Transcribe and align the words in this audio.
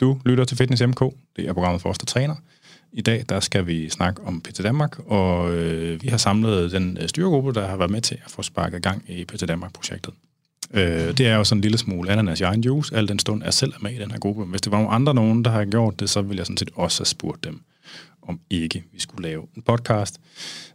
Du 0.00 0.20
lytter 0.24 0.44
til 0.44 0.56
Fitness 0.56 0.82
MK. 0.82 1.00
Det 1.36 1.48
er 1.48 1.52
programmet 1.52 1.82
for 1.82 1.88
os, 1.88 1.98
der 1.98 2.06
træner. 2.06 2.34
I 2.92 3.00
dag 3.00 3.24
der 3.28 3.40
skal 3.40 3.66
vi 3.66 3.88
snakke 3.88 4.22
om 4.22 4.40
PT 4.40 4.62
Danmark, 4.62 4.98
og 4.98 5.52
øh, 5.54 6.02
vi 6.02 6.08
har 6.08 6.16
samlet 6.16 6.72
den 6.72 6.98
øh, 7.00 7.08
styregruppe, 7.08 7.52
der 7.52 7.66
har 7.66 7.76
været 7.76 7.90
med 7.90 8.00
til 8.00 8.18
at 8.24 8.30
få 8.30 8.42
sparket 8.42 8.82
gang 8.82 9.04
i 9.08 9.24
PT 9.24 9.48
Danmark-projektet. 9.48 10.14
Øh, 10.74 11.18
det 11.18 11.20
er 11.20 11.36
jo 11.36 11.44
sådan 11.44 11.58
en 11.58 11.62
lille 11.62 11.78
smule 11.78 12.10
ananas 12.12 12.40
i 12.40 12.42
egen 12.42 12.60
juice, 12.60 12.96
al 12.96 13.08
den 13.08 13.18
stund 13.18 13.42
er 13.42 13.50
selv 13.50 13.72
med 13.80 13.92
i 13.92 13.98
den 13.98 14.10
her 14.10 14.18
gruppe. 14.18 14.44
Hvis 14.44 14.60
det 14.60 14.72
var 14.72 14.78
nogle 14.78 14.92
andre 14.92 15.14
nogen, 15.14 15.44
der 15.44 15.50
har 15.50 15.64
gjort 15.64 16.00
det, 16.00 16.10
så 16.10 16.22
ville 16.22 16.38
jeg 16.38 16.46
sådan 16.46 16.56
set 16.56 16.70
også 16.74 17.00
have 17.00 17.06
spurgt 17.06 17.44
dem, 17.44 17.60
om 18.22 18.40
ikke 18.50 18.84
vi 18.92 19.00
skulle 19.00 19.28
lave 19.28 19.46
en 19.56 19.62
podcast. 19.62 20.20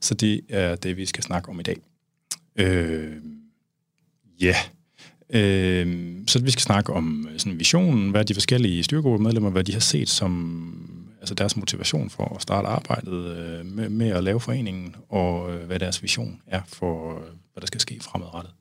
Så 0.01 0.13
det 0.13 0.41
er 0.49 0.75
det, 0.75 0.97
vi 0.97 1.05
skal 1.05 1.23
snakke 1.23 1.49
om 1.49 1.59
i 1.59 1.63
dag. 1.63 1.77
Øh, 2.55 3.13
ja, 4.41 4.45
yeah. 4.45 4.55
Øh, 5.35 6.13
så 6.27 6.39
vi 6.39 6.51
skal 6.51 6.61
snakke 6.61 6.93
om 6.93 7.27
øh, 7.31 7.39
sådan 7.39 7.59
visionen, 7.59 8.09
hvad 8.09 8.25
de 8.25 8.33
forskellige 8.33 8.83
styrgruppemedlemmer, 8.83 9.49
hvad 9.49 9.63
de 9.63 9.73
har 9.73 9.79
set 9.79 10.09
som 10.09 10.71
altså 11.19 11.35
deres 11.35 11.57
motivation 11.57 12.09
for 12.09 12.35
at 12.35 12.41
starte 12.41 12.67
arbejdet 12.67 13.37
øh, 13.37 13.65
med, 13.65 13.89
med 13.89 14.09
at 14.09 14.23
lave 14.23 14.39
foreningen, 14.39 14.95
og 15.09 15.53
øh, 15.53 15.65
hvad 15.65 15.79
deres 15.79 16.03
vision 16.03 16.41
er 16.47 16.61
for, 16.67 17.15
øh, 17.15 17.21
hvad 17.53 17.61
der 17.61 17.67
skal 17.67 17.81
ske 17.81 17.99
fremadrettet. 18.01 18.53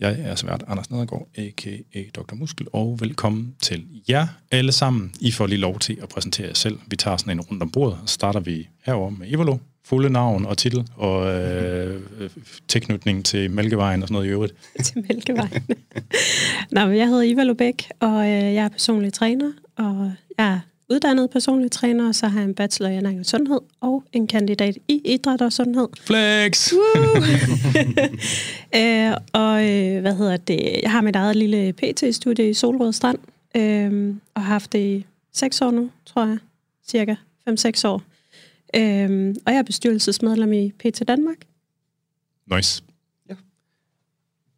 Jeg 0.00 0.20
er 0.20 0.34
svært 0.34 0.64
Anders 0.66 0.90
Nedergaard, 0.90 1.28
a.k.a. 1.34 2.02
Dr. 2.14 2.34
Muskel, 2.34 2.66
og 2.72 3.00
velkommen 3.00 3.54
til 3.60 3.86
jer 4.08 4.26
alle 4.50 4.72
sammen. 4.72 5.14
I 5.20 5.30
får 5.30 5.46
lige 5.46 5.58
lov 5.58 5.78
til 5.78 5.98
at 6.02 6.08
præsentere 6.08 6.46
jer 6.46 6.54
selv. 6.54 6.78
Vi 6.86 6.96
tager 6.96 7.16
sådan 7.16 7.32
en 7.32 7.40
rundt 7.40 7.62
om 7.62 7.70
bordet, 7.70 7.98
og 8.02 8.08
starter 8.08 8.40
vi 8.40 8.68
herover 8.84 9.10
med 9.10 9.28
Ivalo, 9.28 9.58
fulde 9.84 10.10
navn 10.10 10.46
og 10.46 10.58
titel, 10.58 10.88
og 10.96 11.34
øh, 11.34 12.00
tilknytning 12.68 13.24
til 13.24 13.50
Mælkevejen 13.50 14.02
og 14.02 14.08
sådan 14.08 14.14
noget 14.14 14.26
i 14.26 14.30
øvrigt. 14.30 14.54
til 14.84 15.04
Mælkevejen. 15.08 15.66
Nå, 16.70 16.80
jeg 16.80 17.08
hedder 17.08 17.22
Iva 17.22 17.42
Lubæk, 17.42 17.88
og 18.00 18.20
øh, 18.20 18.54
jeg 18.54 18.64
er 18.64 18.68
personlig 18.68 19.12
træner, 19.12 19.52
og 19.76 20.12
jeg 20.38 20.52
er 20.52 20.60
uddannet 20.90 21.30
personlig 21.30 21.70
træner, 21.70 22.08
og 22.08 22.14
så 22.14 22.26
har 22.26 22.40
jeg 22.40 22.48
en 22.48 22.54
bachelor 22.54 22.90
i 22.90 22.96
ernæring 22.96 23.20
og 23.20 23.26
sundhed, 23.26 23.60
og 23.80 24.04
en 24.12 24.26
kandidat 24.26 24.76
i 24.88 25.00
idræt 25.04 25.42
og 25.42 25.52
sundhed. 25.52 25.88
Flex! 26.00 26.72
øh, 28.76 29.12
og 29.32 29.68
øh, 29.68 30.00
hvad 30.00 30.14
hedder 30.14 30.36
det? 30.36 30.80
Jeg 30.82 30.90
har 30.90 31.00
mit 31.00 31.16
eget 31.16 31.36
lille 31.36 31.72
PT-studie 31.72 32.50
i 32.50 32.54
Solrød 32.54 32.92
Strand, 32.92 33.18
øh, 33.56 34.14
og 34.34 34.42
har 34.42 34.52
haft 34.52 34.72
det 34.72 34.78
i 34.78 35.06
seks 35.32 35.62
år 35.62 35.70
nu, 35.70 35.90
tror 36.06 36.26
jeg. 36.26 36.38
Cirka 36.88 37.14
5-6 37.48 37.88
år. 37.88 38.02
Øh, 38.76 39.34
og 39.46 39.52
jeg 39.52 39.58
er 39.58 39.62
bestyrelsesmedlem 39.62 40.52
i 40.52 40.72
PT 40.78 41.08
Danmark. 41.08 41.36
Nice. 42.54 42.82
Ja. 43.28 43.34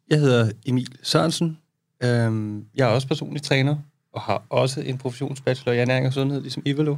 Jeg 0.09 0.19
hedder 0.19 0.51
Emil 0.65 0.95
Sørensen. 1.03 1.57
Øhm, 2.03 2.65
jeg 2.75 2.89
er 2.89 2.93
også 2.93 3.07
personlig 3.07 3.41
træner, 3.41 3.75
og 4.13 4.21
har 4.21 4.43
også 4.49 4.81
en 4.81 4.97
professionsbachelor 4.97 5.73
i 5.73 5.79
ernæring 5.79 6.07
og 6.07 6.13
sundhed, 6.13 6.41
ligesom 6.41 6.63
Ivalo. 6.65 6.97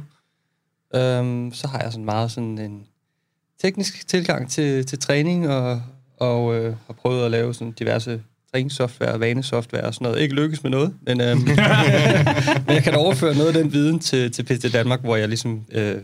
Øhm, 0.94 1.52
så 1.52 1.68
har 1.68 1.80
jeg 1.80 1.92
sådan 1.92 2.04
meget 2.04 2.30
sådan 2.30 2.58
en 2.58 2.86
teknisk 3.62 4.08
tilgang 4.08 4.50
til, 4.50 4.86
til 4.86 4.98
træning, 4.98 5.48
og, 5.48 5.82
og 6.16 6.54
øh, 6.54 6.76
har 6.86 6.94
prøvet 6.94 7.24
at 7.24 7.30
lave 7.30 7.54
sådan 7.54 7.72
diverse 7.72 8.22
træningssoftware, 8.52 9.20
vanesoftware 9.20 9.84
og 9.84 9.94
sådan 9.94 10.04
noget. 10.04 10.20
Ikke 10.20 10.34
lykkes 10.34 10.62
med 10.62 10.70
noget, 10.70 10.94
men, 11.06 11.20
øhm, 11.20 11.40
men 12.66 12.74
jeg 12.74 12.82
kan 12.82 12.94
overføre 12.94 13.34
noget 13.34 13.56
af 13.56 13.62
den 13.62 13.72
viden 13.72 13.98
til, 13.98 14.32
til 14.32 14.42
PT 14.42 14.72
Danmark, 14.72 15.00
hvor 15.00 15.16
jeg 15.16 15.28
ligesom 15.28 15.64
øh, 15.72 15.96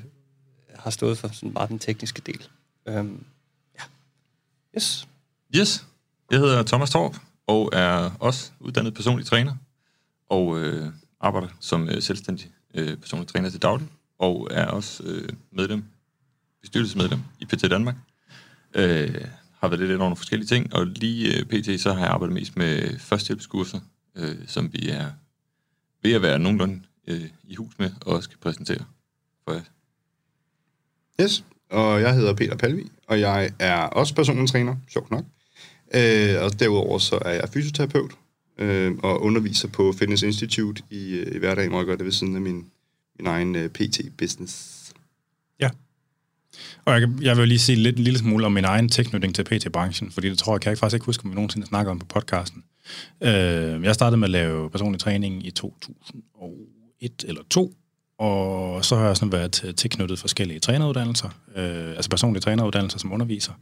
har 0.83 0.91
stået 0.91 1.19
for 1.19 1.28
sådan 1.28 1.52
meget 1.52 1.69
den 1.69 1.78
tekniske 1.78 2.22
del. 2.27 2.48
Øhm, 2.88 3.25
ja. 3.78 3.83
Yes. 4.77 5.08
Yes. 5.56 5.86
Jeg 6.30 6.38
hedder 6.38 6.62
Thomas 6.62 6.91
Torp, 6.91 7.16
og 7.47 7.70
er 7.72 8.11
også 8.20 8.50
uddannet 8.61 8.94
personlig 8.94 9.27
træner, 9.27 9.55
og 10.28 10.58
øh, 10.60 10.92
arbejder 11.20 11.48
som 11.60 11.88
øh, 11.88 12.03
selvstændig 12.03 12.50
øh, 12.75 12.97
personlig 12.97 13.28
træner 13.28 13.50
til 13.50 13.62
daglig, 13.62 13.88
og 14.19 14.48
er 14.50 14.66
også 14.66 15.03
øh, 15.03 15.28
medlem, 15.50 15.84
bestyrelsesmedlem 16.60 17.20
i 17.41 17.44
PT 17.44 17.70
Danmark. 17.70 17.97
Øh, 18.75 19.25
har 19.60 19.69
været 19.69 19.81
lidt 19.81 19.91
ind 19.91 19.99
over 19.99 20.09
nogle 20.09 20.16
forskellige 20.16 20.49
ting, 20.49 20.75
og 20.75 20.87
lige 20.87 21.38
øh, 21.38 21.44
pt. 21.44 21.81
så 21.81 21.93
har 21.93 22.00
jeg 22.00 22.10
arbejdet 22.10 22.34
mest 22.34 22.56
med 22.56 22.99
førstehjælpskurser, 22.99 23.81
øh, 24.16 24.37
som 24.47 24.72
vi 24.72 24.88
er 24.88 25.10
ved 26.03 26.12
at 26.12 26.22
være 26.22 26.38
nogenlunde 26.38 26.82
øh, 27.09 27.28
i 27.44 27.54
hus 27.54 27.78
med, 27.78 27.91
og 28.06 28.22
skal 28.22 28.38
præsentere 28.38 28.84
for 29.44 29.53
jer. 29.53 29.62
Yes, 31.21 31.45
og 31.71 32.00
jeg 32.00 32.15
hedder 32.15 32.34
Peter 32.34 32.56
Palvi, 32.56 32.91
og 33.06 33.21
jeg 33.21 33.50
er 33.59 33.77
også 33.77 34.15
personlig 34.15 34.49
træner, 34.49 34.77
sjovt 34.89 35.11
nok. 35.11 35.25
Øh, 35.95 36.43
og 36.43 36.61
derudover 36.61 36.99
så 36.99 37.19
er 37.25 37.31
jeg 37.31 37.49
fysioterapeut, 37.49 38.12
øh, 38.59 38.93
og 39.03 39.23
underviser 39.23 39.69
på 39.69 39.93
Fitness 39.93 40.23
Institute 40.23 40.83
i, 40.91 41.15
øh, 41.15 41.34
i 41.34 41.39
hverdagen, 41.39 41.71
hvor 41.71 41.78
jeg 41.78 41.87
gør 41.87 41.97
det 41.97 42.05
ved 42.05 42.12
siden 42.12 42.37
af 42.37 42.43
min, 42.43 42.67
min 43.19 43.27
egen 43.27 43.56
øh, 43.56 43.71
PT-business. 43.71 44.78
Ja. 45.61 45.69
Og 46.84 47.00
jeg, 47.00 47.09
jeg 47.21 47.37
vil 47.37 47.49
lige 47.49 47.59
sige 47.59 47.77
lidt, 47.77 47.97
en 47.97 48.05
lille 48.05 48.19
smule 48.19 48.47
om 48.47 48.53
min 48.53 48.65
egen 48.65 48.89
tilknytning 48.89 49.34
til 49.34 49.44
PT-branchen, 49.44 50.11
fordi 50.11 50.31
det 50.31 50.39
tror 50.39 50.55
jeg, 50.55 50.61
kan 50.61 50.71
jeg 50.71 50.79
faktisk 50.79 50.94
ikke 50.94 51.06
huske, 51.06 51.25
om 51.25 51.31
vi 51.31 51.34
nogensinde 51.34 51.67
snakker 51.67 51.93
om 51.93 51.99
på 51.99 52.06
podcasten. 52.06 52.65
Øh, 53.21 53.83
jeg 53.83 53.94
startede 53.94 54.17
med 54.17 54.27
at 54.27 54.31
lave 54.31 54.71
personlig 54.71 55.00
træning 55.00 55.47
i 55.47 55.50
2001 55.50 57.25
eller 57.29 57.43
2, 57.50 57.75
og 58.19 58.84
så 58.84 58.97
har 58.97 59.06
jeg 59.06 59.17
sådan 59.17 59.33
været 59.33 59.75
tilknyttet 59.77 60.19
forskellige 60.19 60.61
træneruddannelser, 60.61 61.28
øh, 61.56 61.89
altså 61.89 62.11
personlige 62.11 62.41
træneruddannelser 62.41 62.99
som 62.99 63.12
underviser. 63.12 63.53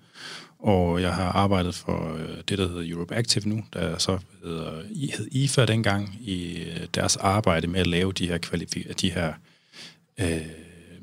Og 0.59 1.03
jeg 1.03 1.15
har 1.15 1.33
arbejdet 1.33 1.75
for 1.75 2.15
øh, 2.15 2.37
det, 2.49 2.59
der 2.59 2.69
hedder 2.69 2.95
Europe 2.95 3.15
Active 3.15 3.49
nu, 3.49 3.65
der 3.73 3.99
så 3.99 4.19
hedder, 4.45 4.83
hed 5.19 5.29
IFA 5.33 5.65
dengang, 5.65 6.17
i 6.21 6.57
øh, 6.57 6.87
deres 6.95 7.17
arbejde 7.17 7.67
med 7.67 7.81
at 7.81 7.87
lave 7.87 8.13
de 8.13 8.27
her, 8.27 8.39
kvalifi- 8.47 8.93
de 8.93 9.11
her 9.11 9.33
øh, 10.21 10.41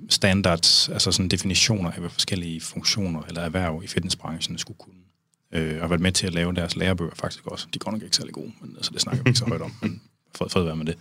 standards, 0.10 0.90
altså 0.90 1.12
sådan 1.12 1.30
definitioner 1.30 1.92
af, 1.92 2.00
hvad 2.00 2.10
forskellige 2.10 2.62
funktioner 2.62 3.22
eller 3.28 3.42
erhverv 3.42 3.82
i 3.84 3.88
fitnessbranchen 3.88 4.58
skulle 4.58 4.78
kunne. 4.78 4.94
Øh, 5.52 5.76
og 5.76 5.82
har 5.82 5.88
været 5.88 6.02
med 6.02 6.12
til 6.12 6.28
at 6.28 6.34
lave 6.34 6.54
deres 6.54 6.76
lærebøger 6.76 7.16
faktisk 7.16 7.48
også. 7.48 7.68
De 7.74 7.80
går 7.80 7.92
nok 7.92 8.04
ikke 8.04 8.16
særlig 8.16 8.34
gode, 8.34 8.52
men 8.62 8.74
altså, 8.76 8.92
det 8.94 9.02
snakker 9.02 9.24
vi 9.24 9.30
ikke 9.30 9.40
så 9.40 9.46
højt 9.46 9.62
om, 9.62 9.74
men 9.82 10.02
fred, 10.38 10.50
fred 10.50 10.64
være 10.64 10.76
med 10.76 10.86
det. 10.86 10.96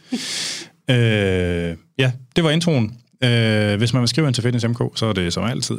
øh, 0.90 1.76
ja, 1.98 2.12
det 2.36 2.44
var 2.44 2.50
introen. 2.50 2.98
Øh, 3.24 3.76
hvis 3.76 3.92
man 3.92 4.00
vil 4.00 4.08
skrive 4.08 4.26
ind 4.26 4.34
til 4.34 4.42
Fitness 4.42 4.66
MK, 4.68 4.98
så 4.98 5.06
er 5.06 5.12
det 5.12 5.32
som 5.32 5.44
altid 5.44 5.78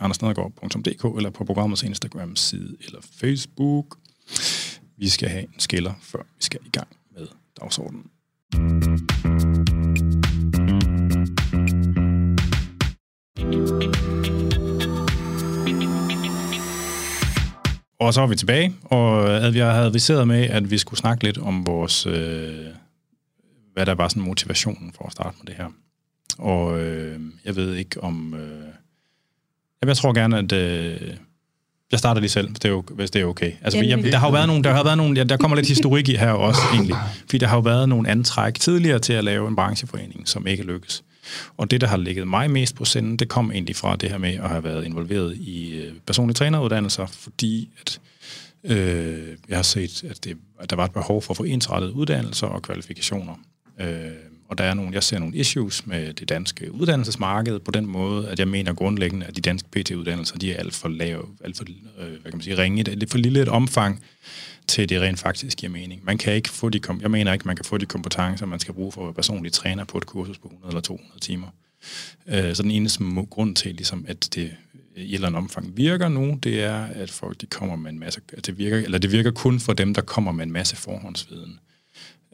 afn 0.00 0.12
eller 1.16 1.30
på 1.30 1.44
programmets 1.44 1.82
Instagram 1.82 2.36
side 2.36 2.76
eller 2.86 2.98
Facebook. 3.20 3.96
Vi 4.98 5.08
skal 5.08 5.28
have 5.28 5.42
en 5.42 5.60
skiller, 5.60 5.92
før 6.02 6.18
vi 6.18 6.42
skal 6.42 6.60
i 6.66 6.70
gang 6.70 6.88
med 7.16 7.26
dagsordenen. 7.60 8.04
Og 17.98 18.14
så 18.14 18.20
er 18.20 18.26
vi 18.26 18.36
tilbage, 18.36 18.74
og 18.84 19.36
at 19.36 19.54
vi 19.54 19.58
har 19.58 19.72
adviseret 19.72 20.28
med, 20.28 20.42
at 20.42 20.70
vi 20.70 20.78
skulle 20.78 21.00
snakke 21.00 21.24
lidt 21.24 21.38
om 21.38 21.66
vores, 21.66 22.06
øh, 22.06 22.66
hvad 23.72 23.86
der 23.86 23.94
var 23.94 24.08
sådan 24.08 24.22
motivationen 24.22 24.92
for 24.96 25.06
at 25.06 25.12
starte 25.12 25.36
med 25.40 25.46
det 25.46 25.54
her. 25.54 25.68
Og 26.38 26.80
øh, 26.80 27.20
jeg 27.44 27.56
ved 27.56 27.74
ikke 27.74 28.04
om... 28.04 28.34
Øh, 28.34 29.88
jeg 29.88 29.96
tror 29.96 30.12
gerne, 30.12 30.38
at... 30.38 30.52
Øh, 30.52 31.16
jeg 31.92 31.98
starter 31.98 32.20
lige 32.20 32.30
selv, 32.30 32.48
hvis 32.48 32.58
det 32.58 32.70
er, 32.70 32.94
hvis 32.94 33.10
det 33.10 33.22
er 33.22 33.26
okay. 33.26 33.52
Altså, 33.62 33.80
jeg, 33.80 34.04
der 34.04 34.18
har 34.18 34.26
jo 34.26 34.32
været 34.32 34.46
nogle, 34.46 34.64
der 34.64 34.72
har 34.72 34.84
været 34.84 34.96
nogle, 34.96 35.18
ja, 35.18 35.24
der 35.24 35.36
kommer 35.36 35.56
lidt 35.56 35.68
historik 35.68 36.08
i 36.08 36.14
her 36.14 36.30
også 36.30 36.60
egentlig, 36.72 36.96
fordi 37.20 37.38
der 37.38 37.46
har 37.46 37.56
jo 37.56 37.60
været 37.60 37.88
nogle 37.88 38.10
antræk 38.10 38.54
tidligere 38.54 38.98
til 38.98 39.12
at 39.12 39.24
lave 39.24 39.48
en 39.48 39.56
brancheforening, 39.56 40.28
som 40.28 40.46
ikke 40.46 40.62
lykkes. 40.62 41.04
Og 41.56 41.70
det, 41.70 41.80
der 41.80 41.86
har 41.86 41.96
ligget 41.96 42.28
mig 42.28 42.50
mest 42.50 42.74
på 42.74 42.84
senden, 42.84 43.16
det 43.16 43.28
kom 43.28 43.52
egentlig 43.52 43.76
fra 43.76 43.96
det 43.96 44.10
her 44.10 44.18
med 44.18 44.34
at 44.34 44.48
have 44.48 44.64
været 44.64 44.84
involveret 44.84 45.36
i 45.36 45.76
øh, 45.76 45.92
personlige 46.06 46.34
træneruddannelser, 46.34 47.06
fordi 47.06 47.70
at 47.80 48.00
øh, 48.64 49.28
jeg 49.48 49.58
har 49.58 49.62
set, 49.62 50.04
at, 50.04 50.24
det, 50.24 50.36
at 50.60 50.70
der 50.70 50.76
var 50.76 50.84
et 50.84 50.92
behov 50.92 51.22
for 51.22 51.32
at 51.32 51.36
få 51.36 51.44
ensrettet 51.44 51.90
uddannelser 51.90 52.46
og 52.46 52.62
kvalifikationer. 52.62 53.34
Øh, 53.80 54.10
og 54.48 54.58
der 54.58 54.64
er 54.64 54.74
nogle, 54.74 54.90
jeg 54.94 55.02
ser 55.02 55.18
nogle 55.18 55.36
issues 55.36 55.86
med 55.86 56.12
det 56.12 56.28
danske 56.28 56.72
uddannelsesmarked 56.72 57.58
på 57.58 57.70
den 57.70 57.86
måde, 57.86 58.28
at 58.28 58.38
jeg 58.38 58.48
mener 58.48 58.72
grundlæggende, 58.72 59.26
at 59.26 59.36
de 59.36 59.40
danske 59.40 59.68
PT-uddannelser, 59.68 60.38
de 60.38 60.52
er 60.52 60.58
alt 60.58 60.74
for 60.74 60.88
lave, 60.88 61.22
alt 61.44 61.56
for, 61.56 61.64
øh, 61.98 62.08
hvad 62.08 62.18
kan 62.22 62.32
man 62.32 62.40
sige, 62.40 62.58
ringe, 62.58 62.82
det 62.82 63.02
er 63.02 63.06
for 63.10 63.18
lille 63.18 63.42
et 63.42 63.48
omfang 63.48 64.02
til 64.68 64.88
det 64.88 65.00
rent 65.00 65.18
faktisk 65.18 65.58
giver 65.58 65.72
mening. 65.72 66.00
Man 66.04 66.18
kan 66.18 66.32
ikke 66.32 66.48
få 66.48 66.68
de, 66.68 66.80
jeg 67.00 67.10
mener 67.10 67.32
ikke, 67.32 67.46
man 67.46 67.56
kan 67.56 67.64
få 67.64 67.78
de 67.78 67.86
kompetencer, 67.86 68.46
man 68.46 68.60
skal 68.60 68.74
bruge 68.74 68.92
for 68.92 69.00
at 69.00 69.06
være 69.06 69.14
personlig 69.14 69.52
træner 69.52 69.84
på 69.84 69.98
et 69.98 70.06
kursus 70.06 70.38
på 70.38 70.48
100 70.48 70.70
eller 70.70 70.80
200 70.80 71.20
timer. 71.20 71.46
Øh, 72.26 72.54
så 72.54 72.62
den 72.62 72.70
eneste 72.70 73.04
grund 73.30 73.56
til, 73.56 73.74
ligesom, 73.74 74.04
at 74.08 74.28
det 74.34 74.56
i 74.96 75.08
et 75.08 75.14
eller 75.14 75.28
andet 75.28 75.38
omfang 75.38 75.76
virker 75.76 76.08
nu, 76.08 76.38
det 76.42 76.62
er, 76.62 76.84
at 76.84 77.10
folk 77.10 77.40
de 77.40 77.46
kommer 77.46 77.76
med 77.76 77.90
en 77.90 77.98
masse, 77.98 78.20
at 78.32 78.46
det 78.46 78.58
virker, 78.58 78.76
eller 78.76 78.98
det 78.98 79.12
virker 79.12 79.30
kun 79.30 79.60
for 79.60 79.72
dem, 79.72 79.94
der 79.94 80.02
kommer 80.02 80.32
med 80.32 80.44
en 80.44 80.52
masse 80.52 80.76
forhåndsviden. 80.76 81.58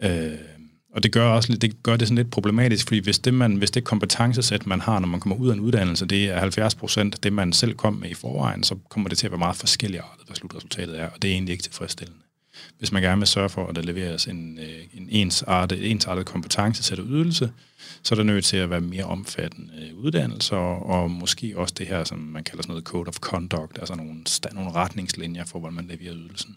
Øh, 0.03 0.33
og 0.93 1.03
det 1.03 1.13
gør 1.13 1.29
også 1.29 1.53
det 1.53 1.83
gør 1.83 1.97
det 1.97 2.09
sådan 2.09 2.17
lidt 2.17 2.31
problematisk, 2.31 2.87
fordi 2.87 3.01
hvis 3.01 3.19
det, 3.19 3.35
man, 3.35 3.57
hvis 3.57 3.71
det 3.71 3.85
kompetencesæt, 3.85 4.67
man 4.67 4.81
har, 4.81 4.99
når 4.99 5.09
man 5.09 5.21
kommer 5.21 5.37
ud 5.37 5.49
af 5.49 5.53
en 5.53 5.61
uddannelse, 5.61 6.07
det 6.07 6.25
er 6.25 6.39
70 6.39 6.75
procent 6.75 7.23
det, 7.23 7.33
man 7.33 7.53
selv 7.53 7.75
kom 7.75 7.95
med 7.95 8.11
i 8.11 8.15
forvejen, 8.15 8.65
så 8.65 8.75
kommer 8.89 9.09
det 9.09 9.19
til 9.19 9.27
at 9.27 9.31
være 9.31 9.39
meget 9.39 9.57
forskelligt, 9.57 10.03
hvad 10.27 10.37
slutresultatet 10.37 11.01
er, 11.01 11.07
og 11.07 11.23
det 11.23 11.31
er 11.31 11.33
egentlig 11.33 11.53
ikke 11.53 11.63
tilfredsstillende. 11.63 12.21
hvis 12.79 12.93
man 12.93 13.03
gerne 13.03 13.19
vil 13.19 13.27
sørge 13.27 13.49
for, 13.49 13.67
at 13.67 13.77
der 13.77 13.83
leveres 13.83 14.27
en, 14.27 14.59
øh, 14.59 14.85
en 14.95 15.09
ensartet, 15.11 15.91
ensartet 15.91 16.27
kompetencesæt 16.27 16.99
og 16.99 17.07
ydelse, 17.09 17.51
så 18.03 18.15
er 18.15 18.17
der 18.17 18.23
nødt 18.23 18.45
til 18.45 18.57
at 18.57 18.71
være 18.71 18.81
mere 18.81 19.05
omfattende 19.05 19.91
uddannelser, 19.97 20.57
og 20.57 21.11
måske 21.11 21.53
også 21.57 21.75
det 21.79 21.87
her, 21.87 22.05
som 22.05 22.19
man 22.19 22.45
kalder 22.45 22.63
sådan 22.63 22.71
noget 22.71 22.85
code 22.85 23.09
of 23.09 23.17
conduct, 23.17 23.79
altså 23.79 23.95
nogle, 23.95 24.25
nogle 24.53 24.71
retningslinjer 24.71 25.45
for, 25.45 25.59
hvordan 25.59 25.77
man 25.77 25.87
leverer 25.87 26.15
ydelsen. 26.15 26.57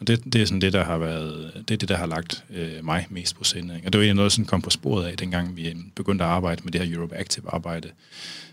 Og 0.00 0.06
det, 0.06 0.24
det 0.24 0.42
er 0.42 0.46
sådan 0.46 0.60
det, 0.60 0.72
der 0.72 0.84
har 0.84 0.98
været, 0.98 1.52
det 1.68 1.74
er 1.74 1.78
det, 1.78 1.88
der 1.88 1.96
har 1.96 2.06
lagt 2.06 2.44
øh, 2.50 2.84
mig 2.84 3.06
mest 3.10 3.36
på 3.36 3.44
sinde. 3.44 3.74
Og 3.74 3.92
det 3.92 3.98
var 3.98 4.04
egentlig 4.04 4.14
noget, 4.14 4.32
som 4.32 4.44
kom 4.44 4.62
på 4.62 4.70
sporet 4.70 5.06
af, 5.06 5.16
dengang 5.16 5.56
vi 5.56 5.76
begyndte 5.96 6.24
at 6.24 6.30
arbejde 6.30 6.62
med 6.64 6.72
det 6.72 6.80
her 6.80 6.96
Europe 6.96 7.16
Active 7.16 7.54
arbejde, 7.54 7.90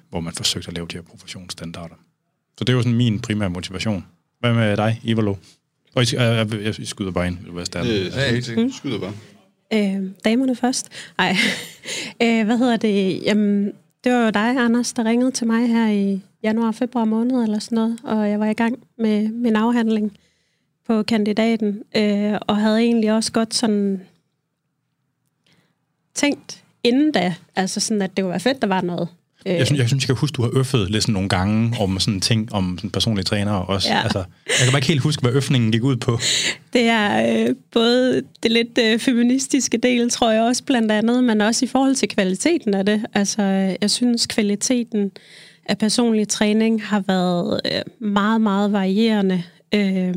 hvor 0.10 0.20
man 0.20 0.34
forsøgte 0.34 0.68
at 0.68 0.74
lave 0.74 0.88
de 0.88 0.98
her 0.98 1.02
professionsstandarder. 1.02 1.96
Så 2.58 2.64
det 2.64 2.76
var 2.76 2.82
sådan 2.82 2.98
min 2.98 3.20
primære 3.20 3.50
motivation. 3.50 4.06
Hvad 4.40 4.54
med 4.54 4.78
dig, 4.78 5.02
Ivalo? 5.04 5.36
Og 5.96 6.04
I, 6.04 6.16
jeg, 6.16 6.48
jeg, 6.52 6.80
jeg 6.80 6.88
skyder 6.88 7.12
bare 7.12 7.28
ind. 7.28 7.38
Vil 7.40 7.54
du 7.54 7.80
øh, 7.80 8.06
ja, 8.06 8.32
helt 8.32 8.46
sikkert. 8.46 8.74
Skyder 8.74 9.00
bare. 9.00 9.14
Øh, 9.74 10.04
damerne 10.26 10.56
først. 10.56 10.90
Nej. 11.18 11.36
øh, 12.24 12.46
hvad 12.46 12.58
hedder 12.58 12.78
det? 12.78 13.24
Jamen, 13.24 13.74
det 14.04 14.12
var 14.12 14.24
jo 14.24 14.30
dig, 14.30 14.58
Anders, 14.58 14.94
der 14.94 15.06
ringede 15.06 15.32
til 15.32 15.48
mig 15.48 15.68
her 15.68 15.88
i 15.88 16.22
januar, 16.44 16.72
februar 16.72 17.06
måned 17.06 17.44
eller 17.44 17.60
sådan 17.60 17.76
noget, 17.76 18.00
og 18.04 18.30
jeg 18.30 18.40
var 18.40 18.46
i 18.46 18.54
gang 18.54 18.80
med 18.98 19.30
min 19.30 19.56
afhandling 19.56 20.18
på 20.88 21.04
kandidaten, 21.04 21.84
øh, 21.98 22.34
og 22.42 22.58
havde 22.58 22.80
egentlig 22.80 23.12
også 23.14 23.32
godt 23.32 23.54
sådan 23.54 24.02
tænkt 26.14 26.64
inden 26.84 27.12
da, 27.12 27.36
altså 27.56 27.80
sådan, 27.80 28.02
at 28.02 28.18
det 28.18 28.24
kunne 28.24 28.30
være 28.30 28.40
fedt, 28.40 28.62
der 28.62 28.68
var 28.68 28.82
noget 28.82 29.10
jeg, 29.54 29.66
synes, 29.68 29.80
jeg 29.80 29.88
synes, 29.88 30.04
jeg 30.04 30.08
kan 30.08 30.16
huske, 30.20 30.36
du 30.36 30.42
har 30.42 30.52
øffet 30.54 30.92
lidt 30.92 31.04
sådan 31.04 31.14
nogle 31.14 31.30
gange 31.30 31.76
om 31.80 32.00
sådan 32.00 32.22
ting 32.22 32.54
om 32.54 32.78
sådan 32.78 32.90
personlige 32.90 33.24
trænere 33.24 33.66
også. 33.66 33.90
Ja. 33.90 34.04
Altså, 34.04 34.18
jeg 34.18 34.64
kan 34.64 34.72
bare 34.72 34.78
ikke 34.78 34.88
helt 34.88 35.02
huske, 35.02 35.22
hvad 35.22 35.32
øffningen 35.32 35.72
gik 35.72 35.84
ud 35.84 35.96
på. 35.96 36.20
Det 36.74 36.82
er 36.82 37.38
øh, 37.48 37.56
både 37.74 38.22
det 38.44 38.52
lidt 38.52 38.78
øh, 38.80 39.00
feministiske 39.00 39.78
del, 39.78 40.10
tror 40.10 40.32
jeg 40.32 40.42
også 40.44 40.64
blandt 40.64 40.92
andet, 40.92 41.24
men 41.24 41.42
også 41.42 41.66
i 41.66 41.68
forhold 41.68 41.96
til 41.96 42.10
kvaliteten 42.10 42.74
af 42.74 42.86
det. 42.86 43.06
Altså, 43.14 43.42
jeg 43.82 43.92
synes, 43.92 44.28
kvaliteten 44.28 45.12
af 45.66 45.78
personlig 45.78 46.28
træning 46.28 46.84
har 46.84 47.04
været 47.08 47.62
øh, 47.66 48.08
meget, 48.08 48.42
meget 48.42 48.72
varierende. 48.72 49.44
Øh, 49.74 50.14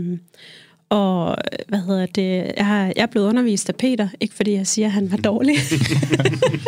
og 0.91 1.37
hvad 1.69 1.79
hedder 1.79 2.07
det, 2.07 2.53
jeg, 2.57 2.67
har, 2.67 2.85
jeg 2.85 3.03
er 3.03 3.07
blevet 3.07 3.27
undervist 3.27 3.69
af 3.69 3.75
Peter, 3.75 4.09
ikke 4.21 4.35
fordi 4.35 4.53
jeg 4.53 4.67
siger, 4.67 4.87
at 4.87 4.93
han 4.93 5.11
var 5.11 5.17
dårlig. 5.31 5.57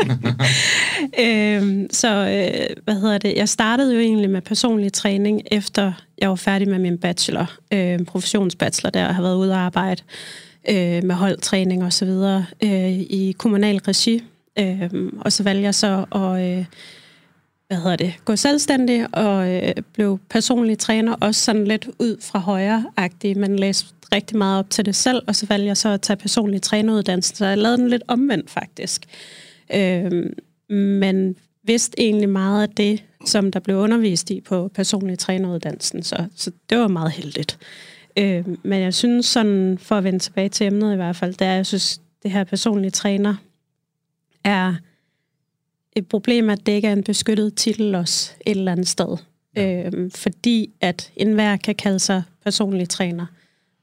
øhm, 1.25 1.89
så 1.91 2.09
øh, 2.09 2.77
hvad 2.85 2.95
hedder 2.95 3.19
det, 3.19 3.35
jeg 3.37 3.49
startede 3.49 3.95
jo 3.95 4.01
egentlig 4.01 4.31
med 4.31 4.41
personlig 4.41 4.93
træning, 4.93 5.43
efter 5.51 5.93
jeg 6.19 6.29
var 6.29 6.37
færdig 6.37 6.69
med 6.69 6.79
min 6.79 6.99
bachelor, 6.99 7.53
øh, 7.73 8.05
professionsbachelor 8.05 8.91
der, 8.91 9.09
og 9.09 9.15
har 9.15 9.23
været 9.23 9.37
ude 9.37 9.53
og 9.53 9.59
arbejde 9.59 10.03
øh, 10.69 11.05
med 11.05 11.15
holdtræning 11.15 11.85
og 11.85 11.93
så 11.93 12.05
videre 12.05 12.47
øh, 12.63 12.91
i 12.91 13.35
kommunal 13.39 13.79
regi. 13.79 14.23
Øh, 14.59 14.91
og 15.21 15.33
så 15.33 15.43
valgte 15.43 15.63
jeg 15.63 15.75
så 15.75 16.05
at... 16.15 16.59
Øh, 16.59 16.65
hvad 17.69 17.81
hedder 17.81 17.97
det, 17.97 18.15
gå 18.25 18.37
selvstændig 18.37 19.17
og 19.17 19.55
øh, 19.55 19.73
blev 19.93 20.19
personlig 20.31 20.79
træner, 20.79 21.15
også 21.21 21.41
sådan 21.41 21.65
lidt 21.65 21.89
ud 21.99 22.17
fra 22.21 22.39
højre-agtig, 22.39 23.39
men 23.39 23.57
læste 23.59 23.87
rigtig 24.13 24.39
meget 24.39 24.59
op 24.59 24.71
til 24.71 24.87
det 24.87 24.95
selv, 24.95 25.23
og 25.27 25.37
så 25.37 25.47
valgte 25.47 25.67
jeg 25.67 25.77
så 25.77 25.89
at 25.89 26.01
tage 26.01 26.17
personlig 26.17 26.63
træneruddannelse, 26.63 27.37
så 27.37 27.47
jeg 27.47 27.59
lavede 27.59 27.79
den 27.79 27.89
lidt 27.89 28.03
omvendt 28.09 28.51
faktisk. 28.51 29.03
Øh, 29.75 30.31
men 30.69 31.37
vidste 31.63 32.01
egentlig 32.01 32.29
meget 32.29 32.63
af 32.63 32.69
det, 32.69 33.05
som 33.27 33.51
der 33.51 33.61
blev 33.61 33.77
undervist 33.77 34.31
i 34.31 34.41
på 34.41 34.69
personlig 34.75 35.19
træneruddannelsen, 35.19 36.03
så, 36.03 36.25
så 36.37 36.51
det 36.71 36.79
var 36.79 36.89
meget 36.89 37.13
heldigt. 37.13 37.59
Øh, 38.17 38.45
men 38.63 38.81
jeg 38.81 38.95
synes 38.95 39.27
sådan, 39.27 39.79
for 39.81 39.95
at 39.95 40.05
vende 40.05 40.19
tilbage 40.19 40.49
til 40.49 40.67
emnet 40.67 40.93
i 40.93 40.97
hvert 40.97 41.17
fald, 41.17 41.35
det 41.35 41.47
er, 41.47 41.53
jeg 41.53 41.67
synes, 41.67 42.01
det 42.23 42.31
her 42.31 42.45
personlige 42.45 42.91
træner 42.91 43.35
er 44.45 44.75
et 45.97 46.07
problem, 46.07 46.51
at 46.51 46.67
det 46.67 46.73
ikke 46.73 46.89
er 46.89 46.93
en 46.93 47.05
beskyttet 47.05 47.55
titel 47.55 47.95
også 47.95 48.33
et 48.47 48.57
eller 48.57 48.73
andet 48.73 48.89
sted. 48.89 49.17
Ja. 49.57 49.87
Øh, 49.87 50.11
fordi 50.11 50.71
at 50.81 51.13
enhver 51.17 51.57
kan 51.57 51.75
kalde 51.75 51.99
sig 51.99 52.23
personlig 52.45 52.89
træner. 52.89 53.27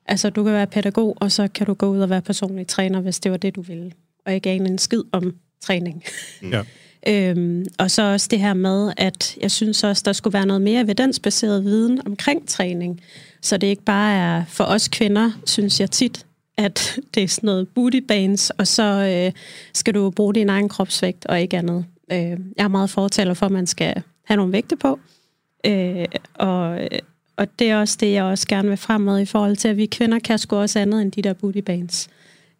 Altså, 0.10 0.30
du 0.30 0.44
kan 0.44 0.54
være 0.54 0.68
pædagog, 0.68 1.18
og 1.22 1.32
så 1.32 1.48
kan 1.48 1.66
du 1.66 1.74
gå 1.74 1.90
ud 1.90 2.00
og 2.00 2.10
være 2.10 2.22
personlig 2.22 2.68
træner, 2.68 3.02
hvis 3.02 3.20
det 3.20 3.32
var 3.32 3.38
det, 3.38 3.56
du 3.56 3.62
ville. 3.62 3.92
Og 4.26 4.34
ikke 4.34 4.50
ane 4.50 4.70
en 4.70 4.78
skid 4.78 5.04
om 5.12 5.36
træning. 5.62 6.04
Ja. 6.42 6.64
øhm, 7.32 7.66
og 7.80 7.92
så 7.92 8.02
også 8.02 8.28
det 8.32 8.40
her 8.40 8.54
med, 8.54 8.94
at 8.98 9.38
jeg 9.42 9.52
synes 9.52 9.84
også, 9.84 10.02
der 10.06 10.14
skulle 10.14 10.34
være 10.34 10.46
noget 10.46 10.62
mere 10.62 10.82
evidensbaseret 10.82 11.64
viden 11.64 12.08
omkring 12.08 12.48
træning. 12.48 13.02
Så 13.42 13.58
det 13.58 13.68
ikke 13.68 13.84
bare 13.84 14.14
er 14.14 14.46
for 14.48 14.64
os 14.64 14.88
kvinder, 14.88 15.32
synes 15.46 15.80
jeg 15.80 15.92
tit, 15.92 16.26
at 16.58 16.96
det 17.14 17.24
er 17.24 17.28
sådan 17.28 17.48
noget 17.48 17.68
booty 17.68 18.00
bands, 18.08 18.50
og 18.50 18.68
så 18.68 18.84
øh, 18.84 19.32
skal 19.74 19.94
du 19.94 20.10
bruge 20.10 20.34
din 20.34 20.50
egen 20.50 20.70
kropsvægt 20.70 21.26
og 21.26 21.42
ikke 21.42 21.58
andet. 21.58 21.86
Øh, 22.12 22.18
jeg 22.58 22.64
er 22.64 22.68
meget 22.68 22.90
fortaler 22.90 23.34
for, 23.34 23.46
at 23.46 23.52
man 23.52 23.68
skal 23.68 24.04
have 24.26 24.36
nogle 24.38 24.52
vægte 24.52 24.76
på. 24.76 25.00
Øh, 25.66 26.06
og 26.34 26.80
og 27.40 27.60
det 27.60 27.70
er 27.70 27.78
også 27.78 27.98
det, 28.00 28.12
jeg 28.12 28.24
også 28.24 28.48
gerne 28.48 28.68
vil 28.70 28.78
frem 28.78 29.02
med 29.02 29.22
i 29.22 29.26
forhold 29.26 29.56
til, 29.56 29.68
at 29.68 29.78
vi 29.78 29.86
kvinder 29.86 30.20
kan 30.20 30.38
sgu 30.38 30.56
også 30.56 30.80
andet 30.80 31.02
end 31.02 31.12
de 31.12 31.22
der 31.22 31.34
booty 31.34 31.58
bands. 31.58 32.10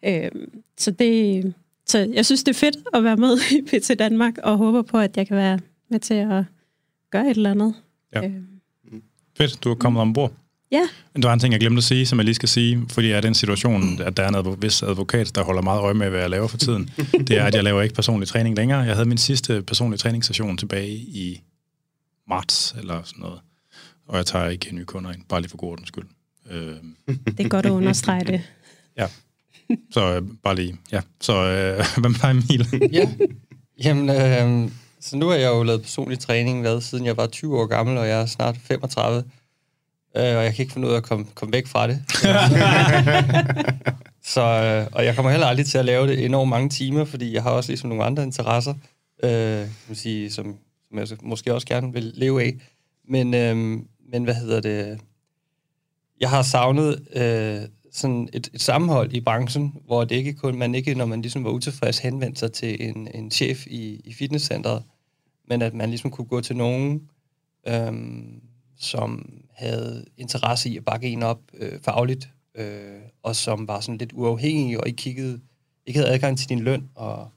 Øh, 0.04 0.30
så, 0.78 0.90
det, 0.90 1.54
så 1.86 1.98
jeg 2.14 2.26
synes, 2.26 2.44
det 2.44 2.54
er 2.54 2.58
fedt 2.58 2.76
at 2.94 3.04
være 3.04 3.16
med 3.16 3.38
i 3.56 3.62
PT 3.62 3.98
Danmark, 3.98 4.38
og 4.42 4.56
håber 4.56 4.82
på, 4.82 4.98
at 4.98 5.16
jeg 5.16 5.26
kan 5.26 5.36
være 5.36 5.58
med 5.90 6.00
til 6.00 6.14
at 6.14 6.44
gøre 7.10 7.30
et 7.30 7.36
eller 7.36 7.50
andet. 7.50 7.74
Ja. 8.14 8.24
Øh. 8.24 8.32
Fedt, 9.38 9.64
du 9.64 9.70
er 9.70 9.74
kommet 9.74 10.02
ombord. 10.02 10.32
Ja. 10.72 10.88
Men 11.14 11.22
der 11.22 11.28
var 11.28 11.34
en 11.34 11.40
ting, 11.40 11.52
jeg 11.52 11.60
glemte 11.60 11.78
at 11.78 11.84
sige, 11.84 12.06
som 12.06 12.18
jeg 12.18 12.24
lige 12.24 12.34
skal 12.34 12.48
sige, 12.48 12.84
fordi 12.88 13.08
jeg 13.08 13.16
er 13.16 13.20
den 13.20 13.34
situation, 13.34 14.02
at 14.02 14.16
der 14.16 14.22
er 14.22 14.28
en 14.28 14.62
vis 14.62 14.82
advokat, 14.82 15.34
der 15.34 15.44
holder 15.44 15.62
meget 15.62 15.80
øje 15.80 15.94
med, 15.94 16.10
hvad 16.10 16.20
jeg 16.20 16.30
laver 16.30 16.48
for 16.48 16.58
tiden. 16.58 16.90
Det 17.28 17.30
er, 17.30 17.44
at 17.44 17.54
jeg 17.54 17.64
laver 17.64 17.82
ikke 17.82 17.94
personlig 17.94 18.28
træning 18.28 18.56
længere. 18.56 18.80
Jeg 18.80 18.94
havde 18.94 19.08
min 19.08 19.18
sidste 19.18 19.62
personlige 19.62 19.98
træningssession 19.98 20.56
tilbage 20.56 20.94
i 20.96 21.40
marts, 22.28 22.74
eller 22.78 23.02
sådan 23.04 23.20
noget 23.20 23.40
og 24.10 24.16
jeg 24.16 24.26
tager 24.26 24.48
ikke 24.48 24.74
nye 24.74 24.84
kunder 24.84 25.12
ind, 25.12 25.22
bare 25.28 25.40
lige 25.40 25.50
for 25.50 25.56
god 25.56 25.70
ordens 25.70 25.88
skyld. 25.88 26.06
Øh. 26.50 26.76
Det 27.36 27.40
er 27.40 27.48
godt 27.48 27.66
at 27.66 27.70
understrege 27.70 28.24
det. 28.24 28.42
ja, 28.96 29.06
så 29.90 30.14
øh, 30.14 30.22
bare 30.42 30.54
lige, 30.54 30.76
ja. 30.92 31.00
Så 31.20 31.32
øh, 31.32 31.84
hvad 32.00 32.10
med 32.10 32.20
dig, 32.20 32.30
Emil? 32.30 32.66
ja, 32.98 33.08
jamen, 33.84 34.10
øh, 34.10 34.70
så 35.00 35.16
nu 35.16 35.26
har 35.26 35.34
jeg 35.34 35.48
jo 35.48 35.62
lavet 35.62 35.82
personlig 35.82 36.18
træning, 36.18 36.60
hvad, 36.60 36.80
siden 36.80 37.06
jeg 37.06 37.16
var 37.16 37.26
20 37.26 37.60
år 37.60 37.66
gammel, 37.66 37.98
og 37.98 38.08
jeg 38.08 38.20
er 38.20 38.26
snart 38.26 38.56
35. 38.56 39.18
Øh, 39.18 39.24
og 40.14 40.22
jeg 40.22 40.54
kan 40.54 40.62
ikke 40.62 40.72
finde 40.72 40.88
ud 40.88 40.92
af 40.92 40.96
at 40.96 41.02
komme, 41.02 41.26
komme 41.34 41.52
væk 41.52 41.66
fra 41.66 41.88
det. 41.88 42.02
så, 44.34 44.42
øh, 44.42 44.86
og 44.92 45.04
jeg 45.04 45.14
kommer 45.14 45.30
heller 45.30 45.46
aldrig 45.46 45.66
til 45.66 45.78
at 45.78 45.84
lave 45.84 46.06
det 46.06 46.24
enormt 46.24 46.50
mange 46.50 46.68
timer, 46.68 47.04
fordi 47.04 47.34
jeg 47.34 47.42
har 47.42 47.50
også 47.50 47.70
ligesom 47.70 47.88
nogle 47.88 48.04
andre 48.04 48.22
interesser, 48.22 48.74
øh, 49.22 49.30
kan 49.30 49.68
man 49.88 49.96
sige, 49.96 50.30
som, 50.30 50.56
som 50.88 50.98
jeg 50.98 51.06
måske 51.22 51.54
også 51.54 51.66
gerne 51.66 51.92
vil 51.92 52.12
leve 52.14 52.42
af. 52.42 52.54
Men, 53.08 53.34
øh, 53.34 53.82
men 54.10 54.24
hvad 54.24 54.34
hedder 54.34 54.60
det? 54.60 55.00
Jeg 56.20 56.30
har 56.30 56.42
savnet 56.42 57.08
øh, 57.16 57.68
sådan 57.92 58.28
et, 58.32 58.50
et 58.54 58.60
sammenhold 58.60 59.12
i 59.12 59.20
branchen, 59.20 59.74
hvor 59.86 60.04
det 60.04 60.16
ikke 60.16 60.32
kun, 60.32 60.58
man 60.58 60.74
ikke, 60.74 60.94
når 60.94 61.06
man 61.06 61.22
ligesom 61.22 61.44
var 61.44 61.50
utilfreds, 61.50 61.98
henvendte 61.98 62.40
sig 62.40 62.52
til 62.52 62.88
en, 62.88 63.08
en 63.14 63.30
chef 63.30 63.66
i, 63.66 64.00
i 64.04 64.12
fitnesscenteret, 64.12 64.82
men 65.48 65.62
at 65.62 65.74
man 65.74 65.88
ligesom 65.88 66.10
kunne 66.10 66.26
gå 66.26 66.40
til 66.40 66.56
nogen, 66.56 67.08
øh, 67.68 67.92
som 68.78 69.32
havde 69.52 70.04
interesse 70.16 70.70
i 70.70 70.76
at 70.76 70.84
bakke 70.84 71.08
en 71.08 71.22
op 71.22 71.40
øh, 71.54 71.80
fagligt, 71.80 72.28
øh, 72.54 73.00
og 73.22 73.36
som 73.36 73.68
var 73.68 73.80
sådan 73.80 73.98
lidt 73.98 74.12
uafhængig 74.12 74.80
og 74.80 74.86
ikke 74.86 74.96
kiggede, 74.96 75.40
ikke 75.86 75.98
havde 75.98 76.12
adgang 76.12 76.38
til 76.38 76.48
din 76.48 76.60
løn, 76.60 76.90
og, 76.94 77.30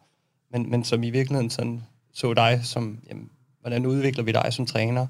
men, 0.51 0.69
men 0.69 0.83
som 0.83 1.03
i 1.03 1.09
virkeligheden 1.09 1.49
sådan 1.49 1.83
så 2.13 2.33
dig 2.33 2.59
som, 2.63 2.99
jamen, 3.09 3.29
hvordan 3.61 3.85
udvikler 3.85 4.23
vi 4.23 4.31
dig 4.31 4.53
som 4.53 4.65
træner, 4.65 5.07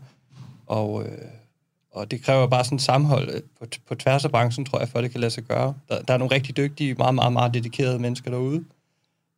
og, 0.65 1.05
øh, 1.05 1.27
og 1.93 2.11
det 2.11 2.21
kræver 2.21 2.47
bare 2.47 2.63
sådan 2.63 2.75
et 2.75 2.81
sammenhold 2.81 3.29
øh, 3.29 3.41
på, 3.59 3.65
på 3.87 3.95
tværs 3.95 4.25
af 4.25 4.31
branchen, 4.31 4.65
tror 4.65 4.79
jeg, 4.79 4.89
for 4.89 5.01
det 5.01 5.11
kan 5.11 5.19
lade 5.19 5.31
sig 5.31 5.43
gøre. 5.43 5.75
Der, 5.89 6.01
der 6.01 6.13
er 6.13 6.17
nogle 6.17 6.35
rigtig 6.35 6.57
dygtige, 6.57 6.93
meget, 6.93 7.15
meget, 7.15 7.33
meget 7.33 7.53
dedikerede 7.53 7.99
mennesker 7.99 8.31
derude, 8.31 8.65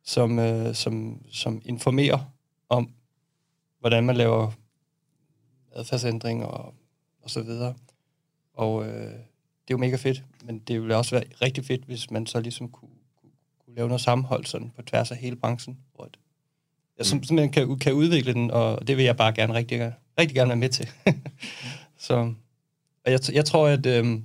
som, 0.04 0.38
øh, 0.38 0.74
som, 0.74 1.20
som 1.32 1.62
informerer 1.64 2.18
om, 2.68 2.90
hvordan 3.80 4.06
man 4.06 4.16
laver 4.16 4.52
adfærdsændring 5.74 6.44
og, 6.44 6.74
og 7.22 7.30
så 7.30 7.42
videre. 7.42 7.74
Og 8.54 8.86
øh, 8.86 9.12
det 9.12 9.70
er 9.70 9.74
jo 9.74 9.76
mega 9.76 9.96
fedt, 9.96 10.24
men 10.44 10.58
det 10.58 10.80
ville 10.80 10.96
også 10.96 11.10
være 11.14 11.24
rigtig 11.42 11.64
fedt, 11.64 11.84
hvis 11.84 12.10
man 12.10 12.26
så 12.26 12.40
ligesom 12.40 12.68
kunne, 12.68 12.90
kunne, 13.20 13.30
kunne 13.64 13.76
lave 13.76 13.88
noget 13.88 14.00
sammenhold 14.00 14.44
sådan 14.44 14.72
på 14.76 14.82
tværs 14.82 15.10
af 15.10 15.16
hele 15.16 15.36
branchen, 15.36 15.78
hvor 15.94 16.04
det, 16.04 16.18
ja, 16.98 17.04
som, 17.04 17.22
som 17.22 17.36
man 17.36 17.50
kan, 17.50 17.78
kan 17.78 17.92
udvikle 17.92 18.32
den, 18.32 18.50
og 18.50 18.88
det 18.88 18.96
vil 18.96 19.04
jeg 19.04 19.16
bare 19.16 19.32
gerne 19.32 19.54
rigtig, 19.54 19.92
rigtig 20.18 20.34
gerne 20.34 20.48
være 20.48 20.56
med 20.56 20.68
til. 20.68 20.88
så 21.98 22.34
og 23.06 23.12
jeg, 23.12 23.20
jeg 23.32 23.44
tror, 23.44 23.68
at 23.68 23.86
øh, 23.86 24.20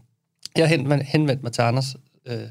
jeg 0.55 0.69
henvendte, 0.69 1.05
henvendte 1.05 1.43
mig 1.43 1.53
til 1.53 1.61
Anders, 1.61 1.95
øh, 2.25 2.47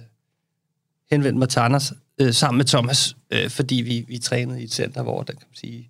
henvendt 1.10 1.38
mig 1.38 1.48
til 1.48 1.58
Anders 1.58 1.92
øh, 2.20 2.34
sammen 2.34 2.58
med 2.58 2.64
Thomas, 2.64 3.16
øh, 3.30 3.50
fordi 3.50 3.74
vi, 3.74 4.04
vi 4.08 4.18
trænede 4.18 4.60
i 4.60 4.64
et 4.64 4.72
center, 4.72 5.02
hvor 5.02 5.22
der 5.22 5.32
kan 5.32 5.46
man 5.48 5.56
sige, 5.56 5.88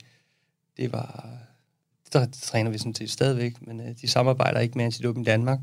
det 0.77 0.93
var, 0.93 1.31
der 2.13 2.27
træner 2.33 2.71
vi 2.71 2.79
sådan 2.79 2.95
set 2.95 3.11
stadigvæk, 3.11 3.67
men 3.67 3.81
øh, 3.81 3.95
de 4.01 4.09
samarbejder 4.09 4.61
ikke 4.61 4.79
med 4.79 4.85
Antidopen 4.85 5.25
Danmark, 5.25 5.59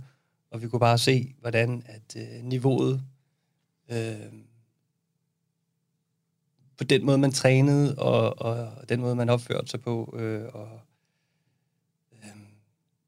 og 0.51 0.62
vi 0.62 0.67
kunne 0.67 0.79
bare 0.79 0.98
se, 0.98 1.36
hvordan 1.41 1.84
at 1.86 2.15
øh, 2.15 2.43
niveauet 2.43 3.01
øh, 3.89 4.15
på 6.77 6.84
den 6.84 7.05
måde, 7.05 7.17
man 7.17 7.31
trænede, 7.31 7.96
og, 7.96 8.41
og, 8.41 8.74
og 8.77 8.89
den 8.89 9.01
måde, 9.01 9.15
man 9.15 9.29
opførte 9.29 9.67
sig 9.67 9.81
på. 9.81 10.15
Øh, 10.19 10.46
og 10.53 10.69
øh, 10.74 10.79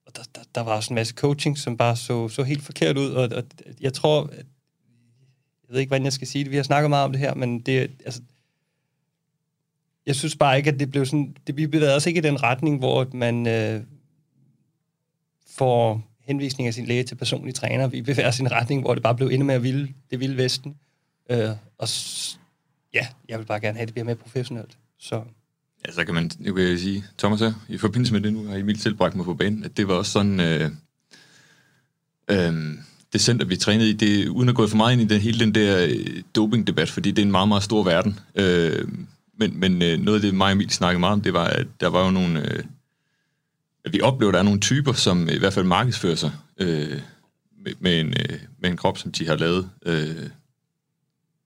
og 0.10 0.16
der, 0.16 0.24
der, 0.36 0.42
der 0.56 0.62
var 0.62 0.76
også 0.76 0.94
en 0.94 0.96
masse 0.96 1.14
coaching, 1.14 1.58
som 1.58 1.78
bare 1.78 1.96
så, 1.96 2.30
så 2.30 2.44
helt 2.44 2.62
forkert 2.64 2.98
ud, 2.98 3.10
og, 3.12 3.30
og 3.38 3.44
jeg 3.82 3.94
tror, 3.94 4.24
at, 4.24 4.38
jeg 4.38 5.74
ved 5.74 5.80
ikke, 5.80 5.90
hvordan 5.90 6.04
jeg 6.06 6.14
skal 6.14 6.28
sige 6.28 6.44
det, 6.44 6.52
vi 6.52 6.56
har 6.56 6.64
snakket 6.64 6.90
meget 6.90 7.06
om 7.06 7.12
det 7.12 7.20
her, 7.20 7.34
men 7.34 7.60
det, 7.60 7.92
altså, 8.06 8.22
jeg 10.06 10.16
synes 10.16 10.36
bare 10.36 10.58
ikke, 10.58 10.70
at 10.72 10.80
det 10.80 10.92
blev 10.92 11.06
sådan, 11.06 11.36
det, 11.48 11.58
vi 11.58 11.68
bevæger 11.68 11.96
os 11.96 12.06
ikke 12.06 12.18
i 12.18 12.22
den 12.22 12.44
retning, 12.44 12.78
hvor 12.80 13.08
man 13.14 13.48
øh, 13.48 13.84
får 15.48 16.02
henvisning 16.24 16.68
af 16.68 16.74
sin 16.74 16.86
læge 16.86 17.04
til 17.04 17.16
personlig 17.16 17.56
træner. 17.56 17.88
Vi 17.88 18.02
bevæger 18.02 18.28
os 18.30 18.40
i 18.40 18.42
en 18.42 18.52
retning, 18.52 18.82
hvor 18.82 18.94
det 18.94 19.04
bare 19.04 19.16
blev 19.16 19.28
endnu 19.28 19.46
mere 19.46 19.62
vilde, 19.62 19.94
det 20.12 20.20
vilde 20.20 20.38
vesten. 20.38 20.76
Øh, 21.30 21.50
og 21.78 21.90
s- 21.90 22.40
ja, 22.94 23.08
jeg 23.30 23.40
vil 23.40 23.46
bare 23.46 23.60
gerne 23.60 23.78
have, 23.78 23.82
at 23.82 23.88
det 23.88 23.94
bliver 23.94 24.06
mere 24.06 24.16
professionelt. 24.16 24.78
Så 24.98 25.24
Ja, 25.88 25.92
så 25.92 26.06
kan 26.06 26.16
man, 26.16 26.32
nu 26.40 26.54
kan 26.54 26.66
jeg 26.66 26.80
sige, 26.80 27.06
Thomas 27.18 27.40
her, 27.40 27.54
i 27.70 27.78
forbindelse 27.78 28.14
med 28.14 28.22
det 28.22 28.34
nu, 28.34 28.46
har 28.46 28.58
Emil 28.58 28.80
tilbragt 28.80 29.16
mig 29.16 29.26
på 29.26 29.34
banen, 29.34 29.64
at 29.64 29.78
det 29.78 29.88
var 29.88 29.94
også 29.94 30.12
sådan, 30.12 30.40
øh, 30.40 30.72
øh, 32.32 32.78
det 33.14 33.22
center, 33.22 33.46
vi 33.46 33.56
trænede 33.56 33.90
i, 33.90 33.94
det, 33.94 34.28
uden 34.28 34.50
at 34.50 34.56
gå 34.56 34.68
for 34.68 34.78
meget 34.78 34.94
ind 34.94 35.02
i 35.02 35.06
den, 35.06 35.22
hele 35.22 35.40
den 35.40 35.56
der 35.56 35.86
øh, 35.90 36.24
dopingdebat, 36.36 36.90
fordi 36.90 37.12
det 37.12 37.22
er 37.22 37.26
en 37.26 37.32
meget, 37.32 37.48
meget 37.48 37.64
stor 37.64 37.84
verden. 37.84 38.20
Øh, 38.36 38.88
men 39.38 39.60
men 39.60 39.82
øh, 39.82 40.00
noget 40.00 40.18
af 40.18 40.22
det, 40.22 40.36
mig 40.36 40.46
og 40.46 40.52
Emil 40.52 40.70
snakkede 40.70 41.00
meget 41.00 41.14
om, 41.14 41.22
det 41.22 41.34
var, 41.34 41.46
at 41.46 41.68
der 41.80 41.88
var 41.88 42.06
jo 42.06 42.12
nogle, 42.12 42.54
øh, 42.54 42.64
at 43.86 43.94
vi 43.94 44.02
oplever, 44.02 44.30
at 44.30 44.34
der 44.34 44.40
er 44.40 44.44
nogle 44.44 44.60
typer, 44.60 44.94
som 44.94 45.30
i 45.30 45.38
hvert 45.38 45.54
fald 45.54 45.66
markedsfører 45.66 46.16
sig 46.16 46.32
øh, 46.58 47.02
med, 47.64 47.74
med, 47.80 48.00
en, 48.00 48.08
øh, 48.08 48.40
med 48.60 48.70
en 48.70 48.78
krop, 48.78 48.98
som 48.98 49.12
de 49.12 49.28
har 49.28 49.36
lavet 49.36 49.70
øh, 49.86 50.30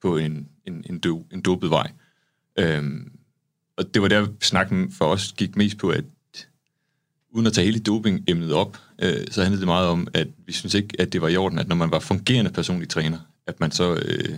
på 0.01 0.17
en, 0.17 0.47
en, 0.67 0.83
en, 0.89 0.99
do, 0.99 1.25
en 1.31 1.41
dopet 1.41 1.69
vej. 1.69 1.91
Øh, 2.59 2.83
og 3.77 3.93
det 3.93 4.01
var 4.01 4.07
der, 4.07 4.27
snakken 4.41 4.91
for 4.91 5.05
os 5.05 5.33
gik 5.37 5.55
mest 5.55 5.77
på, 5.77 5.89
at 5.89 6.03
uden 7.31 7.47
at 7.47 7.53
tage 7.53 7.65
hele 7.65 7.79
doping-emnet 7.79 8.53
op, 8.53 8.77
øh, 9.01 9.27
så 9.31 9.41
handlede 9.41 9.59
det 9.59 9.67
meget 9.67 9.87
om, 9.87 10.07
at 10.13 10.27
vi 10.45 10.53
synes 10.53 10.73
ikke, 10.73 10.89
at 10.99 11.13
det 11.13 11.21
var 11.21 11.27
i 11.27 11.37
orden, 11.37 11.59
at 11.59 11.67
når 11.67 11.75
man 11.75 11.91
var 11.91 11.99
fungerende 11.99 12.51
personlig 12.51 12.89
træner, 12.89 13.17
at 13.47 13.59
man 13.59 13.71
så 13.71 13.95
øh, 13.95 14.37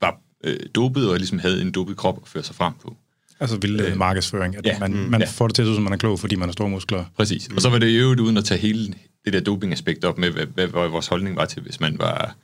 var 0.00 0.20
øh, 0.44 0.56
dopet 0.74 1.10
og 1.10 1.16
ligesom 1.16 1.38
havde 1.38 1.62
en 1.62 1.70
dopet 1.70 1.96
krop 1.96 2.18
at 2.22 2.28
føre 2.28 2.42
sig 2.42 2.54
frem 2.54 2.72
på. 2.82 2.96
Altså 3.40 3.56
vildledende 3.56 3.92
Øh, 3.92 3.98
markedsføring. 3.98 4.56
At 4.56 4.66
ja, 4.66 4.78
man, 4.78 4.92
mm, 4.92 4.98
man 4.98 5.20
ja. 5.20 5.26
får 5.26 5.46
det 5.46 5.54
til 5.54 5.62
at 5.62 5.68
se 5.68 5.74
som 5.74 5.82
man 5.82 5.92
er 5.92 5.96
klog, 5.96 6.20
fordi 6.20 6.36
man 6.36 6.48
har 6.48 6.52
store 6.52 6.68
muskler. 6.68 7.04
Præcis. 7.16 7.48
Mm. 7.48 7.56
Og 7.56 7.62
så 7.62 7.70
var 7.70 7.78
det 7.78 7.88
i 7.88 7.96
øvrigt 7.96 8.20
uden 8.20 8.36
at 8.36 8.44
tage 8.44 8.60
hele 8.60 8.94
det 9.24 9.32
der 9.32 9.40
dopingaspekt 9.40 10.04
op 10.04 10.18
med, 10.18 10.30
hvad, 10.30 10.46
hvad, 10.46 10.66
hvad 10.66 10.88
vores 10.88 11.06
holdning 11.06 11.36
var 11.36 11.44
til, 11.44 11.62
hvis 11.62 11.80
man 11.80 11.98
var 11.98 12.36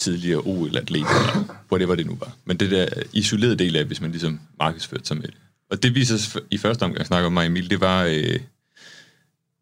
tidligere 0.00 0.40
OL-atlet, 0.40 1.00
eller 1.00 1.60
whatever 1.72 1.94
det 1.94 2.06
nu 2.06 2.16
var. 2.20 2.36
Men 2.44 2.56
det 2.56 2.70
der 2.70 2.86
isolerede 3.12 3.56
del 3.56 3.76
af, 3.76 3.84
hvis 3.84 4.00
man 4.00 4.10
ligesom 4.10 4.40
markedsførte 4.58 5.06
sig 5.06 5.16
med 5.16 5.26
det. 5.26 5.34
Og 5.70 5.82
det 5.82 5.94
viser 5.94 6.16
sig 6.16 6.42
i 6.50 6.58
første 6.58 6.82
omgang, 6.82 7.06
snakker 7.06 7.26
om 7.26 7.32
mig 7.32 7.46
Emil, 7.46 7.70
det 7.70 7.80
var 7.80 8.04
øh, 8.04 8.40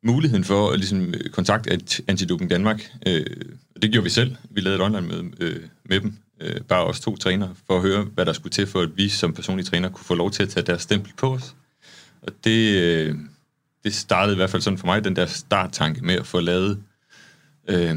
muligheden 0.02 0.44
for 0.44 0.70
at 0.70 0.78
ligesom, 0.78 1.14
øh, 1.14 1.30
kontakte 1.30 1.80
Antidoping 2.08 2.50
Danmark. 2.50 2.90
Øh, 3.06 3.26
og 3.74 3.82
det 3.82 3.90
gjorde 3.90 4.04
vi 4.04 4.10
selv. 4.10 4.36
Vi 4.50 4.60
lavede 4.60 4.76
et 4.76 4.84
online-møde 4.84 5.30
øh, 5.40 5.62
med 5.84 6.00
dem, 6.00 6.16
øh, 6.40 6.60
bare 6.60 6.84
os 6.84 7.00
to 7.00 7.16
trænere, 7.16 7.54
for 7.66 7.76
at 7.76 7.82
høre, 7.82 8.02
hvad 8.04 8.26
der 8.26 8.32
skulle 8.32 8.50
til, 8.50 8.66
for 8.66 8.80
at 8.80 8.96
vi 8.96 9.08
som 9.08 9.32
personlige 9.32 9.66
træner 9.66 9.88
kunne 9.88 10.04
få 10.04 10.14
lov 10.14 10.30
til 10.30 10.42
at 10.42 10.48
tage 10.48 10.66
deres 10.66 10.82
stempel 10.82 11.12
på 11.16 11.34
os. 11.34 11.54
Og 12.22 12.32
det, 12.44 12.82
øh, 12.82 13.14
det 13.84 13.94
startede 13.94 14.34
i 14.34 14.36
hvert 14.36 14.50
fald 14.50 14.62
sådan 14.62 14.78
for 14.78 14.86
mig, 14.86 15.04
den 15.04 15.16
der 15.16 15.26
starttanke 15.26 16.04
med 16.04 16.14
at 16.14 16.26
få 16.26 16.40
lavet 16.40 16.82
øh, 17.68 17.96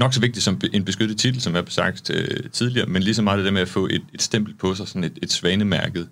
nok 0.00 0.14
så 0.14 0.20
vigtigt 0.20 0.44
som 0.44 0.60
en 0.72 0.84
beskyttet 0.84 1.18
titel, 1.18 1.40
som 1.40 1.56
er 1.56 1.62
besagt 1.62 2.10
øh, 2.10 2.50
tidligere, 2.52 2.86
men 2.86 3.02
lige 3.02 3.14
så 3.14 3.22
meget 3.22 3.38
det 3.38 3.44
der 3.44 3.52
med 3.52 3.60
at 3.60 3.68
få 3.68 3.86
et, 3.86 4.02
et 4.14 4.22
stempel 4.22 4.54
på 4.54 4.74
sig, 4.74 4.88
sådan 4.88 5.04
et, 5.04 5.18
et 5.22 5.32
svanemærket 5.32 6.08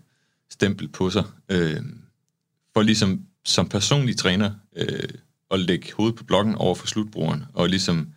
stempel 0.50 0.88
på 0.88 1.10
sig, 1.10 1.24
øh, 1.48 1.76
for 2.74 2.82
ligesom 2.82 3.20
som 3.44 3.68
personlig 3.68 4.16
træner 4.16 4.50
øh, 4.76 5.08
at 5.50 5.60
lægge 5.60 5.92
hovedet 5.96 6.16
på 6.16 6.24
blokken 6.24 6.54
over 6.54 6.74
for 6.74 6.86
slutbrugeren, 6.86 7.44
og 7.54 7.68
ligesom 7.68 8.08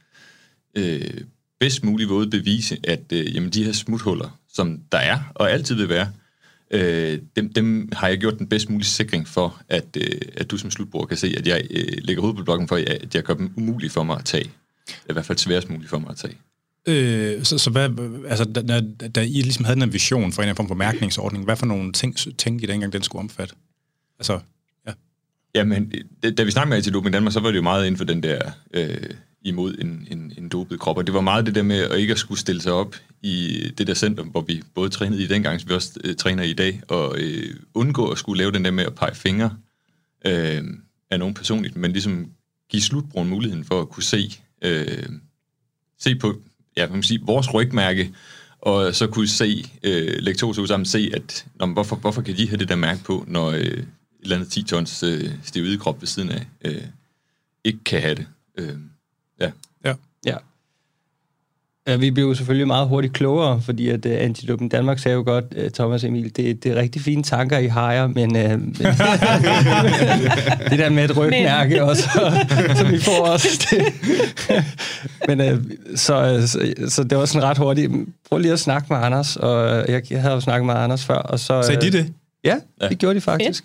øh, 0.78 1.22
bedst 1.60 1.84
muligt 1.84 2.10
måde 2.10 2.30
bevise, 2.30 2.78
at 2.84 3.04
øh, 3.14 3.36
jamen, 3.36 3.50
de 3.50 3.64
her 3.64 3.72
smuthuller, 3.72 4.40
som 4.54 4.80
der 4.92 4.98
er, 4.98 5.20
og 5.36 5.52
altid 5.52 5.76
vil 5.76 5.90
være, 5.90 6.12
øh, 6.72 7.20
dem, 7.36 7.54
dem 7.54 7.90
har 7.94 8.08
jeg 8.08 8.18
gjort 8.18 8.40
den 8.40 8.48
bedst 8.50 8.70
mulige 8.70 8.88
sikring 8.88 9.28
for, 9.28 9.62
at, 9.70 9.98
øh, 9.98 10.22
at 10.34 10.52
du 10.52 10.58
som 10.58 10.72
slutbruger 10.72 11.06
kan 11.06 11.18
se, 11.18 11.34
at 11.38 11.48
jeg 11.48 11.68
øh, 11.72 11.98
lægger 12.02 12.22
hovedet 12.22 12.38
på 12.38 12.44
blokken 12.44 12.68
for, 12.68 12.76
at 12.76 13.16
jeg 13.16 13.24
gør 13.24 13.34
dem 13.34 13.54
umulige 13.58 13.90
for 13.90 14.04
mig 14.04 14.18
at 14.18 14.26
tage. 14.26 14.52
I 15.10 15.14
hvert 15.14 15.26
fald 15.26 15.38
sværest 15.38 15.70
muligt 15.70 15.90
for 15.90 16.00
mig 16.00 16.10
at 16.10 16.18
tage. 16.18 16.38
Øh, 16.88 17.44
så, 17.44 17.58
så 17.58 17.70
hvad, 17.70 17.90
altså, 18.28 18.46
da, 18.46 18.62
da, 18.62 19.08
da 19.08 19.22
I 19.22 19.42
ligesom 19.42 19.66
havde 19.66 19.84
en 19.84 19.94
vision 19.94 20.32
for 20.32 20.42
en 20.42 20.44
eller 20.44 20.50
anden 20.50 20.56
form 20.56 20.68
for 20.68 20.76
mærkningsordning, 20.76 21.44
hvad 21.46 21.56
for 21.56 21.66
nogle 21.66 21.92
ting 21.94 22.18
tænkte 22.38 22.64
I 22.64 22.68
dengang, 22.68 22.94
den 22.94 23.04
skulle 23.04 23.20
omfatte? 23.20 23.56
Altså, 24.20 24.40
ja. 24.88 24.92
Jamen, 25.56 25.92
da- 26.38 26.44
vi 26.44 26.52
snakkede 26.52 26.70
med 26.70 26.78
Antidoping 26.78 27.14
Danmark, 27.14 27.34
så 27.34 27.40
var 27.40 27.50
det 27.50 27.58
jo 27.58 27.62
meget 27.62 27.86
inden 27.86 27.98
for 27.98 28.06
den 28.06 28.24
der 28.24 28.52
øh, 28.74 29.10
imod 29.42 29.76
en, 29.78 30.08
en, 30.12 30.34
en 30.38 30.50
dopet 30.50 30.80
krop, 30.80 30.98
og 30.98 31.08
det 31.08 31.14
var 31.14 31.22
meget 31.22 31.46
det 31.46 31.56
der 31.56 31.62
med 31.64 31.80
at 31.80 32.00
ikke 32.00 32.12
at 32.12 32.20
skulle 32.20 32.40
stille 32.40 32.62
sig 32.62 32.72
op 32.74 32.96
i 33.22 33.64
det 33.78 33.88
der 33.88 33.94
center, 33.94 34.24
hvor 34.24 34.42
vi 34.42 34.64
både 34.76 34.90
trænede 34.90 35.24
i 35.24 35.28
dengang, 35.28 35.62
som 35.62 35.70
vi 35.70 35.74
også 35.74 36.00
øh, 36.04 36.16
træner 36.16 36.44
i 36.44 36.54
dag, 36.54 36.82
og 36.88 37.20
øh, 37.20 37.56
undgå 37.74 38.08
at 38.10 38.18
skulle 38.18 38.38
lave 38.38 38.52
den 38.52 38.66
der 38.66 38.72
med 38.72 38.84
at 38.84 38.96
pege 38.96 39.16
fingre 39.16 39.58
øh, 40.26 40.64
af 41.12 41.20
nogen 41.20 41.34
personligt, 41.34 41.76
men 41.76 41.92
ligesom 41.92 42.32
give 42.70 42.82
slutbrugeren 42.82 43.30
muligheden 43.30 43.66
for 43.66 43.82
at 43.82 43.90
kunne 43.90 44.04
se, 44.04 44.42
øh, 44.62 45.10
se 46.00 46.16
på, 46.16 46.42
ja, 46.78 46.86
man 46.88 46.94
kan 46.94 47.04
sige, 47.04 47.22
vores 47.26 47.54
rygmærke, 47.54 48.14
og 48.62 48.96
så 48.96 49.08
kunne 49.08 49.28
se, 49.28 49.66
øh, 49.84 50.18
lægge 50.20 50.38
to 50.38 50.54
til 50.54 50.68
sammen, 50.68 50.86
se, 50.86 51.12
at 51.14 51.46
nå, 51.56 51.66
men 51.66 51.74
hvorfor, 51.74 51.96
hvorfor 51.96 52.22
kan 52.22 52.38
de 52.38 52.48
have 52.48 52.58
det 52.58 52.70
der 52.70 52.76
mærke 52.76 53.04
på, 53.04 53.26
når 53.28 53.50
øh, 53.50 53.60
et 53.60 53.88
eller 54.22 54.36
andet 54.36 54.52
10 54.52 54.64
tons 54.64 55.04
øh, 55.04 55.32
stiv 55.44 55.80
krop 55.80 56.02
ved 56.02 56.08
siden 56.08 56.30
af 56.30 56.48
øh, 56.66 56.84
ikke 57.64 57.84
kan 57.84 58.02
have 58.02 58.16
det. 58.16 58.28
Øh, 58.58 58.78
ja. 59.40 59.52
ja. 59.86 59.96
Ja. 60.26 60.38
Ja, 61.88 61.96
vi 61.96 62.12
blev 62.12 62.26
jo 62.26 62.34
selvfølgelig 62.34 62.68
meget 62.68 62.88
hurtigt 62.88 63.14
klogere, 63.14 63.62
fordi 63.62 63.90
at 63.90 64.06
uh, 64.06 64.12
Antidoping 64.16 64.72
Danmark 64.72 65.00
sagde 65.00 65.16
jo 65.16 65.24
godt, 65.26 65.46
uh, 65.58 65.70
Thomas 65.74 66.04
Emil, 66.04 66.36
det, 66.36 66.64
det 66.64 66.72
er 66.72 66.76
rigtig 66.76 67.02
fine 67.02 67.24
tanker, 67.24 67.58
I 67.58 67.68
har 67.68 68.08
men, 68.08 68.36
uh, 68.36 68.52
men 68.52 68.76
det 70.70 70.80
der 70.80 70.90
med 70.90 71.06
et 71.10 71.18
rygmærke 71.18 71.84
også, 71.84 72.10
som 72.76 72.92
vi 72.92 73.00
får 73.00 73.28
også. 73.28 73.68
Det. 73.72 73.94
men 75.38 75.54
uh, 75.54 75.60
så, 75.96 76.44
så, 76.48 76.74
så 76.88 77.04
det 77.04 77.18
var 77.18 77.26
sådan 77.26 77.48
ret 77.48 77.58
hurtigt. 77.58 77.92
Prøv 78.30 78.40
lige 78.40 78.54
at 78.54 78.60
snakke 78.60 78.88
med 78.90 78.98
Anders, 78.98 79.36
og 79.36 79.86
jeg, 79.92 80.12
jeg 80.12 80.22
havde 80.22 80.34
jo 80.34 80.40
snakket 80.40 80.66
med 80.66 80.76
Anders 80.76 81.06
før. 81.06 81.16
Og 81.18 81.40
så, 81.40 81.62
Sagde 81.62 81.82
de 81.82 81.92
det? 81.92 82.14
Ja, 82.44 82.56
det 82.90 82.98
gjorde 82.98 83.16
de 83.16 83.22
faktisk. 83.22 83.64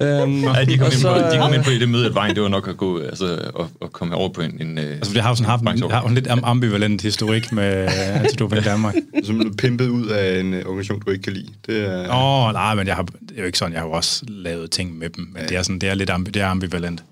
Øhm, 0.00 0.42
Ja, 0.44 0.64
de 0.64 0.78
kom, 0.78 0.86
og 0.86 0.92
ind, 0.92 1.00
så- 1.00 1.12
på, 1.12 1.18
de 1.34 1.38
kom 1.38 1.54
ind 1.54 1.64
på 1.64 1.70
i 1.70 1.78
det 1.78 1.88
møde, 1.88 2.06
at 2.06 2.14
vejen 2.14 2.34
det 2.34 2.42
var 2.42 2.48
nok 2.48 2.68
at 2.68 2.76
gå, 2.76 3.00
altså, 3.00 3.26
at, 3.60 3.66
at 3.82 3.92
komme 3.92 4.14
over 4.14 4.28
på 4.28 4.40
en... 4.40 4.60
en 4.60 4.78
øh, 4.78 4.84
Altså, 4.84 5.14
det 5.14 5.22
har 5.22 5.28
jo 5.28 5.34
sådan 5.34 5.50
haft 5.50 5.62
en, 5.62 5.90
har 5.90 6.02
en 6.02 6.14
lidt 6.14 6.28
am- 6.28 6.40
ambivalent 6.44 7.02
historik 7.02 7.52
med 7.52 7.64
Antidoping 7.98 8.64
Danmark. 8.64 8.94
Som 9.24 9.40
er 9.40 9.50
pimpet 9.58 9.88
ud 9.88 10.06
af 10.06 10.40
en 10.40 10.54
øh, 10.54 10.60
organisation, 10.66 11.00
du 11.00 11.10
ikke 11.10 11.22
kan 11.22 11.32
lide. 11.32 11.48
Det 11.66 11.80
er... 11.88 12.08
Åh, 12.10 12.46
oh, 12.48 12.52
nej, 12.52 12.74
men 12.74 12.86
jeg 12.86 12.96
har, 12.96 13.02
det 13.02 13.36
er 13.36 13.40
jo 13.40 13.46
ikke 13.46 13.58
sådan, 13.58 13.72
jeg 13.72 13.80
har 13.80 13.86
jo 13.88 13.92
også 13.92 14.24
lavet 14.28 14.70
ting 14.70 14.98
med 14.98 15.10
dem, 15.10 15.28
men 15.32 15.42
det 15.48 15.56
er, 15.56 15.62
sådan, 15.62 15.78
det 15.78 15.88
er 15.88 15.94
lidt 15.94 16.10
ambi, 16.10 16.30
det 16.30 16.42
er 16.42 16.46
ambivalent. 16.46 17.04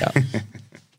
Ja. 0.00 0.20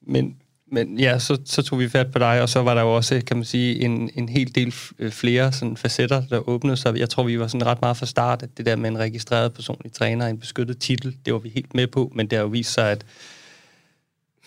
Men, 0.07 0.33
men 0.71 0.99
ja, 0.99 1.19
så, 1.19 1.37
så 1.45 1.61
tog 1.61 1.79
vi 1.79 1.89
fat 1.89 2.11
på 2.11 2.19
dig, 2.19 2.41
og 2.41 2.49
så 2.49 2.63
var 2.63 2.73
der 2.73 2.81
jo 2.81 2.95
også, 2.95 3.21
kan 3.27 3.37
man 3.37 3.45
sige, 3.45 3.83
en, 3.83 4.09
en 4.15 4.29
hel 4.29 4.55
del 4.55 4.73
øh, 4.99 5.11
flere 5.11 5.51
sådan, 5.51 5.77
facetter, 5.77 6.21
der 6.29 6.49
åbnede 6.49 6.77
sig. 6.77 6.97
Jeg 6.97 7.09
tror, 7.09 7.23
vi 7.23 7.39
var 7.39 7.47
sådan 7.47 7.65
ret 7.65 7.81
meget 7.81 7.97
fra 7.97 8.05
start, 8.05 8.43
at 8.43 8.49
det 8.57 8.65
der 8.65 8.75
med 8.75 8.89
en 8.89 8.97
registreret 8.97 9.53
personlig 9.53 9.93
træner, 9.93 10.27
en 10.27 10.39
beskyttet 10.39 10.79
titel, 10.79 11.15
det 11.25 11.33
var 11.33 11.39
vi 11.39 11.51
helt 11.55 11.75
med 11.75 11.87
på, 11.87 12.11
men 12.15 12.27
det 12.27 12.37
har 12.37 12.43
jo 12.43 12.49
vist 12.49 12.73
sig, 12.73 12.91
at 12.91 13.05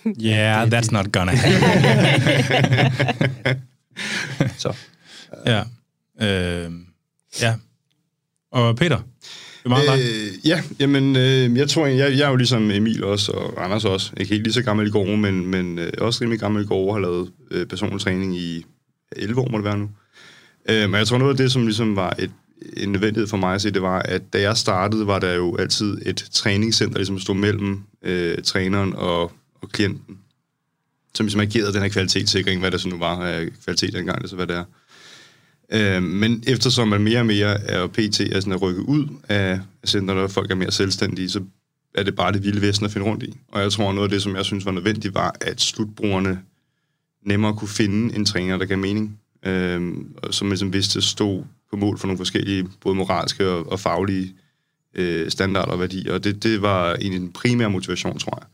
Yeah, 0.22 0.68
that's 0.68 0.90
not 0.90 1.12
gonna 1.12 1.32
happen. 1.42 1.62
så, 4.56 4.76
ja. 5.46 5.62
Øh, 6.20 6.70
ja. 7.40 7.54
Og 8.50 8.76
Peter, 8.76 9.00
det 9.64 9.72
er 9.72 9.86
meget. 9.86 10.00
Øh, 10.00 10.48
ja, 10.48 10.62
jamen, 10.80 11.16
øh, 11.16 11.56
jeg 11.56 11.68
tror, 11.68 11.86
jeg, 11.86 12.18
jeg 12.18 12.24
er 12.26 12.30
jo 12.30 12.36
ligesom 12.36 12.70
Emil 12.70 13.04
også, 13.04 13.32
og 13.32 13.64
Anders 13.64 13.84
også, 13.84 14.12
ikke 14.16 14.30
helt 14.30 14.42
lige 14.42 14.52
så 14.52 14.62
gammel 14.62 14.86
i 14.86 14.90
går, 14.90 15.16
men, 15.16 15.46
men 15.46 15.78
øh, 15.78 15.92
også 15.98 16.18
rimelig 16.22 16.40
gammel 16.40 16.64
i 16.64 16.66
går, 16.66 16.92
har 16.92 17.00
lavet 17.00 17.30
øh, 17.50 17.66
personlig 17.66 18.00
træning 18.00 18.36
i 18.36 18.64
11 19.16 19.40
år, 19.40 19.48
må 19.50 19.58
det 19.58 19.64
være 19.64 19.78
nu. 19.78 19.88
Øh, 20.68 20.90
men 20.90 20.98
jeg 20.98 21.06
tror, 21.06 21.18
noget 21.18 21.32
af 21.32 21.36
det, 21.36 21.52
som 21.52 21.66
ligesom 21.66 21.96
var 21.96 22.16
et, 22.18 22.30
en 22.76 22.92
nødvendighed 22.92 23.28
for 23.28 23.36
mig 23.36 23.54
at 23.54 23.62
se, 23.62 23.70
det 23.70 23.82
var, 23.82 23.98
at 23.98 24.32
da 24.32 24.40
jeg 24.40 24.56
startede, 24.56 25.06
var 25.06 25.18
der 25.18 25.32
jo 25.32 25.56
altid 25.56 25.98
et 26.06 26.28
træningscenter, 26.32 26.98
ligesom 26.98 27.18
stod 27.18 27.34
mellem 27.34 27.80
øh, 28.02 28.38
træneren 28.42 28.94
og, 28.94 29.22
og 29.62 29.68
klienten, 29.72 30.18
som 31.14 31.26
ligesom 31.26 31.40
agerede 31.40 31.72
den 31.72 31.82
her 31.82 31.88
kvalitetssikring, 31.88 32.60
hvad 32.60 32.70
det 32.70 32.80
så 32.80 32.88
nu 32.88 32.98
var 32.98 33.16
af 33.16 33.48
kvalitet 33.64 33.92
dengang, 33.92 34.22
det 34.22 34.30
så 34.30 34.36
hvad 34.36 34.46
det 34.46 34.56
er. 34.56 34.64
Øh, 35.72 36.02
men 36.02 36.42
eftersom 36.46 36.88
man 36.88 37.02
mere 37.02 37.18
og 37.18 37.26
mere 37.26 37.60
er 37.60 37.86
PT 37.86 38.20
er 38.20 38.40
sådan 38.40 38.52
at 38.52 38.62
rykke 38.62 38.88
ud 38.88 39.06
af 39.28 39.60
centrene, 39.86 40.20
og 40.20 40.30
folk 40.30 40.50
er 40.50 40.54
mere 40.54 40.72
selvstændige, 40.72 41.28
så 41.28 41.40
er 41.94 42.02
det 42.02 42.16
bare 42.16 42.32
det 42.32 42.44
vilde 42.44 42.62
vesten 42.62 42.86
at 42.86 42.92
finde 42.92 43.06
rundt 43.06 43.22
i. 43.22 43.38
Og 43.48 43.60
jeg 43.60 43.72
tror, 43.72 43.92
noget 43.92 44.08
af 44.08 44.10
det, 44.10 44.22
som 44.22 44.36
jeg 44.36 44.44
synes 44.44 44.64
var 44.64 44.72
nødvendigt, 44.72 45.14
var, 45.14 45.34
at 45.40 45.60
slutbrugerne 45.60 46.40
nemmere 47.26 47.54
kunne 47.54 47.68
finde 47.68 48.16
en 48.16 48.24
træner, 48.24 48.56
der 48.56 48.64
gav 48.64 48.78
mening. 48.78 49.18
øh, 49.46 49.92
og 50.16 50.34
som 50.34 50.48
ligesom 50.48 50.72
vidste 50.72 51.02
stod 51.02 51.44
på 51.70 51.76
mål 51.76 51.98
for 51.98 52.06
nogle 52.06 52.18
forskellige, 52.18 52.68
både 52.80 52.94
moralske 52.94 53.48
og, 53.48 53.72
og 53.72 53.80
faglige 53.80 54.34
øh, 54.94 55.30
standarder 55.30 55.72
og 55.72 55.80
værdier, 55.80 56.14
og 56.14 56.24
det, 56.24 56.42
det 56.42 56.62
var 56.62 56.94
en 56.94 57.12
den 57.12 57.32
primære 57.32 57.70
motivation, 57.70 58.18
tror 58.18 58.38
jeg. 58.40 58.46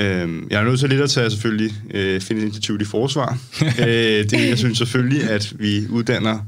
Øh, 0.00 0.42
jeg 0.50 0.60
er 0.60 0.64
nødt 0.64 0.80
til 0.80 0.88
lidt 0.88 1.00
at 1.00 1.10
tage 1.10 1.30
selvfølgelig 1.30 1.74
øh, 1.94 2.20
finde 2.20 2.42
institut 2.42 2.82
i 2.82 2.84
forsvar. 2.84 3.38
øh, 3.86 3.86
det, 4.30 4.48
jeg 4.48 4.58
synes 4.58 4.78
selvfølgelig, 4.78 5.30
at 5.30 5.52
vi 5.58 5.88
uddanner 5.88 6.38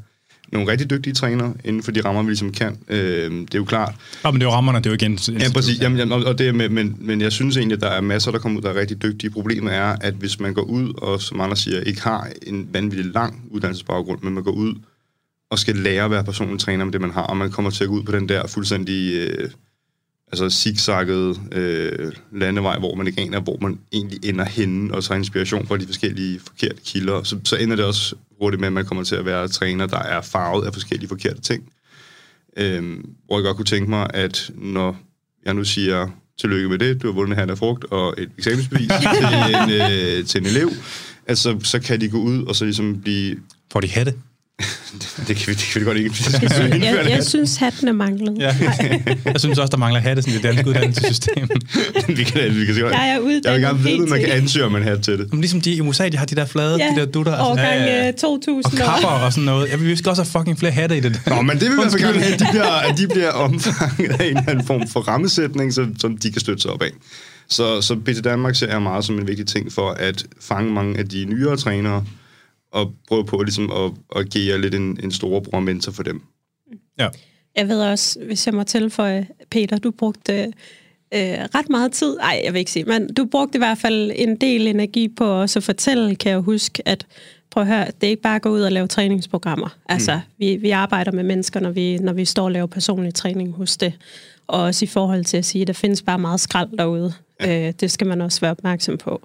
nogle 0.53 0.71
rigtig 0.71 0.91
dygtige 0.91 1.15
trænere 1.15 1.55
inden 1.65 1.83
for 1.83 1.93
de 1.93 2.01
rammer, 2.01 2.23
vi 2.23 2.29
ligesom 2.29 2.53
kan. 2.53 2.79
Øh, 2.89 3.31
det 3.31 3.55
er 3.55 3.59
jo 3.59 3.65
klart. 3.65 3.95
Ja, 4.25 4.31
men 4.31 4.41
det 4.41 4.47
er 4.47 4.51
jo 4.51 4.55
rammerne, 4.55 4.79
det 4.79 4.87
er 4.87 4.91
jo 4.91 4.95
igen... 4.95 5.19
Ja, 5.41 5.53
præcis. 5.55 5.81
Jamen, 5.81 5.99
jamen, 5.99 6.13
og 6.27 6.39
det 6.39 6.55
med, 6.55 6.69
men, 6.69 6.97
men 6.99 7.21
jeg 7.21 7.33
synes 7.33 7.57
egentlig, 7.57 7.77
at 7.77 7.83
der 7.83 7.89
er 7.89 8.01
masser, 8.01 8.31
der 8.31 8.39
kommer 8.39 8.59
ud, 8.59 8.63
der 8.63 8.71
er 8.71 8.81
rigtig 8.81 9.03
dygtige. 9.03 9.31
Problemet 9.31 9.75
er, 9.75 9.97
at 10.01 10.15
hvis 10.15 10.41
man 10.41 10.55
går 10.55 10.63
ud, 10.63 10.95
og 10.97 11.23
som 11.23 11.41
andre 11.41 11.57
siger, 11.57 11.81
ikke 11.81 12.03
har 12.03 12.29
en 12.47 12.69
vanvittig 12.73 13.07
lang 13.15 13.45
uddannelsesbaggrund, 13.51 14.23
men 14.23 14.35
man 14.35 14.43
går 14.43 14.53
ud 14.53 14.75
og 15.51 15.59
skal 15.59 15.77
lære 15.77 16.05
at 16.05 16.11
være 16.11 16.25
personlig 16.25 16.61
træner 16.61 16.85
med 16.85 16.93
det, 16.93 17.01
man 17.01 17.11
har, 17.11 17.23
og 17.23 17.37
man 17.37 17.51
kommer 17.51 17.71
til 17.71 17.85
at 17.85 17.91
gå 17.91 17.97
ud 17.97 18.03
på 18.03 18.13
den 18.13 18.29
der 18.29 18.47
fuldstændig 18.47 19.15
øh, 19.15 19.51
altså 20.43 20.61
zigzaggede 20.63 21.41
øh, 21.53 22.13
landevej, 22.33 22.79
hvor 22.79 22.95
man 22.95 23.07
ikke 23.07 23.21
aner, 23.21 23.41
hvor 23.41 23.59
man 23.61 23.79
egentlig 23.93 24.25
ender 24.25 24.45
henne, 24.45 24.95
og 24.95 25.05
tager 25.05 25.19
inspiration 25.19 25.67
fra 25.67 25.77
de 25.77 25.87
forskellige 25.87 26.41
forkerte 26.41 26.81
kilder, 26.87 27.23
så, 27.23 27.39
så 27.45 27.57
ender 27.57 27.77
det 27.77 27.85
også 27.85 28.15
hurtigt 28.41 28.61
med, 28.61 28.67
at 28.67 28.73
man 28.73 28.85
kommer 28.85 29.05
til 29.05 29.17
at 29.17 29.27
være 29.27 29.49
træner, 29.49 29.87
der 29.87 29.99
er 29.99 30.21
farvet 30.21 30.67
af 30.67 30.73
forskellige 30.73 31.09
forkerte 31.09 31.41
ting. 31.41 31.73
Øhm, 32.57 33.11
hvor 33.27 33.39
jeg 33.39 33.45
godt 33.45 33.57
kunne 33.57 33.67
tænke 33.67 33.91
mig, 33.91 34.11
at 34.15 34.51
når 34.55 34.97
jeg 35.45 35.55
nu 35.55 35.65
siger, 35.65 36.09
tillykke 36.41 36.69
med 36.69 36.79
det, 36.79 37.03
du 37.03 37.07
har 37.07 37.15
vundet 37.15 37.39
her 37.39 37.47
der 37.47 37.55
frugt 37.55 37.85
og 37.85 38.15
et 38.19 38.31
eksamensbevis 38.39 38.89
til, 39.15 39.55
en, 39.55 39.71
øh, 39.71 40.27
til 40.27 40.41
en 40.41 40.47
elev, 40.47 40.71
at 41.27 41.39
så, 41.39 41.61
så 41.63 41.81
kan 41.81 42.01
de 42.01 42.09
gå 42.09 42.19
ud 42.19 42.45
og 42.45 42.57
så 42.57 42.65
ligesom 42.65 43.01
blive... 43.01 43.37
Får 43.73 43.81
de 43.81 43.89
hatte? 43.89 44.15
Det, 45.29 45.37
kan 45.37 45.47
vi, 45.47 45.53
det 45.53 45.69
kan 45.73 45.81
vi 45.81 45.87
godt 45.87 45.99
ikke. 45.99 46.11
Jeg, 46.43 46.51
synes, 46.51 46.85
jeg, 46.85 47.07
jeg 47.11 47.25
synes, 47.25 47.57
hatten 47.57 47.89
er 47.89 47.93
manglet. 47.93 48.39
Ja. 48.39 48.57
jeg 49.25 49.41
synes 49.41 49.59
også, 49.59 49.71
der 49.71 49.77
mangler 49.77 50.01
hatte 50.01 50.23
i 50.31 50.33
det 50.33 50.43
danske 50.43 50.69
uddannelsessystem. 50.69 51.49
vi 52.19 52.25
kan, 52.25 52.57
vi 52.57 52.65
kan 52.65 52.81
godt, 52.81 52.93
jeg 52.93 53.09
er 53.09 53.19
uddannet 53.19 53.45
Jeg 53.45 53.53
vil 53.55 53.63
gerne 53.63 53.79
vide, 53.79 54.03
at 54.03 54.09
man 54.09 54.21
kan 54.21 54.31
ansøge 54.31 54.65
om 54.65 54.77
en 54.77 54.83
hat 54.83 55.03
til 55.03 55.19
det. 55.19 55.33
Men 55.33 55.41
ligesom 55.41 55.61
de 55.61 55.73
i 55.75 55.81
USA, 55.81 56.09
de 56.09 56.17
har 56.17 56.27
de 56.27 56.35
der 56.37 56.47
flade, 56.47 56.77
ja, 56.79 56.91
de 56.91 57.01
der 57.01 57.07
dutter. 57.07 57.33
Altså, 57.33 57.45
årgang 57.45 57.67
ja, 57.67 58.05
ja. 58.05 58.13
2000 58.13 58.65
Og 58.65 58.87
kapper 58.87 59.09
og 59.09 59.33
sådan 59.33 59.45
noget. 59.45 59.69
Ja, 59.69 59.77
vi 59.77 59.97
skal 59.97 60.11
også 60.11 60.23
have 60.23 60.41
fucking 60.41 60.59
flere 60.59 60.73
hatte 60.73 60.97
i 60.97 61.01
det. 61.01 61.21
Nå, 61.27 61.43
men 61.43 61.61
det 61.61 61.71
vil 61.71 61.79
vi 61.95 62.03
gerne 62.03 62.21
have, 62.21 62.35
at 62.35 62.41
de 62.41 62.47
bliver, 62.51 62.91
at 62.91 62.99
de 62.99 63.09
bliver 63.09 63.31
omfanget 63.31 64.21
af 64.21 64.25
en 64.25 64.37
eller 64.37 64.49
anden 64.49 64.67
form 64.67 64.89
for 64.89 65.01
rammesætning, 65.01 65.75
som, 65.75 65.99
som 65.99 66.17
de 66.17 66.33
kan 66.33 66.41
støtte 66.41 66.63
sig 66.63 66.71
op 66.71 66.83
af. 66.83 66.91
Så, 67.49 67.81
så 67.81 67.95
BT 67.95 68.25
Danmark 68.25 68.55
ser 68.55 68.69
jeg 68.69 68.83
meget 68.83 69.05
som 69.05 69.19
en 69.19 69.29
vigtig 69.29 69.47
ting 69.47 69.73
for 69.73 69.91
at 69.91 70.25
fange 70.41 70.73
mange 70.73 70.99
af 70.99 71.09
de 71.09 71.25
nyere 71.25 71.57
trænere, 71.57 72.05
og 72.75 72.95
prøve 73.09 73.25
på 73.25 73.43
ligesom 73.43 73.73
at, 73.73 73.93
at 74.17 74.31
give 74.31 74.61
lidt 74.61 74.75
en, 74.75 74.99
en 75.03 75.13
storebror 75.13 75.61
mentor 75.61 75.93
for 75.93 76.03
dem. 76.03 76.23
Ja. 76.99 77.09
Jeg 77.57 77.69
ved 77.69 77.81
også, 77.81 78.19
hvis 78.27 78.47
jeg 78.47 78.55
må 78.55 78.63
tilføje, 78.63 79.29
Peter, 79.51 79.79
du 79.79 79.91
brugte 79.91 80.45
øh, 81.15 81.39
ret 81.55 81.69
meget 81.71 81.93
tid, 81.93 82.17
nej, 82.17 82.41
jeg 82.45 82.53
vil 82.53 82.59
ikke 82.59 82.71
sige, 82.71 82.85
men 82.85 83.15
du 83.15 83.25
brugte 83.25 83.57
i 83.57 83.59
hvert 83.59 83.79
fald 83.79 84.13
en 84.15 84.37
del 84.37 84.67
energi 84.67 85.09
på 85.09 85.25
også 85.25 85.59
at 85.59 85.63
fortælle, 85.63 86.17
kan 86.17 86.33
jeg 86.33 86.39
huske, 86.39 86.89
at 86.89 87.07
prøv 87.51 87.63
at 87.63 87.67
høre, 87.67 87.87
det 87.87 88.07
er 88.07 88.11
ikke 88.11 88.23
bare 88.23 88.37
at 88.37 88.43
gå 88.43 88.49
ud 88.49 88.61
og 88.61 88.73
lave 88.73 88.87
træningsprogrammer. 88.87 89.69
Altså, 89.89 90.15
mm. 90.15 90.21
vi, 90.39 90.57
vi 90.57 90.71
arbejder 90.71 91.13
med 91.13 91.23
mennesker, 91.23 91.61
når 91.61 91.71
vi, 91.71 91.99
når 91.99 92.13
vi 92.13 92.25
står 92.25 92.45
og 92.45 92.53
laver 92.53 92.67
personlig 92.67 93.15
træning 93.15 93.53
hos 93.53 93.77
det. 93.77 93.93
Og 94.47 94.63
også 94.63 94.85
i 94.85 94.89
forhold 94.89 95.25
til 95.25 95.37
at 95.37 95.45
sige, 95.45 95.63
at 95.63 95.67
der 95.67 95.73
findes 95.73 96.03
bare 96.03 96.19
meget 96.19 96.41
skrald 96.41 96.79
derude. 96.79 97.13
Ja. 97.41 97.69
Øh, 97.69 97.75
det 97.81 97.91
skal 97.91 98.07
man 98.07 98.21
også 98.21 98.41
være 98.41 98.51
opmærksom 98.51 98.99
på. 98.99 99.21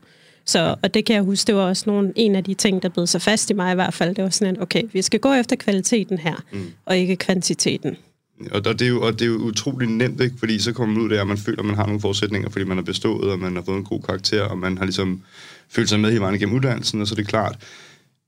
Så, 0.50 0.76
og 0.84 0.94
det 0.94 1.06
kan 1.06 1.16
jeg 1.16 1.24
huske, 1.24 1.48
det 1.48 1.56
var 1.56 1.62
også 1.62 1.84
nogle, 1.88 2.14
en 2.16 2.36
af 2.36 2.44
de 2.44 2.54
ting, 2.54 2.84
der 2.84 2.90
blev 2.90 3.08
så 3.08 3.20
fast 3.20 3.50
i 3.50 3.54
mig 3.54 3.72
i 3.72 3.76
hvert 3.76 3.94
fald. 3.94 4.16
Det 4.16 4.24
var 4.24 4.30
sådan, 4.30 4.56
at 4.56 4.62
okay, 4.62 4.84
vi 4.94 5.02
skal 5.02 5.20
gå 5.20 5.34
efter 5.34 5.56
kvaliteten 5.56 6.18
her, 6.18 6.36
mm. 6.54 6.72
og 6.86 6.98
ikke 6.98 7.16
kvantiteten. 7.16 7.98
Og, 8.52 8.62
og, 8.66 8.80
det 8.80 8.82
er 8.82 8.90
jo, 8.90 9.02
og 9.02 9.14
det 9.14 9.22
er 9.22 9.26
jo 9.26 9.38
utrolig 9.38 9.90
nemt, 9.90 10.22
ikke? 10.22 10.36
fordi 10.40 10.60
så 10.60 10.74
kommer 10.74 10.96
man 10.96 11.04
ud 11.04 11.10
der, 11.10 11.22
og 11.22 11.28
man 11.28 11.38
føler, 11.38 11.60
at 11.60 11.66
man 11.66 11.76
har 11.76 11.86
nogle 11.86 12.02
forudsætninger, 12.02 12.50
fordi 12.50 12.66
man 12.66 12.78
har 12.78 12.84
bestået, 12.84 13.32
og 13.32 13.40
man 13.40 13.56
har 13.56 13.64
fået 13.64 13.78
en 13.78 13.84
god 13.84 14.02
karakter, 14.02 14.44
og 14.44 14.58
man 14.58 14.78
har 14.78 14.86
ligesom 14.86 15.22
følt 15.70 15.90
sig 15.90 16.00
med 16.00 16.14
i 16.14 16.18
vejen 16.18 16.40
gennem 16.40 16.56
uddannelsen, 16.56 17.02
og 17.02 17.08
så 17.08 17.14
er 17.14 17.16
det 17.16 17.28
klart, 17.28 17.58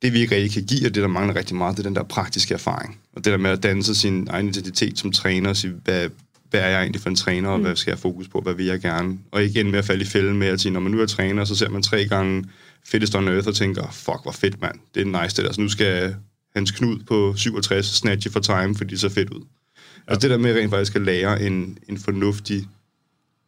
det 0.01 0.13
vi 0.13 0.19
ikke 0.19 0.36
rigtig 0.36 0.51
kan 0.51 0.63
give, 0.63 0.89
og 0.89 0.95
det 0.95 1.01
der 1.01 1.07
mangler 1.07 1.36
rigtig 1.36 1.55
meget, 1.55 1.77
det 1.77 1.84
er 1.84 1.89
den 1.89 1.95
der 1.95 2.03
praktiske 2.03 2.53
erfaring. 2.53 2.99
Og 3.13 3.25
det 3.25 3.31
der 3.31 3.38
med 3.38 3.51
at 3.51 3.63
danne 3.63 3.84
sig 3.84 3.95
sin 3.95 4.27
egen 4.29 4.47
identitet 4.47 4.99
som 4.99 5.12
træner, 5.12 5.49
og 5.49 5.57
sige, 5.57 5.73
hvad, 5.84 6.10
hvad 6.51 6.61
er 6.61 6.67
jeg 6.67 6.81
egentlig 6.81 7.01
for 7.01 7.09
en 7.09 7.15
træner, 7.15 7.49
og 7.49 7.57
mm. 7.57 7.65
hvad 7.65 7.75
skal 7.75 7.91
jeg 7.91 7.99
fokus 7.99 8.27
på, 8.27 8.41
hvad 8.41 8.53
vil 8.53 8.65
jeg 8.65 8.81
gerne? 8.81 9.17
Og 9.31 9.43
igen 9.43 9.71
med 9.71 9.79
at 9.79 9.85
falde 9.85 10.01
i 10.01 10.05
fælden 10.05 10.39
med 10.39 10.47
at 10.47 10.61
sige, 10.61 10.71
når 10.71 10.79
man 10.79 10.91
nu 10.91 11.01
er 11.01 11.05
træner, 11.05 11.45
så 11.45 11.55
ser 11.55 11.69
man 11.69 11.83
tre 11.83 12.05
gange 12.05 12.45
Fittest 12.85 13.15
on 13.15 13.27
Earth 13.27 13.47
og 13.47 13.55
tænker, 13.55 13.91
fuck, 13.91 14.17
hvor 14.23 14.31
fedt, 14.31 14.61
mand. 14.61 14.79
Det 14.95 15.01
er 15.01 15.21
nice, 15.21 15.37
det 15.37 15.45
der. 15.45 15.51
Så 15.51 15.61
nu 15.61 15.69
skal 15.69 16.15
Hans 16.55 16.71
Knud 16.71 16.99
på 17.07 17.33
67 17.35 17.85
snatche 17.85 18.31
for 18.31 18.39
time, 18.39 18.75
fordi 18.75 18.89
det 18.89 18.99
ser 18.99 19.09
fedt 19.09 19.29
ud. 19.29 19.39
Ja. 19.39 20.11
Altså 20.11 20.27
det 20.27 20.29
der 20.29 20.37
med 20.37 20.55
rent 20.55 20.69
faktisk 20.69 20.95
at 20.95 21.01
lære 21.01 21.41
en, 21.41 21.77
en 21.89 21.97
fornuftig 21.97 22.67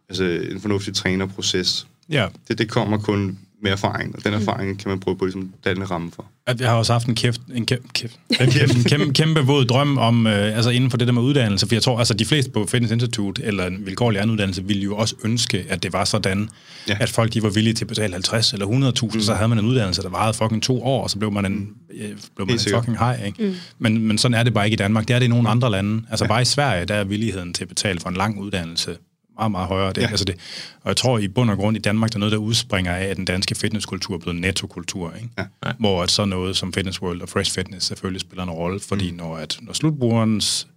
altså 0.09 0.23
en 0.23 0.61
fornuftig 0.61 0.95
trænerproces, 0.95 1.87
ja. 2.09 2.27
det, 2.47 2.57
det 2.57 2.69
kommer 2.69 2.97
kun 2.97 3.39
med 3.63 3.71
erfaring, 3.71 4.15
og 4.15 4.23
den 4.23 4.33
erfaring 4.33 4.79
kan 4.79 4.89
man 4.89 4.99
prøve 4.99 5.17
på 5.17 5.25
ligesom 5.25 5.53
danne 5.65 5.85
ramme 5.85 6.11
for. 6.15 6.25
Jeg 6.59 6.69
har 6.69 6.77
også 6.77 6.93
haft 6.93 7.07
en 7.07 7.15
kæft, 7.15 7.41
en 7.55 7.65
kæft, 7.65 7.81
kæft, 7.95 8.13
en 8.41 8.49
kæmpe, 8.49 8.75
en 8.75 8.83
kæmpe, 8.83 9.13
kæmpe 9.13 9.39
våd 9.39 9.65
drøm 9.65 9.97
om, 9.97 10.27
øh, 10.27 10.55
altså 10.55 10.69
inden 10.69 10.89
for 10.89 10.97
det 10.97 11.07
der 11.07 11.13
med 11.13 11.21
uddannelse, 11.21 11.67
for 11.67 11.75
jeg 11.75 11.83
tror, 11.83 11.97
altså 11.99 12.13
de 12.13 12.25
fleste 12.25 12.51
på 12.51 12.65
Fitness 12.65 12.91
Institute 12.91 13.43
eller 13.43 13.67
en 13.67 13.85
vilkårlig 13.85 14.21
anden 14.21 14.33
uddannelse 14.33 14.63
ville 14.63 14.83
jo 14.83 14.95
også 14.95 15.15
ønske, 15.23 15.65
at 15.69 15.83
det 15.83 15.93
var 15.93 16.05
sådan, 16.05 16.49
ja. 16.89 16.97
at 16.99 17.09
folk 17.09 17.33
de 17.33 17.43
var 17.43 17.49
villige 17.49 17.73
til 17.73 17.83
at 17.83 17.87
betale 17.87 18.13
50 18.13 18.53
eller 18.53 18.65
100.000, 18.65 19.05
mm. 19.05 19.21
så 19.21 19.33
havde 19.33 19.47
man 19.47 19.59
en 19.59 19.65
uddannelse, 19.65 20.01
der 20.01 20.09
varede 20.09 20.33
fucking 20.33 20.63
to 20.63 20.83
år, 20.83 21.03
og 21.03 21.09
så 21.09 21.17
blev 21.17 21.31
man 21.31 21.45
en, 21.45 21.69
øh, 21.93 22.09
blev 22.35 22.47
man 22.47 22.55
en 22.55 22.75
fucking 22.75 22.97
hej, 22.97 23.25
ikke? 23.25 23.43
Mm. 23.43 23.55
Men, 23.79 24.07
men 24.07 24.17
sådan 24.17 24.35
er 24.35 24.43
det 24.43 24.53
bare 24.53 24.65
ikke 24.65 24.75
i 24.75 24.77
Danmark. 24.77 25.07
Det 25.07 25.13
er 25.13 25.19
det 25.19 25.25
i 25.25 25.29
nogle 25.29 25.49
andre 25.49 25.71
lande. 25.71 26.03
Altså 26.09 26.25
ja. 26.25 26.29
bare 26.29 26.41
i 26.41 26.45
Sverige, 26.45 26.85
der 26.85 26.95
er 26.95 27.03
villigheden 27.03 27.53
til 27.53 27.63
at 27.63 27.67
betale 27.67 27.99
for 27.99 28.09
en 28.09 28.15
lang 28.15 28.39
uddannelse 28.39 28.97
meget, 29.35 29.51
meget 29.51 29.67
højere. 29.67 29.93
Det, 29.93 30.01
ja. 30.01 30.07
altså 30.07 30.25
det, 30.25 30.35
og 30.81 30.87
jeg 30.87 30.97
tror 30.97 31.19
i 31.19 31.27
bund 31.27 31.49
og 31.49 31.57
grund 31.57 31.77
i 31.77 31.79
Danmark, 31.79 32.11
der 32.11 32.17
er 32.17 32.19
noget, 32.19 32.31
der 32.31 32.37
udspringer 32.37 32.95
af, 32.95 33.05
at 33.05 33.17
den 33.17 33.25
danske 33.25 33.55
fitnesskultur 33.55 34.15
er 34.15 34.19
blevet 34.19 34.41
nettokultur. 34.41 35.13
Ikke? 35.15 35.29
Ja. 35.37 35.45
Ja. 35.65 35.71
Hvor 35.79 36.03
at 36.03 36.11
så 36.11 36.25
noget 36.25 36.57
som 36.57 36.73
Fitness 36.73 37.01
World 37.01 37.21
og 37.21 37.29
Fresh 37.29 37.53
Fitness 37.53 37.85
selvfølgelig 37.85 38.21
spiller 38.21 38.43
en 38.43 38.49
rolle, 38.49 38.79
fordi 38.79 39.11
mm. 39.11 39.17
når, 39.17 39.37
at, 39.37 39.57
når 39.61 39.73
slutbrugerens 39.73 40.67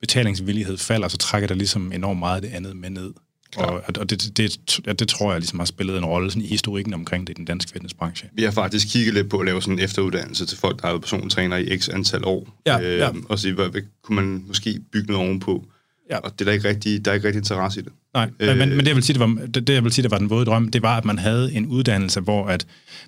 betalingsvillighed 0.00 0.78
falder, 0.78 1.08
så 1.08 1.16
trækker 1.16 1.46
der 1.46 1.54
ligesom 1.54 1.92
enormt 1.92 2.18
meget 2.18 2.36
af 2.36 2.42
det 2.42 2.52
andet 2.56 2.76
med 2.76 2.90
ned. 2.90 3.12
Klar. 3.52 3.66
Og, 3.66 3.82
og 3.98 4.10
det, 4.10 4.36
det, 4.36 4.58
det, 4.86 4.98
det 4.98 5.08
tror 5.08 5.32
jeg 5.32 5.40
ligesom 5.40 5.58
har 5.58 5.66
spillet 5.66 5.98
en 5.98 6.04
rolle 6.04 6.30
sådan 6.30 6.42
i 6.42 6.46
historikken 6.46 6.94
omkring 6.94 7.26
det 7.26 7.32
i 7.32 7.36
den 7.36 7.44
danske 7.44 7.72
fitnessbranche. 7.72 8.28
Vi 8.32 8.42
har 8.42 8.50
faktisk 8.50 8.88
kigget 8.88 9.14
lidt 9.14 9.30
på 9.30 9.38
at 9.38 9.46
lave 9.46 9.62
sådan 9.62 9.78
en 9.78 9.84
efteruddannelse 9.84 10.46
til 10.46 10.58
folk, 10.58 10.80
der 10.80 10.86
har 10.86 10.92
været 10.92 11.02
persontræner 11.02 11.56
i 11.56 11.78
x 11.78 11.88
antal 11.88 12.24
år. 12.24 12.48
Ja, 12.66 12.80
øh, 12.80 12.98
ja. 12.98 13.10
Og 13.28 13.38
så 13.38 13.52
hvad, 13.52 13.68
hvad, 13.68 13.82
kunne 14.02 14.16
man 14.16 14.44
måske 14.46 14.80
bygge 14.92 15.12
noget 15.12 15.28
ovenpå. 15.28 15.64
Ja. 16.10 16.16
Og 16.16 16.32
det 16.32 16.40
er 16.40 16.44
der 16.44 16.52
ikke 16.52 16.68
rigtig, 16.68 17.04
der 17.04 17.10
er 17.10 17.14
ikke 17.14 17.26
rigtig 17.26 17.38
interesse 17.38 17.80
i 17.80 17.82
det. 17.82 17.92
Nej, 18.14 18.30
øh, 18.40 18.56
men, 18.58 18.68
men 18.68 18.78
det, 18.78 18.86
jeg 18.86 18.94
vil 18.94 19.04
sige, 19.04 19.14
det, 19.14 19.20
var, 19.20 19.46
det, 19.54 19.66
det, 19.66 19.74
jeg 19.74 19.84
vil 19.84 19.92
sige, 19.92 20.02
det 20.02 20.10
var 20.10 20.18
den 20.18 20.30
våde 20.30 20.44
drøm, 20.44 20.68
det 20.68 20.82
var, 20.82 20.96
at 20.96 21.04
man 21.04 21.18
havde 21.18 21.52
en 21.52 21.66
uddannelse, 21.66 22.20
hvor 22.20 22.46
at 22.46 22.66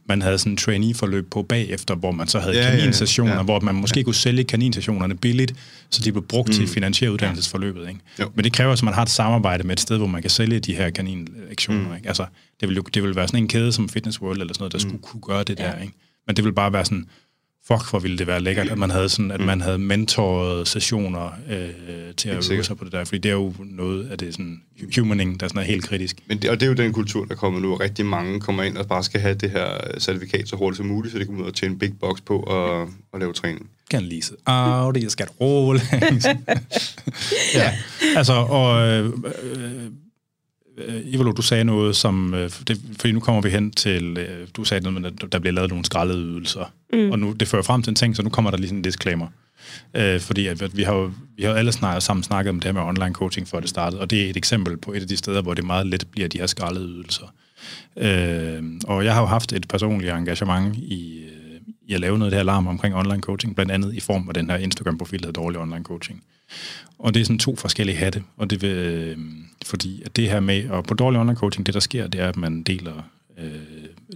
man 0.08 0.22
havde 0.22 0.38
sådan 0.38 0.52
en 0.52 0.56
trainee-forløb 0.56 1.30
på 1.30 1.42
bagefter, 1.42 1.94
hvor 1.94 2.10
man 2.10 2.28
så 2.28 2.38
havde 2.38 2.56
ja, 2.56 2.70
kaninstationer, 2.70 3.32
ja, 3.32 3.36
ja. 3.36 3.42
hvor 3.44 3.60
man 3.60 3.74
måske 3.74 4.00
ja. 4.00 4.04
kunne 4.04 4.14
sælge 4.14 4.44
kaninstationerne 4.44 5.14
billigt, 5.14 5.54
så 5.90 6.02
de 6.04 6.12
blev 6.12 6.24
brugt 6.26 6.48
mm. 6.48 6.54
til 6.54 6.62
at 6.62 6.68
finansiere 6.68 7.12
uddannelsesforløbet. 7.12 7.88
Ikke? 7.88 8.30
Men 8.34 8.44
det 8.44 8.52
kræver, 8.52 8.72
at 8.72 8.82
man 8.82 8.94
har 8.94 9.02
et 9.02 9.10
samarbejde 9.10 9.64
med 9.64 9.72
et 9.72 9.80
sted, 9.80 9.96
hvor 9.96 10.06
man 10.06 10.22
kan 10.22 10.30
sælge 10.30 10.60
de 10.60 10.74
her 10.74 10.90
kaninlektioner. 10.90 11.88
Mm. 11.88 11.94
Ikke? 11.96 12.08
Altså, 12.08 12.26
det 12.60 12.68
vil, 12.68 12.80
det 12.94 13.02
vil 13.02 13.16
være 13.16 13.28
sådan 13.28 13.40
en 13.40 13.48
kæde 13.48 13.72
som 13.72 13.88
Fitness 13.88 14.22
World 14.22 14.40
eller 14.40 14.54
sådan 14.54 14.62
noget, 14.62 14.72
der 14.72 14.78
mm. 14.78 14.90
skulle 14.90 15.02
kunne 15.02 15.20
gøre 15.20 15.44
det 15.44 15.58
ja. 15.58 15.64
der. 15.64 15.80
Ikke? 15.80 15.94
Men 16.26 16.36
det 16.36 16.44
vil 16.44 16.52
bare 16.52 16.72
være 16.72 16.84
sådan, 16.84 17.06
fuck, 17.66 17.90
hvor 17.90 17.98
ville 17.98 18.18
det 18.18 18.26
være 18.26 18.40
lækkert, 18.40 18.68
at 18.68 18.78
man 18.78 18.90
havde 18.90 19.08
sådan, 19.08 19.30
at 19.30 19.40
mm. 19.40 19.46
man 19.46 19.60
havde 19.60 19.78
mentoret 19.78 20.68
sessioner 20.68 21.30
øh, 21.50 22.14
til 22.16 22.28
at 22.28 22.50
øve 22.50 22.64
sig 22.64 22.76
på 22.76 22.84
det 22.84 22.92
der, 22.92 23.04
fordi 23.04 23.18
det 23.18 23.28
er 23.28 23.34
jo 23.34 23.54
noget 23.58 24.08
af 24.08 24.18
det 24.18 24.34
sådan 24.34 24.62
humaning, 24.98 25.40
der 25.40 25.48
sådan 25.48 25.62
er 25.62 25.66
helt 25.66 25.84
kritisk. 25.84 26.16
Men 26.26 26.42
det, 26.42 26.50
og 26.50 26.60
det 26.60 26.66
er 26.66 26.70
jo 26.70 26.74
den 26.74 26.92
kultur, 26.92 27.24
der 27.24 27.34
kommer 27.34 27.60
nu, 27.60 27.72
og 27.72 27.80
rigtig 27.80 28.06
mange 28.06 28.40
kommer 28.40 28.62
ind 28.62 28.76
og 28.76 28.86
bare 28.86 29.02
skal 29.02 29.20
have 29.20 29.34
det 29.34 29.50
her 29.50 29.98
certifikat 29.98 30.48
så 30.48 30.56
hurtigt 30.56 30.76
som 30.76 30.86
muligt, 30.86 31.12
så 31.12 31.18
de 31.18 31.24
kommer 31.24 31.42
ud 31.42 31.46
og 31.46 31.54
tjene 31.54 31.78
big 31.78 31.98
box 32.00 32.18
på 32.26 32.40
at, 32.40 32.88
at 33.14 33.20
lave 33.20 33.32
træning. 33.32 33.70
Kan 33.90 34.02
lige 34.02 34.22
så. 34.22 34.34
Audi, 34.46 35.02
jeg 35.02 35.10
skal 35.10 35.26
rolle. 35.40 35.80
ja, 37.54 37.72
altså, 38.16 38.32
og 38.32 38.88
øh, 38.88 39.12
øh, 39.44 39.90
Ivalo, 41.04 41.32
du 41.32 41.42
sagde 41.42 41.64
noget, 41.64 41.96
som... 41.96 42.34
Øh, 42.34 42.50
det, 42.68 42.80
fordi 43.00 43.12
nu 43.12 43.20
kommer 43.20 43.42
vi 43.42 43.48
hen 43.48 43.70
til... 43.70 44.18
Øh, 44.18 44.48
du 44.56 44.64
sagde 44.64 44.82
noget 44.84 45.00
med, 45.00 45.12
at 45.22 45.32
der 45.32 45.38
bliver 45.38 45.52
lavet 45.52 45.70
nogle 45.70 45.84
skrællede 45.84 46.18
ydelser. 46.18 46.72
Mm. 46.92 47.10
Og 47.10 47.18
nu, 47.18 47.32
det 47.32 47.48
fører 47.48 47.62
frem 47.62 47.82
til 47.82 47.90
en 47.90 47.94
ting, 47.94 48.16
så 48.16 48.22
nu 48.22 48.30
kommer 48.30 48.50
der 48.50 48.58
lige 48.58 48.68
sådan 48.68 48.78
en 48.78 48.82
disclaimer. 48.82 49.26
Øh, 49.94 50.20
fordi 50.20 50.46
at, 50.46 50.76
vi 50.76 50.82
har 50.82 50.94
jo 50.94 51.12
vi 51.36 51.42
har 51.42 51.54
alle 51.54 51.72
snart, 51.72 52.02
sammen 52.02 52.22
snakket 52.22 52.50
om 52.50 52.60
det 52.60 52.64
her 52.64 52.72
med 52.72 52.82
online 52.82 53.14
coaching, 53.14 53.48
før 53.48 53.60
det 53.60 53.68
startede, 53.68 54.00
og 54.00 54.10
det 54.10 54.24
er 54.24 54.30
et 54.30 54.36
eksempel 54.36 54.76
på 54.76 54.92
et 54.92 55.00
af 55.02 55.08
de 55.08 55.16
steder, 55.16 55.42
hvor 55.42 55.54
det 55.54 55.64
meget 55.64 55.86
let 55.86 56.06
bliver 56.10 56.28
de 56.28 56.38
her 56.38 56.46
skrællede 56.46 56.88
ydelser. 56.88 57.34
Øh, 57.96 58.62
og 58.86 59.04
jeg 59.04 59.14
har 59.14 59.20
jo 59.20 59.26
haft 59.26 59.52
et 59.52 59.68
personligt 59.68 60.12
engagement 60.12 60.76
i, 60.76 61.24
øh, 61.24 61.60
i 61.88 61.94
at 61.94 62.00
lave 62.00 62.18
noget 62.18 62.32
af 62.32 62.36
det 62.36 62.38
her 62.38 62.44
larm 62.44 62.66
omkring 62.66 62.94
online 62.94 63.20
coaching, 63.20 63.54
blandt 63.54 63.72
andet 63.72 63.94
i 63.94 64.00
form 64.00 64.28
af 64.28 64.34
den 64.34 64.50
her 64.50 64.56
Instagram-profil, 64.56 65.20
der 65.20 65.26
hedder 65.26 65.40
Dårlig 65.40 65.60
Online 65.60 65.84
Coaching. 65.84 66.22
Og 66.98 67.14
det 67.14 67.20
er 67.20 67.24
sådan 67.24 67.38
to 67.38 67.56
forskellige 67.56 67.96
hatte, 67.96 68.22
og 68.36 68.50
det 68.50 68.62
vil, 68.62 68.70
øh, 68.70 69.18
fordi 69.64 70.02
at 70.02 70.16
det 70.16 70.30
her 70.30 70.40
med, 70.40 70.68
og 70.68 70.84
på 70.84 70.94
dårlig 70.94 71.20
online 71.20 71.36
coaching, 71.36 71.66
det 71.66 71.74
der 71.74 71.80
sker, 71.80 72.06
det 72.06 72.20
er, 72.20 72.28
at 72.28 72.36
man 72.36 72.62
deler 72.62 73.10
øh, 73.38 73.52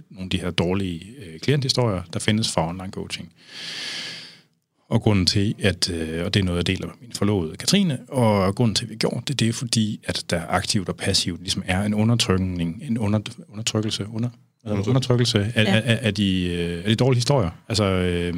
nogle 0.09 0.25
af 0.25 0.29
de 0.29 0.39
her 0.39 0.51
dårlige 0.51 1.05
øh, 1.25 1.39
klienthistorier, 1.39 2.01
der 2.13 2.19
findes 2.19 2.51
fra 2.51 2.69
online 2.69 2.91
coaching. 2.91 3.31
Og 4.89 5.01
grunden 5.01 5.25
til, 5.25 5.55
at, 5.59 5.89
øh, 5.89 6.25
og 6.25 6.33
det 6.33 6.39
er 6.39 6.43
noget, 6.43 6.57
jeg 6.57 6.67
deler 6.67 6.87
med 6.87 6.95
min 7.01 7.11
forlovede 7.13 7.57
Katrine, 7.57 7.99
og 8.07 8.55
grunden 8.55 8.75
til, 8.75 8.85
at 8.85 8.89
vi 8.89 8.95
gjorde 8.95 9.21
det, 9.27 9.39
det 9.39 9.47
er 9.47 9.53
fordi, 9.53 9.99
at 10.03 10.25
der 10.29 10.41
aktivt 10.49 10.89
og 10.89 10.95
passivt 10.95 11.41
ligesom 11.41 11.63
er 11.65 11.83
en 11.83 11.93
undertrykning, 11.93 12.81
en 12.83 12.97
under, 12.97 13.19
undertrykkelse, 13.49 14.07
under, 14.07 14.29
undertrykkelse 14.65 15.51
af, 15.55 15.63
ja. 15.63 15.81
af, 15.85 15.99
af, 16.01 16.13
de, 16.13 16.45
øh, 16.45 16.77
af 16.77 16.89
de 16.89 16.95
dårlige 16.95 17.17
historier. 17.17 17.49
Altså, 17.69 17.83
øh, 17.83 18.33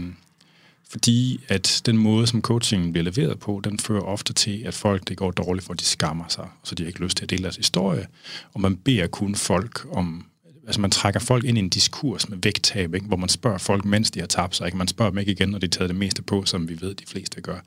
fordi 0.92 1.40
at 1.48 1.82
den 1.86 1.98
måde, 1.98 2.28
som 2.28 2.42
coachingen 2.42 2.92
bliver 2.92 3.04
leveret 3.04 3.40
på, 3.40 3.62
den 3.64 3.80
fører 3.80 4.02
ofte 4.02 4.34
til, 4.34 4.64
at 4.66 4.74
folk, 4.74 5.08
det 5.08 5.18
går 5.18 5.32
dårligt, 5.32 5.66
for 5.66 5.74
de 5.74 5.86
skammer 5.86 6.26
sig, 6.28 6.48
så 6.64 6.76
de 6.76 6.84
har 6.84 6.88
ikke 6.88 7.04
lyst 7.04 7.18
til 7.18 7.26
at 7.26 7.30
dele 7.30 7.44
deres 7.44 7.56
historie. 7.56 8.08
Og 8.54 8.62
man 8.62 8.76
beder 8.76 9.08
kun 9.08 9.36
folk 9.36 9.88
om, 9.92 10.26
altså 10.66 10.82
man 10.82 10.92
trækker 10.92 11.20
folk 11.20 11.44
ind 11.44 11.58
i 11.58 11.62
en 11.62 11.70
diskurs 11.70 12.30
med 12.30 12.38
vægttab, 12.44 12.96
ikke? 12.96 13.08
hvor 13.08 13.18
man 13.18 13.30
spørger 13.30 13.58
folk, 13.58 13.86
mens 13.86 14.12
de 14.12 14.20
har 14.20 14.28
tabt 14.28 14.56
sig. 14.56 14.66
Ikke? 14.66 14.78
Man 14.78 14.88
spørger 14.88 15.12
dem 15.12 15.20
ikke 15.20 15.32
igen, 15.32 15.50
når 15.50 15.60
de 15.60 15.66
har 15.66 15.70
taget 15.72 15.90
det 15.90 15.98
meste 15.98 16.22
på, 16.22 16.46
som 16.46 16.70
vi 16.70 16.82
ved, 16.82 16.96
de 16.96 17.06
fleste 17.08 17.42
gør. 17.42 17.60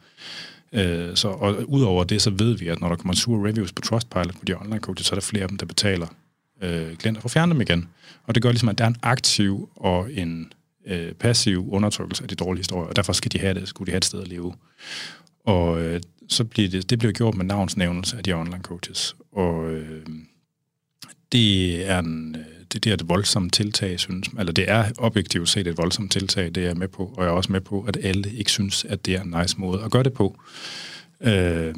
Øh, 0.72 1.16
så, 1.16 1.28
og 1.28 1.70
udover 1.70 2.04
det, 2.04 2.22
så 2.22 2.30
ved 2.30 2.58
vi, 2.58 2.68
at 2.68 2.80
når 2.80 2.88
der 2.88 2.96
kommer 2.96 3.14
sure 3.14 3.48
reviews 3.48 3.72
på 3.72 3.82
Trustpilot 3.82 4.34
på 4.38 4.44
de 4.44 4.60
online 4.60 4.80
coaches, 4.80 5.06
så 5.06 5.12
er 5.14 5.16
der 5.16 5.26
flere 5.26 5.42
af 5.42 5.48
dem, 5.48 5.58
der 5.58 5.66
betaler 5.66 6.06
øh, 6.62 6.96
klienter 6.96 7.20
for 7.20 7.26
at 7.26 7.32
fjerne 7.32 7.52
dem 7.52 7.60
igen. 7.60 7.88
Og 8.24 8.34
det 8.34 8.42
gør 8.42 8.50
ligesom, 8.50 8.68
at 8.68 8.78
der 8.78 8.84
er 8.84 8.88
en 8.88 8.96
aktiv 9.02 9.68
og 9.76 10.12
en 10.12 10.52
øh, 10.86 11.12
passiv 11.12 11.72
undertrykkelse 11.72 12.22
af 12.22 12.28
de 12.28 12.34
dårlige 12.34 12.60
historier, 12.60 12.88
og 12.88 12.96
derfor 12.96 13.12
skal 13.12 13.32
de 13.32 13.38
have 13.38 13.54
det, 13.54 13.68
skulle 13.68 13.86
de 13.86 13.92
have 13.92 13.98
et 13.98 14.04
sted 14.04 14.20
at 14.20 14.28
leve. 14.28 14.54
Og 15.44 15.82
øh, 15.82 16.00
så 16.28 16.44
bliver 16.44 16.68
det, 16.68 16.90
det 16.90 16.98
bliver 16.98 17.12
gjort 17.12 17.34
med 17.34 17.44
navnsnævnelse 17.44 18.16
af 18.16 18.24
de 18.24 18.32
online 18.32 18.62
coaches. 18.62 19.16
Og 19.32 19.70
øh, 19.70 20.06
det 21.32 21.90
er 21.90 21.98
en, 21.98 22.36
øh, 22.36 22.44
det, 22.72 22.84
det 22.84 22.90
er 22.90 22.94
et 22.94 23.08
voldsomt 23.08 23.52
tiltag, 23.52 24.00
synes 24.00 24.28
Eller 24.38 24.52
det 24.52 24.70
er 24.70 24.84
objektivt 24.98 25.48
set 25.48 25.66
et 25.66 25.78
voldsomt 25.78 26.12
tiltag, 26.12 26.44
det 26.46 26.56
er 26.56 26.66
jeg 26.66 26.76
med 26.76 26.88
på. 26.88 27.14
Og 27.16 27.24
jeg 27.24 27.30
er 27.30 27.34
også 27.34 27.52
med 27.52 27.60
på, 27.60 27.82
at 27.82 27.96
alle 28.02 28.32
ikke 28.32 28.50
synes, 28.50 28.84
at 28.84 29.06
det 29.06 29.14
er 29.14 29.22
en 29.22 29.34
nice 29.40 29.60
måde 29.60 29.82
at 29.82 29.90
gøre 29.90 30.02
det 30.02 30.12
på. 30.12 30.40
Øh, 31.20 31.74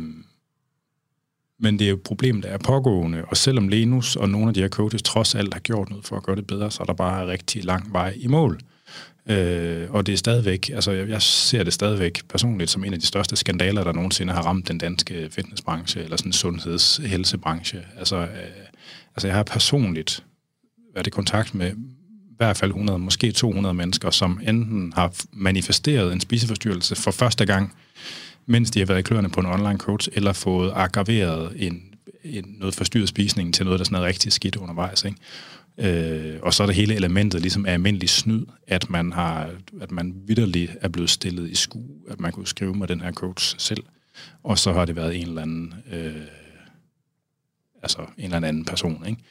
men 1.59 1.79
det 1.79 1.85
er 1.85 1.89
jo 1.89 1.97
et 1.97 2.03
problem, 2.03 2.43
der 2.43 2.49
er 2.49 2.59
pågående, 2.59 3.25
og 3.25 3.37
selvom 3.37 3.69
Lenus 3.69 4.17
og 4.17 4.29
nogle 4.29 4.49
af 4.49 4.55
de 4.55 4.61
her 4.61 4.69
coaches 4.69 5.03
trods 5.03 5.35
alt 5.35 5.55
har 5.55 5.61
gjort 5.61 5.91
noget 5.91 6.05
for 6.05 6.17
at 6.17 6.23
gøre 6.23 6.37
det 6.37 6.47
bedre, 6.47 6.71
så 6.71 6.83
er 6.83 6.87
der 6.87 6.95
bare 6.95 7.27
rigtig 7.27 7.65
lang 7.65 7.93
vej 7.93 8.15
i 8.17 8.27
mål. 8.27 8.55
Øh, 8.55 8.76
Øh, 9.29 9.91
og 9.91 10.07
det 10.07 10.13
er 10.13 10.17
stadigvæk, 10.17 10.71
altså 10.75 10.91
jeg, 10.91 11.09
jeg 11.09 11.23
ser 11.23 11.63
det 11.63 11.73
stadigvæk 11.73 12.23
personligt 12.29 12.71
som 12.71 12.85
en 12.85 12.93
af 12.93 13.01
de 13.01 13.07
største 13.07 13.37
skandaler, 13.37 13.85
der 13.85 13.93
nogensinde 13.93 14.33
har 14.33 14.43
ramt 14.43 14.69
den 14.69 14.79
danske 14.79 15.29
fitnessbranche, 15.31 16.03
eller 16.03 16.17
sådan 16.17 16.33
sundhedshelsebranche. 16.33 17.79
sundheds-helsebranche. 17.79 17.99
Altså, 17.99 18.17
øh, 18.17 18.67
altså 19.17 19.29
jeg 19.29 19.37
har 19.37 19.43
personligt 19.43 20.25
været 20.95 21.07
i 21.07 21.11
kontakt 21.11 21.55
med 21.55 21.73
i 22.37 22.37
hvert 22.37 22.57
fald 22.57 22.71
100, 22.71 22.99
måske 22.99 23.33
200 23.33 23.75
mennesker, 23.75 24.11
som 24.11 24.41
enten 24.47 24.93
har 24.97 25.13
manifesteret 25.33 26.13
en 26.13 26.21
spiseforstyrrelse 26.21 26.97
for 26.97 27.11
første 27.11 27.47
gang, 27.47 27.75
mens 28.47 28.71
de 28.71 28.79
har 28.79 28.87
været 28.87 28.99
i 28.99 29.03
kløerne 29.03 29.29
på 29.29 29.41
en 29.41 29.47
online 29.47 29.79
coach, 29.79 30.09
eller 30.13 30.33
fået 30.33 30.73
aggraveret 30.75 31.53
en, 31.57 31.83
en 32.25 32.57
noget 32.59 32.75
forstyrret 32.75 33.09
spisning 33.09 33.55
til 33.55 33.65
noget, 33.65 33.79
der 33.79 33.85
sådan 33.85 33.99
er 33.99 34.03
rigtig 34.07 34.33
skidt 34.33 34.57
undervejs. 34.57 35.05
Ikke? 35.05 35.17
Øh, 35.79 36.37
og 36.43 36.55
så 36.55 36.63
er 36.63 36.67
det 36.67 36.77
hele 36.77 36.95
elementet 36.95 37.41
ligesom 37.41 37.67
af 37.67 37.73
almindelig 37.73 38.09
snyd, 38.09 38.43
at 38.67 38.91
man 38.91 39.13
har, 39.13 39.51
at 39.81 39.91
man 39.91 40.15
vidderligt 40.27 40.77
er 40.81 40.89
blevet 40.89 41.11
stillet 41.11 41.51
i 41.51 41.55
sku, 41.55 41.79
at 42.11 42.21
man 42.21 42.33
kunne 42.33 42.47
skrive 42.47 42.75
med 42.75 42.87
den 42.87 43.01
her 43.01 43.13
coach 43.13 43.55
selv, 43.59 43.83
og 44.43 44.59
så 44.59 44.73
har 44.73 44.85
det 44.85 44.97
været 44.97 45.17
en 45.17 45.29
eller 45.29 45.43
anden 45.43 45.75
øh, 45.93 46.13
altså 47.83 47.99
en 48.19 48.35
eller 48.35 48.49
anden 48.49 48.65
person, 48.65 49.05
ikke? 49.07 49.23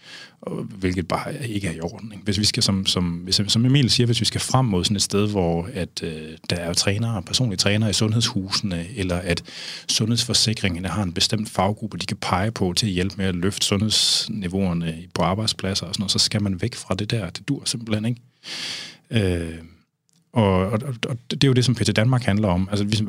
Og, 0.42 0.64
hvilket 0.64 1.08
bare 1.08 1.48
ikke 1.48 1.68
er 1.68 1.72
i 1.72 1.80
orden. 1.80 2.12
Ikke? 2.12 2.24
Hvis 2.24 2.40
vi 2.40 2.46
skal, 2.46 2.64
som, 2.64 2.86
som, 2.86 3.04
hvis, 3.04 3.42
som 3.48 3.66
Emil 3.66 3.90
siger, 3.90 4.06
hvis 4.06 4.20
vi 4.20 4.26
skal 4.26 4.42
frem 4.42 4.66
mod 4.66 4.84
sådan 4.84 4.96
et 4.96 5.02
sted, 5.02 5.30
hvor 5.30 5.70
at, 5.74 6.04
øh, 6.04 6.38
der 6.50 6.56
er 6.56 6.74
trænere, 6.74 7.22
personlige 7.24 7.58
trænere 7.58 7.90
i 7.90 7.94
sundhedshusene, 7.94 8.88
eller 8.96 9.16
at 9.16 9.44
sundhedsforsikringerne 9.90 10.88
har 10.88 11.04
en 11.04 11.14
bestemt 11.14 11.50
faggruppe, 11.50 11.98
de 11.98 12.06
kan 12.06 12.18
pege 12.18 12.52
på 12.52 12.74
til 12.74 12.88
at 12.88 12.94
hjælpe 12.94 13.16
med 13.18 13.26
at 13.26 13.36
løfte 13.36 13.66
sundhedsniveauerne 13.66 15.04
på 15.14 15.22
arbejdspladser 15.22 15.86
og 15.86 15.94
sådan 15.94 16.02
noget, 16.02 16.12
så 16.12 16.20
skal 16.20 16.44
man 16.44 16.62
væk 16.62 16.76
fra 16.76 16.96
det 16.96 17.12
der. 17.12 17.30
Det 17.30 17.48
dur 17.48 17.62
simpelthen 17.66 18.06
ikke. 18.06 18.22
Øh, 19.12 19.56
og, 20.36 20.56
og, 20.56 20.82
og 21.10 21.18
det 21.32 21.44
er 21.44 21.48
jo 21.48 21.54
det, 21.54 21.66
som 21.66 21.76
PT 21.76 21.96
Danmark 21.96 22.24
handler 22.24 22.48
om. 22.48 22.68
Altså, 22.72 23.06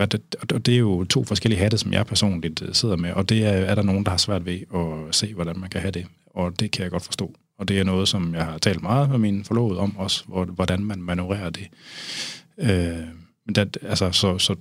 og 0.54 0.66
det 0.66 0.74
er 0.74 0.78
jo 0.78 1.04
to 1.04 1.24
forskellige 1.24 1.58
hatte, 1.58 1.78
som 1.78 1.92
jeg 1.92 2.06
personligt 2.06 2.62
øh, 2.62 2.74
sidder 2.74 2.96
med, 2.96 3.12
og 3.12 3.28
det 3.28 3.44
er, 3.44 3.50
er 3.50 3.74
der 3.74 3.82
nogen, 3.82 4.04
der 4.04 4.10
har 4.10 4.18
svært 4.18 4.46
ved 4.46 4.60
at 4.74 5.14
se, 5.14 5.34
hvordan 5.34 5.60
man 5.60 5.70
kan 5.70 5.80
have 5.80 5.90
det. 5.90 6.06
Og 6.26 6.60
det 6.60 6.70
kan 6.70 6.82
jeg 6.82 6.90
godt 6.90 7.04
forstå. 7.04 7.34
Og 7.58 7.68
det 7.68 7.78
er 7.80 7.84
noget, 7.84 8.08
som 8.08 8.34
jeg 8.34 8.44
har 8.44 8.58
talt 8.58 8.82
meget 8.82 9.10
med 9.10 9.18
min 9.18 9.44
forlovede 9.44 9.80
om 9.80 9.96
også, 9.96 10.24
hvordan 10.48 10.84
man 10.84 11.02
manøvrerer 11.02 11.50
det. 11.50 11.68
Øh, 12.58 13.06
men 13.46 13.54
det, 13.54 13.78
altså, 13.82 14.10
så, 14.10 14.38
så 14.38 14.56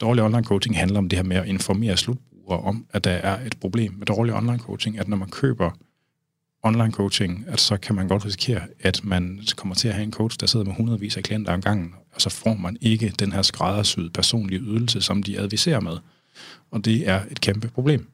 dårlig 0.00 0.24
online 0.24 0.44
coaching 0.44 0.78
handler 0.78 0.98
om 0.98 1.08
det 1.08 1.18
her 1.18 1.24
med 1.24 1.36
at 1.36 1.46
informere 1.46 1.96
slutbrugere 1.96 2.60
om, 2.60 2.86
at 2.92 3.04
der 3.04 3.10
er 3.10 3.46
et 3.46 3.56
problem 3.60 3.92
med 3.92 4.06
dårlig 4.06 4.34
online 4.34 4.58
coaching, 4.58 4.98
at 4.98 5.08
når 5.08 5.16
man 5.16 5.28
køber 5.28 5.70
online 6.64 6.92
coaching, 6.92 7.44
at 7.48 7.60
så 7.60 7.76
kan 7.76 7.94
man 7.94 8.08
godt 8.08 8.26
risikere, 8.26 8.60
at 8.80 9.04
man 9.04 9.40
kommer 9.56 9.74
til 9.74 9.88
at 9.88 9.94
have 9.94 10.04
en 10.04 10.12
coach, 10.12 10.40
der 10.40 10.46
sidder 10.46 10.66
med 10.66 10.74
hundredvis 10.74 11.16
af 11.16 11.22
klienter 11.22 11.52
om 11.52 11.60
gangen, 11.60 11.94
og 12.14 12.20
så 12.20 12.30
får 12.30 12.54
man 12.54 12.76
ikke 12.80 13.12
den 13.18 13.32
her 13.32 13.42
skræddersyede 13.42 14.10
personlige 14.10 14.60
ydelse, 14.60 15.00
som 15.00 15.22
de 15.22 15.38
adviserer 15.38 15.80
med. 15.80 15.96
Og 16.70 16.84
det 16.84 17.08
er 17.08 17.22
et 17.30 17.40
kæmpe 17.40 17.68
problem. 17.68 18.08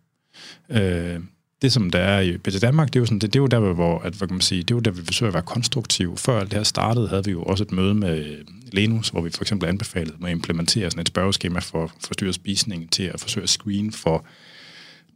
Øh, 0.71 1.21
det, 1.63 1.73
som 1.73 1.91
der 1.91 1.99
er 1.99 2.21
i 2.21 2.37
BT 2.37 2.63
Danmark, 2.63 2.89
det 2.89 2.97
er 2.97 3.01
jo, 3.01 3.07
sådan, 3.07 3.19
det, 3.19 3.33
det 3.33 3.39
er 3.39 3.43
jo 3.43 3.47
der, 3.47 3.73
hvor, 3.73 3.99
at, 3.99 4.13
hvad 4.13 4.29
kan 4.29 4.35
man 4.35 4.41
sige, 4.41 4.63
det 4.63 4.71
er 4.71 4.75
jo 4.75 4.81
der, 4.81 4.91
vi 4.91 5.05
forsøger 5.05 5.31
at 5.31 5.35
være 5.35 5.43
konstruktive. 5.43 6.17
Før 6.17 6.41
alt 6.41 6.51
det 6.51 6.57
her 6.57 6.65
startede, 6.65 7.09
havde 7.09 7.25
vi 7.25 7.31
jo 7.31 7.43
også 7.43 7.65
et 7.65 7.73
møde 7.73 7.95
med 7.95 8.37
Lenus, 8.73 9.09
hvor 9.09 9.21
vi 9.21 9.31
for 9.31 9.43
eksempel 9.43 9.69
anbefalede 9.69 10.17
at 10.25 10.31
implementere 10.31 10.91
sådan 10.91 11.01
et 11.01 11.09
spørgeskema 11.09 11.59
for 11.59 11.93
forstyrret 12.07 12.35
spisning 12.35 12.93
til 12.93 13.03
at 13.03 13.21
forsøge 13.21 13.43
at 13.43 13.49
screen 13.49 13.93
for 13.93 14.25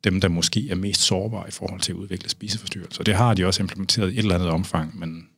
dem, 0.04 0.20
der 0.20 0.28
måske 0.28 0.70
er 0.70 0.74
mest 0.74 1.00
sårbare 1.00 1.48
i 1.48 1.50
forhold 1.50 1.80
til 1.80 1.92
at 1.92 1.96
udvikle 1.96 2.28
spiseforstyrrelser. 2.28 3.04
Det 3.04 3.14
har 3.14 3.34
de 3.34 3.46
også 3.46 3.62
implementeret 3.62 4.10
i 4.10 4.12
et 4.12 4.18
eller 4.18 4.34
andet 4.34 4.48
omfang, 4.48 4.98
men 4.98 5.28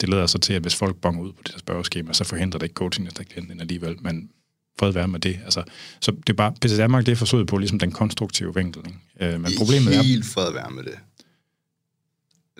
det 0.00 0.08
leder 0.08 0.26
så 0.26 0.38
til, 0.38 0.52
at 0.52 0.62
hvis 0.62 0.74
folk 0.74 0.96
bonger 0.96 1.22
ud 1.22 1.32
på 1.32 1.42
det 1.46 1.52
der 1.52 1.58
spørgeskema, 1.58 2.12
så 2.12 2.24
forhindrer 2.24 2.58
det 2.58 2.66
ikke 2.66 2.74
coaching 2.74 3.16
der 3.16 3.22
klienten 3.24 3.60
alligevel, 3.60 3.96
men 4.00 4.30
fred 4.78 4.92
være 4.92 5.08
med 5.08 5.20
det. 5.20 5.38
Altså, 5.44 5.62
så 6.00 6.10
det 6.10 6.28
er 6.28 6.34
bare, 6.34 6.52
PC 6.60 6.76
Danmark, 6.76 7.06
det 7.06 7.12
er 7.12 7.16
forsøget 7.16 7.46
på 7.46 7.58
ligesom 7.58 7.78
den 7.78 7.92
konstruktive 7.92 8.54
vinkel. 8.54 8.82
Øh, 9.20 9.40
men 9.40 9.50
problemet 9.58 9.96
er... 9.96 10.02
Helt 10.02 10.24
fred 10.24 10.52
være 10.52 10.70
med 10.70 10.82
det. 10.82 10.98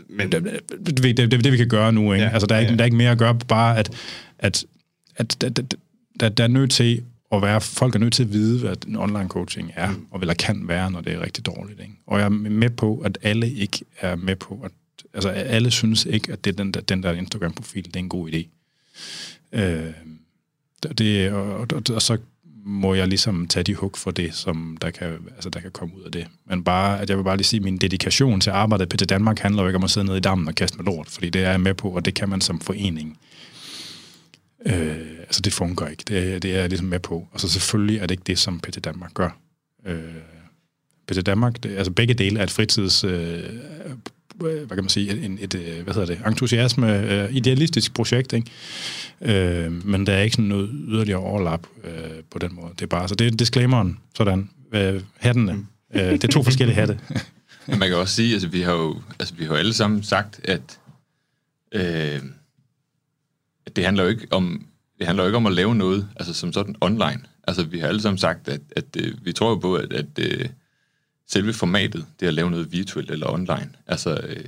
Men... 0.08 0.32
Det, 0.32 0.44
det, 0.86 1.02
det, 1.02 1.16
det, 1.16 1.44
det, 1.44 1.52
vi 1.52 1.56
kan 1.56 1.68
gøre 1.68 1.92
nu. 1.92 2.12
Ikke? 2.12 2.24
Ja, 2.24 2.30
altså, 2.30 2.46
der, 2.46 2.54
er 2.54 2.60
ikke, 2.60 2.70
ja. 2.70 2.76
der 2.76 2.82
er 2.82 2.84
ikke 2.84 2.96
mere 2.96 3.10
at 3.10 3.18
gøre, 3.18 3.38
bare 3.38 3.78
at, 3.78 3.90
at, 4.38 4.64
at, 5.16 5.44
at, 5.44 5.58
at 5.58 5.74
der, 6.20 6.28
der 6.28 6.44
er 6.44 6.48
nødt 6.48 6.70
til 6.70 7.02
at 7.32 7.42
være, 7.42 7.60
folk 7.60 7.94
er 7.94 7.98
nødt 7.98 8.12
til 8.12 8.22
at 8.22 8.32
vide, 8.32 8.60
hvad 8.60 8.86
en 8.86 8.96
online 8.96 9.28
coaching 9.28 9.72
er, 9.74 9.90
mm. 9.90 10.06
og 10.10 10.18
hvad 10.18 10.28
der 10.28 10.34
kan 10.34 10.68
være, 10.68 10.90
når 10.90 11.00
det 11.00 11.12
er 11.12 11.20
rigtig 11.20 11.46
dårligt. 11.46 11.80
Ikke? 11.80 11.92
Og 12.06 12.18
jeg 12.18 12.24
er 12.24 12.28
med 12.28 12.70
på, 12.70 12.98
at 12.98 13.18
alle 13.22 13.52
ikke 13.52 13.84
er 14.00 14.16
med 14.16 14.36
på, 14.36 14.60
at 14.64 14.70
altså 15.14 15.28
alle 15.28 15.70
synes 15.70 16.04
ikke, 16.04 16.32
at 16.32 16.44
det 16.44 16.58
den 16.58 16.74
der, 16.74 16.80
den 16.80 17.02
der 17.02 17.12
Instagram-profil, 17.12 17.84
det 17.84 17.96
er 17.96 18.00
en 18.00 18.08
god 18.08 18.30
idé. 18.30 18.46
Øh, 19.52 19.92
det, 20.98 21.32
og, 21.32 21.60
og, 21.60 21.82
og, 21.94 22.02
så 22.02 22.18
må 22.64 22.94
jeg 22.94 23.08
ligesom 23.08 23.48
tage 23.48 23.64
de 23.64 23.74
hug 23.74 23.96
for 23.96 24.10
det, 24.10 24.34
som 24.34 24.78
der 24.80 24.90
kan, 24.90 25.18
altså, 25.34 25.50
der 25.50 25.60
kan 25.60 25.70
komme 25.70 25.96
ud 25.96 26.02
af 26.02 26.12
det. 26.12 26.26
Men 26.46 26.64
bare, 26.64 27.00
at 27.00 27.10
jeg 27.10 27.16
vil 27.16 27.24
bare 27.24 27.36
lige 27.36 27.44
sige, 27.44 27.58
at 27.58 27.64
min 27.64 27.78
dedikation 27.78 28.40
til 28.40 28.50
arbejdet 28.50 28.88
på 28.88 28.96
til 28.96 29.08
Danmark 29.08 29.38
handler 29.38 29.62
jo 29.62 29.68
ikke 29.68 29.76
om 29.76 29.84
at 29.84 29.90
sidde 29.90 30.06
nede 30.06 30.18
i 30.18 30.20
dammen 30.20 30.48
og 30.48 30.54
kaste 30.54 30.76
med 30.76 30.84
lort, 30.84 31.08
fordi 31.08 31.30
det 31.30 31.44
er 31.44 31.50
jeg 31.50 31.60
med 31.60 31.74
på, 31.74 31.90
og 31.90 32.04
det 32.04 32.14
kan 32.14 32.28
man 32.28 32.40
som 32.40 32.60
forening. 32.60 33.18
Øh, 34.66 34.96
altså 35.20 35.40
det 35.40 35.52
fungerer 35.52 35.90
ikke. 35.90 36.04
Det, 36.08 36.42
det 36.42 36.54
er 36.54 36.60
jeg 36.60 36.68
ligesom 36.68 36.86
med 36.86 37.00
på. 37.00 37.28
Og 37.32 37.40
så 37.40 37.48
selvfølgelig 37.48 37.98
er 37.98 38.06
det 38.06 38.10
ikke 38.10 38.24
det, 38.26 38.38
som 38.38 38.60
PT 38.60 38.84
Danmark 38.84 39.14
gør. 39.14 39.38
Øh, 39.86 40.00
PT 41.08 41.26
Danmark, 41.26 41.62
det, 41.62 41.76
altså 41.76 41.92
begge 41.92 42.14
dele 42.14 42.38
er 42.38 42.42
et 42.42 42.50
fritids 42.50 43.04
øh, 43.04 43.42
hvad 44.38 44.68
kan 44.68 44.76
man 44.84 44.88
sige, 44.88 45.24
en, 45.24 45.38
et, 45.40 45.54
øh, 45.54 45.82
hvad 45.82 45.94
hedder 45.94 46.06
det, 46.06 46.26
entusiasme, 46.26 47.24
uh, 47.26 47.36
idealistisk 47.36 47.94
projekt, 47.94 48.32
ikke? 48.32 48.50
Uh, 49.20 49.86
men 49.86 50.06
der 50.06 50.12
er 50.12 50.22
ikke 50.22 50.34
sådan 50.34 50.48
noget 50.48 50.70
yderligere 50.72 51.20
overlap 51.20 51.66
uh, 51.76 51.90
på 52.30 52.38
den 52.38 52.54
måde. 52.54 52.70
Det 52.74 52.82
er 52.82 52.86
bare, 52.86 53.08
så 53.08 53.14
det 53.14 53.26
er 53.26 53.30
disclaimeren, 53.30 53.98
sådan, 54.16 54.50
uh, 54.72 55.02
hattene. 55.16 55.52
Mm. 55.52 55.66
Uh, 55.94 56.00
det 56.00 56.24
er 56.24 56.28
to 56.28 56.42
forskellige 56.42 56.74
hatte. 56.76 56.98
Men 57.66 57.78
man 57.78 57.88
kan 57.88 57.98
også 57.98 58.14
sige, 58.14 58.32
altså 58.32 58.48
vi 58.48 58.60
har 58.60 58.72
jo, 58.72 59.02
altså 59.18 59.34
vi 59.34 59.44
har 59.44 59.52
jo 59.52 59.58
alle 59.58 59.74
sammen 59.74 60.02
sagt, 60.02 60.40
at, 60.44 60.78
uh, 61.74 62.28
at 63.66 63.76
det 63.76 63.84
handler 63.84 64.02
jo 64.02 64.08
ikke 64.08 64.26
om, 64.30 64.66
det 64.98 65.06
handler 65.06 65.24
jo 65.24 65.28
ikke 65.28 65.36
om 65.36 65.46
at 65.46 65.52
lave 65.52 65.74
noget, 65.74 66.08
altså 66.16 66.34
som 66.34 66.52
sådan 66.52 66.76
online. 66.80 67.20
Altså 67.48 67.64
vi 67.64 67.78
har 67.78 67.88
alle 67.88 68.02
sammen 68.02 68.18
sagt, 68.18 68.48
at, 68.48 68.60
at 68.76 68.84
uh, 68.98 69.26
vi 69.26 69.32
tror 69.32 69.48
jo 69.48 69.56
på, 69.56 69.74
at, 69.74 69.92
at 69.92 70.06
uh, 70.18 70.46
selve 71.28 71.52
formatet, 71.52 72.06
det 72.20 72.26
at 72.26 72.34
lave 72.34 72.50
noget 72.50 72.72
virtuelt 72.72 73.10
eller 73.10 73.32
online, 73.32 73.70
altså 73.86 74.20
øh, 74.28 74.44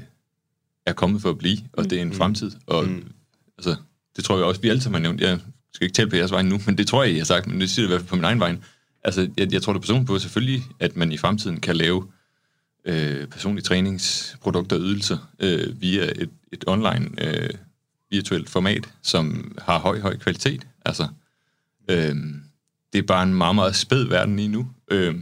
er 0.86 0.92
kommet 0.92 1.22
for 1.22 1.30
at 1.30 1.38
blive, 1.38 1.58
og 1.72 1.82
mm. 1.82 1.88
det 1.88 1.98
er 1.98 2.02
en 2.02 2.08
mm. 2.08 2.14
fremtid. 2.14 2.52
Og 2.66 2.84
mm. 2.84 3.12
altså, 3.58 3.76
det 4.16 4.24
tror 4.24 4.36
jeg 4.36 4.44
også, 4.44 4.60
vi 4.60 4.68
alle 4.68 4.82
sammen 4.82 5.04
har 5.04 5.12
nævnt. 5.12 5.20
Jeg 5.20 5.40
skal 5.72 5.84
ikke 5.84 5.94
tale 5.94 6.10
på 6.10 6.16
jeres 6.16 6.30
vej 6.30 6.42
nu, 6.42 6.60
men 6.66 6.78
det 6.78 6.86
tror 6.86 7.02
jeg, 7.02 7.12
I 7.12 7.18
har 7.18 7.24
sagt, 7.24 7.46
men 7.46 7.60
det 7.60 7.70
siger 7.70 7.86
det 7.86 7.88
i 7.88 7.92
hvert 7.92 8.00
fald 8.00 8.08
på 8.08 8.16
min 8.16 8.24
egen 8.24 8.40
vej. 8.40 8.56
Altså, 9.04 9.30
jeg, 9.36 9.52
jeg 9.52 9.62
tror 9.62 9.72
det 9.72 9.82
personligt 9.82 10.06
på 10.06 10.18
selvfølgelig, 10.18 10.62
at 10.80 10.96
man 10.96 11.12
i 11.12 11.16
fremtiden 11.16 11.60
kan 11.60 11.76
lave 11.76 12.06
øh, 12.84 13.26
personlige 13.26 13.62
træningsprodukter 13.64 14.76
og 14.76 14.82
ydelser 14.82 15.18
øh, 15.40 15.80
via 15.80 16.04
et, 16.04 16.30
et 16.52 16.64
online 16.66 17.10
øh, 17.18 17.50
virtuelt 18.10 18.50
format, 18.50 18.88
som 19.02 19.56
har 19.58 19.78
høj, 19.78 20.00
høj 20.00 20.16
kvalitet. 20.16 20.66
Altså, 20.84 21.08
øh, 21.88 22.16
det 22.92 22.98
er 22.98 23.02
bare 23.02 23.22
en 23.22 23.34
meget, 23.34 23.54
meget 23.54 23.76
spæd 23.76 24.04
verden 24.04 24.36
lige 24.36 24.48
nu. 24.48 24.68
Øh, 24.90 25.14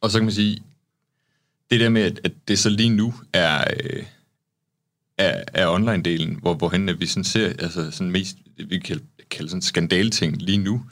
og 0.00 0.10
så 0.10 0.18
kan 0.18 0.24
man 0.24 0.34
sige, 0.34 0.62
det 1.70 1.80
der 1.80 1.88
med, 1.88 2.02
at, 2.02 2.32
det 2.48 2.58
så 2.58 2.70
lige 2.70 2.88
nu 2.88 3.14
er, 3.32 3.64
øh, 3.84 4.02
er, 5.18 5.44
er 5.54 5.68
online-delen, 5.68 6.40
hvor, 6.40 6.54
hvorhen 6.54 6.88
at 6.88 7.00
vi 7.00 7.06
sådan 7.06 7.24
ser 7.24 7.48
altså 7.48 7.90
sådan 7.90 8.10
mest, 8.10 8.36
vi 8.56 8.78
kan 8.78 9.00
kalde 9.30 9.48
sådan 9.48 9.62
skandalting 9.62 10.42
lige 10.42 10.58
nu, 10.58 10.84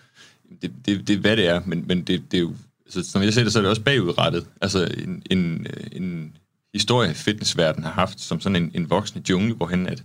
det, 0.62 0.72
det, 0.86 1.08
det 1.08 1.16
er, 1.16 1.20
hvad 1.20 1.36
det 1.36 1.48
er, 1.48 1.60
men, 1.66 1.84
men 1.86 2.02
det, 2.02 2.22
det 2.30 2.36
er 2.36 2.40
jo, 2.40 2.54
altså, 2.86 3.10
som 3.10 3.22
jeg 3.22 3.34
ser 3.34 3.42
det, 3.42 3.52
så 3.52 3.58
er 3.58 3.62
det 3.62 3.70
også 3.70 3.82
bagudrettet. 3.82 4.46
Altså 4.60 4.94
en, 4.98 5.22
en, 5.30 5.66
øh, 5.66 5.86
en 5.92 6.36
historie, 6.74 7.14
fitnessverden 7.14 7.84
har 7.84 7.90
haft 7.90 8.20
som 8.20 8.40
sådan 8.40 8.56
en, 8.56 8.70
en 8.74 8.90
voksende 8.90 9.30
jungle, 9.30 9.54
hvorhen 9.54 9.86
at, 9.86 10.02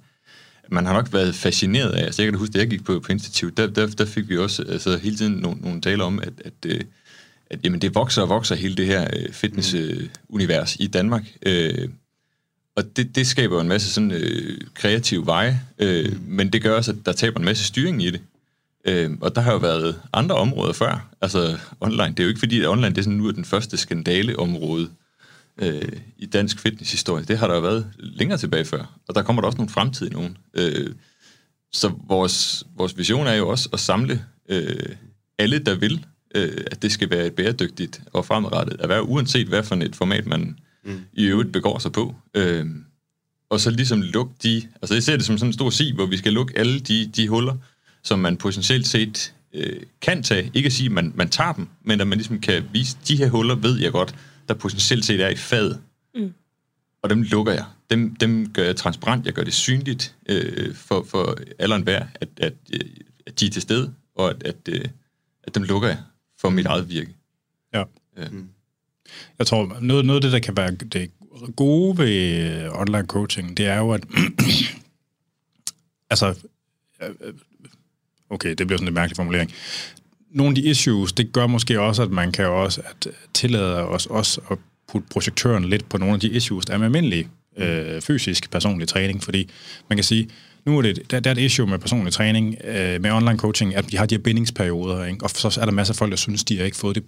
man 0.71 0.85
har 0.85 0.93
nok 0.93 1.13
været 1.13 1.35
fascineret 1.35 1.91
af, 1.91 2.03
altså 2.03 2.21
jeg 2.21 2.31
kan 2.31 2.39
huske, 2.39 2.53
da 2.53 2.59
jeg 2.59 2.69
gik 2.69 2.83
på, 2.83 2.99
på 2.99 3.11
institut, 3.11 3.57
der, 3.57 3.67
der, 3.67 3.87
der 3.87 4.05
fik 4.05 4.29
vi 4.29 4.37
også 4.37 4.63
altså, 4.63 4.97
hele 4.97 5.15
tiden 5.15 5.33
nogle, 5.33 5.61
nogle 5.61 5.81
taler 5.81 6.03
om, 6.03 6.19
at, 6.19 6.33
at, 6.45 6.71
at, 6.71 6.85
at 7.51 7.59
jamen, 7.63 7.81
det 7.81 7.95
vokser 7.95 8.21
og 8.21 8.29
vokser 8.29 8.55
hele 8.55 8.75
det 8.75 8.85
her 8.85 9.07
øh, 9.13 9.31
fitnessunivers 9.31 10.75
i 10.79 10.87
Danmark. 10.87 11.23
Øh, 11.45 11.89
og 12.75 12.97
det, 12.97 13.15
det 13.15 13.27
skaber 13.27 13.61
en 13.61 13.67
masse 13.67 13.93
sådan 13.93 14.11
øh, 14.11 14.61
kreative 14.73 15.25
veje, 15.25 15.61
øh, 15.79 16.21
men 16.27 16.53
det 16.53 16.61
gør 16.61 16.75
også, 16.75 16.91
at 16.91 16.97
der 17.05 17.11
taber 17.11 17.39
en 17.39 17.45
masse 17.45 17.63
styring 17.63 18.03
i 18.03 18.11
det. 18.11 18.21
Øh, 18.85 19.11
og 19.21 19.35
der 19.35 19.41
har 19.41 19.51
jo 19.51 19.57
været 19.57 20.01
andre 20.13 20.35
områder 20.35 20.73
før, 20.73 21.09
altså 21.21 21.57
online. 21.79 22.09
Det 22.09 22.19
er 22.19 22.23
jo 22.23 22.29
ikke 22.29 22.39
fordi, 22.39 22.61
at 22.61 22.67
online 22.67 22.89
det 22.89 22.97
er 22.97 23.01
sådan 23.01 23.17
nu 23.17 23.27
er 23.27 23.31
den 23.31 23.45
første 23.45 23.77
skandaleområde 23.77 24.89
øh, 25.57 25.91
i 26.17 26.25
dansk 26.25 26.59
fitnesshistorie. 26.59 27.25
Det 27.25 27.37
har 27.37 27.47
der 27.47 27.55
jo 27.55 27.61
været 27.61 27.91
længere 27.99 28.37
tilbage 28.37 28.65
før, 28.65 28.99
og 29.07 29.15
der 29.15 29.21
kommer 29.21 29.41
der 29.41 29.47
også 29.47 29.57
nogle 29.57 29.71
fremtidige 29.71 30.13
nogen. 30.13 30.37
Øh, 30.53 30.89
så 31.71 31.91
vores, 32.07 32.63
vores 32.77 32.97
vision 32.97 33.27
er 33.27 33.33
jo 33.33 33.49
også 33.49 33.69
at 33.73 33.79
samle 33.79 34.25
øh, 34.49 34.95
alle, 35.37 35.59
der 35.59 35.75
vil, 35.75 36.05
øh, 36.35 36.63
at 36.71 36.81
det 36.81 36.91
skal 36.91 37.09
være 37.09 37.25
et 37.25 37.33
bæredygtigt 37.33 38.01
og 38.13 38.25
fremadrettet 38.25 38.75
erhverv, 38.79 39.05
uanset 39.07 39.47
hvad 39.47 39.63
for 39.63 39.75
et 39.75 39.95
format 39.95 40.25
man 40.25 40.59
mm. 40.85 41.01
i 41.13 41.25
øvrigt 41.25 41.51
begår 41.51 41.79
sig 41.79 41.91
på. 41.91 42.15
Øh, 42.35 42.65
og 43.49 43.59
så 43.59 43.69
ligesom 43.69 44.01
lukke 44.01 44.33
de... 44.43 44.67
Altså 44.81 44.93
jeg 44.93 45.03
ser 45.03 45.15
det 45.15 45.25
som 45.25 45.37
sådan 45.37 45.49
en 45.49 45.53
stor 45.53 45.69
sig, 45.69 45.95
hvor 45.95 46.05
vi 46.05 46.17
skal 46.17 46.33
lukke 46.33 46.57
alle 46.57 46.79
de, 46.79 47.07
de 47.15 47.27
huller, 47.27 47.55
som 48.03 48.19
man 48.19 48.37
potentielt 48.37 48.87
set 48.87 49.33
øh, 49.53 49.81
kan 50.01 50.23
tage. 50.23 50.51
Ikke 50.53 50.67
at 50.67 50.73
sige, 50.73 50.85
at 50.85 50.91
man, 50.91 51.11
man 51.15 51.29
tager 51.29 51.53
dem, 51.53 51.67
men 51.83 52.01
at 52.01 52.07
man 52.07 52.17
ligesom 52.17 52.39
kan 52.39 52.63
vise, 52.73 52.97
de 53.07 53.17
her 53.17 53.29
huller 53.29 53.55
ved 53.55 53.79
jeg 53.79 53.91
godt, 53.91 54.15
der 54.47 54.53
potentielt 54.53 55.05
set 55.05 55.21
er 55.21 55.29
i 55.29 55.35
fadet. 55.35 55.79
Mm. 56.15 56.33
Og 57.03 57.09
dem 57.09 57.21
lukker 57.21 57.53
jeg. 57.53 57.65
Dem, 57.89 58.15
dem 58.15 58.53
gør 58.53 58.63
jeg 58.63 58.75
transparent, 58.75 59.25
jeg 59.25 59.33
gør 59.33 59.43
det 59.43 59.53
synligt 59.53 60.15
øh, 60.29 60.75
for, 60.75 61.05
for 61.09 61.37
alle 61.59 61.75
og 61.75 61.77
enhver, 61.77 62.05
at, 62.15 62.29
at, 62.37 62.53
at 63.27 63.39
de 63.39 63.45
er 63.45 63.49
til 63.49 63.61
stede, 63.61 63.93
og 64.15 64.29
at, 64.29 64.43
at, 64.43 64.55
øh, 64.69 64.85
at 65.43 65.55
dem 65.55 65.63
lukker 65.63 65.87
jeg 65.87 65.97
for 66.41 66.49
mit 66.49 66.65
eget 66.65 66.89
virke. 66.89 67.15
Ja. 67.73 67.83
Øh. 68.17 68.31
Mm. 68.31 68.47
Jeg 69.39 69.47
tror, 69.47 69.77
noget, 69.81 70.05
noget 70.05 70.17
af 70.17 70.21
det, 70.21 70.31
der 70.31 70.39
kan 70.39 70.57
være 70.57 70.71
det 70.71 71.11
gode 71.55 71.97
ved 71.97 72.69
online 72.71 73.07
coaching, 73.07 73.57
det 73.57 73.65
er 73.65 73.77
jo, 73.77 73.91
at 73.91 74.03
altså, 76.11 76.35
okay, 78.29 78.49
det 78.49 78.67
bliver 78.67 78.77
sådan 78.77 78.87
en 78.87 78.93
mærkelig 78.93 79.15
formulering. 79.15 79.51
Nogle 80.31 80.51
af 80.51 80.55
de 80.55 80.69
issues, 80.69 81.13
det 81.13 81.33
gør 81.33 81.47
måske 81.47 81.81
også, 81.81 82.03
at 82.03 82.11
man 82.11 82.31
kan 82.31 82.45
også 82.45 82.81
at 82.85 83.07
tillade 83.33 83.87
os 83.87 84.05
også 84.05 84.41
at 84.51 84.57
putte 84.91 85.07
projektøren 85.11 85.65
lidt 85.65 85.89
på 85.89 85.97
nogle 85.97 86.13
af 86.13 86.19
de 86.19 86.29
issues, 86.29 86.65
der 86.65 86.73
er 86.73 86.77
med 86.77 86.85
almindelig 86.85 87.29
øh, 87.57 88.01
fysisk 88.01 88.51
personlig 88.51 88.87
træning, 88.87 89.23
fordi 89.23 89.49
man 89.89 89.97
kan 89.97 90.03
sige, 90.03 90.29
nu 90.65 90.77
er 90.77 90.81
det, 90.81 91.11
der, 91.11 91.19
der 91.19 91.29
er 91.29 91.35
et 91.35 91.41
issue 91.41 91.67
med 91.67 91.79
personlig 91.79 92.13
træning, 92.13 92.55
øh, 92.63 93.01
med 93.01 93.11
online 93.11 93.37
coaching, 93.37 93.75
at 93.75 93.91
de 93.91 93.97
har 93.97 94.05
de 94.05 94.15
her 94.15 94.21
bindingsperioder, 94.21 95.05
ikke? 95.05 95.23
og 95.23 95.29
så 95.29 95.57
er 95.61 95.65
der 95.65 95.71
masser 95.71 95.93
af 95.93 95.97
folk, 95.97 96.11
der 96.11 96.17
synes, 96.17 96.43
de 96.43 96.57
har 96.57 96.65
ikke 96.65 96.77
fået 96.77 96.95
det 96.95 97.05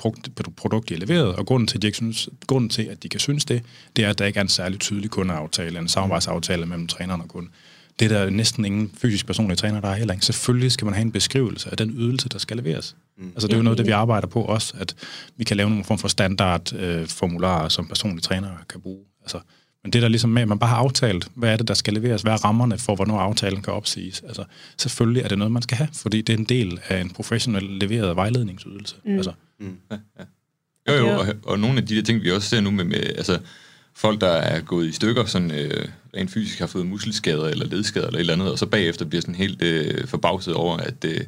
produkt, 0.55 0.89
de 0.89 0.93
har 0.93 0.99
leveret, 0.99 1.35
og 1.35 1.45
grunden 1.45 1.67
til, 1.67 1.77
at 1.77 1.81
de, 1.81 1.87
ikke 1.87 1.95
synes, 1.95 2.29
grunden 2.47 2.69
til, 2.69 2.83
at 2.83 3.03
de 3.03 3.09
kan 3.09 3.19
synes 3.19 3.45
det, 3.45 3.63
det 3.95 4.05
er, 4.05 4.09
at 4.09 4.19
der 4.19 4.25
ikke 4.25 4.37
er 4.37 4.41
en 4.41 4.49
særlig 4.49 4.79
tydelig 4.79 5.09
kundeaftale, 5.09 5.79
en 5.79 5.87
samarbejdsaftale 5.87 6.65
mellem 6.65 6.87
træneren 6.87 7.21
og 7.21 7.27
kunden. 7.27 7.51
Det 7.99 8.11
er 8.11 8.19
der 8.19 8.29
næsten 8.29 8.65
ingen 8.65 8.91
fysisk 8.97 9.25
personlig 9.25 9.57
træner, 9.57 9.81
der 9.81 9.87
er 9.87 9.95
heller 9.95 10.13
ikke. 10.13 10.25
Selvfølgelig 10.25 10.71
skal 10.71 10.85
man 10.85 10.93
have 10.93 11.01
en 11.01 11.11
beskrivelse 11.11 11.71
af 11.71 11.77
den 11.77 11.89
ydelse, 11.89 12.29
der 12.29 12.37
skal 12.37 12.57
leveres. 12.57 12.95
Mm. 13.17 13.27
Altså 13.27 13.47
det 13.47 13.53
er 13.53 13.57
jo 13.57 13.63
noget, 13.63 13.77
det 13.77 13.85
vi 13.85 13.91
arbejder 13.91 14.27
på 14.27 14.41
også, 14.41 14.73
at 14.79 14.95
vi 15.37 15.43
kan 15.43 15.57
lave 15.57 15.69
nogle 15.69 15.85
form 15.85 15.97
for 15.97 16.07
standardformularer, 16.07 17.63
øh, 17.63 17.69
som 17.69 17.87
personlige 17.87 18.21
trænere 18.21 18.57
kan 18.69 18.81
bruge. 18.81 19.03
Altså, 19.21 19.39
men 19.83 19.93
det 19.93 20.01
der 20.01 20.07
ligesom 20.07 20.29
med, 20.29 20.41
at 20.41 20.47
man 20.47 20.59
bare 20.59 20.69
har 20.69 20.77
aftalt, 20.77 21.27
hvad 21.35 21.53
er 21.53 21.57
det, 21.57 21.67
der 21.67 21.73
skal 21.73 21.93
leveres, 21.93 22.21
hvad 22.21 22.33
er 22.33 22.45
rammerne 22.45 22.77
for, 22.77 22.95
hvornår 22.95 23.19
aftalen 23.19 23.61
kan 23.61 23.73
opsiges. 23.73 24.23
Altså, 24.27 24.43
selvfølgelig 24.77 25.23
er 25.23 25.27
det 25.27 25.37
noget, 25.37 25.51
man 25.51 25.61
skal 25.61 25.77
have, 25.77 25.89
fordi 25.93 26.21
det 26.21 26.33
er 26.33 26.37
en 26.37 26.45
del 26.45 26.79
af 26.89 27.01
en 27.01 27.09
professionel 27.09 27.63
leveret 27.63 28.15
vejledningsydelse. 28.15 28.95
Mm. 29.05 29.15
Altså. 29.15 29.31
Mm. 29.59 29.77
Ja, 29.91 29.97
ja. 30.19 30.23
Jo, 30.89 30.93
jo, 30.93 31.19
og, 31.19 31.25
og 31.43 31.59
nogle 31.59 31.77
af 31.77 31.87
de 31.87 31.95
der 31.95 32.01
ting, 32.01 32.23
vi 32.23 32.31
også 32.31 32.49
ser 32.49 32.61
nu 32.61 32.71
med, 32.71 32.83
med 32.85 33.03
altså, 33.03 33.39
folk, 33.95 34.21
der 34.21 34.31
er 34.31 34.61
gået 34.61 34.87
i 34.87 34.91
stykker, 34.91 35.25
sådan 35.25 35.51
øh, 35.51 35.87
rent 36.15 36.31
fysisk 36.31 36.59
har 36.59 36.67
fået 36.67 36.85
muskelskader 36.85 37.47
eller 37.47 37.65
ledskader 37.65 38.07
eller 38.07 38.17
et 38.17 38.19
eller 38.19 38.33
andet, 38.33 38.51
og 38.51 38.59
så 38.59 38.65
bagefter 38.65 39.05
bliver 39.05 39.21
sådan 39.21 39.35
helt 39.35 39.61
øh, 39.61 40.07
forbavset 40.07 40.53
over, 40.53 40.77
at 40.77 41.05
øh, 41.05 41.21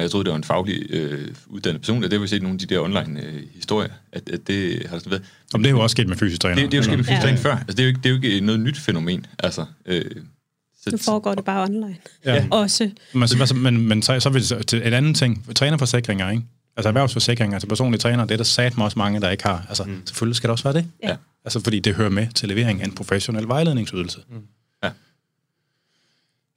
og 0.00 0.02
jeg 0.02 0.10
troede, 0.10 0.24
det 0.24 0.30
var 0.30 0.36
en 0.36 0.44
faglig 0.44 0.86
øh, 0.90 1.28
uddannet 1.46 1.80
person, 1.80 2.04
og 2.04 2.10
det 2.10 2.12
har 2.12 2.20
vi 2.20 2.28
set 2.28 2.42
nogle 2.42 2.54
af 2.54 2.58
de 2.58 2.74
der 2.74 2.80
online 2.80 3.22
øh, 3.22 3.42
historier, 3.54 3.90
at, 4.12 4.28
at 4.28 4.46
det 4.46 4.86
har 4.88 4.98
sådan 4.98 5.10
været. 5.10 5.22
Om 5.54 5.62
det 5.62 5.70
er 5.70 5.74
jo 5.74 5.80
også 5.80 5.94
sket 5.94 6.08
med 6.08 6.16
fysisk 6.16 6.40
træner. 6.40 6.54
Det, 6.54 6.64
det 6.64 6.74
er 6.74 6.78
jo 6.78 6.82
sket 6.82 6.96
med 6.96 7.04
fysisk 7.04 7.20
træner 7.20 7.38
ja. 7.38 7.48
før. 7.48 7.56
Altså, 7.56 7.76
det, 7.76 7.78
er 7.78 7.82
jo 7.82 7.88
ikke, 7.88 8.00
det 8.02 8.06
er 8.06 8.10
jo 8.10 8.34
ikke 8.34 8.46
noget 8.46 8.60
nyt 8.60 8.78
fænomen. 8.78 9.26
Altså, 9.38 9.64
øh, 9.86 10.04
så, 10.82 10.90
nu 10.90 10.98
foregår 10.98 11.34
det 11.34 11.44
bare 11.44 11.62
online. 11.62 11.96
Ja. 12.24 12.46
Også. 12.50 12.90
Men, 13.14 13.28
så, 13.28 13.54
men, 13.54 13.88
men 13.88 14.02
så, 14.02 14.20
så 14.20 14.30
vil 14.30 14.42
til 14.42 14.78
et 14.78 14.94
andet 14.94 15.16
ting. 15.16 15.46
Trænerforsikringer, 15.54 16.30
ikke? 16.30 16.42
Altså 16.76 16.88
erhvervsforsikringer 16.88 17.58
til 17.58 17.66
personlige 17.66 17.98
træner, 17.98 18.24
det 18.24 18.32
er 18.32 18.36
der 18.36 18.44
sat 18.44 18.76
mig 18.76 18.84
også 18.84 18.98
mange, 18.98 19.20
der 19.20 19.30
ikke 19.30 19.44
har. 19.44 19.66
Altså, 19.68 19.84
mm. 19.84 20.02
selvfølgelig 20.06 20.36
skal 20.36 20.48
det 20.48 20.52
også 20.52 20.64
være 20.64 20.74
det. 20.74 20.86
Ja. 21.02 21.16
Altså, 21.44 21.60
fordi 21.60 21.80
det 21.80 21.94
hører 21.94 22.10
med 22.10 22.26
til 22.34 22.48
levering 22.48 22.80
af 22.80 22.84
en 22.84 22.92
professionel 22.92 23.48
vejledningsydelse. 23.48 24.18
Mm. 24.30 24.36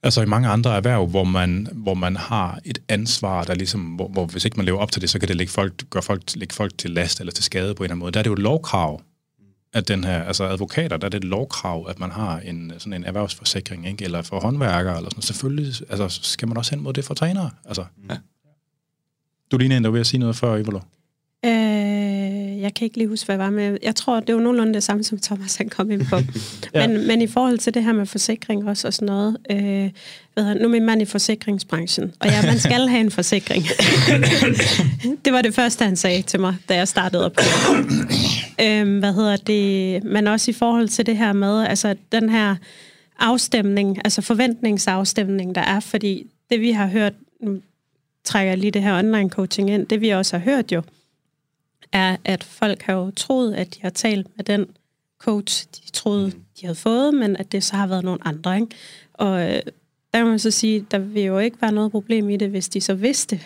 Altså 0.04 0.22
i 0.22 0.26
mange 0.26 0.48
andre 0.48 0.76
erhverv, 0.76 1.06
hvor 1.06 1.24
man, 1.24 1.68
hvor 1.72 1.94
man 1.94 2.16
har 2.16 2.58
et 2.64 2.78
ansvar, 2.88 3.44
der 3.44 3.54
ligesom, 3.54 3.80
hvor, 3.80 4.08
hvor 4.08 4.26
hvis 4.26 4.44
ikke 4.44 4.56
man 4.56 4.66
lever 4.66 4.78
op 4.78 4.92
til 4.92 5.02
det, 5.02 5.10
så 5.10 5.18
kan 5.18 5.28
det 5.28 5.36
lægge 5.36 5.52
folk, 5.52 5.90
gøre 5.90 6.02
folk, 6.02 6.22
lægge 6.34 6.54
folk 6.54 6.78
til 6.78 6.90
last 6.90 7.20
eller 7.20 7.32
til 7.32 7.44
skade 7.44 7.74
på 7.74 7.82
en 7.82 7.84
eller 7.84 7.92
anden 7.92 7.98
måde. 7.98 8.12
Der 8.12 8.18
er 8.18 8.22
det 8.22 8.30
jo 8.30 8.34
et 8.34 8.38
lovkrav, 8.38 9.00
at 9.72 9.88
den 9.88 10.04
her, 10.04 10.22
altså 10.22 10.44
advokater, 10.44 10.96
der 10.96 11.06
er 11.06 11.10
det 11.10 11.18
et 11.18 11.24
lovkrav, 11.24 11.86
at 11.88 11.98
man 11.98 12.10
har 12.10 12.38
en, 12.38 12.72
sådan 12.78 12.92
en 12.92 13.04
erhvervsforsikring, 13.04 13.88
ikke? 13.88 14.04
eller 14.04 14.22
for 14.22 14.40
håndværkere, 14.40 14.96
eller 14.96 15.10
sådan 15.10 15.22
Selvfølgelig 15.22 15.74
altså, 15.90 16.20
skal 16.22 16.48
man 16.48 16.56
også 16.56 16.70
hen 16.74 16.82
mod 16.82 16.92
det 16.92 17.04
for 17.04 17.14
trænere. 17.14 17.50
Altså. 17.64 17.84
Ja. 18.10 18.16
Du 19.50 19.56
ligner 19.58 19.76
en, 19.76 19.84
der 19.84 19.90
var 19.90 19.92
ved 19.92 20.00
at 20.00 20.06
sige 20.06 20.20
noget 20.20 20.36
før, 20.36 20.56
Ivalo. 20.56 20.80
Øh, 21.44 22.13
jeg 22.64 22.74
kan 22.74 22.84
ikke 22.84 22.96
lige 22.96 23.08
huske, 23.08 23.26
hvad 23.26 23.36
jeg 23.36 23.44
var 23.44 23.50
med. 23.50 23.78
Jeg 23.82 23.96
tror, 23.96 24.20
det 24.20 24.34
var 24.34 24.40
nogenlunde 24.40 24.74
det 24.74 24.82
samme, 24.82 25.04
som 25.04 25.18
Thomas 25.18 25.56
han 25.56 25.68
kom 25.68 25.90
ind 25.90 26.06
på. 26.06 26.16
ja. 26.74 26.86
men, 26.86 27.06
men 27.06 27.22
i 27.22 27.26
forhold 27.26 27.58
til 27.58 27.74
det 27.74 27.84
her 27.84 27.92
med 27.92 28.06
forsikring 28.06 28.68
også 28.68 28.86
og 28.86 28.94
sådan 28.94 29.06
noget, 29.06 29.36
øh, 29.50 29.90
ved 30.36 30.46
jeg, 30.46 30.54
nu 30.54 30.64
er 30.64 30.68
min 30.68 30.84
mand 30.84 31.02
i 31.02 31.04
forsikringsbranchen, 31.04 32.12
og 32.20 32.26
ja, 32.26 32.42
man 32.42 32.58
skal 32.58 32.88
have 32.88 33.00
en 33.00 33.10
forsikring. 33.10 33.64
det 35.24 35.32
var 35.32 35.42
det 35.42 35.54
første, 35.54 35.84
han 35.84 35.96
sagde 35.96 36.22
til 36.22 36.40
mig, 36.40 36.56
da 36.68 36.76
jeg 36.76 36.88
startede 36.88 37.24
op. 37.24 37.38
øh, 38.60 38.98
hvad 38.98 39.14
hedder 39.14 39.36
det? 39.36 40.04
Men 40.04 40.26
også 40.26 40.50
i 40.50 40.54
forhold 40.54 40.88
til 40.88 41.06
det 41.06 41.16
her 41.16 41.32
med, 41.32 41.66
altså 41.66 41.94
den 42.12 42.28
her 42.28 42.56
afstemning, 43.18 43.98
altså 44.04 44.22
forventningsafstemning, 44.22 45.54
der 45.54 45.60
er, 45.60 45.80
fordi 45.80 46.26
det 46.50 46.60
vi 46.60 46.70
har 46.70 46.86
hørt, 46.86 47.12
nu 47.40 47.60
trækker 48.24 48.54
lige 48.54 48.70
det 48.70 48.82
her 48.82 48.98
online 48.98 49.30
coaching 49.30 49.70
ind, 49.70 49.86
det 49.86 50.00
vi 50.00 50.10
også 50.10 50.38
har 50.38 50.44
hørt 50.44 50.72
jo, 50.72 50.82
er, 51.92 52.16
at 52.24 52.44
folk 52.44 52.82
har 52.82 52.92
jo 52.92 53.10
troet, 53.10 53.54
at 53.54 53.74
de 53.74 53.82
har 53.82 53.90
talt 53.90 54.26
med 54.36 54.44
den 54.44 54.66
coach, 55.18 55.66
de 55.66 55.90
troede, 55.90 56.26
mm. 56.26 56.32
de 56.60 56.66
havde 56.66 56.74
fået, 56.74 57.14
men 57.14 57.36
at 57.36 57.52
det 57.52 57.64
så 57.64 57.76
har 57.76 57.86
været 57.86 58.04
nogle 58.04 58.26
andre. 58.26 58.56
Ikke? 58.56 58.76
Og 59.12 59.40
øh, 59.40 59.60
der 60.12 60.18
kan 60.18 60.26
man 60.26 60.38
så 60.38 60.50
sige, 60.50 60.86
der 60.90 60.98
vil 60.98 61.22
jo 61.22 61.38
ikke 61.38 61.56
være 61.60 61.72
noget 61.72 61.90
problem 61.90 62.30
i 62.30 62.36
det, 62.36 62.50
hvis 62.50 62.68
de 62.68 62.80
så 62.80 62.94
vidste, 62.94 63.40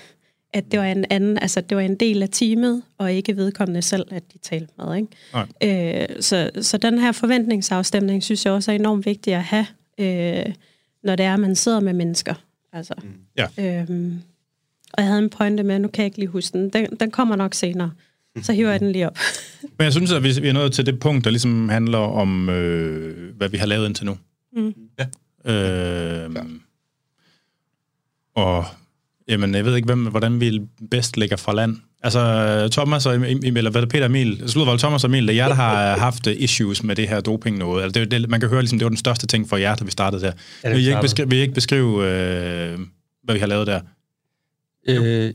at 0.52 0.72
det 0.72 0.80
var 0.80 0.86
en 0.86 1.04
anden, 1.10 1.38
altså 1.38 1.60
det 1.60 1.76
var 1.76 1.82
en 1.82 1.94
del 1.94 2.22
af 2.22 2.28
teamet, 2.28 2.82
og 2.98 3.12
ikke 3.12 3.36
vedkommende 3.36 3.82
selv, 3.82 4.06
at 4.10 4.22
de 4.32 4.38
talte 4.38 4.72
med. 4.78 4.96
Ikke? 4.96 6.08
Øh, 6.10 6.22
så, 6.22 6.50
så 6.60 6.78
den 6.78 6.98
her 6.98 7.12
forventningsafstemning, 7.12 8.22
synes 8.22 8.44
jeg 8.44 8.52
også 8.52 8.72
er 8.72 8.76
enormt 8.76 9.06
vigtig 9.06 9.34
at 9.34 9.42
have, 9.42 9.66
øh, 9.98 10.52
når 11.02 11.16
det 11.16 11.26
er, 11.26 11.34
at 11.34 11.40
man 11.40 11.56
sidder 11.56 11.80
med 11.80 11.92
mennesker. 11.92 12.34
Altså, 12.72 12.94
mm. 13.02 13.08
ja. 13.36 13.46
øhm, 13.58 14.22
og 14.92 15.02
jeg 15.02 15.06
havde 15.06 15.22
en 15.22 15.30
pointe 15.30 15.62
med, 15.62 15.78
nu 15.78 15.88
kan 15.88 16.02
jeg 16.02 16.06
ikke 16.06 16.18
lige 16.18 16.28
huske 16.28 16.58
den, 16.58 16.70
den, 16.70 16.86
den 17.00 17.10
kommer 17.10 17.36
nok 17.36 17.54
senere 17.54 17.90
så 18.42 18.52
hiver 18.52 18.70
jeg 18.70 18.80
den 18.80 18.92
lige 18.92 19.06
op. 19.06 19.18
Men 19.62 19.84
jeg 19.84 19.92
synes, 19.92 20.12
at 20.12 20.22
vi 20.22 20.48
er 20.48 20.52
nået 20.52 20.72
til 20.72 20.86
det 20.86 21.00
punkt, 21.00 21.24
der 21.24 21.30
ligesom 21.30 21.68
handler 21.68 21.98
om, 21.98 22.48
øh, 22.48 23.36
hvad 23.36 23.48
vi 23.48 23.56
har 23.56 23.66
lavet 23.66 23.86
indtil 23.86 24.06
nu. 24.06 24.18
Mm. 24.56 24.74
Ja. 24.98 25.06
Øh, 25.52 26.34
ja. 26.34 26.42
Og 28.34 28.64
Jamen, 29.28 29.54
jeg 29.54 29.64
ved 29.64 29.76
ikke, 29.76 29.86
hvem, 29.86 30.06
hvordan 30.06 30.40
vi 30.40 30.60
bedst 30.90 31.16
ligger 31.16 31.36
fra 31.36 31.54
land. 31.54 31.76
Altså, 32.02 32.68
Thomas 32.72 33.06
og 33.06 33.14
Emil, 33.14 33.56
eller 33.56 33.70
hvad 33.70 33.80
er 33.80 33.84
det, 33.84 33.92
Peter 33.92 34.06
Emil, 34.06 34.42
Sludvold 34.46 34.78
Thomas 34.78 35.04
og 35.04 35.08
Emil, 35.08 35.28
det 35.28 35.32
er 35.32 35.36
jer, 35.36 35.48
der 35.48 35.54
har 35.54 35.96
haft 36.06 36.26
issues 36.26 36.82
med 36.82 36.96
det 36.96 37.08
her 37.08 37.20
doping 37.20 37.58
noget. 37.58 37.82
Altså, 37.82 38.00
det, 38.00 38.10
det, 38.10 38.30
man 38.30 38.40
kan 38.40 38.48
høre, 38.48 38.60
ligesom, 38.62 38.78
det 38.78 38.84
var 38.84 38.88
den 38.88 38.98
største 38.98 39.26
ting 39.26 39.48
for 39.48 39.56
jer, 39.56 39.74
da 39.74 39.84
vi 39.84 39.90
startede 39.90 40.22
der. 40.22 40.32
Ja, 40.64 40.70
vil, 40.70 40.84
I 40.84 40.88
ikke 40.88 41.00
beskrive, 41.00 41.28
vil 41.28 41.38
I 41.38 41.40
ikke 41.40 41.54
beskrive, 41.54 42.06
øh, 42.06 42.78
hvad 43.24 43.34
vi 43.34 43.40
har 43.40 43.46
lavet 43.46 43.66
der? 43.66 43.80
Øh, 44.88 45.34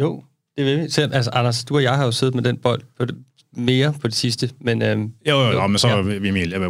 jo, 0.00 0.24
det 0.56 0.64
vil 0.66 0.82
vi. 0.82 0.90
Selv, 0.90 1.14
altså, 1.14 1.30
Anders, 1.30 1.64
du 1.64 1.74
og 1.74 1.82
jeg 1.82 1.96
har 1.96 2.04
jo 2.04 2.12
siddet 2.12 2.34
med 2.34 2.42
den 2.42 2.56
bold 2.56 2.82
på 2.98 3.04
det, 3.04 3.16
mere 3.56 3.94
på 4.00 4.08
det 4.08 4.16
sidste, 4.16 4.50
men... 4.60 4.82
Øhm, 4.82 5.12
Jo, 5.28 5.40
jo, 5.40 5.50
jo, 5.50 5.66
men 5.66 5.78
så 5.78 5.88
Ja. 5.88 5.96
ja. 5.96 6.28
Emil. 6.28 6.50
Jeg 6.50 6.60
vil 6.60 6.68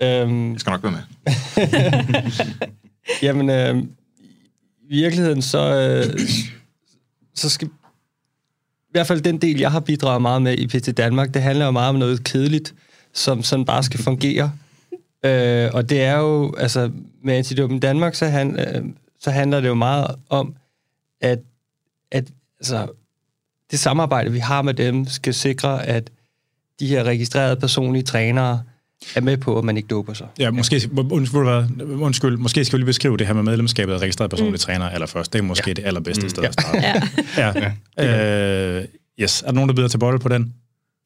ja, 0.00 0.22
øhm, 0.22 0.52
Jeg 0.52 0.60
skal 0.60 0.70
nok 0.70 0.82
være 0.82 0.92
med. 0.92 1.00
Jamen, 3.22 3.50
øh, 3.50 3.76
i 4.90 4.96
virkeligheden, 4.96 5.42
så, 5.42 5.74
øh, 5.74 6.20
så 7.34 7.48
skal... 7.48 7.68
I 7.68 8.90
hvert 8.96 9.06
fald 9.06 9.20
den 9.20 9.38
del, 9.38 9.58
jeg 9.58 9.72
har 9.72 9.80
bidraget 9.80 10.22
meget 10.22 10.42
med 10.42 10.58
i 10.58 10.66
PT 10.66 10.96
Danmark, 10.96 11.34
det 11.34 11.42
handler 11.42 11.64
jo 11.64 11.70
meget 11.70 11.88
om 11.88 11.94
noget 11.96 12.24
kedeligt, 12.24 12.74
som 13.12 13.42
sådan 13.42 13.64
bare 13.64 13.82
skal 13.82 14.00
fungere. 14.00 14.52
Øh, 15.24 15.70
og 15.72 15.90
det 15.90 16.02
er 16.02 16.18
jo, 16.18 16.54
altså, 16.58 16.90
med 17.22 17.34
Antidoping 17.34 17.82
Danmark, 17.82 18.14
så, 18.14 18.26
han, 18.26 18.58
øh, 18.58 18.84
så 19.20 19.30
handler 19.30 19.60
det 19.60 19.68
jo 19.68 19.74
meget 19.74 20.06
om, 20.28 20.54
at, 21.20 21.38
at 22.12 22.24
altså, 22.60 22.88
det 23.74 23.80
samarbejde, 23.80 24.32
vi 24.32 24.38
har 24.38 24.62
med 24.62 24.74
dem, 24.74 25.06
skal 25.06 25.34
sikre, 25.34 25.86
at 25.86 26.10
de 26.80 26.86
her 26.86 27.04
registrerede 27.04 27.56
personlige 27.56 28.02
trænere 28.02 28.62
er 29.14 29.20
med 29.20 29.36
på, 29.36 29.58
at 29.58 29.64
man 29.64 29.76
ikke 29.76 29.86
doper 29.86 30.12
sig. 30.12 30.26
Ja, 30.38 30.50
måske, 30.50 30.90
undskyld, 31.10 31.46
undskyld, 32.00 32.36
måske 32.36 32.64
skal 32.64 32.76
vi 32.76 32.80
lige 32.80 32.86
beskrive 32.86 33.16
det 33.16 33.26
her 33.26 33.34
med 33.34 33.42
medlemskabet 33.42 33.92
af 33.92 33.98
registreret 33.98 34.30
personlig 34.30 34.52
mm. 34.52 34.58
træner 34.58 34.88
allerførst. 34.88 35.32
Det 35.32 35.38
er 35.38 35.42
måske 35.42 35.64
ja. 35.66 35.72
det 35.72 35.84
allerbedste 35.84 36.22
mm. 36.22 36.28
sted 36.28 36.44
at 36.44 36.52
starte. 36.52 36.78
Ja. 37.36 37.72
ja. 37.98 38.78
Øh, 38.78 38.84
yes. 39.20 39.42
Er 39.42 39.46
der 39.46 39.52
nogen, 39.52 39.68
der 39.68 39.74
byder 39.74 39.88
til 39.88 39.98
bolle 39.98 40.18
på 40.18 40.28
den? 40.28 40.54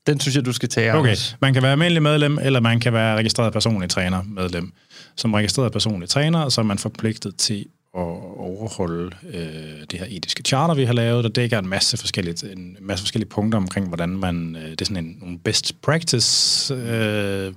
Den 0.06 0.20
synes 0.20 0.36
jeg, 0.36 0.44
du 0.44 0.52
skal 0.52 0.68
tage, 0.68 0.94
Okay, 0.94 1.08
Anders. 1.08 1.36
man 1.40 1.54
kan 1.54 1.62
være 1.62 1.72
almindelig 1.72 2.02
medlem, 2.02 2.38
eller 2.42 2.60
man 2.60 2.80
kan 2.80 2.92
være 2.92 3.16
registreret 3.16 3.52
personlig 3.52 3.90
træner 3.90 4.22
medlem. 4.22 4.72
Som 5.16 5.34
registreret 5.34 5.72
personlig 5.72 6.08
træner, 6.08 6.48
så 6.48 6.60
er 6.60 6.64
man 6.64 6.78
forpligtet 6.78 7.36
til 7.36 7.66
at 7.94 8.00
overholde 8.36 9.16
øh, 9.34 9.80
det 9.90 9.98
her 9.98 10.06
etiske 10.08 10.42
charter, 10.42 10.74
vi 10.74 10.84
har 10.84 10.92
lavet, 10.92 11.24
der 11.24 11.30
dækker 11.30 11.58
en 11.58 11.68
masse 11.68 11.96
forskellige, 11.96 12.52
en 12.52 12.76
masse 12.80 13.02
forskellige 13.02 13.28
punkter 13.28 13.56
omkring, 13.56 13.88
hvordan 13.88 14.08
man, 14.08 14.56
øh, 14.56 14.70
det 14.70 14.80
er 14.80 14.84
sådan 14.84 15.04
en 15.04 15.16
nogle 15.20 15.38
best 15.38 15.82
practice 15.82 16.74
øh, 16.74 17.54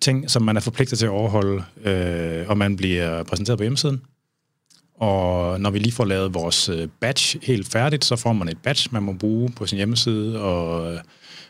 ting, 0.00 0.30
som 0.30 0.42
man 0.42 0.56
er 0.56 0.60
forpligtet 0.60 0.98
til 0.98 1.06
at 1.06 1.12
overholde, 1.12 1.64
øh, 1.84 2.48
og 2.48 2.58
man 2.58 2.76
bliver 2.76 3.22
præsenteret 3.22 3.58
på 3.58 3.62
hjemmesiden. 3.62 4.02
Og 4.94 5.60
når 5.60 5.70
vi 5.70 5.78
lige 5.78 5.92
får 5.92 6.04
lavet 6.04 6.34
vores 6.34 6.68
øh, 6.68 6.88
badge 7.00 7.38
helt 7.42 7.68
færdigt, 7.68 8.04
så 8.04 8.16
får 8.16 8.32
man 8.32 8.48
et 8.48 8.58
badge, 8.62 8.88
man 8.92 9.02
må 9.02 9.12
bruge 9.12 9.50
på 9.50 9.66
sin 9.66 9.76
hjemmeside 9.76 10.40
og 10.40 10.92
øh, 10.92 11.00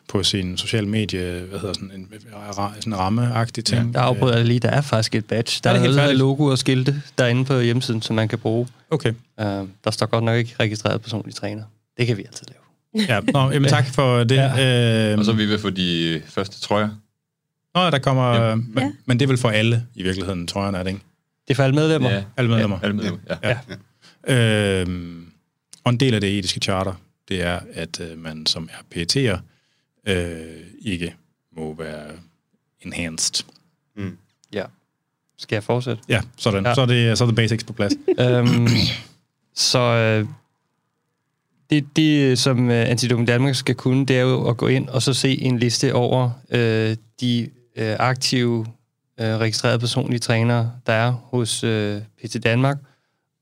på 0.08 0.22
sin 0.22 0.56
sociale 0.56 0.88
medie, 0.88 1.40
hvad 1.48 1.58
hedder 1.58 1.74
sådan 1.74 1.90
en, 1.94 2.08
sådan 2.52 2.72
en 2.86 2.98
rammeagtig 2.98 3.64
ting. 3.64 3.94
Der 3.94 4.00
afbryder 4.00 4.36
jeg 4.36 4.44
lige, 4.46 4.60
der 4.60 4.68
er 4.68 4.80
faktisk 4.80 5.14
et 5.14 5.24
badge. 5.24 5.60
Der 5.64 5.70
Er 5.70 5.74
er, 5.74 5.88
er 5.88 5.94
færdigt? 5.94 6.18
logo 6.18 6.44
og 6.44 6.58
skilte 6.58 7.02
derinde 7.18 7.44
på 7.44 7.60
hjemmesiden, 7.60 8.02
som 8.02 8.16
man 8.16 8.28
kan 8.28 8.38
bruge. 8.38 8.68
Okay. 8.90 9.10
Uh, 9.10 9.44
der 9.84 9.90
står 9.90 10.06
godt 10.06 10.24
nok 10.24 10.36
ikke 10.36 10.54
registreret 10.60 11.02
personlig 11.02 11.34
træner. 11.34 11.62
Det 11.98 12.06
kan 12.06 12.16
vi 12.16 12.22
altid 12.22 12.46
lave. 12.48 12.58
Ja, 13.08 13.20
nå, 13.32 13.50
jamen, 13.50 13.68
tak 13.70 13.86
for 13.86 14.24
det. 14.24 14.36
Ja. 14.36 15.12
Øh, 15.12 15.18
Og 15.18 15.24
så 15.24 15.30
er 15.30 15.34
vi 15.36 15.46
ved 15.46 15.54
at 15.54 15.60
få 15.60 15.70
de 15.70 16.22
første 16.26 16.60
trøjer. 16.60 16.88
nå, 17.74 17.90
der 17.90 17.98
kommer... 17.98 18.34
Ja. 18.34 18.48
Ja. 18.48 18.54
Men, 18.54 18.68
Ja. 18.78 18.92
men 19.06 19.18
det 19.18 19.24
er 19.24 19.28
vel 19.28 19.38
for 19.38 19.48
alle, 19.50 19.86
i 19.94 20.02
virkeligheden, 20.02 20.46
tror 20.46 20.64
jeg, 20.66 20.74
er 20.74 20.82
det 20.82 20.90
ikke? 20.90 21.02
Det 21.48 21.50
er 21.50 21.54
for 21.54 21.62
alle 21.62 21.74
medlemmer. 21.74 22.10
Ja, 22.10 22.22
Alle 22.36 22.50
medlemmer. 22.50 22.76
Ja, 22.82 22.84
alle 22.86 22.96
medlemmer, 22.96 23.18
ja. 23.30 23.48
Ja. 23.48 23.58
ja. 24.28 24.80
Øhm, 24.80 25.26
og 25.84 25.92
en 25.92 26.00
del 26.00 26.14
af 26.14 26.20
det 26.20 26.38
etiske 26.38 26.60
charter, 26.60 26.92
det 27.28 27.42
er, 27.42 27.58
at 27.74 28.00
øh, 28.00 28.18
man 28.18 28.46
som 28.46 28.68
er 28.72 28.82
PET'er 28.98 29.38
øh, 30.06 30.60
ikke 30.80 31.14
må 31.56 31.74
være 31.74 32.10
enhanced. 32.80 33.44
ja. 34.52 34.64
Skal 35.38 35.56
jeg 35.56 35.64
fortsætte? 35.64 36.02
Ja, 36.08 36.20
sådan. 36.36 36.66
Ja. 36.66 36.74
Så, 36.74 36.80
er 36.80 36.86
det, 36.86 37.18
så 37.18 37.24
er 37.24 37.26
det 37.26 37.36
basics 37.36 37.64
på 37.64 37.72
plads. 37.72 37.92
øhm, 38.20 38.68
så 39.54 39.78
øh, 39.78 40.26
det, 41.70 41.96
det, 41.96 42.38
som 42.38 42.70
øh, 42.70 42.90
Antidoping 42.90 43.28
Danmark 43.28 43.54
skal 43.54 43.74
kunne, 43.74 44.06
det 44.06 44.16
er 44.18 44.22
jo 44.22 44.48
at 44.48 44.56
gå 44.56 44.66
ind 44.66 44.88
og 44.88 45.02
så 45.02 45.14
se 45.14 45.40
en 45.40 45.58
liste 45.58 45.94
over 45.94 46.30
øh, 46.50 46.96
de 47.20 47.50
øh, 47.76 47.96
aktive 47.98 48.66
øh, 49.20 49.26
registrerede 49.26 49.78
personlige 49.78 50.18
trænere, 50.18 50.72
der 50.86 50.92
er 50.92 51.12
hos 51.12 51.64
øh, 51.64 52.00
PT 52.24 52.44
Danmark, 52.44 52.76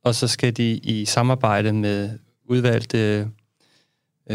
og 0.04 0.14
så 0.14 0.28
skal 0.28 0.56
de 0.56 0.70
i 0.72 1.04
samarbejde 1.04 1.72
med 1.72 2.10
udvalgte 2.44 3.28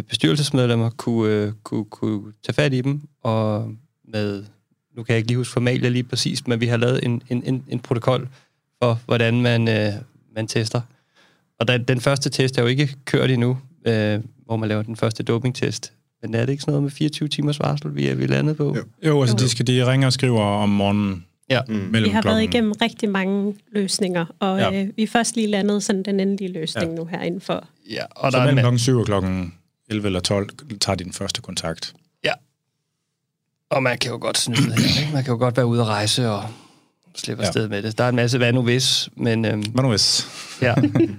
bestyrelsesmedlemmer 0.04 0.90
kunne, 0.90 1.34
øh, 1.34 1.52
kunne, 1.64 1.86
kunne 1.86 2.34
tage 2.46 2.54
fat 2.54 2.74
i 2.74 2.82
dem, 2.82 3.02
og 3.24 3.72
med, 4.14 4.44
nu 4.96 5.04
kan 5.04 5.14
jeg 5.14 5.18
ikke 5.18 5.28
lige 5.28 5.38
huske 5.38 5.54
formalia 5.54 5.90
lige 5.90 6.04
præcis, 6.04 6.48
men 6.48 6.62
vi 6.62 6.66
har 6.66 6.78
lavet 6.78 7.06
en, 7.06 7.22
en, 7.30 7.44
en, 7.46 7.64
en 7.70 7.80
protokol 7.80 8.30
for, 8.84 9.00
hvordan 9.06 9.42
man, 9.42 9.68
øh, 9.68 9.94
man 10.36 10.48
tester. 10.48 10.82
Og 11.60 11.68
den, 11.68 11.84
den 11.84 12.02
første 12.02 12.30
test 12.30 12.58
er 12.58 12.62
jo 12.62 12.68
ikke 12.68 12.96
kørt 13.06 13.32
endnu, 13.32 13.58
øh, 13.88 14.20
hvor 14.46 14.56
man 14.58 14.70
laver 14.70 14.84
den 14.84 14.96
første 14.96 15.24
dopingtest. 15.24 15.94
Men 16.22 16.34
er 16.34 16.40
det 16.46 16.50
ikke 16.50 16.62
sådan 16.62 16.72
noget 16.72 16.84
med 16.84 16.92
24 16.92 17.28
timers 17.30 17.60
varsel, 17.60 17.96
vi 17.96 18.08
er, 18.08 18.16
vi 18.16 18.26
landet 18.28 18.58
på? 18.58 18.76
Jo. 18.76 18.84
Jo, 19.10 19.22
altså 19.22 19.36
de, 19.38 19.50
skal, 19.50 19.68
de 19.68 19.92
ringer 19.92 20.06
og 20.08 20.14
skriver 20.14 20.42
om 20.42 20.70
morgenen 20.70 21.24
Ja. 21.50 21.62
Mm. 21.68 21.94
Vi 21.94 21.98
har 21.98 22.22
klokken... 22.22 22.30
været 22.30 22.44
igennem 22.44 22.74
rigtig 22.82 23.10
mange 23.10 23.56
løsninger, 23.72 24.26
og 24.40 24.60
Ja. 24.60 24.82
øh, 24.84 24.90
vi 24.96 25.04
er 25.04 25.08
først 25.08 25.36
lige 25.36 25.48
landet 25.48 25.84
sådan 25.84 26.04
den 26.04 26.20
endelige 26.20 26.52
løsning 26.54 26.90
Ja. 26.92 26.96
nu 26.96 27.06
her 27.06 27.22
inden 27.22 27.42
for. 27.42 27.68
ja 27.92 28.04
og 28.16 28.32
Så 28.32 28.38
der 28.38 28.44
er 28.44 28.48
en 28.50 28.56
mellem 28.56 28.64
klokken 28.64 28.80
7 28.80 28.98
og 29.00 29.06
klokken 29.06 29.54
11 29.90 30.06
eller 30.06 30.20
12 30.20 30.50
tager 30.80 30.96
de 30.96 31.04
den 31.04 31.14
første 31.14 31.42
kontakt. 31.42 31.94
Og 33.70 33.84
man 33.84 33.98
kan 33.98 34.12
jo 34.12 34.18
godt 34.22 34.38
snyde 34.38 34.62
her, 34.74 35.00
ikke? 35.02 35.14
Man 35.14 35.24
kan 35.24 35.32
jo 35.34 35.38
godt 35.38 35.58
være 35.58 35.66
ude 35.66 35.82
at 35.82 35.88
rejse 35.88 36.30
og 36.30 36.50
slippe 37.16 37.44
Ja. 37.44 37.48
afsted 37.48 37.68
med 37.68 37.84
det. 37.84 37.98
Der 37.98 38.04
er 38.04 38.10
en 38.10 38.16
masse 38.16 38.38
hvad 38.38 38.54
nu 38.54 38.62
hvis, 38.62 39.10
men 39.16 39.46
øhm, 39.46 39.62
Hvad 39.62 39.84
nu 39.84 39.90
hvis? 39.90 40.28
ja. 40.62 40.76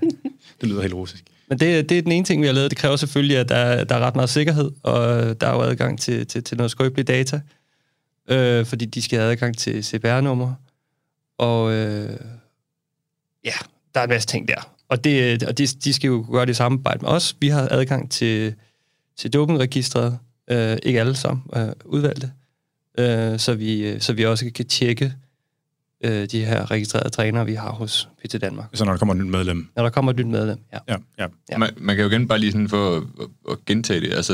Det 0.60 0.68
lyder 0.68 0.82
helt 0.82 0.94
russisk. 0.94 1.24
Men 1.48 1.58
det, 1.60 1.88
det 1.88 1.98
er 1.98 2.02
den 2.02 2.12
ene 2.12 2.24
ting, 2.24 2.42
vi 2.42 2.46
har 2.46 2.54
lavet. 2.54 2.70
Det 2.70 2.78
kræver 2.78 2.96
selvfølgelig, 2.96 3.36
at 3.38 3.48
der, 3.48 3.84
der 3.84 3.94
er 3.94 4.00
ret 4.00 4.14
meget 4.14 4.30
sikkerhed, 4.30 4.70
og 4.82 5.00
der 5.40 5.46
er 5.46 5.54
jo 5.54 5.60
adgang 5.62 6.00
til, 6.00 6.26
til, 6.26 6.44
til 6.44 6.56
noget 6.56 6.70
skrøbelige 6.70 7.04
data, 7.04 7.40
øh, 8.28 8.66
fordi 8.66 8.84
de 8.84 9.02
skal 9.02 9.18
have 9.18 9.30
adgang 9.32 9.58
til 9.58 9.84
CPR-nummer. 9.84 10.54
Og 11.38 11.72
øh, 11.72 12.20
ja, 13.44 13.52
der 13.94 14.00
er 14.00 14.04
en 14.04 14.10
masse 14.10 14.28
ting 14.28 14.48
der. 14.48 14.72
Og, 14.88 15.04
det, 15.04 15.42
og 15.42 15.58
de, 15.58 15.66
de 15.66 15.92
skal 15.92 16.08
jo 16.08 16.26
gøre 16.32 16.46
det 16.46 16.50
i 16.50 16.54
samarbejde 16.54 16.98
med 17.02 17.08
os. 17.08 17.36
Vi 17.40 17.48
har 17.48 17.68
adgang 17.70 18.10
til, 18.10 18.54
til 19.16 19.32
dopingregistret, 19.32 20.18
øh, 20.50 20.76
ikke 20.82 21.00
alle 21.00 21.16
sammen 21.16 21.42
øh, 21.56 21.68
udvalgte, 21.84 22.32
øh, 22.98 23.38
så, 23.38 23.54
vi, 23.54 24.00
så 24.00 24.12
vi 24.12 24.24
også 24.24 24.50
kan 24.54 24.66
tjekke 24.66 25.14
øh, 26.04 26.26
de 26.26 26.44
her 26.44 26.70
registrerede 26.70 27.10
trænere, 27.10 27.46
vi 27.46 27.54
har 27.54 27.70
hos 27.70 28.08
PT 28.24 28.40
Danmark. 28.40 28.68
Så 28.74 28.84
når 28.84 28.92
der 28.92 28.98
kommer 28.98 29.14
et 29.14 29.20
nyt 29.20 29.30
medlem. 29.30 29.68
Når 29.76 29.82
der 29.82 29.90
kommer 29.90 30.12
et 30.12 30.18
nyt 30.18 30.26
medlem, 30.26 30.58
ja. 30.72 30.78
Ja, 30.88 30.96
ja. 31.18 31.26
Ja. 31.50 31.58
Man, 31.58 31.70
man 31.76 31.96
kan 31.96 32.04
jo 32.04 32.10
igen 32.10 32.28
bare 32.28 32.38
lige 32.38 32.52
sådan 32.52 32.68
for 32.68 32.96
at, 32.96 33.02
at, 33.20 33.52
at 33.52 33.64
gentage 33.66 34.00
det. 34.00 34.12
Altså, 34.14 34.32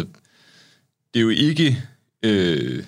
det 1.14 1.20
er 1.20 1.22
jo 1.22 1.28
ikke 1.28 1.82
øh, 2.22 2.84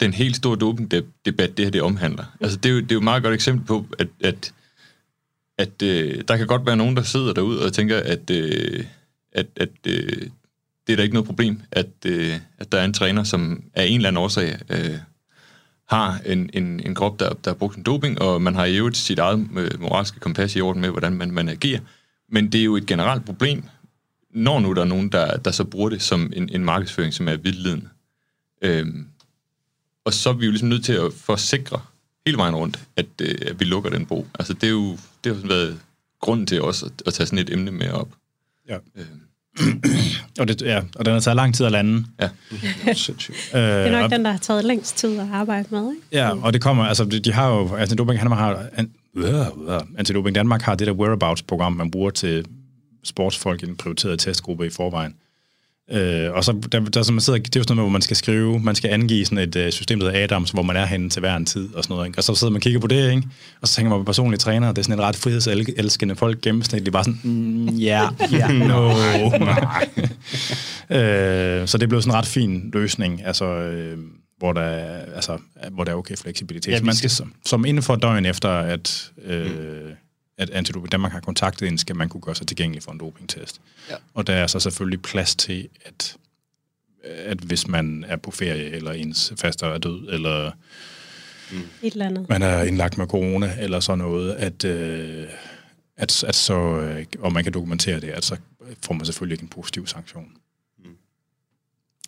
den 0.00 0.12
helt 0.12 0.36
store 0.36 0.56
dopingdebat, 0.56 1.56
det 1.56 1.64
her 1.64 1.70
det 1.70 1.82
omhandler. 1.82 2.24
Altså, 2.40 2.58
det 2.58 2.68
er 2.68 2.74
jo, 2.74 2.80
det 2.80 2.90
er 2.90 2.94
jo 2.94 2.98
et 2.98 3.04
meget 3.04 3.22
godt 3.22 3.34
eksempel 3.34 3.66
på, 3.66 3.86
at, 3.98 4.08
at, 4.20 4.52
at 5.58 5.82
øh, 5.82 6.24
der 6.28 6.36
kan 6.36 6.46
godt 6.46 6.66
være 6.66 6.76
nogen, 6.76 6.96
der 6.96 7.02
sidder 7.02 7.32
derude 7.32 7.64
og 7.64 7.72
tænker, 7.72 8.00
at, 8.00 8.30
øh, 8.30 8.84
at, 9.32 9.46
at 9.56 9.68
øh, 9.86 10.28
det 10.86 10.92
er 10.92 10.96
da 10.96 11.02
ikke 11.02 11.14
noget 11.14 11.26
problem, 11.26 11.62
at, 11.70 11.90
øh, 12.06 12.34
at 12.58 12.72
der 12.72 12.78
er 12.78 12.84
en 12.84 12.92
træner, 12.92 13.24
som 13.24 13.62
af 13.74 13.84
en 13.84 13.96
eller 13.96 14.08
anden 14.08 14.22
årsag 14.22 14.58
øh, 14.70 14.98
har 15.88 16.20
en, 16.26 16.50
en, 16.52 16.80
en 16.86 16.94
krop, 16.94 17.20
der, 17.20 17.28
der 17.28 17.50
har 17.50 17.54
brugt 17.54 17.76
en 17.76 17.82
doping, 17.82 18.22
og 18.22 18.42
man 18.42 18.54
har 18.54 18.64
i 18.64 18.76
øvrigt 18.76 18.96
sit 18.96 19.18
eget 19.18 19.48
øh, 19.56 19.80
moralske 19.80 20.20
kompas 20.20 20.56
i 20.56 20.60
orden 20.60 20.82
med, 20.82 20.90
hvordan 20.90 21.12
man, 21.12 21.30
man 21.30 21.48
agerer. 21.48 21.80
Men 22.28 22.52
det 22.52 22.60
er 22.60 22.64
jo 22.64 22.76
et 22.76 22.86
generelt 22.86 23.24
problem, 23.24 23.64
når 24.30 24.60
nu 24.60 24.72
der 24.72 24.80
er 24.80 24.86
nogen, 24.86 25.08
der, 25.08 25.36
der 25.36 25.50
så 25.50 25.64
bruger 25.64 25.88
det 25.88 26.02
som 26.02 26.32
en, 26.36 26.48
en 26.52 26.64
markedsføring, 26.64 27.14
som 27.14 27.28
er 27.28 27.36
vildledende. 27.36 27.88
Øhm, 28.62 29.06
og 30.04 30.14
så 30.14 30.28
er 30.28 30.32
vi 30.32 30.44
jo 30.44 30.50
ligesom 30.50 30.68
nødt 30.68 30.84
til 30.84 30.92
at 30.92 31.12
forsikre 31.12 31.80
hele 32.26 32.38
vejen 32.38 32.54
rundt, 32.54 32.80
at, 32.96 33.06
øh, 33.22 33.34
at 33.46 33.60
vi 33.60 33.64
lukker 33.64 33.90
den 33.90 34.06
bro. 34.06 34.26
Altså 34.38 34.52
det 34.52 34.64
er 34.64 34.70
jo, 34.70 34.98
det 35.34 35.40
har 35.42 35.48
været 35.48 35.78
grunden 36.20 36.46
til 36.46 36.62
også 36.62 36.86
at, 36.86 36.92
at 37.06 37.14
tage 37.14 37.26
sådan 37.26 37.38
et 37.38 37.52
emne 37.52 37.70
med 37.70 37.90
op. 37.90 38.08
Ja. 38.68 38.76
Øhm, 38.96 39.82
Og, 40.40 40.48
det, 40.48 40.62
ja, 40.62 40.82
og 40.96 41.04
den 41.04 41.12
har 41.12 41.20
taget 41.20 41.36
lang 41.36 41.54
tid 41.54 41.66
at 41.66 41.72
lande. 41.72 42.04
Ja. 42.20 42.28
Det 42.84 43.28
er 43.52 43.86
Øh, 43.86 43.92
nok 43.92 44.04
og- 44.04 44.10
den, 44.10 44.24
der 44.24 44.30
har 44.30 44.38
taget 44.38 44.64
længst 44.64 44.96
tid 44.96 45.18
at 45.18 45.26
arbejde 45.32 45.68
med, 45.70 45.90
ikke? 45.90 46.02
Ja, 46.12 46.42
og 46.44 46.52
det 46.52 46.62
kommer, 46.62 46.84
altså 46.84 47.04
de, 47.04 47.20
de 47.20 47.32
har 47.32 47.48
jo, 47.48 47.74
Antidoping 47.76 48.20
Danmark 48.20 48.38
har, 48.38 48.66
an, 48.76 48.90
øh, 49.16 49.24
øh, 49.68 49.80
Antidoping 49.98 50.34
Danmark 50.34 50.62
har 50.62 50.74
det 50.74 50.86
der 50.86 50.92
whereabouts-program, 50.92 51.72
man 51.72 51.90
bruger 51.90 52.10
til 52.10 52.44
sportsfolk 53.04 53.62
i 53.62 53.66
den 53.66 53.76
prioriterede 53.76 54.16
testgruppe 54.16 54.66
i 54.66 54.70
forvejen. 54.70 55.14
Øh, 55.92 56.32
og 56.32 56.44
så 56.44 56.52
der, 56.72 56.80
der, 56.80 57.02
så 57.02 57.12
man 57.12 57.20
sidder, 57.20 57.38
det 57.38 57.56
er 57.56 57.60
jo 57.60 57.62
sådan 57.62 57.76
noget, 57.76 57.86
hvor 57.88 57.92
man 57.92 58.02
skal 58.02 58.16
skrive, 58.16 58.58
man 58.60 58.74
skal 58.74 58.90
angive 58.90 59.24
sådan 59.24 59.38
et 59.38 59.56
uh, 59.56 59.70
system, 59.70 60.00
der 60.00 60.06
hedder 60.10 60.24
Adams, 60.24 60.50
hvor 60.50 60.62
man 60.62 60.76
er 60.76 60.86
henne 60.86 61.10
til 61.10 61.20
hver 61.20 61.36
en 61.36 61.46
tid 61.46 61.74
og 61.74 61.84
sådan 61.84 61.94
noget. 61.94 62.06
Ikke? 62.06 62.18
Og 62.18 62.24
så 62.24 62.34
sidder 62.34 62.50
man 62.50 62.56
og 62.56 62.62
kigger 62.62 62.80
på 62.80 62.86
det, 62.86 63.10
ikke? 63.10 63.22
og 63.60 63.68
så 63.68 63.74
tænker 63.74 63.90
man 63.90 63.98
på 64.00 64.04
personlige 64.04 64.38
træner, 64.38 64.68
det 64.68 64.78
er 64.78 64.82
sådan 64.82 64.98
en 64.98 65.02
ret 65.04 65.16
frihedselskende 65.16 66.16
folk 66.16 66.40
gennemsnitligt, 66.40 66.92
bare 66.92 67.04
sådan, 67.04 67.20
mm, 67.24 67.66
ja, 67.68 68.08
ja, 68.32 68.48
no, 68.68 68.92
nej. 69.38 69.88
øh, 71.02 71.68
så 71.68 71.78
det 71.78 71.88
blev 71.88 72.02
sådan 72.02 72.10
en 72.14 72.18
ret 72.18 72.26
fin 72.26 72.70
løsning, 72.72 73.26
altså, 73.26 73.44
øh, 73.44 73.98
hvor, 74.38 74.52
der, 74.52 74.60
er- 74.62 75.14
altså, 75.14 75.38
hvor 75.72 75.84
der 75.84 75.92
er 75.92 75.96
okay 75.96 76.16
fleksibilitet. 76.16 76.72
Ja, 76.72 76.80
man 76.82 76.94
skal- 76.94 77.10
som, 77.10 77.32
som 77.46 77.64
inden 77.64 77.82
for 77.82 77.96
døgn 77.96 78.26
efter, 78.26 78.48
at, 78.50 79.10
øh, 79.26 79.50
at 80.38 80.50
Antidoping 80.50 80.92
Danmark 80.92 81.12
har 81.12 81.20
kontaktet 81.20 81.68
en, 81.68 81.78
skal 81.78 81.96
man 81.96 82.08
kunne 82.08 82.20
gøre 82.20 82.34
sig 82.34 82.46
tilgængelig 82.46 82.82
for 82.82 82.92
en 82.92 82.98
dopingtest. 82.98 83.60
Ja. 83.90 83.94
Og 84.14 84.26
der 84.26 84.32
er 84.32 84.46
så 84.46 84.60
selvfølgelig 84.60 85.02
plads 85.02 85.36
til, 85.36 85.68
at, 85.84 86.16
at 87.04 87.38
hvis 87.38 87.68
man 87.68 88.04
er 88.08 88.16
på 88.16 88.30
ferie, 88.30 88.70
eller 88.70 88.92
ens 88.92 89.32
faster 89.36 89.66
er 89.66 89.78
død, 89.78 90.08
eller 90.08 90.50
Et 91.82 91.92
eller 91.92 92.06
andet. 92.06 92.28
man 92.28 92.42
er 92.42 92.62
indlagt 92.62 92.98
med 92.98 93.06
corona, 93.06 93.56
eller 93.60 93.80
sådan 93.80 93.98
noget, 93.98 94.34
at, 94.34 94.64
øh, 94.64 95.26
at, 95.96 96.24
at 96.24 96.34
så, 96.34 96.80
øh, 96.80 97.04
og 97.18 97.32
man 97.32 97.44
kan 97.44 97.52
dokumentere 97.52 98.00
det, 98.00 98.08
at 98.08 98.24
så 98.24 98.36
får 98.82 98.94
man 98.94 99.06
selvfølgelig 99.06 99.34
ikke 99.34 99.42
en 99.42 99.48
positiv 99.48 99.86
sanktion. 99.86 100.32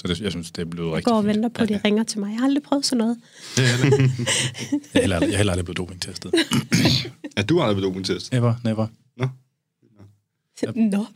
Så 0.00 0.08
det, 0.08 0.20
jeg 0.20 0.30
synes, 0.30 0.50
det 0.50 0.62
er 0.62 0.66
blevet 0.66 0.88
Jeg 0.88 0.96
rigtig 0.96 1.04
går 1.10 1.16
og 1.16 1.22
fint. 1.24 1.34
venter 1.34 1.48
på, 1.48 1.62
at 1.62 1.68
de 1.68 1.80
ringer 1.84 2.02
til 2.04 2.20
mig. 2.20 2.30
Jeg 2.30 2.38
har 2.38 2.46
aldrig 2.46 2.62
prøvet 2.62 2.86
sådan 2.86 2.98
noget. 2.98 3.16
Det 3.56 3.64
er 3.64 3.68
heller 3.68 3.98
ikke. 3.98 4.14
Jeg 4.94 4.98
er 4.98 5.00
heller, 5.00 5.18
jeg 5.20 5.32
er 5.32 5.36
heller 5.36 5.52
aldrig 5.52 5.64
blevet 5.64 5.78
dopingtestet. 5.78 6.32
Ja, 7.36 7.42
du 7.42 7.58
har 7.58 7.64
aldrig 7.64 7.76
været 7.76 7.88
dopingtest. 7.88 8.32
Never, 8.32 8.54
never. 8.64 8.86
Nå, 9.16 9.28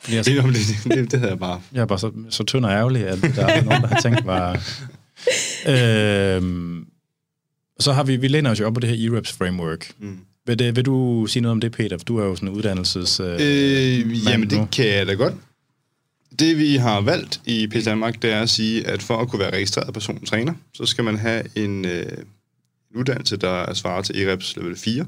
Fordi 0.01 0.17
jeg, 0.17 0.25
Det, 0.25 0.45
det, 0.85 0.95
det, 0.97 1.11
det 1.11 1.19
havde 1.19 1.31
jeg 1.31 1.39
bare. 1.39 1.61
jeg 1.73 1.81
er 1.81 1.87
bare 1.87 1.99
så, 1.99 2.13
så 2.31 2.45
tynd 2.45 2.65
og 2.65 2.71
ærgerlig, 2.73 3.07
at 3.07 3.21
der 3.23 3.47
er 3.47 3.63
nogen, 3.65 3.83
der 3.83 3.89
har 3.89 4.01
tænkt 4.01 4.27
var... 4.27 4.59
Øhm, 5.69 6.87
så 7.81 7.93
har 7.93 8.05
vi, 8.05 8.17
vi 8.17 8.29
læner 8.29 8.51
os 8.51 8.61
jo 8.61 8.67
op 8.67 8.75
på 8.75 8.81
det 8.81 8.91
her 8.99 9.13
EREPS 9.13 9.33
framework. 9.33 9.93
Mm. 9.99 10.19
Vil, 10.47 10.59
det, 10.59 10.77
vil 10.77 10.85
du 10.85 11.27
sige 11.29 11.41
noget 11.43 11.53
om 11.53 11.61
det, 11.61 11.73
Peter? 11.73 11.99
For 11.99 12.05
Du 12.05 12.19
er 12.19 12.25
jo 12.25 12.35
sådan 12.37 12.49
en 12.49 12.55
uddannelses... 12.55 13.21
Øh, 13.21 13.27
Øh, 13.41 14.25
jamen, 14.29 14.49
nu. 14.53 14.61
det 14.61 14.71
kan 14.71 14.87
jeg 14.87 15.07
da 15.07 15.13
godt. 15.15 15.35
Det, 16.39 16.59
vi 16.59 16.77
har 16.77 17.01
valgt 17.01 17.41
i 17.47 17.67
PC 17.67 17.85
Danmark, 17.85 18.23
det 18.23 18.33
er 18.33 18.41
at 18.41 18.51
sige, 18.51 18.87
at 18.87 19.03
for 19.03 19.17
at 19.17 19.29
kunne 19.29 19.41
være 19.41 19.53
registreret 19.53 19.95
personlig 19.95 20.29
træner, 20.29 20.55
så 20.75 20.87
skal 20.87 21.05
man 21.05 21.17
have 21.19 21.59
en, 21.59 21.85
øh, 21.85 22.13
uddannelse, 22.95 23.37
der 23.37 23.75
svarer 23.75 24.03
til 24.03 24.23
EREPS 24.23 24.57
level 24.57 24.77
4. 24.77 25.07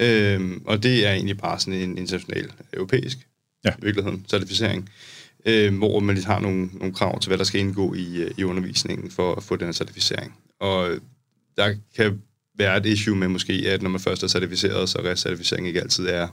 Øhm, 0.00 0.62
og 0.66 0.82
det 0.82 1.06
er 1.06 1.12
egentlig 1.12 1.38
bare 1.38 1.60
sådan 1.60 1.80
en 1.80 1.98
international, 1.98 2.52
europæisk 2.72 3.18
Ja. 3.64 3.70
i 3.70 3.82
virkeligheden, 3.82 4.24
certificering, 4.28 4.90
øh, 5.46 5.78
hvor 5.78 6.00
man 6.00 6.14
lige 6.14 6.26
har 6.26 6.40
nogle, 6.40 6.70
nogle 6.72 6.94
krav 6.94 7.20
til, 7.20 7.28
hvad 7.28 7.38
der 7.38 7.44
skal 7.44 7.60
indgå 7.60 7.94
i, 7.94 8.16
øh, 8.16 8.30
i 8.38 8.44
undervisningen 8.44 9.10
for 9.10 9.34
at 9.34 9.42
få 9.42 9.56
den 9.56 9.66
her 9.66 9.72
certificering. 9.72 10.34
Og 10.60 10.90
der 11.56 11.74
kan 11.96 12.22
være 12.58 12.76
et 12.76 12.86
issue 12.86 13.16
med 13.16 13.28
måske, 13.28 13.52
at 13.52 13.82
når 13.82 13.90
man 13.90 14.00
først 14.00 14.22
er 14.22 14.26
certificeret, 14.26 14.88
så 14.88 14.98
recertificering 14.98 15.66
ikke 15.66 15.80
altid 15.80 16.06
er 16.06 16.28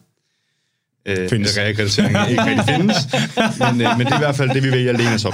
øh, 1.05 1.29
Findes. 1.29 1.57
reakkreditering 1.57 2.29
ikke 2.29 2.45
rigtig 2.45 2.75
findes. 2.75 2.97
Men, 3.59 3.81
øh, 3.81 3.97
men 3.97 4.05
det 4.05 4.13
er 4.13 4.15
i 4.15 4.19
hvert 4.19 4.35
fald 4.35 4.49
det, 4.49 4.63
vi 4.63 4.71
vælger 4.71 4.91
at 4.93 4.97
læne 4.97 5.13
os 5.13 5.25
op. 5.25 5.33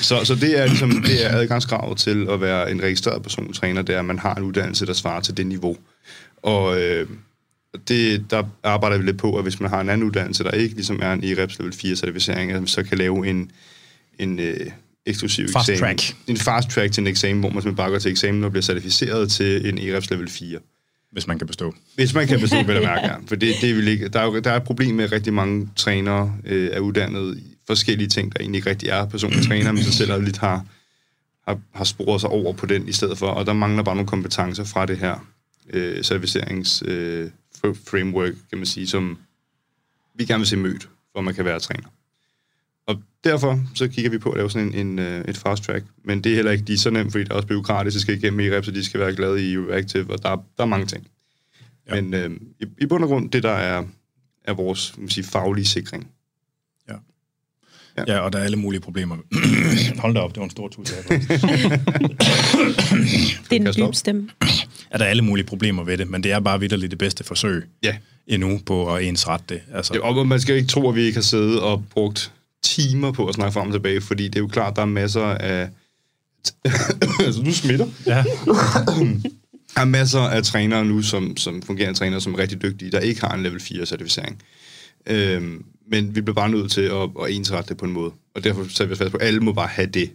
Så, 0.00 0.24
så 0.24 0.34
det 0.34 0.60
er 0.60 0.66
ligesom 0.66 1.02
det 1.02 1.26
er 1.26 1.36
adgangskravet 1.36 1.98
til 1.98 2.26
at 2.30 2.40
være 2.40 2.70
en 2.70 2.82
registreret 2.82 3.22
personlig 3.22 3.54
træner, 3.54 3.82
det 3.82 3.94
er, 3.94 3.98
at 3.98 4.04
man 4.04 4.18
har 4.18 4.34
en 4.34 4.42
uddannelse, 4.42 4.86
der 4.86 4.92
svarer 4.92 5.20
til 5.20 5.36
det 5.36 5.46
niveau. 5.46 5.76
Og 6.42 6.80
øh, 6.80 7.06
det, 7.88 8.24
der 8.30 8.42
arbejder 8.62 8.98
vi 8.98 9.04
lidt 9.04 9.18
på, 9.18 9.36
at 9.36 9.42
hvis 9.42 9.60
man 9.60 9.70
har 9.70 9.80
en 9.80 9.88
anden 9.88 10.06
uddannelse, 10.06 10.44
der 10.44 10.50
ikke 10.50 10.74
ligesom 10.74 11.00
er 11.02 11.12
en 11.12 11.24
EREPS 11.24 11.58
level 11.58 11.72
4 11.72 11.96
certificering, 11.96 12.50
at 12.52 12.60
man 12.60 12.66
så 12.66 12.82
kan 12.82 12.98
lave 12.98 13.26
en, 13.26 13.50
en 14.18 14.38
øh, 14.38 14.56
eksklusiv 15.06 15.48
Fast 15.52 15.68
eksamen. 15.68 15.96
track. 15.98 16.16
En 16.26 16.36
fast 16.36 16.70
track 16.70 16.92
til 16.92 17.00
en 17.00 17.06
eksamen, 17.06 17.40
hvor 17.40 17.48
man 17.48 17.62
simpelthen 17.62 17.76
bare 17.76 17.90
går 17.90 17.98
til 17.98 18.10
eksamen 18.10 18.44
og 18.44 18.50
bliver 18.50 18.62
certificeret 18.62 19.30
til 19.30 19.68
en 19.68 19.78
EREPS 19.78 20.10
level 20.10 20.28
4 20.28 20.58
hvis 21.14 21.26
man 21.26 21.38
kan 21.38 21.46
bestå. 21.46 21.74
Hvis 21.94 22.14
man 22.14 22.26
kan 22.26 22.40
bestå, 22.40 22.62
vil 22.62 22.74
jeg 22.74 22.82
mærke, 22.82 23.06
ja. 23.06 23.16
For 23.26 23.36
det, 23.36 23.54
det 23.60 23.76
vil 23.76 23.88
ikke, 23.88 24.08
der, 24.08 24.20
er 24.20 24.24
jo, 24.24 24.38
der 24.38 24.50
er 24.50 24.56
et 24.56 24.62
problem 24.62 24.94
med, 24.94 25.04
at 25.04 25.12
rigtig 25.12 25.32
mange 25.32 25.68
trænere 25.76 26.36
øh, 26.44 26.70
er 26.72 26.80
uddannet 26.80 27.38
i 27.38 27.56
forskellige 27.66 28.08
ting, 28.08 28.32
der 28.32 28.40
egentlig 28.40 28.58
ikke 28.58 28.70
rigtig 28.70 28.88
er 28.88 29.06
personlige 29.06 29.42
træner, 29.42 29.72
men 29.72 29.82
så 29.82 29.92
selv 29.92 30.10
har 30.10 30.18
lidt 30.18 30.38
har, 30.38 30.66
har, 31.48 31.58
har 31.74 31.84
sporet 31.84 32.20
sig 32.20 32.30
over 32.30 32.52
på 32.52 32.66
den 32.66 32.88
i 32.88 32.92
stedet 32.92 33.18
for. 33.18 33.26
Og 33.26 33.46
der 33.46 33.52
mangler 33.52 33.82
bare 33.82 33.94
nogle 33.94 34.08
kompetencer 34.08 34.64
fra 34.64 34.86
det 34.86 34.98
her 34.98 35.26
øh, 35.70 36.04
serviceringsframework, 36.04 37.32
øh, 37.64 37.76
framework, 37.90 38.32
kan 38.50 38.58
man 38.58 38.66
sige, 38.66 38.86
som 38.86 39.18
vi 40.14 40.24
gerne 40.24 40.40
vil 40.40 40.46
se 40.46 40.56
mødt, 40.56 40.88
for 41.12 41.20
man 41.20 41.34
kan 41.34 41.44
være 41.44 41.60
træner. 41.60 41.88
Og 42.86 42.96
derfor 43.24 43.60
så 43.74 43.88
kigger 43.88 44.10
vi 44.10 44.18
på 44.18 44.30
at 44.30 44.36
lave 44.36 44.50
sådan 44.50 44.74
en, 44.74 44.86
en, 44.86 44.98
øh, 44.98 45.24
et 45.28 45.36
fast 45.36 45.62
track, 45.64 45.84
men 46.04 46.24
det 46.24 46.32
er 46.32 46.36
heller 46.36 46.52
ikke 46.52 46.64
lige 46.66 46.78
så 46.78 46.90
nemt, 46.90 47.12
fordi 47.12 47.24
der 47.24 47.30
er 47.30 47.34
også 47.36 47.48
byråkratisk, 47.48 47.94
det 47.94 48.02
skal 48.02 48.14
igennem 48.16 48.40
i 48.40 48.50
rep, 48.50 48.64
så 48.64 48.70
de 48.70 48.84
skal 48.84 49.00
være 49.00 49.14
glade 49.16 49.50
i 49.52 49.58
Reactive, 49.58 50.12
og 50.12 50.22
der, 50.22 50.28
er- 50.30 50.44
der 50.56 50.62
er 50.62 50.66
mange 50.66 50.86
ting. 50.86 51.06
Ja. 51.88 51.94
Ja. 51.94 52.00
Men 52.02 52.14
øh, 52.14 52.30
i, 52.60 52.64
i 52.78 52.86
bund 52.86 53.02
og 53.04 53.08
grund, 53.08 53.30
det 53.30 53.42
der 53.42 53.50
er, 53.52 53.84
er 54.44 54.54
vores 54.54 54.94
man 54.98 55.08
sige, 55.08 55.24
faglige 55.24 55.66
sikring. 55.66 56.08
Ja. 57.98 58.04
ja, 58.08 58.18
og 58.18 58.32
der 58.32 58.38
er 58.38 58.42
alle 58.44 58.56
mulige 58.56 58.80
problemer. 58.80 59.16
Hold 60.02 60.14
da 60.14 60.20
op, 60.20 60.30
det 60.30 60.38
var 60.38 60.44
en 60.44 60.50
stor 60.50 60.68
tus. 60.68 60.90
det 63.50 63.66
er 63.66 63.68
en 63.68 63.88
dyb 63.88 63.94
stemme. 63.94 64.28
Ja, 64.92 64.98
der 64.98 65.04
er 65.04 65.08
alle 65.08 65.22
mulige 65.22 65.46
problemer 65.46 65.84
ved 65.84 65.98
det, 65.98 66.10
men 66.10 66.22
det 66.22 66.32
er 66.32 66.40
bare 66.40 66.60
vidderligt 66.60 66.90
det 66.90 66.98
bedste 66.98 67.24
forsøg 67.24 67.64
Ja. 67.82 67.96
endnu 68.26 68.60
på 68.66 68.94
at 68.94 69.04
ensrette 69.04 69.44
det. 69.48 69.60
Altså, 69.74 69.94
Ja, 69.94 70.00
og 70.00 70.26
man 70.26 70.40
skal 70.40 70.56
ikke 70.56 70.68
tro, 70.68 70.88
at 70.88 70.94
vi 70.94 71.00
ikke 71.02 71.16
har 71.16 71.22
siddet 71.22 71.60
og 71.60 71.84
brugt 71.90 72.32
timer 72.64 73.12
på 73.12 73.26
at 73.26 73.34
snakke 73.34 73.52
frem 73.52 73.66
og 73.66 73.72
tilbage, 73.72 74.00
fordi 74.00 74.24
det 74.24 74.36
er 74.36 74.40
jo 74.40 74.46
klart, 74.46 74.76
der 74.76 74.82
er 74.82 74.86
masser 74.86 75.24
af... 75.24 75.68
altså, 77.26 77.42
du 77.44 77.52
smitter. 77.52 77.86
ja. 78.06 78.24
Der 79.74 79.80
er 79.80 79.84
masser 79.84 80.20
af 80.20 80.42
trænere 80.42 80.84
nu, 80.84 81.02
som, 81.02 81.36
som 81.36 81.62
fungerende 81.62 81.98
trænere, 81.98 82.20
som 82.20 82.34
er 82.34 82.38
rigtig 82.38 82.62
dygtige, 82.62 82.90
der 82.90 83.00
ikke 83.00 83.20
har 83.20 83.34
en 83.34 83.42
level 83.42 83.60
4-certificering. 83.60 84.36
Øhm, 85.06 85.64
men 85.90 86.14
vi 86.14 86.20
bliver 86.20 86.34
bare 86.34 86.48
nødt 86.48 86.70
til 86.72 86.80
at, 86.80 87.10
at 87.22 87.30
ensrette 87.30 87.68
det 87.68 87.76
på 87.76 87.84
en 87.84 87.92
måde. 87.92 88.12
Og 88.34 88.44
derfor 88.44 88.64
sætter 88.64 88.86
vi 88.86 88.92
os 88.92 88.98
fast 88.98 89.10
på, 89.10 89.16
at 89.16 89.26
alle 89.26 89.40
må 89.40 89.52
bare 89.52 89.68
have 89.68 89.86
det. 89.86 90.10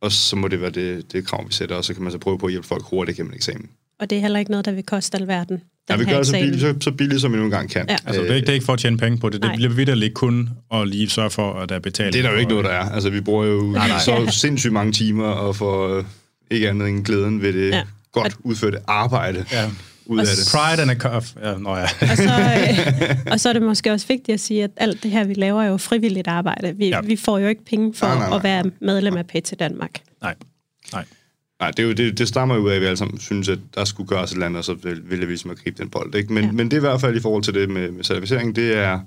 Og 0.00 0.12
så 0.12 0.36
må 0.36 0.48
det 0.48 0.60
være 0.60 0.70
det, 0.70 1.12
det 1.12 1.26
krav, 1.26 1.46
vi 1.48 1.52
sætter, 1.52 1.76
og 1.76 1.84
så 1.84 1.94
kan 1.94 2.02
man 2.02 2.12
så 2.12 2.18
prøve 2.18 2.38
på 2.38 2.46
at 2.46 2.52
hjælpe 2.52 2.68
folk 2.68 2.84
hurtigt 2.84 3.16
gennem 3.16 3.32
en 3.32 3.36
eksamen. 3.36 3.70
Og 3.98 4.10
det 4.10 4.16
er 4.16 4.22
heller 4.22 4.38
ikke 4.38 4.50
noget, 4.50 4.64
der 4.64 4.72
vil 4.72 4.82
koste 4.82 5.18
alverden. 5.18 5.60
Ja, 5.90 5.96
vi 5.96 6.04
gør 6.04 6.16
det 6.16 6.26
så 6.26 6.32
billigt, 6.32 6.60
så, 6.60 6.74
så 6.80 6.90
billigt, 6.90 7.20
som 7.20 7.32
vi 7.32 7.36
nogle 7.36 7.50
gange 7.50 7.68
kan. 7.68 7.86
Ja. 7.88 7.96
Altså, 8.06 8.22
det, 8.22 8.30
er 8.30 8.34
ikke, 8.34 8.46
det 8.46 8.48
er 8.48 8.54
ikke 8.54 8.66
for 8.66 8.72
at 8.72 8.78
tjene 8.78 8.96
penge 8.98 9.18
på 9.18 9.28
det. 9.28 9.42
Det 9.42 9.52
bliver 9.56 9.72
vidderligt 9.72 10.14
kun 10.14 10.48
at 10.74 10.88
lige 10.88 11.08
sørge 11.10 11.30
for, 11.30 11.52
at 11.52 11.68
der 11.68 11.74
er 11.74 11.78
betaling. 11.80 12.12
Det 12.12 12.18
er 12.18 12.22
der 12.22 12.30
jo 12.30 12.36
ikke 12.38 12.50
noget, 12.50 12.64
der 12.64 12.70
er. 12.70 12.90
Altså, 12.90 13.10
vi 13.10 13.20
bruger 13.20 13.44
jo 13.46 13.60
Nej, 13.62 13.88
nej. 13.88 13.98
så 13.98 14.26
sindssygt 14.30 14.72
mange 14.72 14.92
timer, 14.92 15.24
og 15.26 15.56
får 15.56 15.96
øh, 15.98 16.04
ikke 16.50 16.68
andet 16.68 16.88
end 16.88 17.04
glæden 17.04 17.42
ved 17.42 17.52
det 17.52 17.70
Ja. 17.70 17.82
godt 18.12 18.36
udførte 18.40 18.78
arbejde 18.86 19.44
Ja. 19.52 19.70
ud 20.06 20.18
af 20.18 20.22
Og 20.22 20.26
det. 20.26 20.48
Pride 20.54 20.82
and 20.82 20.90
a 20.90 20.94
cuff. 20.94 21.26
Ja, 21.42 21.54
nå 21.58 21.76
ja. 21.76 21.82
Og 21.82 22.16
så, 22.16 22.22
øh, 23.10 23.16
og 23.32 23.40
så 23.40 23.48
er 23.48 23.52
det 23.52 23.62
måske 23.62 23.92
også 23.92 24.06
vigtigt 24.06 24.34
at 24.34 24.40
sige, 24.40 24.64
at 24.64 24.70
alt 24.76 25.02
det 25.02 25.10
her, 25.10 25.24
vi 25.24 25.34
laver, 25.34 25.62
er 25.62 25.66
jo 25.68 25.76
frivilligt 25.76 26.28
arbejde. 26.28 26.74
Vi, 26.76 26.84
Ja. 26.88 26.96
ja. 26.96 27.00
vi 27.00 27.16
får 27.16 27.38
jo 27.38 27.48
ikke 27.48 27.64
penge 27.64 27.94
for 27.94 28.06
Nej, 28.06 28.18
nej, 28.18 28.28
nej. 28.28 28.36
at 28.36 28.42
være 28.44 28.64
medlem 28.80 29.16
af 29.16 29.26
PT 29.26 29.52
Danmark. 29.58 29.90
Nej. 30.22 30.34
Nej. 30.92 31.04
Nej, 31.60 31.70
det, 31.70 31.78
er 31.82 31.86
jo, 31.86 31.92
det, 31.92 32.18
det 32.18 32.28
stammer 32.28 32.54
jo 32.54 32.68
af, 32.68 32.74
at 32.74 32.80
vi 32.80 32.86
alle 32.86 32.96
sammen 32.96 33.18
synes, 33.20 33.48
at 33.48 33.58
der 33.74 33.84
skulle 33.84 34.08
gøres 34.08 34.30
et 34.30 34.34
eller 34.34 34.46
andet, 34.46 34.58
og 34.58 34.64
så 34.64 34.74
vil, 34.74 35.10
vil 35.10 35.20
vi 35.20 35.24
ligesom 35.24 35.50
at 35.50 35.58
gribe 35.58 35.82
den 35.82 35.90
bold. 35.90 36.14
Ikke? 36.14 36.32
Men, 36.32 36.44
Ja. 36.44 36.52
men 36.52 36.66
det 36.66 36.72
er 36.72 36.76
i 36.76 36.80
hvert 36.80 37.00
fald 37.00 37.16
i 37.16 37.20
forhold 37.20 37.42
til 37.42 37.54
det 37.54 37.70
med, 37.70 37.90
med 37.90 38.04
certificering, 38.04 38.56
det 38.56 38.76
er, 38.76 39.00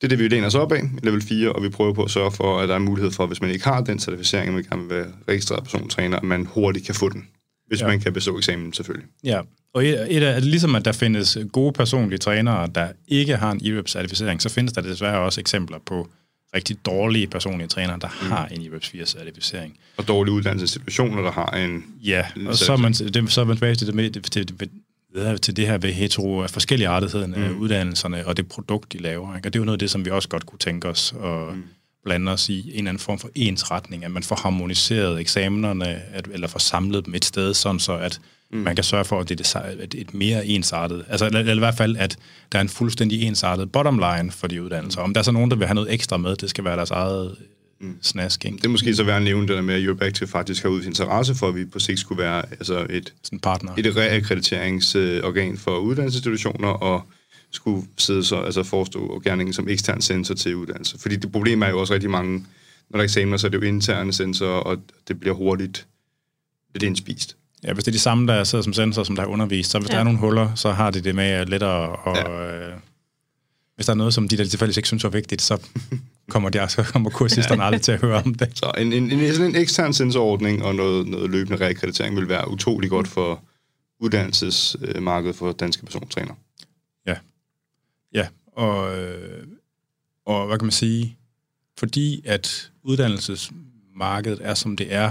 det 0.00 0.04
er 0.04 0.08
det, 0.08 0.18
vi 0.18 0.28
læner 0.28 0.46
os 0.46 0.54
op 0.54 0.72
af, 0.72 0.82
i 0.82 1.06
level 1.06 1.22
4, 1.22 1.52
og 1.52 1.62
vi 1.62 1.68
prøver 1.68 1.92
på 1.92 2.02
at 2.04 2.10
sørge 2.10 2.32
for, 2.32 2.58
at 2.58 2.68
der 2.68 2.74
er 2.74 2.78
mulighed 2.78 3.10
for, 3.12 3.26
hvis 3.26 3.40
man 3.40 3.50
ikke 3.50 3.64
har 3.64 3.80
den 3.80 3.98
certificering, 3.98 4.48
og 4.48 4.54
man 4.54 4.64
gerne 4.64 4.82
vil 4.88 4.96
være 4.96 5.06
registreret 5.28 5.64
persontræner, 5.64 6.16
at 6.16 6.22
man 6.22 6.46
hurtigt 6.46 6.86
kan 6.86 6.94
få 6.94 7.08
den, 7.08 7.26
hvis 7.68 7.80
Ja. 7.80 7.86
man 7.86 8.00
kan 8.00 8.12
bestå 8.12 8.38
eksamen 8.38 8.72
selvfølgelig. 8.72 9.08
Ja, 9.24 9.40
og 9.74 9.86
et, 9.86 10.16
et 10.16 10.22
af, 10.22 10.42
ligesom 10.44 10.74
at 10.74 10.84
der 10.84 10.92
findes 10.92 11.38
gode 11.52 11.72
personlige 11.72 12.18
trænere, 12.18 12.68
der 12.74 12.88
ikke 13.08 13.36
har 13.36 13.50
en 13.52 13.60
EREP-certificering, 13.66 14.38
så 14.42 14.48
findes 14.48 14.72
der 14.72 14.80
desværre 14.80 15.20
også 15.20 15.40
eksempler 15.40 15.78
på 15.86 16.08
rigtig 16.54 16.86
dårlige 16.86 17.26
personlige 17.26 17.68
trænere, 17.68 17.98
der 18.00 18.08
mm. 18.22 18.28
har 18.28 18.46
en 18.46 18.66
EREP 18.66 18.84
4-certificering. 18.84 19.78
Og 19.96 20.08
dårlige 20.08 20.34
uddannelsesinstitutioner, 20.34 21.22
der 21.22 21.32
har 21.32 21.50
en... 21.50 21.84
Ja, 22.04 22.26
og 22.46 22.54
så 22.56 22.72
er 22.72 22.76
man, 22.76 22.92
det, 22.92 23.32
så 23.32 23.40
er 23.40 23.44
man 23.44 23.56
tilbage 23.56 23.74
til 23.74 23.86
det, 23.86 23.94
med, 23.94 24.10
til, 24.10 24.22
til, 24.22 24.70
til 25.42 25.56
det 25.56 25.66
her 25.66 25.78
ved 25.78 25.92
hetero 25.92 26.46
forskellige 26.46 26.88
artigheden 26.88 27.34
af 27.34 27.50
Mm. 27.50 27.58
uddannelserne 27.58 28.26
og 28.26 28.36
det 28.36 28.48
produkt, 28.48 28.92
de 28.92 28.98
laver. 28.98 29.36
Ikke? 29.36 29.48
Og 29.48 29.52
det 29.52 29.58
er 29.58 29.60
jo 29.60 29.64
noget 29.64 29.76
af 29.76 29.78
det, 29.78 29.90
som 29.90 30.04
vi 30.04 30.10
også 30.10 30.28
godt 30.28 30.46
kunne 30.46 30.58
tænke 30.58 30.88
os 30.88 31.14
at 31.24 31.54
mm. 31.56 31.62
blande 32.04 32.32
os 32.32 32.48
i 32.48 32.60
en 32.60 32.68
eller 32.68 32.88
anden 32.88 32.98
form 32.98 33.18
for 33.18 33.30
ensretning, 33.34 34.04
at 34.04 34.10
man 34.10 34.22
får 34.22 34.36
harmoniseret 34.36 35.20
eksamenerne, 35.20 35.86
at, 35.88 36.28
eller 36.32 36.48
får 36.48 36.58
samlet 36.58 37.06
dem 37.06 37.14
et 37.14 37.24
sted, 37.24 37.54
sådan 37.54 37.80
så 37.80 37.92
at 37.92 38.20
mm. 38.52 38.58
man 38.58 38.74
kan 38.74 38.84
sørge 38.84 39.04
for, 39.04 39.20
at 39.20 39.28
det 39.28 39.54
er 39.54 39.86
et, 39.94 40.14
mere 40.14 40.46
ensartet, 40.46 41.04
altså 41.08 41.26
eller, 41.26 41.40
eller 41.40 41.54
i 41.54 41.58
hvert 41.58 41.74
fald, 41.74 41.96
at 41.96 42.16
der 42.52 42.58
er 42.58 42.62
en 42.62 42.68
fuldstændig 42.68 43.22
ensartet 43.22 43.72
bottom 43.72 43.98
line 43.98 44.30
for 44.30 44.46
de 44.46 44.62
uddannelser. 44.62 45.00
Om 45.00 45.14
der 45.14 45.20
er 45.20 45.24
så 45.24 45.32
nogen, 45.32 45.50
der 45.50 45.56
vil 45.56 45.66
have 45.66 45.74
noget 45.74 45.92
ekstra 45.92 46.16
med, 46.16 46.36
det 46.36 46.50
skal 46.50 46.64
være 46.64 46.76
deres 46.76 46.90
eget 46.90 47.36
mm. 47.80 47.96
snask, 48.02 48.44
ikke? 48.44 48.56
Det 48.56 48.64
er 48.64 48.68
måske 48.68 48.94
så 48.94 49.04
værd 49.04 49.16
at 49.16 49.22
nævne 49.22 49.48
det 49.48 49.56
der 49.56 49.62
med, 49.62 49.74
at 49.74 49.82
Eurobactive 49.82 50.28
faktisk 50.28 50.62
har 50.62 50.70
udvist 50.70 50.86
interesse 50.86 51.34
for, 51.34 51.48
at 51.48 51.54
vi 51.54 51.64
på 51.64 51.78
sigt 51.78 51.98
skulle 52.00 52.22
være 52.22 52.44
altså 52.50 52.86
et, 52.90 53.14
Sådan 53.22 53.40
partner. 53.40 53.72
et 53.78 53.96
reakkrediteringsorgan 53.96 55.58
for 55.58 55.78
uddannelsesinstitutioner, 55.78 56.68
og 56.68 57.02
skulle 57.52 57.86
sidde 57.98 58.24
så, 58.24 58.36
altså 58.36 58.62
forestå 58.62 59.20
gerningen 59.24 59.52
som 59.52 59.68
ekstern 59.68 60.00
censor 60.00 60.34
til 60.34 60.56
uddannelse. 60.56 60.98
Fordi 60.98 61.16
det 61.16 61.32
problem 61.32 61.62
er 61.62 61.68
jo 61.68 61.80
også 61.80 61.94
rigtig 61.94 62.10
mange 62.10 62.44
når 62.90 62.96
der 62.96 63.02
er 63.02 63.04
eksamener, 63.04 63.36
så 63.36 63.46
er 63.46 63.50
det 63.50 63.58
jo 63.58 63.62
interne 63.62 64.12
sensorer, 64.12 64.60
og 64.60 64.78
det 65.08 65.20
bliver 65.20 65.34
hurtigt 65.34 65.86
lidt 66.74 66.82
indspist. 66.82 67.36
Ja, 67.64 67.72
hvis 67.72 67.84
det 67.84 67.90
er 67.90 67.94
de 67.94 67.98
samme, 67.98 68.32
der 68.32 68.44
sidder 68.44 68.62
som 68.62 68.72
sensor, 68.72 69.02
som 69.02 69.16
der 69.16 69.22
er 69.22 69.26
undervist, 69.26 69.70
så 69.70 69.78
hvis 69.78 69.88
ja. 69.88 69.94
der 69.94 70.00
er 70.00 70.04
nogle 70.04 70.18
huller, 70.18 70.54
så 70.54 70.72
har 70.72 70.90
de 70.90 71.00
det 71.00 71.14
med 71.14 71.46
lettere, 71.46 71.96
og 71.96 72.16
ja. 72.16 72.68
øh, 72.68 72.78
hvis 73.74 73.86
der 73.86 73.92
er 73.92 73.96
noget, 73.96 74.14
som 74.14 74.28
de 74.28 74.36
der 74.36 74.44
tilfældigvis 74.44 74.76
ikke 74.76 74.86
synes 74.86 75.04
er 75.04 75.08
vigtigt, 75.08 75.42
så 75.42 75.68
kommer, 76.30 76.48
de, 76.48 76.68
så 76.68 76.82
kommer 76.82 77.10
kursisterne 77.10 77.62
aldrig 77.62 77.82
til 77.82 77.92
at 77.92 78.00
høre 78.00 78.22
om 78.22 78.34
det. 78.34 78.58
Så 78.58 78.72
en, 78.78 78.92
en, 78.92 79.10
en, 79.10 79.34
sådan 79.34 79.50
en 79.50 79.56
ekstern 79.56 79.92
sensorordning 79.92 80.64
og 80.64 80.74
noget, 80.74 81.06
noget 81.06 81.30
løbende 81.30 81.64
reakkreditering 81.64 82.16
vil 82.16 82.28
være 82.28 82.50
utrolig 82.50 82.90
godt 82.90 83.08
for 83.08 83.42
uddannelsesmarkedet 84.00 85.36
for 85.36 85.52
danske 85.52 85.84
persontræner. 85.84 86.34
Ja, 87.06 87.16
ja, 88.14 88.26
og, 88.52 88.98
øh, 88.98 89.46
og 90.26 90.46
hvad 90.46 90.58
kan 90.58 90.66
man 90.66 90.72
sige, 90.72 91.16
fordi 91.78 92.22
at 92.24 92.70
uddannelsesmarkedet 92.82 94.38
er, 94.42 94.54
som 94.54 94.76
det 94.76 94.94
er, 94.94 95.10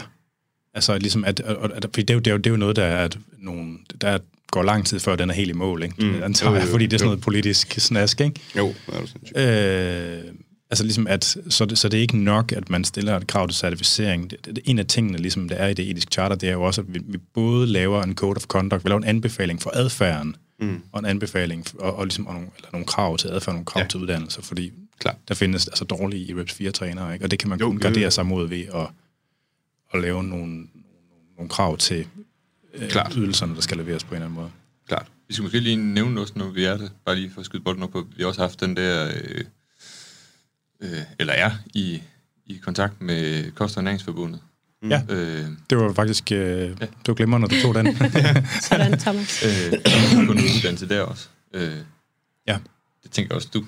altså 0.74 0.98
ligesom, 0.98 1.26
at, 1.26 1.40
at, 1.40 1.72
at 1.72 1.86
fordi 1.94 2.02
det, 2.02 2.10
er 2.10 2.14
jo, 2.14 2.20
det, 2.20 2.28
er 2.28 2.32
jo, 2.32 2.38
det 2.38 2.48
er 2.48 2.52
jo 2.52 2.58
noget, 2.58 2.76
der 2.76 2.84
er 2.84 3.08
nogle, 3.38 3.78
der 4.02 4.20
går 4.52 4.64
lang 4.64 4.86
tid 4.86 5.00
før, 5.00 5.16
den 5.16 5.30
er 5.30 5.34
helt 5.34 5.50
i 5.50 5.54
mål, 5.54 5.84
ikke? 5.84 5.96
Mm. 6.06 6.24
Antager 6.24 6.56
jeg, 6.56 6.68
fordi 6.68 6.86
det 6.86 6.94
er 6.94 6.98
sådan 6.98 7.08
noget 7.08 7.22
politisk 7.22 7.80
snask, 7.80 8.22
ikke? 8.22 8.40
Jo, 8.58 8.74
det 8.88 9.32
er 9.36 10.18
øh, 10.18 10.34
Altså 10.72 10.84
ligesom, 10.84 11.08
at, 11.08 11.38
så, 11.50 11.66
det, 11.66 11.78
så 11.78 11.90
det 11.90 11.98
er 11.98 12.02
ikke 12.02 12.18
nok, 12.18 12.52
at 12.52 12.70
man 12.70 12.84
stiller 12.84 13.18
et 13.18 13.28
krav 13.28 13.48
til 13.48 13.58
certificering. 13.58 14.32
Det, 14.32 14.46
det, 14.46 14.60
en 14.66 14.80
af 14.80 14.86
tingene, 14.86 15.18
ligesom 15.18 15.50
der 15.50 15.56
er 15.56 15.68
i 15.68 15.74
det 15.74 15.90
etiske 15.90 16.12
charter, 16.12 16.36
det 16.36 16.50
er 16.50 16.54
jo 16.54 16.64
også, 16.64 16.82
at 16.82 16.94
vi, 16.94 17.00
vi 17.04 17.18
både 17.18 17.68
laver 17.68 18.04
en 18.04 18.16
code 18.16 18.36
of 18.36 18.44
conduct, 18.44 18.84
vi 18.84 18.90
laver 18.90 19.02
en 19.02 19.08
anbefaling 19.08 19.62
for 19.62 19.72
adfærden, 19.74 20.36
mm. 20.60 20.82
og 20.92 21.00
en 21.00 21.06
anbefaling, 21.06 21.66
og, 21.80 21.96
og 21.96 22.06
ligesom, 22.06 22.28
og 22.28 22.34
nogle, 22.34 22.50
eller 22.58 22.70
nogle 22.72 22.86
krav 22.86 23.18
til 23.18 23.28
adfærd, 23.28 23.56
nogle 23.56 23.66
krav 23.66 23.82
ja. 23.82 23.88
til 23.88 24.00
uddannelse, 24.00 24.42
fordi 24.42 24.72
Klar. 25.00 25.16
der 25.28 25.34
findes 25.34 25.68
altså 25.68 25.86
dårlige 25.86 26.26
i 26.26 26.34
REPS 26.34 26.54
4-trænere, 26.54 27.14
ikke? 27.14 27.26
og 27.26 27.32
det 27.32 27.40
kan 27.40 27.50
man 27.50 27.60
jo, 27.60 27.66
kun 27.66 27.78
gardere 27.78 28.12
sig 28.12 28.26
mod 28.26 28.48
ved 28.48 28.64
at, 28.76 28.88
at 29.94 30.02
lave 30.02 30.24
nogle, 30.24 30.46
nogle, 30.56 30.68
nogle 31.38 31.50
krav 31.50 31.78
til 31.78 32.08
øh, 32.74 32.90
Klart. 32.90 33.14
ydelserne, 33.18 33.56
der 33.56 33.62
skal 33.62 33.78
leveres 33.78 34.04
på 34.04 34.10
en 34.10 34.16
eller 34.16 34.26
anden 34.26 34.40
måde. 34.40 34.52
Klart. 34.88 35.08
Vi 35.28 35.34
skal 35.34 35.44
måske 35.44 35.60
lige 35.60 35.76
nævne 35.76 36.14
noget, 36.14 36.36
når 36.36 36.50
vi 36.50 36.64
er 36.64 36.78
det, 36.78 36.92
bare 37.06 37.16
lige 37.16 37.32
for 37.32 37.40
at 37.40 37.46
skyde 37.46 37.64
bolden 37.64 37.84
op 37.84 37.90
på. 37.90 38.08
Vi 38.16 38.24
har 38.24 38.28
også 38.28 38.42
haft 38.42 38.60
den 38.60 38.76
der... 38.76 39.08
Øh, 39.08 39.44
øh, 40.82 41.02
eller 41.20 41.34
er 41.34 41.52
i, 41.74 42.02
i 42.46 42.58
kontakt 42.64 43.02
med 43.02 43.52
Kost- 43.52 43.78
og 43.78 43.84
Næringsforbundet. 43.84 44.40
Mm. 44.82 44.90
Ja, 44.90 45.02
øh, 45.10 45.46
det 45.70 45.78
var 45.78 45.94
faktisk 45.94 46.32
øh, 46.32 46.40
ja. 46.40 46.66
det 46.66 47.08
var 47.08 47.14
glimrende, 47.14 47.48
når 47.48 47.56
du 47.56 47.62
tog 47.62 47.76
den. 47.76 47.98
Sådan, 48.70 49.00
Thomas. 49.00 49.44
øh, 49.46 49.72
på 50.26 50.32
en 50.32 50.40
uddannelse 50.40 50.90
der 50.90 51.02
også. 51.02 51.28
Øh, 51.54 51.78
ja. 52.48 52.58
Det 53.04 53.12
tænker 53.12 53.30
jeg 53.30 53.36
også, 53.36 53.50
du 53.54 53.66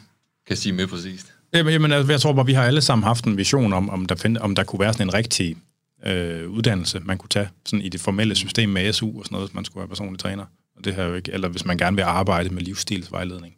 kan 0.48 0.58
sige 0.58 0.74
mere 0.74 0.88
præcist. 0.88 1.34
Jamen, 1.54 1.74
jamen, 1.74 1.92
altså, 1.92 2.12
jeg 2.12 2.22
tror 2.22 2.34
bare, 2.34 2.46
vi 2.46 2.54
har 2.54 2.64
alle 2.64 2.82
sammen 2.82 3.04
haft 3.04 3.26
en 3.26 3.38
vision 3.38 3.74
om, 3.74 3.90
om 3.90 4.06
der, 4.06 4.16
find, 4.16 4.38
om 4.38 4.56
der 4.56 4.64
kunne 4.64 4.80
være 4.80 4.94
sådan 4.94 5.08
en 5.08 5.14
rigtig 5.14 5.58
øh, 6.06 6.50
uddannelse, 6.50 7.00
man 7.00 7.18
kunne 7.18 7.30
tage 7.30 7.50
sådan 7.66 7.86
i 7.86 7.90
det 7.90 8.02
formelle 8.02 8.36
system 8.36 8.70
med 8.70 8.94
SU 8.94 9.20
og 9.20 9.26
sådan 9.26 9.36
noget, 9.36 9.48
hvis 9.48 9.56
man 9.56 9.66
skulle 9.66 9.82
være 9.82 9.88
personlig 9.88 10.20
træner. 10.20 10.46
Og 10.76 10.86
det 10.86 10.96
her 10.96 11.04
jo 11.04 11.14
ikke, 11.14 11.32
eller 11.32 11.48
hvis 11.48 11.66
man 11.66 11.78
gerne 11.78 11.96
vil 11.96 12.04
arbejde 12.04 12.50
med 12.50 12.62
livsstilsvejledning. 12.62 13.56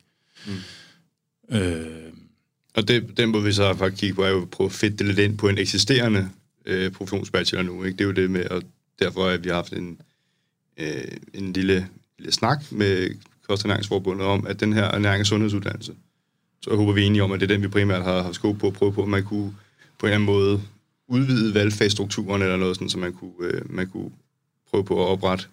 Mm. 0.48 1.56
Øh, 1.56 2.14
og 2.74 2.88
det, 2.88 3.18
den 3.18 3.30
må 3.30 3.40
vi 3.40 3.52
så 3.52 3.74
faktisk 3.74 4.00
kigge 4.00 4.16
på, 4.16 4.24
er 4.24 4.30
jo 4.30 4.42
at 4.42 4.50
prøve 4.50 4.66
at 4.66 4.72
fedte 4.72 4.98
det 4.98 5.06
lidt 5.06 5.20
ind 5.20 5.38
på 5.38 5.48
en 5.48 5.58
eksisterende 5.58 6.30
øh, 6.66 6.92
professionsbachelor 6.92 7.64
nu. 7.64 7.84
Ikke? 7.84 7.98
Det 7.98 8.04
er 8.04 8.08
jo 8.08 8.12
det 8.12 8.32
med, 8.32 8.46
og 8.46 8.64
derfor 9.00 9.30
har 9.30 9.38
vi 9.38 9.50
haft 9.50 9.74
en, 9.74 9.98
øh, 10.78 11.18
en 11.34 11.54
lille, 11.54 11.88
lille 12.18 12.34
snak 12.34 12.72
med 12.72 13.10
Kosternæringsforbundet 13.48 14.28
om, 14.28 14.48
at 14.48 14.60
den 14.60 14.74
her 14.74 14.92
ernæring- 14.92 15.20
og 15.20 15.26
sundhedsuddannelse, 15.26 15.94
så 16.62 16.70
jeg 16.70 16.78
håber 16.78 16.94
vi 16.94 17.02
er 17.02 17.06
enige 17.06 17.24
om, 17.24 17.32
at 17.32 17.40
det 17.40 17.52
er 17.52 17.56
den, 17.56 17.64
vi 17.64 17.68
primært 17.68 18.04
har, 18.04 18.24
har 18.24 18.32
skåb 18.32 18.58
på 18.58 18.68
at 18.68 18.74
prøve 18.74 18.94
på, 18.94 19.02
at 19.02 19.10
man 19.10 19.24
kunne 19.24 19.56
på 20.00 20.06
en 20.06 20.14
eller 20.14 20.16
anden 20.16 20.26
måde 20.26 20.62
udvide 21.14 21.54
valgfagsstrukturen 21.54 22.42
eller 22.42 22.58
noget 22.58 22.76
sådan, 22.76 22.90
så 22.90 22.98
man 22.98 23.14
kunne, 23.14 23.34
øh, 23.42 23.62
man 23.76 23.88
kunne 23.88 24.10
prøve 24.70 24.84
på 24.84 25.06
at 25.06 25.10
oprette 25.10 25.46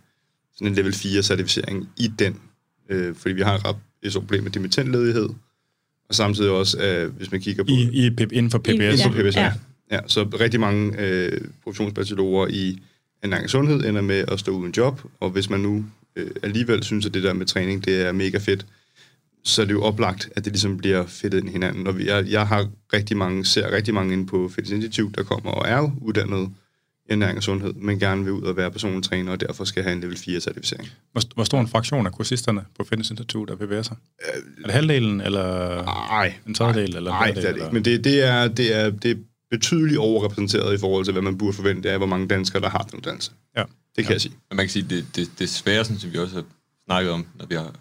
sådan 0.54 0.68
en 0.68 0.74
level 0.74 0.92
4-certificering 0.92 1.88
i 1.96 2.10
den. 2.18 2.40
Øh, 2.88 3.14
fordi 3.14 3.34
vi 3.34 3.42
har 3.42 3.54
et 3.54 3.64
ret 3.64 3.76
problem 4.12 4.42
med 4.42 4.50
dimittentledighed, 4.50 5.28
og 6.08 6.14
samtidig 6.14 6.50
også, 6.50 6.82
øh, 6.82 7.16
hvis 7.16 7.32
man 7.32 7.40
kigger 7.40 7.64
på... 7.64 7.70
I, 7.70 7.88
i, 7.92 8.06
inden 8.06 8.50
for 8.50 8.58
PBS. 8.58 8.70
Inden 8.70 8.98
for 8.98 9.10
PBS, 9.10 9.36
ja. 9.36 9.52
ja. 9.90 10.00
Så 10.06 10.22
rigtig 10.40 10.60
mange 10.60 11.00
øh, 11.00 11.40
professionsbachelorer 11.64 12.46
i 12.48 12.78
en 13.24 13.48
sundhed 13.48 13.84
ender 13.84 14.02
med 14.02 14.24
at 14.28 14.40
stå 14.40 14.52
uden 14.52 14.74
job, 14.76 15.00
og 15.20 15.30
hvis 15.30 15.50
man 15.50 15.60
nu 15.60 15.84
øh, 16.16 16.30
alligevel 16.42 16.82
synes, 16.82 17.06
at 17.06 17.14
det 17.14 17.22
der 17.22 17.32
med 17.32 17.46
træning, 17.46 17.84
det 17.84 18.06
er 18.06 18.12
mega 18.12 18.38
fedt, 18.38 18.66
så 19.44 19.62
er 19.62 19.66
det 19.66 19.72
jo 19.72 19.82
oplagt, 19.82 20.28
at 20.36 20.44
det 20.44 20.52
ligesom 20.52 20.76
bliver 20.76 21.06
fedtet 21.06 21.38
ind 21.38 21.48
i 21.48 21.52
hinanden. 21.52 21.86
Og 21.86 22.04
jeg, 22.04 22.26
jeg 22.28 22.46
har 22.46 22.68
rigtig 22.92 23.16
mange, 23.16 23.44
ser 23.44 23.72
rigtig 23.72 23.94
mange 23.94 24.12
inde 24.12 24.26
på 24.26 24.48
Fitness 24.48 24.72
Institute, 24.72 25.14
der 25.16 25.22
kommer 25.22 25.50
og 25.50 25.68
er 25.68 25.90
uddannet 26.02 26.50
ernæring 27.10 27.36
og 27.36 27.42
sundhed, 27.42 27.72
men 27.72 27.98
gerne 27.98 28.24
vil 28.24 28.32
ud 28.32 28.42
og 28.42 28.56
være 28.56 28.70
personlig 28.70 29.04
træner, 29.04 29.32
og 29.32 29.40
derfor 29.40 29.64
skal 29.64 29.82
have 29.82 29.92
en 29.92 30.00
level 30.00 30.16
4-certificering. 30.16 30.88
Hvor, 31.12 31.22
hvor 31.34 31.44
stor 31.44 31.60
en 31.60 31.68
fraktion 31.68 32.06
af 32.06 32.12
kursisterne 32.12 32.64
på 32.78 32.84
Fitness 32.84 33.10
Institute 33.10 33.52
er 33.52 33.56
PBS'er? 33.56 33.94
Øh, 33.94 34.42
er 34.58 34.66
det 34.66 34.70
halvdelen, 34.70 35.20
eller 35.20 35.84
nej, 35.84 36.34
en 36.46 36.54
tredjedel? 36.54 36.96
Eller 36.96 37.10
nej, 37.10 37.30
det 37.30 37.48
er 37.48 37.52
det 37.52 37.60
ikke. 37.60 37.72
Men 37.72 37.84
det, 37.84 38.04
det, 38.04 38.24
er, 38.24 38.48
det, 38.48 38.76
er, 38.76 38.90
det 38.90 39.10
er 39.10 39.14
betydeligt 39.50 39.98
overrepræsenteret 39.98 40.74
i 40.74 40.78
forhold 40.78 41.04
til, 41.04 41.12
hvad 41.12 41.22
man 41.22 41.38
burde 41.38 41.52
forvente 41.52 41.90
af, 41.90 41.98
hvor 41.98 42.06
mange 42.06 42.28
danskere, 42.28 42.62
der 42.62 42.68
har 42.68 42.82
den 42.82 42.98
uddannelse. 42.98 43.32
Ja. 43.56 43.62
Det 43.96 44.04
kan 44.04 44.04
ja. 44.04 44.12
jeg 44.12 44.20
sige. 44.20 44.34
Men 44.50 44.56
man 44.56 44.66
kan 44.66 44.70
sige, 44.70 44.86
det, 44.90 45.06
det, 45.16 45.30
det 45.38 45.48
svære, 45.48 45.84
som 45.84 46.12
vi 46.12 46.18
også 46.18 46.34
har 46.34 46.44
snakket 46.84 47.12
om, 47.12 47.26
når 47.38 47.46
vi 47.46 47.54
har... 47.54 47.74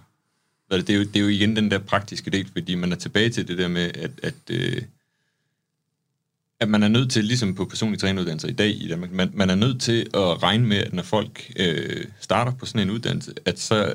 Det 0.71 0.89
er, 0.89 0.93
jo, 0.93 1.03
det 1.03 1.15
er 1.15 1.19
jo 1.19 1.27
igen 1.27 1.55
den 1.55 1.71
der 1.71 1.79
praktiske 1.79 2.31
del, 2.31 2.47
fordi 2.51 2.75
man 2.75 2.91
er 2.91 2.95
tilbage 2.95 3.29
til 3.29 3.47
det 3.47 3.57
der 3.57 3.67
med, 3.67 3.91
at, 3.95 4.11
at 4.23 4.33
øh, 4.51 4.81
at 6.59 6.69
man 6.69 6.83
er 6.83 6.87
nødt 6.87 7.11
til, 7.11 7.25
ligesom 7.25 7.55
på 7.55 7.65
personlige 7.65 7.99
træneruddannelser 7.99 8.47
i 8.47 8.53
dag 8.53 8.81
i 8.81 8.87
Danmark, 8.87 9.11
man, 9.11 9.31
man 9.33 9.49
er 9.49 9.55
nødt 9.55 9.81
til 9.81 10.07
at 10.13 10.43
regne 10.43 10.67
med, 10.67 10.77
at 10.77 10.93
når 10.93 11.03
folk 11.03 11.51
øh, 11.55 12.05
starter 12.19 12.51
på 12.51 12.65
sådan 12.65 12.81
en 12.81 12.89
uddannelse, 12.89 13.33
at 13.45 13.59
så 13.59 13.93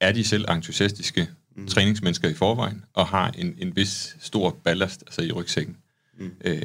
er 0.00 0.12
de 0.12 0.24
selv 0.24 0.50
entusiastiske 0.50 1.28
mm. 1.56 1.68
træningsmennesker 1.68 2.28
i 2.28 2.34
forvejen, 2.34 2.84
og 2.92 3.06
har 3.06 3.30
en, 3.30 3.54
en 3.58 3.76
vis 3.76 4.16
stor 4.20 4.50
ballast 4.64 5.02
altså 5.06 5.22
i 5.22 5.32
rygsækken. 5.32 5.76
Mm. 6.18 6.32
Øh, 6.44 6.62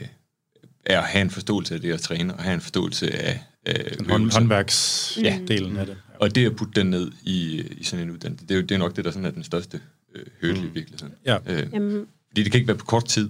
er 0.86 1.00
at 1.00 1.08
have 1.08 1.22
en 1.22 1.30
forståelse 1.30 1.76
af 1.76 1.82
det 1.82 1.94
at 1.94 2.02
træne, 2.02 2.34
og 2.34 2.44
have 2.44 2.54
en 2.54 2.62
forståelse 2.62 3.12
af 3.12 3.44
øh, 3.70 4.10
hånd, 4.10 4.32
håndværksdelen 4.32 5.74
ja. 5.74 5.80
af 5.80 5.86
det. 5.86 5.98
Ja. 6.14 6.18
Og 6.20 6.36
det 6.36 6.46
at 6.46 6.56
putte 6.56 6.82
den 6.82 6.90
ned 6.90 7.12
i, 7.24 7.62
i 7.78 7.84
sådan 7.84 8.06
en 8.06 8.12
uddannelse, 8.12 8.46
det 8.46 8.52
er 8.52 8.56
jo 8.56 8.62
det 8.62 8.76
er 8.76 8.80
nok 8.80 8.96
det, 8.96 9.06
der 9.06 9.12
sådan 9.12 9.26
er 9.26 9.32
den 9.32 9.44
største 9.44 9.80
øh, 10.16 10.26
hørte 10.42 10.62
mm. 10.62 10.68
i 10.68 10.70
virkeligheden. 10.70 11.16
Ja. 11.26 11.38
Øh, 11.48 12.06
fordi 12.28 12.44
det 12.44 12.52
kan 12.52 12.60
ikke 12.60 12.68
være 12.68 12.78
på 12.78 12.86
kort 12.86 13.06
tid. 13.06 13.30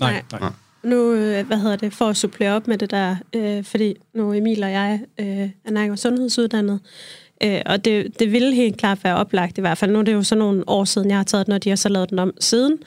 Nej, 0.00 0.22
nej. 0.32 0.40
nej. 0.40 0.52
Nu, 0.82 1.12
øh, 1.12 1.46
hvad 1.46 1.56
hedder 1.56 1.76
det, 1.76 1.92
for 1.92 2.08
at 2.08 2.16
supplere 2.16 2.52
op 2.52 2.68
med 2.68 2.78
det 2.78 2.90
der, 2.90 3.16
øh, 3.34 3.64
fordi 3.64 3.94
nu 4.14 4.32
Emil 4.32 4.64
og 4.64 4.70
jeg 4.70 5.00
øh, 5.20 5.50
er 5.64 5.70
nærmere 5.70 5.96
sundhedsuddannet, 5.96 6.80
øh, 7.44 7.60
og 7.66 7.84
det, 7.84 8.18
det 8.18 8.32
ville 8.32 8.54
helt 8.54 8.76
klart 8.76 9.04
være 9.04 9.16
oplagt 9.16 9.58
i 9.58 9.60
hvert 9.60 9.78
fald. 9.78 9.90
Nu 9.90 9.98
er 9.98 10.02
det 10.02 10.12
jo 10.12 10.22
så 10.22 10.34
nogle 10.34 10.68
år 10.68 10.84
siden, 10.84 11.10
jeg 11.10 11.16
har 11.16 11.24
taget 11.24 11.46
den, 11.46 11.54
og 11.54 11.64
de 11.64 11.68
har 11.68 11.76
så 11.76 11.88
lavet 11.88 12.10
den 12.10 12.18
om 12.18 12.32
siden. 12.40 12.78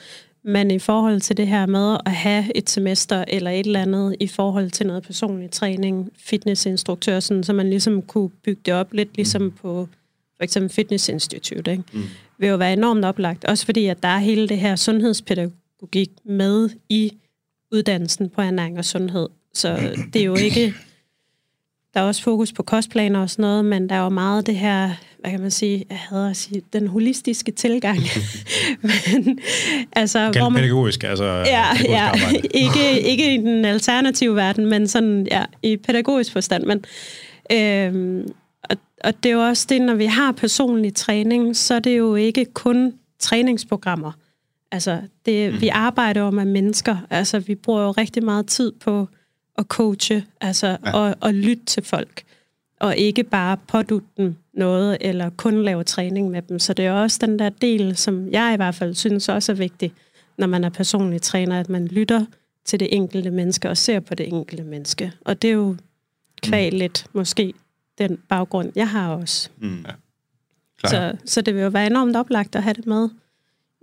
Men 0.44 0.70
i 0.70 0.78
forhold 0.78 1.20
til 1.20 1.36
det 1.36 1.46
her 1.46 1.66
med 1.66 1.96
at 2.06 2.12
have 2.12 2.56
et 2.56 2.70
semester 2.70 3.24
eller 3.28 3.50
et 3.50 3.66
eller 3.66 3.82
andet 3.82 4.16
i 4.20 4.26
forhold 4.26 4.70
til 4.70 4.86
noget 4.86 5.02
personlig 5.02 5.50
træning, 5.50 6.10
fitnessinstruktør, 6.16 7.20
sådan, 7.20 7.44
så 7.44 7.52
man 7.52 7.70
ligesom 7.70 8.02
kunne 8.02 8.28
bygge 8.28 8.60
det 8.66 8.74
op 8.74 8.92
lidt 8.92 9.16
ligesom 9.16 9.42
mm. 9.42 9.50
på 9.50 9.88
for 10.36 10.44
eksempel 10.44 10.70
Fitness 10.70 11.08
Institute, 11.08 11.70
ikke? 11.70 11.84
Mm. 11.92 12.02
vil 12.38 12.48
jo 12.48 12.56
være 12.56 12.72
enormt 12.72 13.04
oplagt. 13.04 13.44
Også 13.44 13.64
fordi, 13.64 13.86
at 13.86 14.02
der 14.02 14.08
er 14.08 14.18
hele 14.18 14.48
det 14.48 14.58
her 14.58 14.76
sundhedspædagogik 14.76 16.10
med 16.24 16.70
i 16.88 17.12
uddannelsen 17.72 18.28
på 18.28 18.40
ernæring 18.40 18.78
og 18.78 18.84
sundhed. 18.84 19.28
Så 19.54 19.96
det 20.12 20.20
er 20.20 20.26
jo 20.26 20.36
ikke... 20.36 20.74
Der 21.94 22.00
er 22.00 22.04
også 22.04 22.22
fokus 22.22 22.52
på 22.52 22.62
kostplaner 22.62 23.20
og 23.20 23.30
sådan 23.30 23.42
noget, 23.42 23.64
men 23.64 23.88
der 23.88 23.94
er 23.94 24.02
jo 24.02 24.08
meget 24.08 24.46
det 24.46 24.56
her, 24.56 24.90
hvad 25.20 25.30
kan 25.30 25.40
man 25.40 25.50
sige, 25.50 25.84
jeg 25.90 25.98
hader 25.98 26.30
at 26.30 26.36
sige, 26.36 26.62
den 26.72 26.86
holistiske 26.88 27.52
tilgang. 27.52 27.98
men, 28.82 29.38
altså, 29.92 30.32
hvor 30.38 30.48
man, 30.48 30.60
pædagogisk, 30.62 31.04
altså 31.04 31.24
ja, 31.24 31.66
ja, 31.88 32.10
ikke, 32.64 33.00
ikke 33.00 33.34
i 33.34 33.36
den 33.36 33.64
alternative 33.64 34.36
verden, 34.36 34.66
men 34.66 34.88
sådan, 34.88 35.26
ja, 35.30 35.44
i 35.62 35.76
pædagogisk 35.76 36.32
forstand. 36.32 36.64
Men, 36.64 36.84
øhm, 37.52 38.32
og, 38.62 38.76
og 39.04 39.22
det 39.22 39.28
er 39.28 39.34
jo 39.34 39.40
også 39.40 39.66
det, 39.68 39.82
når 39.82 39.94
vi 39.94 40.06
har 40.06 40.32
personlig 40.32 40.94
træning, 40.94 41.56
så 41.56 41.74
er 41.74 41.80
det 41.80 41.98
jo 41.98 42.14
ikke 42.14 42.44
kun 42.44 42.92
træningsprogrammer. 43.18 44.12
Altså, 44.72 45.00
det, 45.26 45.52
mm. 45.52 45.60
vi 45.60 45.68
arbejder 45.68 46.20
jo 46.20 46.30
med 46.30 46.44
mennesker. 46.44 46.96
Altså, 47.10 47.38
vi 47.38 47.54
bruger 47.54 47.82
jo 47.82 47.90
rigtig 47.90 48.24
meget 48.24 48.46
tid 48.46 48.72
på 48.80 49.08
at 49.58 49.66
coache, 49.66 50.24
altså, 50.40 50.66
ja. 50.66 50.92
og, 50.92 51.16
og 51.20 51.34
lytte 51.34 51.64
til 51.64 51.82
folk. 51.82 52.22
Og 52.80 52.96
ikke 52.96 53.24
bare 53.24 53.56
pådutte 53.56 54.08
dem 54.16 54.36
noget, 54.54 54.98
eller 55.00 55.30
kun 55.30 55.62
lave 55.62 55.84
træning 55.84 56.30
med 56.30 56.42
dem. 56.42 56.58
Så 56.58 56.74
det 56.74 56.86
er 56.86 56.92
også 56.92 57.18
den 57.20 57.38
der 57.38 57.48
del, 57.48 57.96
som 57.96 58.28
jeg 58.28 58.54
i 58.54 58.56
hvert 58.56 58.74
fald 58.74 58.94
synes 58.94 59.28
også 59.28 59.52
er 59.52 59.56
vigtig, 59.56 59.92
når 60.38 60.46
man 60.46 60.64
er 60.64 60.68
personlig 60.68 61.22
træner, 61.22 61.60
at 61.60 61.68
man 61.68 61.86
lytter 61.86 62.24
til 62.64 62.80
det 62.80 62.88
enkelte 62.94 63.30
menneske 63.30 63.70
og 63.70 63.76
ser 63.76 64.00
på 64.00 64.14
det 64.14 64.28
enkelte 64.28 64.64
menneske. 64.64 65.12
Og 65.24 65.42
det 65.42 65.50
er 65.50 65.54
jo 65.54 65.76
kvaligt, 66.42 67.06
mm. 67.06 67.18
måske 67.18 67.54
den 67.98 68.18
baggrund, 68.28 68.72
jeg 68.74 68.88
har 68.88 69.14
også. 69.14 69.50
Mm. 69.58 69.84
Ja. 70.84 70.88
Så, 70.88 71.16
så 71.24 71.40
det 71.40 71.54
vil 71.54 71.62
jo 71.62 71.68
være 71.68 71.86
enormt 71.86 72.16
oplagt 72.16 72.56
at 72.56 72.62
have 72.62 72.74
det 72.74 72.86
med 72.86 73.08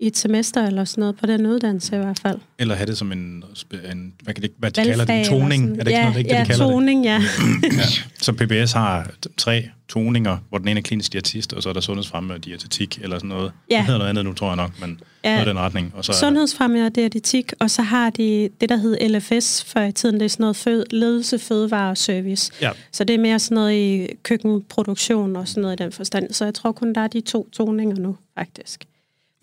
i 0.02 0.08
et 0.08 0.18
semester 0.18 0.68
eller 0.68 0.86
sådan 0.86 1.02
noget, 1.02 1.18
på 1.18 1.26
den 1.26 1.46
uddannelse 1.46 1.96
i 1.96 2.00
hvert 2.00 2.20
fald. 2.20 2.40
Eller 2.60 2.76
have 2.76 2.86
det 2.86 2.98
som 2.98 3.12
en, 3.12 3.44
en 3.92 4.14
hvad, 4.24 4.34
kan 4.34 4.44
det, 4.44 4.52
hvad 4.58 4.72
de 4.72 4.84
kalder 4.84 5.06
det, 5.06 5.20
eller 5.20 5.40
toning? 5.40 5.70
Er 5.80 5.84
det 5.84 5.88
ikke 5.88 5.92
ja, 5.92 6.02
noget, 6.02 6.14
det, 6.14 6.20
ikke 6.20 6.34
ja, 6.34 6.40
det, 6.40 6.48
de 6.48 6.52
kalder 6.52 6.66
toning, 6.68 7.06
ja. 7.06 7.22
det? 7.62 8.06
Så 8.22 8.34
PBS 8.34 8.72
har 8.72 9.12
tre 9.38 9.70
toninger, 9.90 10.38
hvor 10.50 10.58
den 10.58 10.68
ene 10.68 10.80
er 10.80 10.82
klinisk 10.82 11.14
diætist, 11.14 11.54
og 11.54 11.64
så 11.64 11.70
er 11.70 11.74
der 11.74 11.82
sundhedsfremme 11.82 12.34
og 12.34 12.46
diætetik, 12.46 13.00
eller 13.02 13.18
sådan 13.18 13.30
noget. 13.30 13.52
Ja. 13.72 13.78
Det 13.78 13.86
hedder 13.86 13.98
noget 13.98 14.10
andet 14.10 14.26
nu, 14.26 14.34
tror 14.34 14.48
jeg 14.48 14.56
nok, 14.56 14.72
men 14.82 15.00
Ja. 15.24 15.32
noget 15.32 15.46
i 15.46 15.50
den 15.50 15.60
retning. 15.60 15.94
Og 15.96 16.06
så 16.06 16.14
Sundhedsfremme 16.14 16.86
og 16.86 16.96
diætetik, 16.96 17.54
og 17.60 17.72
så 17.72 17.82
har 17.82 18.10
de 18.10 18.50
det, 18.62 18.70
der 18.70 18.78
hed 18.78 19.10
LFS 19.10 19.64
før 19.64 19.84
i 19.84 19.92
tiden. 19.92 20.16
Det 20.16 20.26
er 20.26 20.30
sådan 20.30 20.44
noget 20.44 20.56
fød, 20.56 20.86
ledelse, 20.92 21.40
fødevare 21.40 21.90
og 21.90 21.98
service. 21.98 22.52
Ja. 22.62 22.72
Så 22.92 23.04
det 23.04 23.14
er 23.14 23.20
mere 23.20 23.40
sådan 23.40 23.56
noget 23.56 23.74
i 23.74 24.08
køkkenproduktion 24.24 25.36
og 25.36 25.48
sådan 25.48 25.62
noget 25.62 25.80
i 25.80 25.84
den 25.84 25.92
forstand. 25.92 26.34
Så 26.34 26.46
jeg 26.46 26.54
tror 26.54 26.72
kun, 26.72 26.94
der 26.94 27.02
er 27.02 27.08
de 27.08 27.22
to 27.22 27.50
toninger 27.54 27.96
nu, 27.96 28.18
faktisk. 28.38 28.86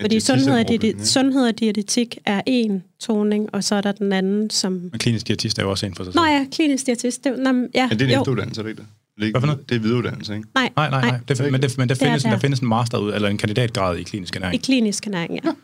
Fordi 0.00 0.20
sundhed 0.20 0.52
og, 0.52 0.60
diæti- 0.70 0.72
ikke? 0.86 1.06
sundhed 1.06 1.48
og 1.48 1.58
diætetik 1.58 2.18
er 2.26 2.40
en 2.46 2.82
toning, 3.00 3.48
og 3.54 3.64
så 3.64 3.74
er 3.74 3.80
der 3.80 3.92
den 3.92 4.12
anden, 4.12 4.50
som... 4.50 4.72
Men 4.72 4.90
klinisk 4.98 5.26
diætist 5.26 5.58
er 5.58 5.62
jo 5.62 5.70
også 5.70 5.86
en 5.86 5.94
for 5.94 6.04
sig 6.04 6.14
Nå 6.14 6.22
selv. 6.24 6.32
ja, 6.32 6.46
klinisk 6.52 6.86
diætist. 6.86 7.24
Det, 7.24 7.38
nå, 7.38 7.68
ja, 7.74 7.88
Men 7.88 7.98
det 7.98 8.02
er 8.02 8.06
en 8.08 8.14
jo. 8.14 8.20
efteruddannelse, 8.20 8.60
er 8.60 8.62
det 8.62 8.70
ikke 8.70 8.80
det? 8.80 8.88
Det 9.16 9.22
er, 9.22 9.26
ikke, 9.26 9.32
Hvad 9.38 9.40
for 9.40 9.46
noget? 9.46 9.68
det 9.68 9.74
er 9.74 9.78
videreuddannelse, 9.80 10.34
ikke? 10.36 10.48
Nej, 10.54 10.70
Nej, 10.76 10.90
nej, 10.90 11.00
nej. 11.00 11.18
Det, 11.28 11.52
men 11.52 11.62
det, 11.62 11.78
men 11.78 11.88
der, 11.88 11.94
Det 11.94 12.02
findes, 12.04 12.22
der. 12.22 12.30
der 12.30 12.38
findes 12.38 12.60
en 12.60 12.68
master 12.68 12.98
ud, 12.98 13.12
eller 13.14 13.28
en 13.28 13.38
kandidatgrad 13.38 13.96
i 13.96 14.02
klinisk 14.02 14.34
I 14.34 14.38
ernæring. 14.38 14.62
klinisk 14.62 15.06
ernæring, 15.06 15.30
ja. 15.34 15.40
Jeg 15.44 15.54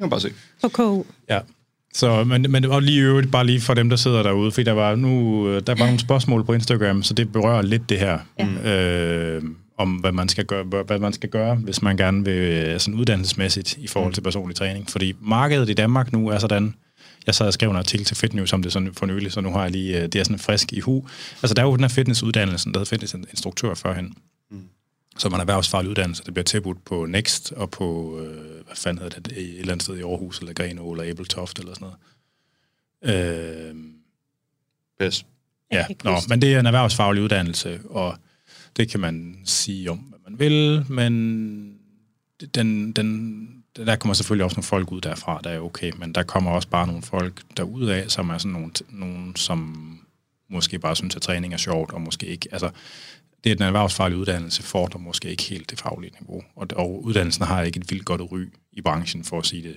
kan 0.00 0.10
bare 0.10 0.20
se. 0.20 0.30
På 0.62 0.68
KU. 0.68 1.02
Ja. 1.30 1.38
Så, 1.94 2.24
men, 2.24 2.46
men 2.48 2.64
og 2.64 2.82
lige 2.82 2.96
i 2.98 3.00
øvrigt, 3.00 3.30
bare 3.32 3.46
lige 3.46 3.60
for 3.60 3.74
dem, 3.74 3.90
der 3.90 3.96
sidder 3.96 4.22
derude, 4.22 4.50
fordi 4.52 4.64
der 4.64 4.72
var, 4.72 4.94
nu, 4.96 5.48
øh, 5.48 5.62
der 5.66 5.74
var 5.74 5.84
nogle 5.84 5.98
spørgsmål 6.00 6.44
på 6.44 6.52
Instagram, 6.52 7.02
så 7.02 7.14
det 7.14 7.32
berører 7.32 7.62
lidt 7.62 7.88
det 7.88 7.98
her, 7.98 8.18
ja. 8.38 8.46
øh, 9.36 9.42
om 9.80 9.92
hvad 9.92 10.12
man, 10.12 10.28
skal 10.28 10.44
gøre, 10.44 10.64
hvad 10.64 10.98
man 10.98 11.12
skal 11.12 11.28
gøre, 11.28 11.54
hvis 11.54 11.82
man 11.82 11.96
gerne 11.96 12.24
vil 12.24 12.34
øh, 12.34 12.80
sådan 12.80 13.00
uddannelsesmæssigt 13.00 13.76
i 13.76 13.86
forhold 13.86 14.14
til 14.14 14.20
personlig 14.20 14.56
træning. 14.56 14.90
Fordi 14.90 15.14
markedet 15.20 15.70
i 15.70 15.74
Danmark 15.74 16.12
nu 16.12 16.28
er 16.28 16.38
sådan, 16.38 16.74
jeg 17.26 17.34
sad 17.34 17.46
og 17.46 17.52
skrev 17.52 17.70
en 17.70 17.76
artikel 17.76 18.06
til 18.06 18.16
Fitnews 18.16 18.52
om 18.52 18.62
det 18.62 18.72
sådan 18.72 18.94
for 18.94 19.06
nylig, 19.06 19.32
så 19.32 19.40
nu 19.40 19.50
har 19.50 19.62
jeg 19.62 19.70
lige, 19.70 19.96
øh, 19.96 20.02
det 20.02 20.14
er 20.14 20.24
sådan 20.24 20.38
frisk 20.38 20.72
i 20.72 20.80
hu. 20.80 21.08
Altså 21.42 21.54
der 21.54 21.62
er 21.62 21.66
jo 21.66 21.74
den 21.74 21.84
her 21.84 21.88
fitnessuddannelsen, 21.88 22.74
der 22.74 22.80
hedder 22.80 22.90
fitnessinstruktør 22.90 23.74
førhen, 23.74 24.14
mm. 24.50 24.62
som 25.18 25.32
er 25.32 25.36
en 25.36 25.40
erhvervsfaglig 25.40 25.90
uddannelse, 25.90 26.24
det 26.24 26.34
bliver 26.34 26.44
tilbudt 26.44 26.84
på 26.84 27.06
Next 27.06 27.52
og 27.52 27.70
på, 27.70 28.18
øh, 28.20 28.64
hvad 28.66 28.76
fanden 28.76 29.02
hedder 29.02 29.20
det, 29.20 29.38
et 29.38 29.58
eller 29.58 29.72
andet 29.72 29.82
sted 29.82 29.96
i 29.96 30.02
Aarhus, 30.02 30.38
eller 30.38 30.52
Grenaa, 30.52 30.90
eller 30.90 31.10
Abeltoft, 31.10 31.58
eller 31.58 31.74
sådan 31.74 31.88
noget. 33.02 33.70
Øh, 33.70 33.74
Pas. 34.98 35.24
Jeg 35.70 35.86
Ja, 35.88 35.94
nå, 36.04 36.16
men 36.28 36.42
det 36.42 36.54
er 36.54 36.60
en 36.60 36.66
erhvervsfaglig 36.66 37.22
uddannelse, 37.22 37.80
og 37.90 38.16
det 38.80 38.90
kan 38.90 39.00
man 39.00 39.38
sige 39.44 39.90
om, 39.90 39.98
hvad 39.98 40.18
man 40.28 40.38
vil, 40.38 40.84
men 40.88 41.12
den, 42.54 42.92
den, 42.92 43.62
der 43.76 43.96
kommer 43.96 44.14
selvfølgelig 44.14 44.44
også 44.44 44.54
nogle 44.54 44.66
folk 44.66 44.92
ud 44.92 45.00
derfra, 45.00 45.40
der 45.44 45.50
er 45.50 45.60
okay, 45.60 45.92
men 45.98 46.12
der 46.12 46.22
kommer 46.22 46.50
også 46.50 46.68
bare 46.68 46.86
nogle 46.86 47.02
folk 47.02 47.42
derudad, 47.56 48.08
som 48.08 48.30
er 48.30 48.38
sådan 48.38 48.52
nogle, 48.52 48.70
nogle 48.88 49.36
som 49.36 49.86
måske 50.48 50.78
bare 50.78 50.96
synes, 50.96 51.16
at 51.16 51.22
træning 51.22 51.52
er 51.52 51.56
sjovt, 51.56 51.92
og 51.92 52.00
måske 52.00 52.26
ikke, 52.26 52.48
altså, 52.52 52.70
det 53.44 53.52
er 53.52 53.56
den 53.56 53.66
erhvervsfaglige 53.66 54.20
uddannelse, 54.20 54.62
fordrer 54.62 55.00
måske 55.00 55.30
ikke 55.30 55.42
helt 55.42 55.70
det 55.70 55.80
faglige 55.80 56.12
niveau, 56.20 56.42
og, 56.56 56.66
og 56.76 57.04
uddannelsen 57.04 57.44
har 57.44 57.62
ikke 57.62 57.80
et 57.80 57.90
vildt 57.90 58.04
godt 58.04 58.20
ry 58.32 58.48
i 58.72 58.80
branchen, 58.80 59.24
for 59.24 59.38
at 59.38 59.46
sige 59.46 59.62
det 59.62 59.76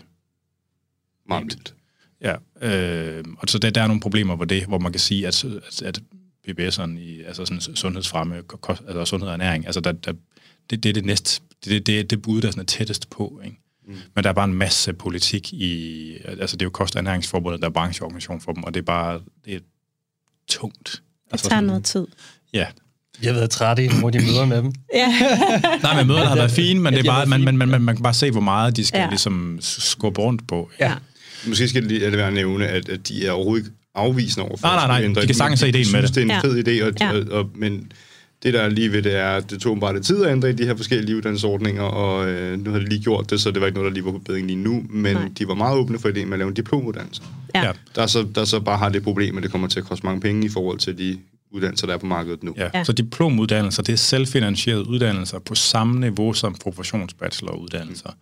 Meget 1.28 1.44
vildt. 1.44 1.76
Ja, 2.22 2.36
øh, 2.62 3.24
og 3.38 3.50
så 3.50 3.60
der, 3.60 3.70
der 3.70 3.82
er 3.82 3.88
nogle 3.88 4.02
problemer 4.02 4.36
hvor 4.36 4.46
det, 4.46 4.66
hvor 4.66 4.80
man 4.80 4.92
kan 4.92 5.00
sige, 5.00 5.28
at, 5.28 5.44
at, 5.44 5.82
at 5.82 6.02
PBS'eren 6.50 6.98
i 7.00 7.22
altså 7.28 7.46
sådan 7.46 7.62
sundhedsfremme, 7.62 8.42
kost, 8.42 8.82
altså 8.88 9.06
sundhed 9.06 9.28
og 9.28 9.34
ernæring, 9.34 9.66
altså 9.66 9.82
der, 9.82 9.92
der, 9.92 10.14
det, 10.70 10.84
det 10.84 10.90
er 10.90 10.94
det 10.94 11.06
næste, 11.06 11.42
det, 11.66 11.88
det, 11.88 12.10
det 12.10 12.22
bud, 12.22 12.42
der 12.42 12.48
sådan 12.52 12.62
er 12.62 12.66
tættest 12.66 13.10
på, 13.10 13.42
ikke? 13.46 13.58
Mm. 13.88 13.96
Men 14.16 14.24
der 14.24 14.30
er 14.30 14.34
bare 14.34 14.46
en 14.46 14.54
masse 14.54 14.94
politik 14.94 15.54
i, 15.54 16.14
altså 16.28 16.56
det 16.56 16.62
er 16.62 16.66
jo 16.66 16.70
Kost- 16.70 16.96
og 16.96 17.00
Ernæringsforbundet, 17.00 17.62
der 17.62 17.68
er 17.68 17.72
brancheorganisation 17.72 18.42
for 18.42 18.52
dem, 18.52 18.64
og 18.64 18.74
det 18.74 18.80
er 18.80 18.86
bare, 18.86 19.20
det 19.46 19.54
er 19.56 19.60
tungt. 20.48 20.90
Det 20.92 21.02
Altså 21.32 21.50
tager 21.50 21.58
sådan- 21.58 21.64
noget 21.68 21.84
tid. 21.84 22.08
Ja. 22.54 22.68
Jeg 23.22 23.30
har 23.34 23.40
været 23.40 23.50
træt 23.50 23.80
i 23.80 23.88
nogle 23.88 24.06
af 24.06 24.12
de 24.12 24.20
møder 24.20 24.46
med 24.46 24.58
dem. 24.58 24.74
Ja, 24.94 25.08
Nej, 25.84 25.96
men 25.98 26.08
møderne 26.08 26.26
har 26.28 26.36
været 26.36 26.52
fine, 26.52 26.80
men 26.80 26.94
Ja, 26.94 26.98
det 26.98 27.06
de 27.06 27.10
er 27.10 27.14
bare, 27.14 27.26
man, 27.26 27.40
fine. 27.40 27.52
man, 27.58 27.68
man, 27.70 27.82
man 27.82 27.96
kan 27.96 28.04
bare 28.04 28.14
se, 28.14 28.32
hvor 28.32 28.42
meget 28.42 28.76
de 28.78 28.86
skal 28.86 28.98
ja. 28.98 29.04
Ja. 29.04 29.10
ligesom 29.10 29.58
skubbe 29.62 30.22
rundt 30.22 30.48
på. 30.48 30.72
Ja. 30.80 30.94
Måske 31.48 31.68
skal 31.68 31.82
det 31.82 31.92
lige 31.92 32.12
være 32.12 32.28
at 32.28 32.34
nævne, 32.34 32.68
at, 32.68 32.90
at 32.90 33.08
de 33.08 33.28
er 33.28 33.32
overhovedet 33.32 33.66
ikke 33.66 33.76
afvisende 33.96 34.48
over 34.48 34.58
for 34.58 34.68
Nej, 34.68 34.88
nej, 34.88 35.04
at 35.06 35.12
nej. 35.12 35.22
De 35.22 35.26
kan 35.28 35.36
sagtens 35.36 35.60
se 35.60 35.68
ideen 35.70 35.80
med 35.92 36.00
synes, 36.00 36.12
det. 36.12 36.16
det 36.16 36.22
er 36.22 36.36
en 36.36 36.42
Ja. 36.44 36.48
fed 36.50 36.68
idé, 36.68 36.86
og, 36.86 36.94
Ja. 37.02 37.20
og, 37.36 37.40
og, 37.40 37.50
men 37.56 37.92
det 38.44 38.54
der 38.54 38.62
er 38.62 38.70
lige 38.70 38.92
ved 38.92 39.02
det 39.02 39.16
er, 39.16 39.30
at 39.30 39.50
det 39.50 39.62
tog 39.62 39.80
bare 39.80 39.94
lidt 39.94 40.06
tid 40.06 40.24
at 40.26 40.32
ændre 40.32 40.50
i 40.50 40.54
de 40.54 40.66
her 40.66 40.76
forskellige 40.76 41.16
uddannelsesordninger, 41.18 41.82
og 41.84 42.28
øh, 42.30 42.60
nu 42.66 42.72
har 42.72 42.80
de 42.80 42.90
lige 42.90 43.04
gjort 43.04 43.30
det, 43.30 43.42
så 43.42 43.52
det 43.52 43.62
var 43.62 43.68
ikke 43.68 43.78
noget, 43.80 43.90
der 43.90 43.94
lige 43.94 44.06
var 44.06 44.12
på 44.12 44.18
bedring 44.18 44.48
lige 44.48 44.58
nu, 44.64 44.84
men 44.90 45.16
Nej. 45.16 45.30
de 45.40 45.48
var 45.48 45.54
meget 45.54 45.78
åbne 45.78 46.00
for 46.00 46.10
ideen 46.10 46.28
med 46.28 46.34
at 46.34 46.40
lave 46.40 46.48
en 46.48 46.54
diplomuddannelse. 46.54 47.22
ja. 47.56 47.72
Der 47.96 48.06
så, 48.08 48.28
der 48.36 48.46
så 48.46 48.60
bare 48.60 48.78
har 48.78 48.90
det 48.90 49.04
problem, 49.04 49.38
at 49.38 49.44
det 49.44 49.52
kommer 49.52 49.68
til 49.68 49.80
at 49.80 49.86
koste 49.86 50.06
mange 50.06 50.22
penge 50.22 50.46
i 50.46 50.50
forhold 50.50 50.78
til 50.80 50.98
de 50.98 51.18
uddannelser, 51.52 51.88
der 51.88 51.94
er 51.94 51.98
på 51.98 52.06
markedet 52.06 52.44
nu. 52.44 52.54
Ja. 52.58 52.70
Ja. 52.74 52.84
Så 52.84 52.92
diplomuddannelser, 52.94 53.84
det 53.84 53.94
er 53.94 53.98
selvfinansierede 53.98 54.88
uddannelser 54.88 55.40
på 55.40 55.56
samme 55.56 56.00
niveau 56.00 56.34
som 56.34 56.56
professionsbacheloruddannelser. 56.64 58.10
Mm. 58.10 58.16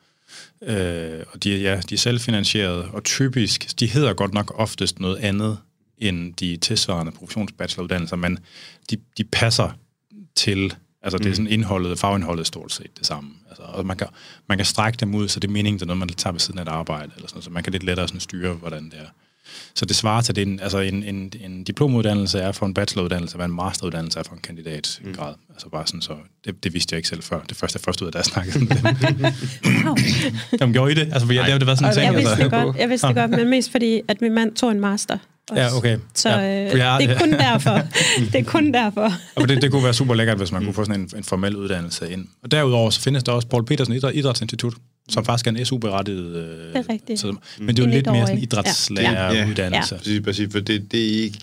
Øh, 0.63 1.19
og 1.33 1.43
de, 1.43 1.61
ja, 1.61 1.81
de 1.89 1.95
er 1.95 1.99
selvfinansierede, 1.99 2.85
og 2.85 3.03
typisk, 3.03 3.79
de 3.79 3.87
hedder 3.87 4.13
godt 4.13 4.33
nok 4.33 4.53
oftest 4.55 4.99
noget 4.99 5.17
andet 5.17 5.57
end 5.97 6.33
de 6.33 6.57
tilsvarende 6.57 7.11
professionsbacheloruddannelser, 7.11 8.15
men 8.15 8.39
de, 8.89 8.97
de 9.17 9.23
passer 9.23 9.69
til, 10.35 10.73
altså 11.01 11.17
det 11.17 11.25
er 11.25 11.33
sådan 11.33 11.47
indholdet, 11.47 11.99
fagindholdet 11.99 12.47
stort 12.47 12.71
set 12.71 12.97
det 12.97 13.05
samme. 13.05 13.31
Altså, 13.49 13.63
og 13.63 13.85
man 13.85 13.97
kan, 13.97 14.07
man 14.49 14.57
kan 14.57 14.65
strække 14.65 14.97
dem 14.97 15.15
ud, 15.15 15.27
så 15.27 15.39
det 15.39 15.47
er 15.47 15.51
meningen, 15.51 15.79
det 15.79 15.83
er 15.83 15.87
noget, 15.87 15.99
man 15.99 16.09
tager 16.09 16.31
ved 16.31 16.39
siden 16.39 16.59
af 16.59 16.63
et 16.63 16.67
arbejde, 16.67 17.11
eller 17.15 17.27
sådan, 17.27 17.41
så 17.41 17.49
man 17.49 17.63
kan 17.63 17.71
lidt 17.71 17.83
lettere 17.83 18.07
sådan 18.07 18.19
styre, 18.19 18.53
hvordan 18.53 18.85
det 18.85 18.93
er. 18.93 19.07
Så 19.73 19.85
det 19.85 19.95
svarer 19.95 20.21
til, 20.21 20.35
det, 20.35 20.41
en, 20.47 20.59
altså 20.59 20.79
en, 20.79 21.03
en, 21.03 21.33
en 21.41 21.63
diplomuddannelse 21.63 22.39
er 22.39 22.51
for 22.51 22.65
en 22.65 22.73
bacheloruddannelse, 22.73 23.35
hvad 23.35 23.45
en 23.45 23.55
masteruddannelse 23.55 24.19
er 24.19 24.23
for 24.23 24.33
en 24.33 24.41
kandidatgrad. 24.41 25.35
Mm. 25.49 25.50
Altså 25.53 25.69
bare 25.69 25.87
sådan, 25.87 26.01
så 26.01 26.13
det, 26.45 26.63
det 26.63 26.73
vidste 26.73 26.93
jeg 26.93 26.97
ikke 26.97 27.09
selv 27.09 27.23
før. 27.23 27.39
Det 27.49 27.57
første 27.57 27.77
jeg 27.77 27.81
først 27.85 28.01
ud 28.01 28.07
af, 28.07 28.11
da 28.13 28.17
jeg 28.17 28.25
snakkede 28.25 28.59
med 28.59 28.67
dem. 28.67 29.25
Wow. 29.85 29.95
Jamen, 30.61 30.73
gjorde 30.73 30.91
I 30.91 30.95
det? 30.95 31.01
Altså, 31.01 31.19
fordi 31.25 31.35
jeg, 31.37 31.45
det 31.45 31.53
har 31.53 31.65
været 31.65 31.77
sådan 31.77 31.91
en 31.91 31.95
ting. 31.95 32.05
Jeg 32.05 32.13
vidste 32.15 32.29
Altså. 32.31 32.43
det 32.43 32.51
godt, 32.51 32.77
jeg 32.77 32.89
vidste 32.89 33.07
det 33.07 33.15
godt, 33.15 33.31
men 33.31 33.49
mest 33.49 33.71
fordi, 33.71 34.01
at 34.07 34.21
min 34.21 34.33
mand 34.33 34.55
tog 34.55 34.71
en 34.71 34.79
master. 34.79 35.17
Også. 35.51 35.61
Ja, 35.63 35.77
okay. 35.77 35.97
Så 36.13 36.29
Ja, 36.29 36.63
øh, 36.65 36.71
for 36.71 36.77
det 36.77 37.09
er 37.09 37.19
kun 37.19 37.31
derfor. 37.31 37.79
det 38.31 38.35
er 38.35 38.43
kun 38.43 38.73
derfor. 38.73 39.13
Og 39.35 39.49
det, 39.49 39.61
det 39.61 39.71
kunne 39.71 39.83
være 39.83 39.93
super 39.93 40.13
lækkert, 40.15 40.37
hvis 40.37 40.51
man 40.51 40.63
kunne 40.63 40.73
få 40.73 40.85
sådan 40.85 41.01
en, 41.01 41.09
en 41.17 41.23
formel 41.23 41.55
uddannelse 41.55 42.11
ind. 42.11 42.27
Og 42.43 42.51
derudover 42.51 42.89
så 42.89 43.01
findes 43.01 43.23
der 43.23 43.31
også 43.31 43.47
Paul 43.47 43.65
Petersen 43.65 43.93
Idræt, 43.93 44.15
Idrætsinstitut, 44.15 44.73
som 45.09 45.25
faktisk 45.25 45.47
er 45.47 45.51
en 45.51 45.65
SU-berettiget... 45.65 46.35
Øh, 46.35 46.73
Det 46.73 46.75
er 46.75 46.93
rigtigt. 46.93 47.19
Så, 47.19 47.35
men 47.59 47.67
det 47.67 47.79
er 47.79 47.83
jo 47.83 47.87
En 47.87 47.93
lidt 47.93 48.05
mere 48.05 48.15
sådan 48.27 48.43
etårig. 48.43 48.43
idrætslæreuddannelse. 48.43 49.95
Præcis, 49.95 50.21
præcis, 50.23 50.47
for 50.51 50.59
det, 50.59 50.91
det 50.91 50.99
er 50.99 51.23
ikke... 51.23 51.39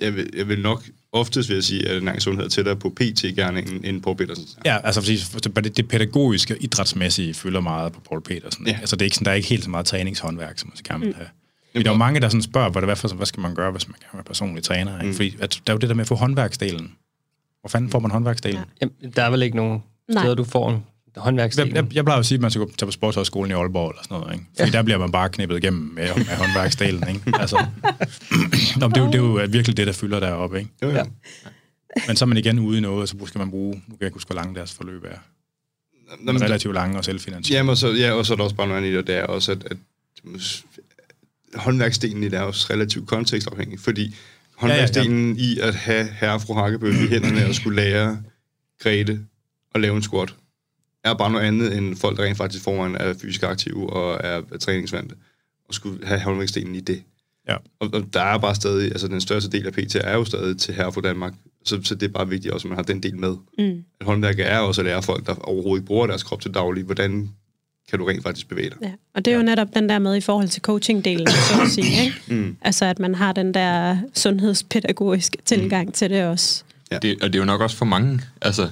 Jeg 0.00 0.14
vil, 0.16 0.30
jeg 0.36 0.48
vil 0.48 0.60
nok 0.60 0.82
oftest 1.12 1.48
vil 1.48 1.54
jeg 1.54 1.64
sige, 1.64 1.88
at 1.88 2.02
Nærings 2.02 2.24
Sundhed 2.24 2.44
er 2.44 2.48
tættere 2.48 2.76
på 2.76 2.90
PT-gerningen 2.90 3.84
end 3.84 4.02
på 4.02 4.14
Petersen. 4.14 4.46
Ja, 4.64 4.78
altså 4.84 5.00
fordi 5.00 5.16
det, 5.64 5.76
det 5.76 5.88
pædagogiske 5.88 6.54
og 6.54 6.58
idrætsmæssige 6.60 7.34
fylder 7.34 7.60
meget 7.60 7.92
på 7.92 8.00
Paul 8.00 8.22
Petersen. 8.22 8.66
Ja. 8.66 8.78
Altså 8.80 8.96
det 8.96 9.02
er 9.02 9.06
ikke 9.06 9.16
sådan, 9.16 9.24
der 9.24 9.30
er 9.30 9.34
ikke 9.34 9.48
helt 9.48 9.64
så 9.64 9.70
meget 9.70 9.86
træningshåndværk, 9.86 10.58
som 10.58 10.68
man 10.68 10.76
gerne 10.84 11.06
vil 11.06 11.14
have. 11.14 11.28
Mm. 11.74 11.82
Der 11.82 11.90
er 11.90 11.94
jo 11.94 11.98
mange, 11.98 12.20
der 12.20 12.28
sådan 12.28 12.42
spørger, 12.42 12.70
hvad, 12.70 12.82
det, 12.82 13.00
hvad, 13.00 13.14
hvad 13.16 13.26
skal 13.26 13.40
man 13.40 13.54
gøre, 13.54 13.70
hvis 13.70 13.88
man 13.88 13.94
kan 13.94 14.08
være 14.12 14.24
personlig 14.24 14.62
træner? 14.62 15.00
Ikke? 15.00 15.06
Mm. 15.06 15.14
Fordi 15.14 15.36
at, 15.40 15.60
der 15.66 15.72
er 15.72 15.74
jo 15.74 15.78
det 15.78 15.88
der 15.88 15.94
med 15.94 16.02
at 16.02 16.08
få 16.08 16.14
håndværksdelen. 16.14 16.92
Hvor 17.60 17.68
fanden 17.68 17.90
får 17.90 17.98
man 17.98 18.10
håndværksdelen? 18.10 18.58
Ja. 18.58 18.86
Jamen, 19.02 19.12
der 19.16 19.22
er 19.22 19.30
vel 19.30 19.42
ikke 19.42 19.56
nogen 19.56 19.82
Nej. 20.08 20.22
steder, 20.22 20.34
du 20.34 20.44
får 20.44 20.70
en 20.70 20.84
håndværksdel. 21.16 21.72
Jeg, 21.74 21.94
jeg, 21.94 22.04
plejer 22.04 22.18
jo 22.18 22.20
at 22.20 22.26
sige, 22.26 22.36
at 22.36 22.42
man 22.42 22.50
skal 22.50 22.60
gå 22.60 22.72
tage 22.78 22.86
på 22.86 22.92
sportshøjskolen 22.92 23.50
i 23.50 23.54
Aalborg 23.54 23.90
eller 23.90 24.02
sådan 24.02 24.20
noget. 24.20 24.32
Ikke? 24.34 24.46
Fordi 24.58 24.70
ja. 24.70 24.76
der 24.76 24.82
bliver 24.82 24.98
man 24.98 25.12
bare 25.12 25.28
knippet 25.28 25.56
igennem 25.56 25.82
med, 25.94 26.14
med 26.16 26.24
håndværksdelen. 26.24 27.08
Ikke? 27.08 27.40
Altså, 27.40 27.56
Nå, 28.80 28.88
det, 28.88 28.96
er 28.96 29.00
jo, 29.00 29.06
det 29.06 29.14
er 29.14 29.18
jo 29.18 29.46
virkelig 29.50 29.76
det, 29.76 29.86
der 29.86 29.92
fylder 29.92 30.20
deroppe. 30.20 30.58
Ikke? 30.58 30.70
Jo, 30.82 30.88
jo. 30.88 30.94
Ja. 30.94 31.04
Men 32.06 32.16
så 32.16 32.24
er 32.24 32.26
man 32.26 32.36
igen 32.36 32.58
ude 32.58 32.78
i 32.78 32.80
noget, 32.80 33.02
og 33.02 33.08
så 33.08 33.16
skal 33.26 33.38
man 33.38 33.50
bruge, 33.50 33.74
nu 33.74 33.80
kan 33.80 33.96
jeg 34.00 34.06
ikke 34.06 34.14
huske, 34.14 34.28
hvor 34.28 34.36
langt 34.42 34.56
deres 34.56 34.72
forløb 34.72 35.04
er. 35.04 35.18
Men 36.20 36.42
relativt 36.42 36.74
lange 36.74 36.98
og 36.98 37.04
selvfinansieret. 37.04 37.58
Jamen, 37.58 37.70
og 37.70 37.76
så, 37.76 37.92
ja, 37.92 38.12
og 38.12 38.26
så 38.26 38.32
er 38.32 38.36
der 38.36 38.44
også 38.44 38.56
bare 38.56 38.66
noget 38.66 38.80
andet 38.80 38.90
i 38.90 38.92
det, 38.92 39.00
og 39.00 39.06
det 39.06 39.16
er 39.16 39.24
også, 39.24 39.52
at, 39.52 39.64
at 39.70 39.76
håndværksdelen 41.54 42.22
i 42.22 42.28
det 42.28 42.38
er 42.38 42.42
også 42.42 42.66
relativt 42.70 43.08
kontekstafhængig, 43.08 43.80
fordi 43.80 44.14
håndværksdelen 44.56 45.36
ja, 45.36 45.42
ja, 45.42 45.48
ja. 45.48 45.54
i 45.54 45.68
at 45.68 45.74
have 45.74 46.08
herre 46.20 46.34
og 46.34 46.42
fru 46.42 46.54
Hakkebøl 46.54 46.94
i 47.04 47.08
hænderne 47.08 47.46
og 47.46 47.54
skulle 47.54 47.82
lære 47.82 48.22
Grete 48.82 49.20
at 49.74 49.80
lave 49.80 49.96
en 49.96 50.02
squat, 50.02 50.34
er 51.04 51.14
bare 51.14 51.30
noget 51.30 51.44
andet 51.44 51.76
end 51.76 51.96
folk, 51.96 52.16
der 52.16 52.24
rent 52.24 52.36
faktisk 52.36 52.64
foran 52.64 52.96
er 53.00 53.14
fysisk 53.14 53.42
aktive 53.42 53.92
og 53.92 54.20
er, 54.24 54.58
træningsvante, 54.60 55.14
og 55.68 55.74
skulle 55.74 56.06
have 56.06 56.20
håndværksdelen 56.20 56.74
i 56.74 56.80
det. 56.80 57.02
Ja. 57.48 57.56
Og, 57.80 57.90
og 57.92 58.04
der 58.12 58.22
er 58.22 58.38
bare 58.38 58.54
stadig, 58.54 58.84
altså 58.84 59.08
den 59.08 59.20
største 59.20 59.50
del 59.50 59.66
af 59.66 59.72
PT 59.72 59.94
er 59.94 60.14
jo 60.14 60.24
stadig 60.24 60.58
til 60.58 60.74
herre 60.74 60.92
for 60.92 61.00
Danmark, 61.00 61.32
så, 61.64 61.80
så 61.84 61.94
det 61.94 62.08
er 62.08 62.12
bare 62.12 62.28
vigtigt 62.28 62.54
også, 62.54 62.66
at 62.66 62.68
man 62.68 62.78
har 62.78 62.82
den 62.82 63.02
del 63.02 63.16
med. 63.16 63.36
Mm. 63.58 63.84
At 64.00 64.06
håndværket 64.06 64.50
er 64.50 64.58
også 64.58 64.80
at 64.80 64.84
lære 64.84 65.02
folk, 65.02 65.26
der 65.26 65.34
overhovedet 65.34 65.80
ikke 65.80 65.86
bruger 65.86 66.06
deres 66.06 66.22
krop 66.22 66.40
til 66.40 66.54
daglig, 66.54 66.84
hvordan 66.84 67.30
kan 67.90 67.98
du 67.98 68.04
rent 68.04 68.22
faktisk 68.22 68.48
bevæge 68.48 68.70
dig. 68.70 68.78
Ja. 68.82 68.92
Og 69.14 69.24
det 69.24 69.32
er 69.32 69.36
jo 69.36 69.42
netop 69.42 69.68
den 69.74 69.88
der 69.88 69.98
med 69.98 70.16
i 70.16 70.20
forhold 70.20 70.48
til 70.48 70.62
coaching-delen, 70.68 71.30
så 71.30 71.62
at 71.62 71.68
sige. 71.68 72.04
Ikke? 72.04 72.16
Mm. 72.28 72.56
Altså, 72.62 72.84
at 72.84 72.98
man 72.98 73.14
har 73.14 73.32
den 73.32 73.54
der 73.54 73.98
sundhedspædagogiske 74.14 75.38
tilgang 75.44 75.86
mm. 75.86 75.92
til 75.92 76.10
det 76.10 76.24
også. 76.24 76.64
Ja. 76.92 76.98
Det, 76.98 77.22
og 77.22 77.28
det 77.28 77.34
er 77.34 77.38
jo 77.38 77.44
nok 77.44 77.60
også 77.60 77.76
for 77.76 77.84
mange, 77.84 78.20
altså, 78.42 78.70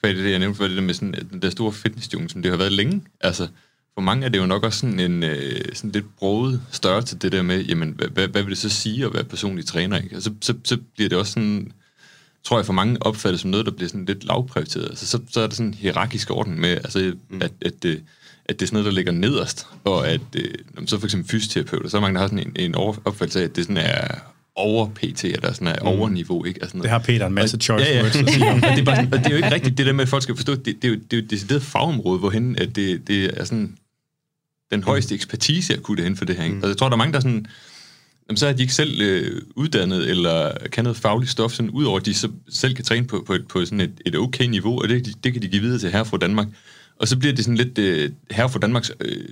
hvad 0.00 0.10
er 0.10 0.14
det, 0.14 0.30
jeg 0.30 0.38
nævnte, 0.38 0.56
for 0.56 0.64
det 0.64 0.76
der 0.76 0.82
med 0.82 0.94
sådan, 0.94 1.14
at 1.14 1.26
den 1.30 1.42
der 1.42 1.50
store 1.50 1.72
fitnessjungle, 1.72 2.30
som 2.30 2.42
det 2.42 2.50
har 2.50 2.58
været 2.58 2.72
længe, 2.72 3.02
altså, 3.20 3.48
for 3.94 4.02
mange 4.02 4.24
er 4.26 4.28
det 4.28 4.38
jo 4.38 4.46
nok 4.46 4.64
også 4.64 4.78
sådan 4.78 5.00
en 5.00 5.22
øh, 5.22 5.60
sådan 5.74 5.90
lidt 5.90 6.16
broget 6.16 6.62
størrelse, 6.72 7.18
det 7.18 7.32
der 7.32 7.42
med, 7.42 7.64
jamen, 7.64 7.90
hvad, 7.90 8.08
hvad, 8.08 8.28
hvad 8.28 8.42
vil 8.42 8.50
det 8.50 8.58
så 8.58 8.68
sige 8.68 9.04
at 9.04 9.14
være 9.14 9.24
personlig 9.24 9.66
træner, 9.66 9.98
ikke? 9.98 10.16
Og 10.16 10.22
så, 10.22 10.32
så, 10.40 10.54
så 10.64 10.78
bliver 10.94 11.08
det 11.08 11.18
også 11.18 11.32
sådan, 11.32 11.72
tror 12.44 12.58
jeg 12.58 12.66
for 12.66 12.72
mange 12.72 13.02
opfattet 13.02 13.40
som 13.40 13.50
noget, 13.50 13.66
der 13.66 13.72
bliver 13.72 13.88
sådan 13.88 14.04
lidt 14.04 14.24
lavprioriteret. 14.24 14.88
Altså, 14.88 15.06
så, 15.06 15.20
så 15.30 15.40
er 15.40 15.46
der 15.46 15.54
sådan 15.54 15.66
en 15.66 15.74
hierarkisk 15.74 16.30
orden 16.30 16.60
med, 16.60 16.70
altså, 16.70 17.14
mm. 17.28 17.42
at, 17.42 17.52
at, 17.60 17.82
det, 17.82 18.02
at 18.44 18.60
det 18.60 18.62
er 18.62 18.66
sådan 18.66 18.76
noget, 18.76 18.86
der 18.86 18.92
ligger 18.92 19.12
nederst, 19.12 19.66
og 19.84 20.08
at 20.08 20.20
øh, 20.36 20.54
så 20.86 20.98
for 20.98 21.06
eksempel 21.06 21.30
fysioterapeuter, 21.30 21.88
så 21.88 21.96
er 21.96 22.00
mange, 22.00 22.14
der 22.14 22.20
har 22.20 22.28
sådan 22.28 22.46
en, 22.46 22.56
en 22.56 22.74
opfattelse 22.74 23.40
af, 23.40 23.44
at 23.44 23.56
det 23.56 23.64
sådan 23.64 23.76
er 23.76 24.08
over 24.58 24.88
PT, 24.88 25.24
eller 25.24 25.52
sådan 25.52 25.68
er 25.68 25.76
mm. 25.80 25.86
overniveau, 25.86 26.44
ikke? 26.44 26.62
Altså, 26.62 26.78
Det 26.78 26.90
har 26.90 26.98
Peter 26.98 27.26
en 27.26 27.34
masse 27.34 27.56
choice 27.56 27.86
ja, 27.86 27.96
ja. 27.96 28.02
words 28.02 28.16
at 28.16 28.30
sige 28.30 28.50
om. 28.50 28.62
og, 28.64 28.70
det 28.70 28.78
er 28.80 28.84
bare, 28.84 28.96
sådan- 28.96 29.12
og 29.12 29.18
det 29.18 29.26
er 29.26 29.30
jo 29.30 29.36
ikke 29.36 29.50
rigtigt, 29.54 29.78
det 29.78 29.86
der 29.86 29.92
med, 29.92 30.02
at 30.02 30.08
folk 30.08 30.22
skal 30.22 30.36
forstå, 30.36 30.54
det, 30.54 30.66
det, 30.66 30.84
er, 30.84 30.88
jo, 30.88 30.94
det 30.94 31.12
er 31.12 31.16
jo 31.16 31.22
et 31.22 31.30
decideret 31.30 31.62
fagområde, 31.62 32.18
hvorhen 32.18 32.56
at 32.58 32.76
det, 32.76 33.08
det 33.08 33.40
er 33.40 33.44
sådan 33.44 33.76
den 34.70 34.82
højeste 34.82 35.14
ekspertise, 35.14 35.72
jeg 35.72 35.82
kunne 35.82 35.96
det 35.96 36.04
hen 36.04 36.16
for 36.16 36.24
det 36.24 36.36
her. 36.36 36.44
Ikke? 36.44 36.54
Mm. 36.54 36.58
Altså, 36.58 36.68
jeg 36.68 36.76
tror, 36.76 36.88
der 36.88 36.94
er 36.94 36.98
mange, 36.98 37.12
der 37.12 37.18
er 37.18 37.22
sådan, 37.22 37.46
jamen, 38.28 38.36
så 38.36 38.46
er 38.46 38.52
de 38.52 38.62
ikke 38.62 38.74
selv 38.74 39.00
øh, 39.00 39.42
uddannet, 39.56 40.10
eller 40.10 40.52
kan 40.72 40.84
noget 40.84 40.96
fagligt 40.96 41.30
stof, 41.30 41.52
sådan, 41.52 41.70
udover 41.70 41.98
at 42.00 42.06
de 42.06 42.14
så 42.14 42.28
selv 42.48 42.74
kan 42.74 42.84
træne 42.84 43.06
på, 43.06 43.24
på, 43.26 43.34
et, 43.34 43.48
på 43.48 43.64
sådan 43.64 43.80
et, 43.80 44.00
et 44.06 44.16
okay 44.16 44.44
niveau, 44.44 44.82
og 44.82 44.88
det, 44.88 45.24
det 45.24 45.32
kan 45.32 45.42
de 45.42 45.48
give 45.48 45.62
videre 45.62 45.78
til 45.78 45.90
herre 45.90 46.04
fra 46.04 46.16
Danmark. 46.16 46.46
Og 47.00 47.08
så 47.08 47.18
bliver 47.18 47.34
det 47.34 47.44
sådan 47.44 47.56
lidt 47.56 47.78
øh, 47.78 48.10
herre 48.30 48.50
fra 48.50 48.58
Danmarks 48.58 48.92
øh, 49.00 49.28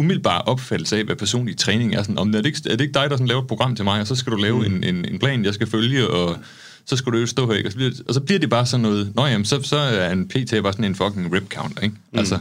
umiddelbare 0.00 0.42
opfattelse 0.42 0.98
af, 0.98 1.04
hvad 1.04 1.16
personlig 1.16 1.56
træning 1.56 1.94
er. 1.94 2.02
Sådan, 2.02 2.18
om, 2.18 2.28
er, 2.28 2.32
det 2.32 2.46
ikke, 2.46 2.60
er 2.66 2.76
det 2.76 2.80
ikke 2.80 2.94
dig, 2.94 3.10
der 3.10 3.16
sådan 3.16 3.26
laver 3.26 3.42
et 3.42 3.48
program 3.48 3.76
til 3.76 3.84
mig, 3.84 4.00
og 4.00 4.06
så 4.06 4.14
skal 4.14 4.32
du 4.32 4.36
lave 4.36 4.58
mm. 4.58 4.74
en, 4.74 4.84
en, 4.84 5.04
en 5.04 5.18
plan, 5.18 5.44
jeg 5.44 5.54
skal 5.54 5.66
følge, 5.66 6.10
og 6.10 6.38
så 6.84 6.96
skal 6.96 7.12
du 7.12 7.18
jo 7.18 7.26
stå 7.26 7.46
her, 7.46 7.54
ikke? 7.54 7.68
Og 7.68 7.72
så 7.72 7.76
bliver, 7.76 7.92
og 8.08 8.14
så 8.14 8.20
bliver 8.20 8.38
det 8.38 8.50
bare 8.50 8.66
sådan 8.66 8.82
noget, 8.82 9.12
nå 9.14 9.26
jamen, 9.26 9.44
så, 9.44 9.62
så 9.62 9.76
er 9.76 10.12
en 10.12 10.28
PT 10.28 10.50
bare 10.62 10.72
sådan 10.72 10.84
en 10.84 10.94
fucking 10.94 11.32
rip 11.32 11.48
counter, 11.48 11.82
ikke? 11.82 11.96
Mm. 12.12 12.18
Altså, 12.18 12.38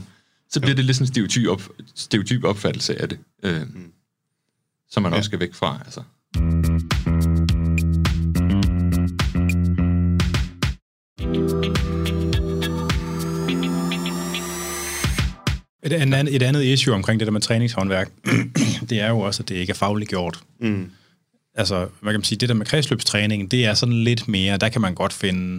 så 0.49 0.59
bliver 0.59 0.75
det 0.75 0.85
lidt 0.85 0.97
sådan 0.97 1.03
en 1.03 1.07
stereotyp, 1.07 1.47
op, 1.47 1.61
stereotyp 1.95 2.43
opfattelse 2.43 3.01
af 3.01 3.09
det, 3.09 3.19
øh, 3.43 3.61
mm. 3.61 3.91
som 4.91 5.03
man 5.03 5.11
ja. 5.11 5.17
også 5.17 5.27
skal 5.27 5.39
væk 5.39 5.53
fra, 5.53 5.79
altså. 5.85 6.01
Et, 15.83 16.01
en 16.01 16.13
anden, 16.13 16.35
et 16.35 16.43
andet 16.43 16.63
issue 16.63 16.93
omkring 16.93 17.19
det 17.19 17.25
der 17.27 17.31
med 17.31 17.41
træningshåndværk, 17.41 18.11
det 18.89 19.01
er 19.01 19.09
jo 19.09 19.19
også, 19.19 19.43
at 19.43 19.49
det 19.49 19.55
ikke 19.55 19.71
er 19.71 19.75
fagligt 19.75 20.09
gjort. 20.09 20.39
Mm. 20.59 20.91
Altså, 21.55 21.87
hvad 22.01 22.13
kan 22.13 22.19
man 22.19 22.23
sige, 22.23 22.39
det 22.39 22.49
der 22.49 22.55
med 22.55 22.65
kredsløbstræningen, 22.65 23.47
det 23.47 23.65
er 23.65 23.73
sådan 23.73 24.03
lidt 24.03 24.27
mere, 24.27 24.57
der 24.57 24.69
kan 24.69 24.81
man 24.81 24.95
godt 24.95 25.13
finde, 25.13 25.55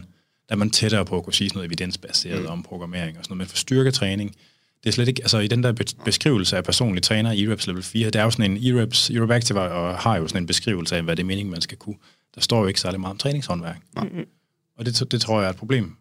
der 0.49 0.55
er 0.55 0.57
man 0.57 0.71
tættere 0.71 1.05
på 1.05 1.17
at 1.17 1.25
kunne 1.25 1.35
sige 1.35 1.49
sådan 1.49 1.59
noget 1.59 1.67
evidensbaseret 1.67 2.41
mm. 2.43 2.47
om 2.47 2.63
programmering 2.63 3.19
og 3.19 3.25
sådan 3.25 3.33
noget, 3.33 3.39
men 3.39 3.47
for 3.47 3.57
styrketræning, 3.57 4.37
det 4.85 4.89
er 4.89 4.93
slet 4.93 5.09
ikke, 5.09 5.23
altså 5.23 5.39
i 5.39 5.47
den 5.47 5.63
der 5.63 5.73
be- 5.73 5.85
beskrivelse 6.05 6.57
af 6.57 6.65
personlig 6.65 7.03
træner 7.03 7.33
i 7.33 7.45
EREPS 7.45 7.67
level 7.67 7.83
4, 7.83 8.11
der 8.11 8.21
er 8.21 8.25
jo 8.25 8.31
sådan 8.31 8.51
en 8.51 8.77
EREPS, 8.77 9.11
EREP 9.11 9.31
Active 9.31 9.61
og 9.61 9.99
har 9.99 10.17
jo 10.17 10.29
sådan 10.29 10.43
en 10.43 10.47
beskrivelse 10.47 10.97
af, 10.97 11.03
hvad 11.03 11.17
det 11.17 11.23
er 11.23 11.27
meningen, 11.27 11.51
man 11.51 11.61
skal 11.61 11.79
kunne. 11.79 11.97
Der 12.35 12.41
står 12.41 12.61
jo 12.61 12.67
ikke 12.67 12.81
særlig 12.81 13.01
meget 13.01 13.11
om 13.11 13.19
træningshåndværk. 13.19 13.81
Nej. 13.95 14.09
Og 14.79 14.87
det, 14.87 15.13
det 15.13 15.21
tror 15.21 15.41
jeg 15.41 15.47
er 15.47 15.51
et 15.51 15.57
problem. 15.57 15.97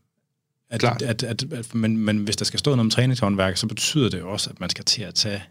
At, 0.70 0.80
Klart. 0.80 1.02
at, 1.02 1.24
at, 1.24 1.46
at, 1.54 1.76
men, 1.76 1.98
men 1.98 2.18
hvis 2.18 2.36
der 2.36 2.46
skal 2.46 2.60
stå 2.60 2.72
noget 2.72 2.80
om 2.80 2.90
træningshåndværk, 2.90 3.58
så 3.58 3.68
betyder 3.68 4.10
det 4.10 4.20
jo 4.20 4.32
også, 4.32 4.50
at 4.50 4.60
man 4.60 4.70
skal 4.70 4.86
til 4.86 5.02
at 5.02 5.16
tage, 5.16 5.44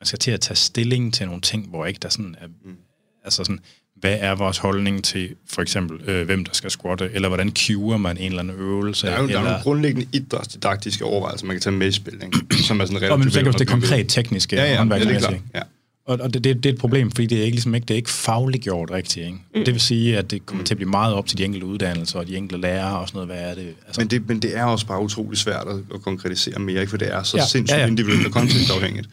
man 0.00 0.06
skal 0.06 0.18
til 0.18 0.30
at 0.30 0.40
tage 0.40 0.56
stilling 0.56 1.14
til 1.14 1.26
nogle 1.26 1.40
ting, 1.40 1.68
hvor 1.68 1.86
ikke 1.86 1.98
der 2.02 2.08
sådan 2.08 2.36
er, 2.40 2.46
mm. 2.46 2.76
altså 3.24 3.44
sådan, 3.44 3.60
hvad 3.96 4.16
er 4.20 4.34
vores 4.34 4.58
holdning 4.58 5.04
til 5.04 5.34
for 5.46 5.62
eksempel, 5.62 6.10
øh, 6.10 6.26
hvem 6.26 6.44
der 6.44 6.52
skal 6.52 6.70
squatte, 6.70 7.10
eller 7.12 7.28
hvordan 7.28 7.52
cuer 7.56 7.96
man 7.96 8.16
en 8.16 8.24
eller 8.24 8.38
anden 8.38 8.56
øvelse, 8.56 9.06
Der 9.06 9.12
er 9.12 9.22
jo 9.22 9.28
der 9.28 9.34
er 9.34 9.38
eller, 9.38 9.50
nogle 9.50 9.62
grundlæggende 9.62 10.08
idrætsdidaktiske 10.12 11.04
overvejelser, 11.04 11.46
man 11.46 11.56
kan 11.56 11.60
tage 11.60 11.76
med 11.76 11.88
i 11.88 11.92
spil, 11.92 12.14
ikke? 12.14 12.38
som 12.66 12.80
er 12.80 12.84
sådan 12.84 12.96
og 12.96 13.02
relativt 13.02 13.18
men 13.18 13.30
så 13.30 13.38
kan 13.38 13.46
det 13.46 13.60
er 13.60 13.64
velunderbygget. 13.64 13.68
konkret 13.68 14.08
tekniske 14.08 14.56
Ja, 14.56 14.62
ja, 14.64 14.84
ja, 14.84 14.98
det 14.98 15.14
er 15.14 15.18
klart. 15.18 15.34
Ja. 15.54 15.62
Og, 16.08 16.18
og 16.20 16.34
det, 16.34 16.44
det, 16.44 16.56
det 16.56 16.66
er 16.66 16.72
et 16.72 16.78
problem, 16.78 17.10
fordi 17.10 17.26
det 17.26 17.38
er 17.38 17.42
ikke, 17.42 17.54
ligesom 17.54 17.74
ikke, 17.74 17.84
det 17.84 17.94
er 17.94 17.96
ikke 17.96 18.10
fagligt 18.10 18.64
gjort 18.64 18.90
rigtigt. 18.90 19.26
Ikke? 19.26 19.38
Mm. 19.54 19.64
Det 19.64 19.74
vil 19.74 19.80
sige, 19.80 20.18
at 20.18 20.30
det 20.30 20.46
kommer 20.46 20.64
til 20.64 20.74
at 20.74 20.78
blive 20.78 20.90
meget 20.90 21.14
op 21.14 21.26
til 21.26 21.38
de 21.38 21.44
enkelte 21.44 21.66
uddannelser 21.66 22.18
og 22.18 22.26
de 22.26 22.36
enkelte 22.36 22.60
lærere 22.60 22.98
og 22.98 23.08
sådan 23.08 23.26
noget. 23.26 23.28
Hvad 23.28 23.50
er 23.50 23.54
det? 23.54 23.74
Altså, 23.86 24.00
Men 24.00 24.10
det, 24.10 24.28
men 24.28 24.42
det 24.42 24.56
er 24.56 24.64
også 24.64 24.86
bare 24.86 25.02
utrolig 25.02 25.38
svært 25.38 25.66
at, 25.68 25.76
at 25.94 26.02
konkretisere 26.02 26.58
mere, 26.58 26.80
ikke? 26.80 26.90
for 26.90 26.96
det 26.96 27.12
er 27.12 27.22
så 27.22 27.36
Ja, 27.36 27.46
sindssygt 27.46 27.76
ja, 27.76 27.82
ja, 27.82 27.86
individuelt 27.86 28.26
og 28.26 28.32
kontekstafhængigt. 28.32 29.08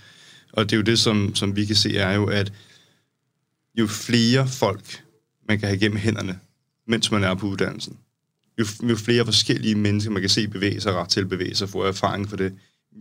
Og 0.54 0.64
det 0.64 0.74
er 0.74 0.78
jo 0.78 0.84
det, 0.84 1.00
som, 1.00 1.36
som 1.36 1.56
vi 1.56 1.66
kan 1.66 1.76
se, 1.76 1.98
er 1.98 2.14
jo, 2.14 2.26
at 2.26 2.54
jo 3.80 3.88
flere 3.88 4.48
folk, 4.48 5.04
man 5.48 5.60
kan 5.60 5.68
have 5.68 5.78
igennem 5.78 5.98
hænderne, 5.98 6.40
mens 6.88 7.12
man 7.12 7.24
er 7.24 7.34
på 7.34 7.48
uddannelsen, 7.48 7.98
jo, 8.60 8.66
jo 8.90 8.96
flere 8.96 9.26
forskellige 9.26 9.76
mennesker, 9.76 10.12
man 10.12 10.22
kan 10.22 10.30
se 10.30 10.48
bevæge 10.48 10.82
sig 10.82 10.94
ret 10.94 11.10
til 11.10 11.22
at 11.22 11.30
bevæge 11.30 11.56
sig, 11.56 11.70
få 11.70 11.84
erfaring 11.84 12.30
for 12.30 12.38
det, 12.38 12.54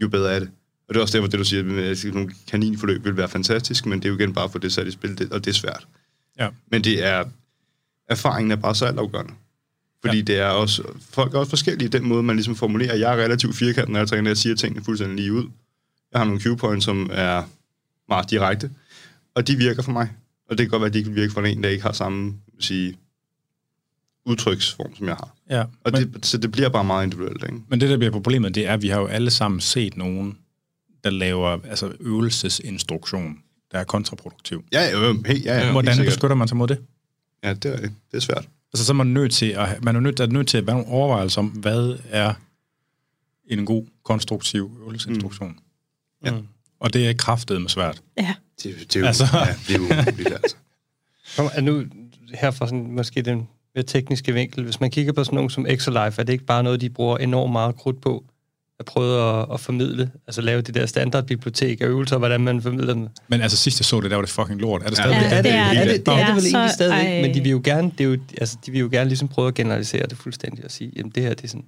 jo 0.03 0.09
bedre 0.09 0.35
er 0.35 0.39
det. 0.39 0.49
Og 0.89 0.95
det 0.95 0.97
er 0.97 1.03
også 1.03 1.19
derfor, 1.19 1.29
det 1.29 1.39
du 1.39 1.45
siger, 1.45 1.91
at 1.91 2.15
nogle 2.15 2.35
kaninforløb 2.49 3.05
vil 3.05 3.17
være 3.17 3.29
fantastisk, 3.29 3.87
men 3.87 3.99
det 3.99 4.05
er 4.05 4.09
jo 4.13 4.19
igen 4.19 4.33
bare 4.35 4.49
for 4.49 4.59
det 4.59 4.73
sat 4.73 4.87
i 4.87 4.91
spil, 4.91 5.29
og 5.33 5.45
det 5.45 5.51
er 5.51 5.55
svært. 5.55 5.87
ja. 6.39 6.49
Men 6.71 6.85
det 6.85 7.05
er, 7.07 7.25
erfaringen 8.09 8.51
er 8.51 8.57
bare 8.57 8.75
så 8.75 8.85
altafgørende. 8.87 9.33
Fordi 10.05 10.17
Ja. 10.17 10.23
det 10.23 10.39
er 10.39 10.47
også, 10.47 10.83
folk 11.11 11.35
er 11.35 11.39
også 11.39 11.51
forskellige 11.51 11.87
i 11.87 11.91
den 11.91 12.05
måde, 12.09 12.23
man 12.23 12.37
ligesom 12.37 12.57
formulerer. 12.57 12.95
Jeg 12.97 13.13
er 13.19 13.25
relativt 13.25 13.57
firkantet, 13.57 13.93
når 13.93 13.99
jeg 13.99 14.09
træner, 14.09 14.31
jeg 14.31 14.37
siger 14.37 14.55
tingene 14.57 14.85
fuldstændig 14.85 15.17
lige 15.17 15.33
ud. 15.33 15.45
Jeg 16.13 16.21
har 16.21 16.25
nogle 16.25 16.41
cue 16.41 16.57
points, 16.57 16.85
som 16.85 17.11
er 17.13 17.43
meget 18.09 18.31
direkte, 18.31 18.71
og 19.35 19.47
de 19.49 19.57
virker 19.57 19.83
for 19.83 19.93
mig. 19.93 20.09
Og 20.51 20.59
det 20.59 20.65
kan 20.67 20.71
godt 20.71 20.81
være, 20.81 20.87
at 20.87 20.93
de 20.95 20.99
ikke 20.99 21.11
vil 21.11 21.21
virke 21.21 21.33
for 21.33 21.41
en, 21.43 21.63
der 21.63 21.69
ikke 21.69 21.83
har 21.83 21.93
samme 21.93 22.35
vil 22.55 22.63
sige, 22.65 22.97
udtryksform, 24.27 24.97
som 24.97 25.07
jeg 25.07 25.15
har. 25.17 25.35
ja. 25.51 25.61
Og 25.85 25.93
Men, 25.93 26.13
det, 26.13 26.27
så 26.27 26.39
det 26.39 26.53
bliver 26.53 26.69
bare 26.69 26.85
meget 26.85 27.05
individuelt, 27.05 27.43
ikke? 27.43 27.57
men 27.69 27.81
det, 27.81 27.91
der 27.91 27.97
bliver 27.97 28.13
problemet, 28.13 28.55
det 28.55 28.67
er, 28.67 28.73
at 28.75 28.83
vi 28.83 28.89
har 28.89 29.01
jo 29.01 29.07
alle 29.07 29.31
sammen 29.31 29.61
set 29.61 29.97
nogen, 29.97 30.39
der 31.05 31.11
laver 31.11 31.59
altså 31.65 31.93
øvelsesinstruktion, 32.01 33.39
der 33.73 33.79
er 33.79 33.85
kontraproduktiv. 33.85 34.65
Ja, 34.73 34.91
jo, 34.91 34.99
ja, 35.01 35.33
ja, 35.45 35.59
helt 35.59 35.73
Hvordan 35.73 35.95
sikkert. 35.95 36.13
beskytter 36.13 36.35
man 36.37 36.49
sig 36.49 36.57
mod 36.57 36.69
det? 36.69 36.79
Ja, 37.45 37.55
det 37.55 37.65
er 37.73 37.77
det. 37.77 37.93
Det 38.11 38.17
er 38.17 38.21
svært. 38.21 38.49
Altså, 38.73 38.85
så 38.87 38.93
er 38.93 38.95
man 38.95 39.07
nødt 39.07 39.33
til 39.33 39.47
at, 39.47 39.85
man 39.85 39.97
er 39.97 40.01
nødt, 40.01 40.21
er 40.21 40.27
nødt 40.27 40.49
til 40.49 40.59
at 40.59 40.67
være 40.67 40.77
nogle 40.77 40.91
overvejelser 40.93 41.41
om, 41.41 41.47
hvad 41.47 41.99
er 42.11 42.35
en 43.47 43.67
god, 43.67 43.85
konstruktiv 44.05 44.79
øvelsesinstruktion. 44.81 45.59
Ja. 46.25 46.31
Mm. 46.31 46.47
Og 46.81 46.93
det 46.93 47.09
er 47.09 47.13
kraftet 47.13 47.61
med 47.61 47.69
svært. 47.69 48.03
Ja. 48.19 48.35
Det, 48.63 48.75
det 48.79 48.97
er 48.97 49.01
jo, 49.01 49.07
Altså- 49.07 49.25
ja, 49.33 49.55
det 49.69 49.75
er 49.75 49.79
jo 49.79 49.85
umuligt, 49.85 50.29
altså. 50.29 50.57
Kom, 51.37 51.51
er 51.55 51.61
nu 51.61 51.85
her 52.35 52.51
fra 52.51 52.67
sådan, 52.67 52.91
måske 52.93 53.23
den 53.23 53.49
mere 53.75 53.85
tekniske 53.85 54.33
vinkel, 54.35 54.65
hvis 54.65 54.81
man 54.81 54.91
kigger 54.91 55.13
på 55.13 55.25
sådan 55.25 55.35
nogen 55.35 55.51
som 55.51 55.67
Exolife, 55.67 56.21
er 56.21 56.25
det 56.25 56.33
ikke 56.33 56.45
bare 56.45 56.63
noget, 56.63 56.81
de 56.81 56.91
bruger 56.91 57.19
enormt 57.19 57.53
meget 57.53 57.77
krudt 57.77 58.01
på 58.01 58.25
at 58.85 58.93
prøve 58.93 59.41
at, 59.41 59.47
at 59.53 59.61
formidle, 59.61 60.11
altså 60.27 60.41
lave 60.41 60.61
det 60.63 60.75
der 60.75 60.87
standardbibliotek 60.87 61.81
af 61.81 61.87
øvelser, 61.87 62.19
hvordan 62.19 62.41
man 62.41 62.63
formidler 62.63 62.95
dem. 62.95 63.09
Men 63.29 63.41
altså, 63.41 63.57
sidst 63.57 63.81
jeg 63.81 63.85
så 63.85 64.01
det, 64.01 64.11
der 64.11 64.17
var 64.17 64.23
det 64.23 64.31
fucking 64.31 64.61
lort. 64.61 64.83
Er 64.83 64.89
det 64.89 64.99
Ja, 64.99 65.03
stadig 65.03 65.17
Ja, 65.31 65.37
det? 65.37 65.45
det 65.45 65.53
er 65.53 65.69
det. 65.73 65.79
er 65.81 65.85
det, 65.85 66.07
det, 66.07 66.15
er 66.15 66.27
det 66.27 66.35
vel 66.35 66.43
så- 66.43 66.57
egentlig 66.57 66.75
stadigvæk, 66.75 67.07
ej. 67.09 67.23
men 67.23 67.35
de 67.35 67.41
vil 67.41 67.51
jo 67.51 67.61
gerne, 67.65 67.91
det 67.99 68.05
er 68.05 68.09
jo, 68.09 68.17
altså, 68.41 68.57
de 68.67 68.71
vil 68.71 68.81
jo 68.81 68.89
gerne 68.93 69.09
ligesom 69.11 69.29
prøve 69.29 69.49
at 69.49 69.55
generalisere 69.55 70.03
det 70.11 70.19
fuldstændig 70.19 70.65
og 70.65 70.71
sige, 70.71 70.93
jamen 70.97 71.13
det 71.15 71.23
her, 71.23 71.35
det 71.35 71.45
er 71.45 71.49
sådan. 71.49 71.65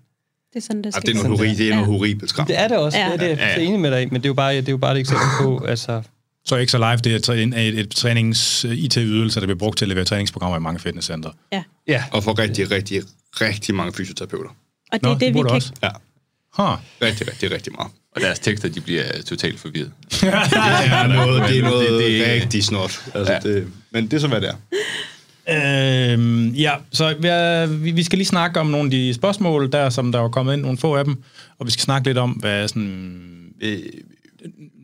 Det 0.53 0.63
er 0.63 0.67
sådan, 0.67 0.79
det 0.79 0.87
Ja, 0.87 0.91
skal 0.91 1.03
det 1.03 1.09
er 1.09 1.15
noget, 1.15 1.39
Sådan 1.39 1.49
horri, 1.49 1.57
det 1.57 1.65
er 1.65 1.69
Ja. 1.69 1.75
noget 1.75 1.87
horribelt 1.99 2.31
skram. 2.31 2.47
Det 2.47 2.59
er 2.61 2.69
det 2.69 2.77
også, 2.77 2.99
Ja. 2.99 3.07
ja. 3.07 3.13
det 3.13 3.23
er 3.23 3.35
det, 3.35 3.39
jeg 3.43 3.53
er 3.53 3.61
enig 3.61 3.81
med 3.81 3.91
dig 3.91 4.03
i, 4.03 4.07
men 4.07 4.15
det 4.15 4.25
er 4.25 4.29
jo 4.29 4.35
bare, 4.35 4.57
det 4.57 4.69
er 4.69 4.73
jo 4.73 4.77
bare 4.77 4.93
et 4.95 4.99
eksempel 5.01 5.27
på, 5.41 5.65
altså, 5.65 6.03
Så 6.45 6.57
Extra 6.57 6.93
Life, 6.93 7.03
det 7.03 7.29
er 7.29 7.33
en- 7.35 7.53
et, 7.53 7.79
et 7.79 7.91
trænings-IT-ydelse, 7.91 9.41
der 9.41 9.47
bliver 9.47 9.59
brugt 9.59 9.79
til 9.79 9.85
at 9.85 9.89
levere 9.89 10.05
træningsprogrammer 10.05 10.57
i 10.57 10.61
mange 10.61 10.81
fitnesscentre. 10.81 11.33
ja, 11.89 12.03
Og 12.13 12.25
for 12.25 12.39
rigtig, 12.39 12.71
rigtig, 12.71 13.03
rigtig 13.41 13.75
mange 13.75 13.93
fysioterapeuter. 13.93 14.49
Og 14.49 14.55
det 14.93 15.03
Nå, 15.03 15.11
er 15.11 15.19
det, 15.19 15.35
vi 15.35 15.39
kan... 15.39 15.51
også. 15.51 15.73
Huh. 16.57 16.79
rigtig, 17.03 17.29
rigtig, 17.29 17.51
rigtig 17.51 17.73
meget. 17.73 17.93
Og 18.17 18.21
deres 18.21 18.39
tekster, 18.39 18.69
de 18.69 18.81
bliver 18.81 19.05
totalt 19.27 19.61
forvirret. 19.61 19.91
Det 20.13 20.29
er 20.29 21.07
noget, 21.07 21.49
det 21.49 21.59
er 21.59 21.63
noget 21.63 21.91
Det- 21.91 22.01
det- 22.01 22.27
det, 22.27 22.43
rigtig 22.43 22.65
snot. 22.65 23.05
Altså, 23.15 23.33
Ja. 23.33 23.39
det, 23.39 23.69
men 23.91 24.05
det 24.05 24.13
er 24.13 24.19
så, 24.21 24.29
hvad 24.29 24.41
det 24.41 24.49
er. 24.49 26.13
Øhm, 26.13 26.49
ja, 26.49 26.73
så 26.93 27.15
vi, 27.71 27.91
vi 27.91 28.03
skal 28.03 28.17
lige 28.19 28.27
snakke 28.27 28.61
om 28.61 28.67
nogle 28.67 28.87
af 28.87 28.91
de 28.91 29.15
spørgsmål, 29.15 29.73
der 29.73 29.91
som 29.91 30.13
der 30.13 30.19
var 30.19 30.29
kommet 30.29 30.53
ind, 30.53 30.63
nogle 30.63 30.79
få 30.79 30.97
af 30.97 31.05
dem, 31.05 31.23
og 31.59 31.67
vi 31.67 31.71
skal 31.71 31.83
snakke 31.83 32.09
lidt 32.09 32.19
om, 32.19 32.31
hvad 32.31 32.69
sådan, 32.69 33.53
øh, 33.61 33.79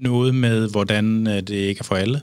noget 0.01 0.35
med, 0.35 0.71
hvordan 0.71 1.27
øh, 1.27 1.35
det 1.37 1.51
ikke 1.51 1.79
er 1.81 1.85
for 1.85 1.95
alle. 1.97 2.21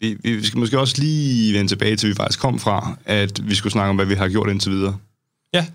Vi, 0.00 0.16
vi 0.22 0.46
skal 0.46 0.58
måske 0.58 0.78
også 0.78 0.94
lige 0.98 1.54
vende 1.54 1.70
tilbage 1.70 1.96
til, 1.96 2.08
vi 2.08 2.14
faktisk 2.14 2.40
kom 2.40 2.58
fra, 2.58 2.96
at 3.04 3.48
vi 3.48 3.54
skulle 3.54 3.72
snakke 3.72 3.90
om, 3.90 3.96
hvad 3.96 4.06
vi 4.06 4.14
har 4.14 4.28
gjort 4.28 4.50
indtil 4.50 4.72
videre. 4.72 4.96
Ja, 5.54 5.66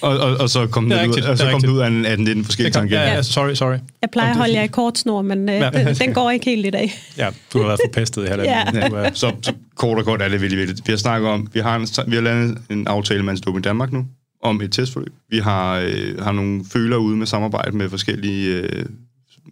Og, 0.00 0.18
og, 0.18 0.36
og 0.36 0.50
så 0.50 0.66
kom 0.66 0.88
Det 0.90 1.00
det, 1.00 1.08
ud, 1.08 1.22
og 1.22 1.38
så 1.38 1.50
kom 1.50 1.60
det 1.60 1.68
ud 1.68 1.78
af 1.78 1.86
en, 1.86 2.04
af 2.06 2.14
en 2.14 2.20
19 2.24 2.44
forskellige 2.44 2.72
tangenter. 2.72 3.00
ja, 3.02 3.14
ja, 3.14 3.22
sorry, 3.22 3.54
sorry. 3.54 3.76
Jeg 4.02 4.10
plejer 4.12 4.30
at 4.30 4.36
holde 4.36 4.54
jer 4.54 4.62
i 4.62 4.66
kort 4.66 4.98
snor, 4.98 5.22
men 5.22 5.48
øh, 5.48 5.54
Ja. 5.54 5.70
den, 5.70 5.94
den 6.06 6.14
går 6.14 6.30
ikke 6.30 6.44
helt 6.44 6.66
i 6.66 6.70
dag. 6.70 6.94
Ja, 7.18 7.28
du 7.52 7.58
har 7.58 7.66
været 7.66 7.80
forpestet 7.86 8.24
i 8.24 8.26
halvandet. 8.26 8.92
Ja. 9.04 9.10
Så, 9.14 9.32
så 9.42 9.52
kort 9.76 9.98
og 9.98 10.04
kort 10.04 10.22
er 10.22 10.28
det 10.28 10.40
virkelig 10.40 10.66
vildt. 10.66 10.86
Vi 10.86 10.92
har 10.92 10.96
snakket 10.96 11.30
om, 11.30 11.48
vi 11.52 11.60
har, 11.60 11.76
en, 11.76 11.88
vi 12.06 12.14
har 12.16 12.22
landet 12.22 12.58
en 12.70 12.86
aftale 12.86 13.22
med 13.22 13.30
Antidope 13.30 13.58
i 13.58 13.62
Danmark 13.62 13.92
nu, 13.92 14.06
om 14.42 14.60
et 14.60 14.72
testforløb. 14.72 15.12
Vi 15.30 15.38
har, 15.38 15.78
øh, 15.78 16.22
har 16.22 16.32
nogle 16.32 16.64
føler 16.72 16.96
ude 16.96 17.16
med 17.16 17.26
samarbejde 17.26 17.76
med 17.76 17.90
forskellige 17.90 18.48
øh, 18.56 18.86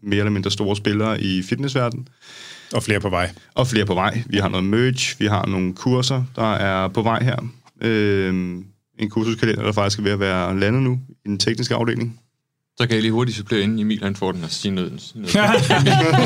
mere 0.02 0.18
eller 0.18 0.30
mindre 0.30 0.50
store 0.50 0.76
spillere 0.76 1.20
i 1.22 1.42
fitnessverdenen. 1.42 2.08
Og 2.74 2.82
flere 2.82 3.00
på 3.00 3.08
vej. 3.08 3.30
Og 3.54 3.66
flere 3.66 3.86
på 3.86 3.94
vej. 3.94 4.22
Vi 4.26 4.38
har 4.38 4.48
noget 4.48 4.64
merch, 4.64 5.20
vi 5.20 5.26
har 5.26 5.46
nogle 5.46 5.74
kurser, 5.74 6.24
der 6.36 6.52
er 6.54 6.88
på 6.88 7.02
vej 7.02 7.22
her. 7.22 7.36
Øh, 7.80 8.54
en 9.03 9.11
kursuskalender, 9.11 9.62
der 9.62 9.72
faktisk 9.72 9.98
er 9.98 10.03
ved 10.03 10.12
at 10.12 10.20
være 10.20 10.61
landet 10.61 10.82
nu 10.82 11.00
i 11.24 11.28
den 11.28 11.38
tekniske 11.38 11.74
afdeling. 11.74 12.20
Så 12.76 12.86
kan 12.86 12.94
jeg 12.94 13.03
lige 13.03 13.12
hurtigt 13.12 13.36
supplere 13.36 13.61
inden 13.62 13.78
Emil 13.78 14.03
han 14.03 14.16
får 14.16 14.32
den 14.32 14.44
og 14.44 14.50
sige 14.50 14.72
noget. 14.72 15.12
noget. 15.14 15.30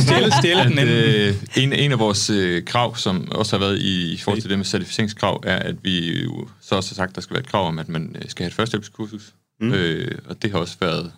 stille, 0.03 0.33
stille 0.33 0.65
den 0.65 0.79
at, 0.79 0.89
inden. 0.89 1.35
øh, 1.57 1.63
en, 1.63 1.73
en 1.73 1.93
af 1.93 1.99
vores 1.99 2.31
øh, 2.31 2.65
krav, 2.65 2.97
som 2.97 3.33
også 3.33 3.59
har 3.59 3.67
været 3.67 3.79
i, 3.79 4.13
i 4.13 4.17
forhold 4.17 4.41
til 4.41 4.51
det 4.51 4.59
med 4.59 4.65
certificeringskrav, 4.67 5.43
er, 5.47 5.57
at 5.57 5.77
vi 5.83 6.23
jo 6.23 6.49
så 6.61 6.75
også 6.75 6.91
har 6.91 6.95
sagt, 6.95 7.09
at 7.09 7.15
der 7.15 7.21
skal 7.21 7.35
være 7.35 7.43
et 7.43 7.49
krav 7.49 7.67
om, 7.67 7.79
at 7.79 7.89
man 7.89 8.17
øh, 8.19 8.29
skal 8.29 8.45
have 8.45 8.49
et 8.49 8.55
førstehjælpskursus. 8.55 9.35
Mm. 9.61 9.73
Øh, 9.73 10.19
og 10.29 10.43
det 10.43 10.51
har 10.51 10.59
også 10.59 10.77
været 10.81 11.13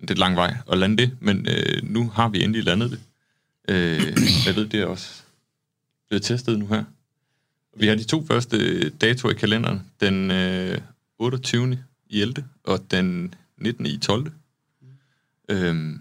en 0.00 0.06
lidt 0.08 0.18
lang 0.18 0.36
vej 0.36 0.56
at 0.72 0.78
lande 0.78 0.96
det, 0.96 1.10
men 1.20 1.46
øh, 1.48 1.82
nu 1.82 2.10
har 2.14 2.28
vi 2.28 2.44
endelig 2.44 2.64
landet 2.64 2.90
det. 2.90 3.00
Øh, 3.68 4.16
jeg 4.46 4.56
ved, 4.56 4.66
det 4.66 4.80
er 4.80 4.86
også 4.86 5.22
blevet 6.08 6.22
testet 6.22 6.58
nu 6.58 6.66
her. 6.66 6.84
Vi 7.76 7.86
har 7.86 7.94
de 7.94 8.04
to 8.04 8.26
første 8.26 8.88
datoer 8.90 9.32
i 9.32 9.34
kalenderen. 9.34 9.82
Den 10.00 10.30
øh, 10.30 10.78
28. 11.18 11.78
i 12.08 12.20
11. 12.20 12.44
og 12.64 12.90
den 12.90 13.34
19. 13.58 13.86
i 13.86 13.98
12. 13.98 14.32
Øhm, 15.48 16.00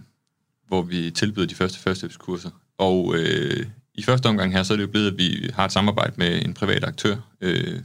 hvor 0.68 0.82
vi 0.82 1.12
tilbyder 1.12 1.48
de 1.48 1.56
første 1.56 1.80
førstehjælpskurser. 1.80 2.50
Og 2.78 3.16
øh, 3.18 3.66
i 3.94 4.04
første 4.04 4.28
omgang 4.28 4.54
her, 4.54 4.64
så 4.64 4.74
er 4.74 4.78
det 4.78 4.84
jo 4.84 4.88
blevet, 4.88 5.12
at 5.12 5.18
vi 5.18 5.50
har 5.54 5.66
et 5.66 5.72
samarbejde 5.72 6.14
med 6.18 6.46
en 6.46 6.54
privat 6.54 6.84
aktør, 6.84 7.16
øh, 7.42 7.80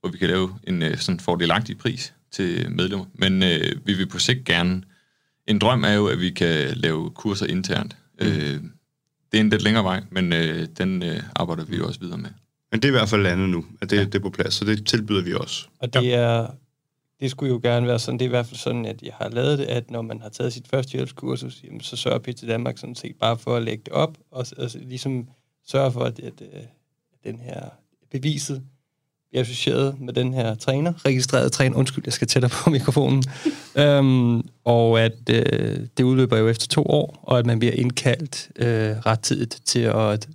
hvor 0.00 0.10
vi 0.10 0.18
kan 0.18 0.28
lave 0.28 0.58
en 0.64 0.82
øh, 0.82 0.98
sådan 0.98 1.20
fordelagtig 1.20 1.78
pris 1.78 2.14
til 2.30 2.70
medlemmer. 2.70 3.06
Men 3.14 3.42
øh, 3.42 3.86
vi 3.86 3.92
vil 3.92 4.06
på 4.06 4.18
sigt 4.18 4.44
gerne... 4.44 4.82
En 5.46 5.58
drøm 5.58 5.84
er 5.84 5.92
jo, 5.92 6.06
at 6.06 6.20
vi 6.20 6.30
kan 6.30 6.76
lave 6.76 7.10
kurser 7.10 7.46
internt. 7.46 7.96
Mm. 8.20 8.26
Øh, 8.26 8.60
det 9.32 9.38
er 9.38 9.40
en 9.40 9.50
lidt 9.50 9.62
længere 9.62 9.84
vej, 9.84 10.04
men 10.10 10.32
øh, 10.32 10.66
den 10.78 11.02
øh, 11.02 11.22
arbejder 11.36 11.64
vi 11.64 11.76
jo 11.76 11.86
også 11.86 12.00
videre 12.00 12.18
med. 12.18 12.30
Men 12.72 12.82
det 12.82 12.88
er 12.88 12.92
i 12.92 12.98
hvert 12.98 13.08
fald 13.08 13.22
landet 13.22 13.48
nu, 13.48 13.64
at 13.80 13.90
det, 13.90 13.96
ja. 13.96 14.04
det 14.04 14.14
er 14.14 14.18
på 14.20 14.30
plads, 14.30 14.54
så 14.54 14.64
det 14.64 14.86
tilbyder 14.86 15.22
vi 15.22 15.34
også. 15.34 15.66
Og 15.78 15.94
det 15.94 16.14
er, 16.14 16.46
det 17.20 17.30
skulle 17.30 17.52
jo 17.52 17.60
gerne 17.62 17.86
være 17.86 17.98
sådan, 17.98 18.18
det 18.18 18.24
er 18.24 18.28
i 18.28 18.30
hvert 18.30 18.46
fald 18.46 18.58
sådan, 18.58 18.86
at 18.86 19.02
jeg 19.02 19.12
har 19.14 19.28
lavet 19.28 19.58
det, 19.58 19.64
at 19.64 19.90
når 19.90 20.02
man 20.02 20.20
har 20.20 20.28
taget 20.28 20.52
sit 20.52 20.68
første 20.68 20.92
hjælpskursus, 20.92 21.60
jamen, 21.64 21.80
så 21.80 21.96
sørger 21.96 22.18
PT 22.18 22.42
Danmark 22.46 22.78
sådan 22.78 22.94
set 22.94 23.16
bare 23.20 23.38
for 23.38 23.56
at 23.56 23.62
lægge 23.62 23.82
det 23.84 23.92
op, 23.92 24.18
og, 24.30 24.46
og 24.56 24.70
ligesom 24.74 25.28
sørge 25.66 25.92
for, 25.92 26.00
at, 26.00 26.18
at, 26.18 26.42
at 26.52 26.68
den 27.24 27.38
her 27.38 27.60
beviset 28.10 28.62
bliver 29.30 29.42
associeret 29.42 30.00
med 30.00 30.12
den 30.12 30.34
her 30.34 30.54
træner, 30.54 31.06
registreret 31.06 31.52
træner, 31.52 31.76
undskyld, 31.76 32.04
jeg 32.06 32.12
skal 32.12 32.28
tættere 32.28 32.50
på 32.64 32.70
mikrofonen, 32.76 33.24
øhm, 33.76 34.48
og 34.64 35.00
at 35.00 35.30
øh, 35.30 35.86
det 35.96 36.04
udløber 36.04 36.36
jo 36.36 36.48
efter 36.48 36.66
to 36.66 36.82
år, 36.82 37.20
og 37.22 37.38
at 37.38 37.46
man 37.46 37.58
bliver 37.58 37.74
indkaldt 37.74 38.50
øh, 38.56 38.96
ret 39.06 39.20
tidigt 39.20 39.60
til 39.64 39.80
at 39.80 40.28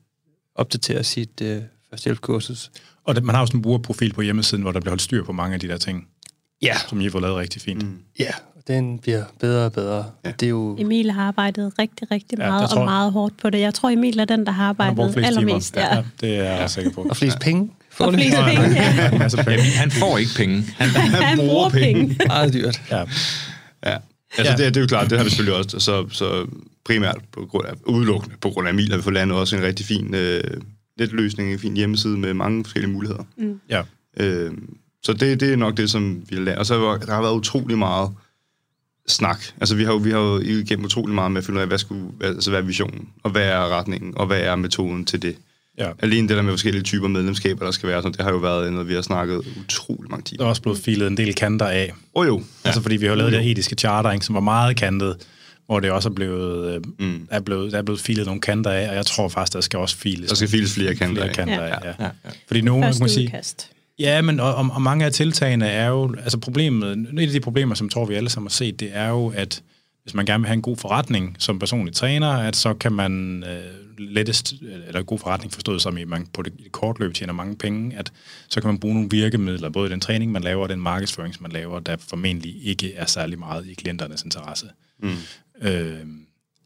opdatere 0.55 1.03
sit 1.03 1.41
øh, 1.41 1.61
førstehjælpskursus. 1.91 2.71
Og 3.05 3.15
man 3.23 3.35
har 3.35 3.41
også 3.41 3.57
en 3.57 3.61
brugerprofil 3.61 4.13
på 4.13 4.21
hjemmesiden, 4.21 4.61
hvor 4.61 4.71
der 4.71 4.79
bliver 4.79 4.91
holdt 4.91 5.01
styr 5.01 5.23
på 5.23 5.31
mange 5.31 5.53
af 5.53 5.59
de 5.59 5.67
der 5.67 5.77
ting, 5.77 6.07
Ja, 6.61 6.73
som 6.89 7.01
I 7.01 7.03
har 7.03 7.11
fået 7.11 7.21
lavet 7.21 7.37
rigtig 7.37 7.61
fint. 7.61 7.83
Mm. 7.83 7.97
ja, 8.19 8.31
den 8.67 8.99
bliver 8.99 9.23
bedre 9.39 9.65
og 9.65 9.73
bedre. 9.73 10.05
Ja. 10.25 10.31
Det 10.39 10.45
er 10.45 10.49
jo... 10.49 10.75
Emil 10.79 11.11
har 11.11 11.23
arbejdet 11.27 11.73
rigtig, 11.79 12.11
rigtig 12.11 12.39
Ja, 12.39 12.47
meget 12.47 12.61
der 12.61 12.67
tror 12.67 12.75
og 12.75 12.81
jeg- 12.81 12.85
meget 12.85 13.11
hårdt 13.11 13.37
på 13.37 13.49
det. 13.49 13.59
Jeg 13.59 13.73
tror, 13.73 13.89
Emil 13.89 14.19
er 14.19 14.25
den, 14.25 14.45
der 14.45 14.51
har 14.51 14.65
Han 14.65 14.75
har 14.79 14.85
arbejdet 14.85 15.13
flest 15.13 15.27
timer. 15.27 15.39
allermest. 15.41 15.75
Ja, 15.75 15.81
Ja. 15.81 15.95
ja, 15.95 16.03
det 16.21 16.37
er 16.37 16.43
jeg 16.59 16.69
sikker 16.69 16.91
på. 16.91 17.01
Og 17.09 17.17
flest 17.17 17.39
penge. 17.39 17.61
Og 17.61 17.85
foreløbig. 17.91 18.25
flest 18.25 18.37
penge, 18.45 18.81
ja. 18.83 19.11
En 19.11 19.19
masse 19.25 19.37
penge. 19.37 19.63
Han 19.63 19.91
får 19.91 20.17
ikke 20.17 20.31
penge. 20.37 20.63
Han, 20.77 20.89
Han 21.25 21.37
bruger 21.37 21.69
penge. 21.69 22.17
Meget 22.27 22.53
dyrt. 22.53 22.81
Ja. 22.91 22.97
Ja. 22.97 23.03
Altså, 23.03 23.97
Ja. 24.37 24.43
ja. 24.43 24.51
det, 24.51 24.59
det 24.59 24.77
er 24.77 24.81
jo 24.81 24.87
klart, 24.87 25.09
det 25.09 25.17
har 25.17 25.23
vi 25.23 25.29
selvfølgelig 25.29 25.57
også. 25.59 25.79
Så, 25.79 26.07
så 26.11 26.45
primært 26.85 27.17
på 27.31 27.45
grund 27.49 27.67
af, 27.67 27.73
udelukkende 27.85 28.35
på 28.41 28.49
grund 28.49 28.67
af 28.67 28.71
Emil 28.71 28.89
har 28.89 28.97
vi 28.97 29.03
fået 29.03 29.13
landet 29.13 29.37
også 29.37 29.55
en 29.55 29.63
rigtig 29.63 29.85
fin 29.85 30.15
øh, 30.15 30.43
let 30.97 31.11
løsning, 31.11 31.53
en 31.53 31.59
fin 31.59 31.75
hjemmeside 31.77 32.17
med 32.17 32.33
mange 32.33 32.63
forskellige 32.63 32.91
muligheder. 32.91 33.23
ja. 33.69 33.81
Øh, 34.17 34.51
så 35.03 35.13
det, 35.13 35.39
det 35.39 35.53
er 35.53 35.55
nok 35.55 35.77
det, 35.77 35.89
som 35.89 36.23
vi 36.29 36.35
har 36.35 36.43
lært. 36.43 36.57
Og 36.57 36.65
så 36.65 36.79
har 36.79 36.97
der 36.97 37.13
har 37.13 37.21
været 37.21 37.33
utrolig 37.35 37.77
meget 37.77 38.09
snak. 39.07 39.43
Altså, 39.59 39.75
vi 39.75 39.83
har 39.83 39.91
jo, 39.91 39.97
vi 39.97 40.11
har 40.11 40.19
jo 40.19 40.39
igennem 40.39 40.85
utrolig 40.85 41.15
meget 41.15 41.31
med 41.31 41.41
at 41.41 41.45
finde 41.45 41.57
ud 41.57 41.61
af, 41.61 41.67
hvad, 41.67 41.77
skulle, 41.77 42.03
altså, 42.21 42.49
hvad 42.49 42.59
er 42.59 42.63
visionen, 42.65 43.09
og 43.23 43.31
hvad 43.31 43.43
er 43.47 43.77
retningen, 43.77 44.13
og 44.17 44.27
hvad 44.27 44.39
er 44.41 44.55
metoden 44.55 45.05
til 45.05 45.21
det. 45.21 45.35
ja. 45.77 45.91
Alene 45.99 46.27
det 46.27 46.37
der 46.37 46.43
med 46.43 46.51
forskellige 46.53 46.83
typer 46.83 47.07
medlemskaber, 47.07 47.65
der 47.65 47.71
skal 47.71 47.89
være, 47.89 48.01
sådan, 48.01 48.11
det 48.13 48.21
har 48.21 48.31
jo 48.31 48.37
været 48.37 48.73
noget, 48.73 48.87
vi 48.87 48.93
har 48.93 49.01
snakket 49.01 49.41
utrolig 49.63 50.11
mange 50.11 50.21
Der 50.23 50.27
timer. 50.29 50.43
er 50.45 50.49
også 50.49 50.61
blevet 50.61 50.79
filet 50.79 51.07
en 51.07 51.17
del 51.17 51.35
kanter 51.35 51.65
af. 51.67 51.93
Åh 52.15 52.21
oh, 52.21 52.27
jo, 52.27 52.37
Ja. 52.37 52.43
Altså 52.69 52.81
fordi 52.81 52.95
vi 52.95 53.05
har 53.05 53.15
lavet 53.15 53.31
det 53.31 53.43
her 53.43 53.51
etiske 53.51 53.75
charter, 53.75 54.11
ikke, 54.11 54.25
som 54.25 54.35
var 54.35 54.41
meget 54.41 54.75
kantet, 54.77 55.15
hvor 55.65 55.79
det 55.79 55.91
også 55.91 56.09
er 56.09 56.13
blevet, 56.13 56.75
øh, 56.75 56.81
Mm. 56.99 57.27
er 57.31 57.39
blevet, 57.39 57.71
der 57.71 57.77
er 57.77 57.81
blevet 57.81 58.01
filet 58.01 58.25
nogle 58.25 58.41
kanter 58.41 58.71
af, 58.71 58.89
og 58.89 58.95
jeg 58.95 59.05
tror 59.05 59.27
faktisk, 59.29 59.53
der 59.53 59.61
skal 59.61 59.79
også 59.79 59.97
files 59.97 60.29
der 60.29 60.35
skal 60.35 60.47
files 60.49 60.73
flere 60.73 60.95
kanter 60.95 61.15
flere 61.15 61.29
af. 61.29 61.35
kanter 61.35 61.53
Ja. 61.63 61.75
af. 61.75 61.79
Ja. 61.83 61.93
ja, 62.03 62.09
ja. 62.25 62.29
Fordi 62.47 62.61
nogle, 62.61 62.81
kan 62.83 62.87
Første 62.87 63.03
man 63.03 63.09
sige, 63.09 63.25
udkast. 63.27 63.71
Ja, 63.99 64.21
men 64.21 64.39
og, 64.39 64.55
og, 64.55 64.69
og 64.73 64.81
mange 64.81 65.05
af 65.05 65.11
tiltagene 65.11 65.67
er 65.67 65.87
jo, 65.87 66.15
altså 66.23 66.37
problemet, 66.37 66.97
et 66.97 67.19
af 67.21 67.27
de 67.27 67.39
problemer, 67.39 67.75
som 67.75 67.89
tror 67.89 68.05
vi 68.05 68.13
alle 68.13 68.29
sammen 68.29 68.47
har 68.47 68.51
set, 68.51 68.79
det 68.79 68.89
er 68.93 69.07
jo, 69.09 69.33
at 69.35 69.61
hvis 70.03 70.13
man 70.13 70.25
gerne 70.25 70.41
vil 70.41 70.47
have 70.47 70.53
en 70.55 70.61
god 70.61 70.77
forretning 70.77 71.35
som 71.39 71.59
personlig 71.59 71.93
træner, 71.95 72.27
at 72.29 72.55
så 72.55 72.73
kan 72.73 72.91
man 72.91 73.43
øh, 73.43 73.59
lettest, 73.97 74.53
eller 74.87 74.99
en 74.99 75.05
god 75.05 75.19
forretning 75.19 75.53
forstået 75.53 75.81
som, 75.81 75.97
at 75.97 76.07
man 76.07 76.27
på 76.33 76.41
det, 76.41 76.53
i 76.59 76.67
kort 76.71 76.99
løb 76.99 77.13
tjener 77.13 77.33
mange 77.33 77.55
penge, 77.55 77.97
at 77.97 78.11
så 78.49 78.61
kan 78.61 78.67
man 78.67 78.79
bruge 78.79 78.93
nogle 78.93 79.09
virkemidler, 79.11 79.69
både 79.69 79.89
i 79.89 79.91
den 79.91 79.99
træning, 79.99 80.31
man 80.31 80.41
laver, 80.43 80.63
og 80.63 80.69
den 80.69 80.79
markedsføring, 80.81 81.33
som 81.33 81.41
man 81.43 81.51
laver, 81.51 81.79
der 81.79 81.95
formentlig 82.09 82.55
ikke 82.63 82.93
er 82.93 83.05
særlig 83.05 83.39
meget 83.39 83.67
i 83.67 83.73
klienternes 83.73 84.23
interesse. 84.23 84.65
Mm. 85.03 85.09
Øh, 85.61 85.99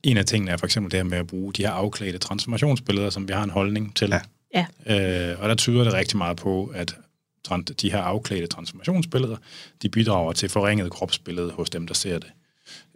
en 0.04 0.18
af 0.18 0.26
tingene 0.26 0.52
er 0.52 0.58
for 0.58 0.66
eksempel 0.66 0.91
det 0.91 0.98
her 0.98 1.04
med 1.04 1.18
at 1.18 1.28
bruge 1.28 1.54
de 1.54 1.62
her 1.62 1.72
afklædte 1.72 2.18
transformationsbilleder, 2.18 3.10
som 3.10 3.28
vi 3.28 3.34
har 3.34 3.43
en 3.43 3.50
holdning 3.50 3.96
til. 3.96 4.10
Ja. 4.10 4.22
Ja. 4.88 5.32
Øh, 5.32 5.41
og 5.41 5.50
der 5.50 5.56
tyder 5.56 5.84
det 5.84 5.93
rigtig 5.93 6.18
meget 6.18 6.38
på, 6.38 6.66
at 6.66 6.96
de 7.82 7.91
her 7.91 8.02
afklædte 8.02 8.48
transformationsbilleder, 8.48 9.38
de 9.82 9.89
bidrager 9.89 10.34
til 10.34 10.50
forringet 10.50 10.91
kropsbillede 10.91 11.52
hos 11.52 11.70
dem, 11.70 11.88
der 11.88 11.93
ser 11.93 12.20
det. 12.20 12.32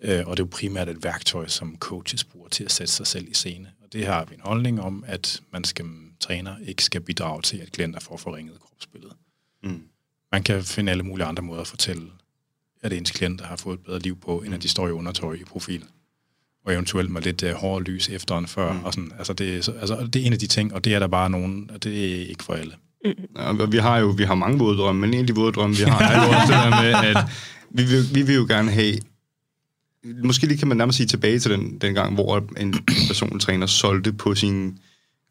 Øh, 0.04 0.28
og 0.28 0.38
det 0.38 0.44
er 0.44 0.46
jo 0.46 0.50
primært 0.52 0.90
et 0.90 1.04
værktøj, 1.04 1.48
som 1.48 1.78
coaches 1.80 2.24
bruger 2.24 2.50
til 2.50 2.64
at 2.64 2.72
sætte 2.72 2.94
sig 2.94 3.08
selv 3.08 3.28
i 3.28 3.34
scene. 3.34 3.72
Og 3.84 3.94
det 3.94 4.06
har 4.06 4.26
vi 4.26 4.36
en 4.36 4.42
holdning 4.44 4.82
om, 4.82 5.04
at 5.08 5.42
man 5.52 5.64
skal 5.64 5.86
træner 6.20 6.56
ikke 6.66 6.84
skal 6.84 7.02
bidrage 7.02 7.42
til, 7.42 7.58
at 7.58 7.72
klienter 7.72 8.00
får 8.00 8.18
forringet 8.18 8.60
kropsbillede. 8.60 9.14
Mm. 9.64 9.84
Man 10.32 10.44
kan 10.44 10.64
finde 10.64 10.92
alle 10.92 11.04
mulige 11.04 11.26
andre 11.26 11.44
måder 11.44 11.62
at 11.62 11.68
fortælle, 11.68 12.08
at 12.84 12.94
ens 12.94 13.12
klienter 13.12 13.46
har 13.46 13.56
fået 13.56 13.74
et 13.78 13.84
bedre 13.86 14.00
liv 14.00 14.18
på, 14.26 14.38
end 14.40 14.54
at 14.54 14.64
de 14.64 14.70
står 14.70 14.88
i 14.88 14.92
undertøj 14.92 15.34
i 15.34 15.44
profil. 15.44 15.84
Og 16.66 16.74
eventuelt 16.74 17.12
med 17.12 17.22
lidt 17.22 17.44
uh, 17.44 17.50
hårdere 17.52 17.84
lys 17.84 18.10
efter 18.10 18.38
end 18.38 18.48
før. 18.48 18.74
Mm. 18.74 18.84
Og 18.84 18.94
sådan, 18.94 19.12
altså, 19.18 19.34
det, 19.34 19.66
så- 19.66 19.72
altså, 19.72 20.08
det 20.14 20.22
er 20.22 20.26
en 20.26 20.34
af 20.34 20.40
de 20.40 20.48
ting, 20.48 20.74
og 20.74 20.86
det 20.86 20.94
er 20.94 21.00
der 21.00 21.08
bare 21.08 21.30
nogen, 21.30 21.70
og 21.74 21.84
det 21.84 22.22
er 22.22 22.26
ikke 22.30 22.44
for 22.44 22.54
alle. 22.54 22.74
Ja, 23.36 23.42
og 23.42 23.72
vi 23.72 23.78
har 23.78 23.98
jo 23.98 24.08
vi 24.08 24.24
har 24.24 24.36
mange 24.36 24.60
våde 24.60 24.78
drømme, 24.78 25.02
men 25.02 25.14
en 25.14 25.20
af 25.20 25.28
de 25.28 25.36
våde 25.36 25.52
drømme, 25.52 25.76
vi 25.76 25.84
har, 25.84 26.00
er 26.02 26.26
jo 26.26 26.30
også 26.42 26.54
det 26.54 26.64
der 26.74 26.82
med, 26.82 27.16
at 27.16 27.26
vi 27.72 27.84
vil, 27.84 28.16
vi 28.16 28.22
vil 28.22 28.36
jo 28.36 28.46
gerne 28.50 28.72
have... 28.72 28.96
Måske 30.24 30.48
lige 30.48 30.58
kan 30.58 30.68
man 30.68 30.78
nærmest 30.78 30.98
sige 30.98 31.08
tilbage 31.08 31.40
til 31.40 31.52
den, 31.52 31.78
den 31.78 31.94
gang, 31.94 32.14
hvor 32.14 32.46
en 32.58 32.76
personlig 33.08 33.42
træner 33.42 33.66
solgte 33.66 34.14
på 34.14 34.36
sine 34.36 34.74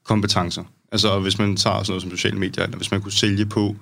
kompetencer. 0.04 0.64
Altså 0.92 1.20
hvis 1.20 1.38
man 1.38 1.56
tager 1.56 1.82
sådan 1.82 1.90
noget 1.90 2.02
som 2.02 2.10
sociale 2.10 2.38
medier, 2.38 2.64
eller 2.64 2.76
hvis 2.76 2.90
man 2.90 3.02
kunne 3.02 3.12
sælge 3.12 3.46
på, 3.46 3.76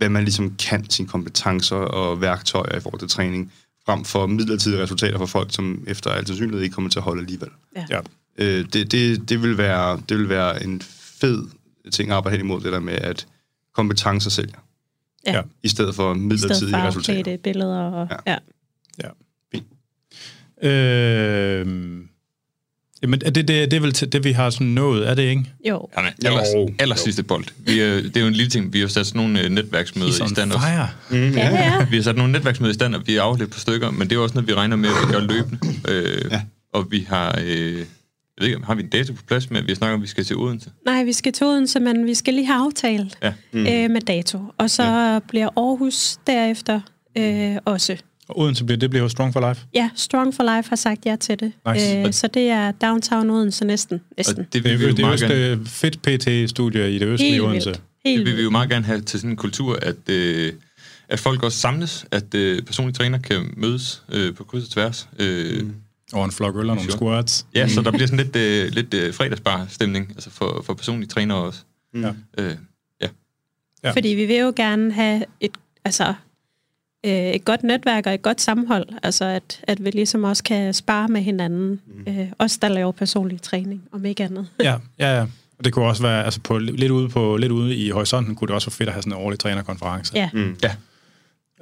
hvad 0.00 0.08
man 0.08 0.24
ligesom 0.24 0.56
kan, 0.56 0.90
sine 0.90 1.08
kompetencer 1.08 1.76
og 1.76 2.20
værktøjer 2.20 2.76
i 2.76 2.80
forhold 2.80 3.00
til 3.00 3.08
træning, 3.08 3.52
frem 3.86 4.04
for 4.04 4.26
midlertidige 4.26 4.82
resultater 4.82 5.18
for 5.18 5.26
folk, 5.26 5.52
som 5.54 5.84
efter 5.86 6.10
al 6.10 6.26
sandsynlighed 6.26 6.62
ikke 6.62 6.74
kommer 6.74 6.90
til 6.90 6.98
at 6.98 7.02
holde 7.02 7.20
alligevel. 7.20 7.48
Ja. 7.90 8.00
Øh, 8.38 8.64
det, 8.72 8.92
det, 8.92 9.28
det, 9.28 9.42
vil 9.42 9.58
være, 9.58 10.02
det 10.08 10.18
vil 10.18 10.28
være 10.28 10.64
en 10.64 10.82
fed 11.20 11.42
ting 11.92 12.10
at 12.10 12.16
arbejde 12.16 12.36
hen 12.36 12.46
imod, 12.46 12.60
det 12.60 12.72
der 12.72 12.80
med, 12.80 12.92
at 12.94 13.26
kompetencer 13.74 14.30
sælger, 14.30 14.58
Ja. 15.26 15.32
Ja. 15.36 15.42
i 15.62 15.68
stedet 15.68 15.94
for 15.94 16.10
I 16.14 16.14
stedet 16.16 16.28
midlertidige 16.28 16.72
for 16.74 16.86
resultater. 16.86 17.36
billeder. 17.36 17.78
Og, 17.82 18.08
Ja. 18.26 18.32
ja. 18.32 18.38
Ja. 19.04 19.08
Fint. 19.52 19.66
Øh, 20.62 22.00
jamen, 23.02 23.20
er 23.24 23.30
det, 23.30 23.48
det, 23.48 23.70
det 23.70 23.76
er 23.76 23.80
vel 23.80 23.92
til, 23.92 24.12
det, 24.12 24.24
vi 24.24 24.32
har 24.32 24.50
sådan 24.50 24.66
nået, 24.66 25.08
er 25.08 25.14
det 25.14 25.22
ikke? 25.22 25.44
Jo. 25.68 25.88
Jamen, 25.96 26.10
Jo. 26.24 26.28
aller, 26.28 26.68
aller 26.78 26.96
sidste 26.96 27.22
bold. 27.22 27.44
Vi, 27.58 27.80
øh, 27.82 28.04
det 28.04 28.16
er 28.16 28.20
jo 28.20 28.26
en 28.26 28.32
lille 28.32 28.50
ting. 28.50 28.72
Vi 28.72 28.80
har 28.80 28.86
sat 28.88 29.06
sådan 29.06 29.20
nogle 29.22 29.40
øh, 29.44 29.50
netværksmøder 29.50 30.08
i 30.08 30.28
stand 30.28 30.52
fire. 30.52 30.88
Mm, 31.10 31.30
Ja, 31.36 31.48
ja. 31.50 31.84
Vi 31.90 31.96
har 31.96 32.02
sat 32.02 32.16
nogle 32.16 32.32
netværksmøder 32.32 32.70
i 32.70 32.74
stand, 32.74 32.94
og 32.94 33.02
vi 33.06 33.16
er 33.16 33.22
afledt 33.22 33.50
på 33.50 33.58
stykker, 33.58 33.90
men 33.90 34.00
det 34.00 34.12
er 34.12 34.16
jo 34.16 34.22
også 34.22 34.34
noget, 34.34 34.48
vi 34.48 34.54
regner 34.54 34.76
med, 34.76 34.88
at 34.88 35.08
vi 35.08 35.12
gør 35.12 35.20
løbende. 35.20 35.58
Øh, 35.88 36.30
Ja. 36.30 36.42
Og 36.74 36.86
vi 36.90 37.06
har, 37.08 37.38
øh, 37.44 37.78
jeg 37.78 37.84
ved 38.40 38.46
ikke, 38.48 38.60
har 38.66 38.74
vi 38.74 38.82
en 38.82 38.88
dato 38.88 39.12
på 39.12 39.22
plads 39.28 39.50
med, 39.50 39.62
vi 39.62 39.74
snakker 39.74 39.94
om, 39.96 40.02
vi 40.02 40.06
skal 40.06 40.24
til 40.24 40.36
Odense? 40.36 40.70
Nej, 40.86 41.04
vi 41.04 41.12
skal 41.12 41.32
til 41.32 41.46
Odense, 41.46 41.80
men 41.80 42.06
vi 42.06 42.14
skal 42.14 42.34
lige 42.34 42.46
have 42.46 42.64
aftalt 42.66 43.18
Ja. 43.22 43.32
mm. 43.52 43.60
øh, 43.60 43.90
med 43.90 44.00
dato. 44.00 44.38
Og 44.58 44.70
så 44.70 44.82
ja. 44.82 45.18
bliver 45.28 45.48
Aarhus 45.56 46.16
derefter 46.26 46.80
øh, 47.18 47.56
også. 47.64 47.96
Og 48.30 48.38
Odense 48.38 48.64
bliver, 48.64 48.78
det 48.78 48.90
bliver 48.90 49.02
jo 49.02 49.08
Strong 49.08 49.32
for 49.32 49.48
Life. 49.48 49.60
Ja, 49.74 49.90
Strong 49.94 50.34
for 50.34 50.56
Life 50.56 50.68
har 50.68 50.76
sagt 50.76 51.06
ja 51.06 51.16
til 51.16 51.40
det. 51.40 51.52
Nice. 51.74 51.96
Øh, 51.98 52.12
så 52.12 52.26
det 52.26 52.42
er 52.48 52.72
downtown 52.72 53.30
Odense 53.30 53.64
næsten. 53.64 54.00
næsten. 54.16 54.38
Og 54.38 54.44
det 54.44 54.52
Det 54.52 54.64
vil 54.64 54.78
vi 54.78 54.84
er 54.84 54.88
jo 54.88 54.94
det 54.94 55.04
meget 55.04 55.20
gerne, 55.20 55.34
øste 55.34 55.64
fedt 55.66 56.02
PT-studie 56.02 56.92
i 56.92 56.98
det 56.98 57.06
østlige 57.06 57.32
Helt 57.32 57.42
Odense. 57.44 57.68
vildt. 57.68 57.82
Helt 58.04 58.18
det 58.18 58.26
vil 58.26 58.36
vi 58.36 58.42
jo 58.42 58.50
meget 58.50 58.70
gerne 58.70 58.86
have 58.86 59.00
til 59.00 59.20
sådan 59.20 59.30
en 59.30 59.36
kultur, 59.36 59.78
at, 59.82 60.08
øh, 60.08 60.52
at 61.08 61.18
folk 61.20 61.42
også 61.42 61.58
samles, 61.58 62.06
at 62.10 62.34
øh, 62.34 62.62
personlige 62.62 62.94
træner 62.94 63.18
kan 63.18 63.54
mødes 63.56 64.02
øh, 64.12 64.34
på 64.34 64.44
kryds 64.44 64.64
og 64.64 64.70
tværs. 64.70 65.08
Øh, 65.18 65.62
mm. 65.62 65.74
Og 66.12 66.24
en 66.24 66.30
flok 66.32 66.54
øl 66.56 66.60
og 66.60 66.66
nogle 66.66 66.80
Sure. 66.82 66.92
squats. 66.98 67.46
Ja, 67.54 67.68
så 67.68 67.82
der 67.82 67.90
bliver 67.90 68.06
sådan 68.06 68.24
lidt, 68.24 68.36
øh, 68.36 68.72
lidt 68.72 68.94
øh, 68.94 69.14
fredagsbar-stemning 69.14 70.10
altså 70.10 70.30
for, 70.30 70.62
for 70.66 70.74
personlige 70.74 71.08
trænere 71.08 71.38
også. 71.38 71.60
Ja. 71.94 72.12
Øh, 72.38 72.54
Ja. 73.84 73.90
Fordi 73.90 74.08
vi 74.08 74.26
vil 74.26 74.36
jo 74.36 74.52
gerne 74.56 74.92
have 74.92 75.24
et... 75.40 75.50
Altså, 75.84 76.14
øh, 77.06 77.12
et 77.12 77.44
godt 77.44 77.62
netværk 77.62 78.06
og 78.06 78.14
et 78.14 78.22
godt 78.22 78.40
sammenhold. 78.40 78.86
Altså, 79.02 79.24
at, 79.24 79.60
at 79.62 79.84
vi 79.84 79.90
ligesom 79.90 80.24
også 80.24 80.44
kan 80.44 80.74
spare 80.74 81.08
med 81.08 81.20
hinanden. 81.20 81.80
Mm. 82.06 82.12
Øh, 82.12 82.26
også 82.38 82.58
der 82.62 82.68
laver 82.68 82.92
personlig 82.92 83.42
træning, 83.42 83.82
om 83.92 84.04
ikke 84.04 84.24
andet. 84.24 84.46
Ja, 84.62 84.74
ja, 84.98 85.16
ja. 85.16 85.22
Og 85.58 85.64
det 85.64 85.72
kunne 85.72 85.84
også 85.84 86.02
være, 86.02 86.24
altså 86.24 86.40
på, 86.40 86.58
lidt, 86.58 86.90
ude 86.90 87.08
på, 87.08 87.36
lidt 87.36 87.52
ude 87.52 87.76
i 87.76 87.90
horisonten, 87.90 88.34
kunne 88.34 88.48
det 88.48 88.54
også 88.54 88.66
være 88.70 88.74
fedt 88.76 88.88
at 88.88 88.92
have 88.92 89.02
sådan 89.02 89.12
en 89.12 89.18
årlig 89.24 89.38
trænerkonference. 89.38 90.12
Ja, 90.16 90.28
Mm. 90.32 90.56
Ja, 90.62 90.70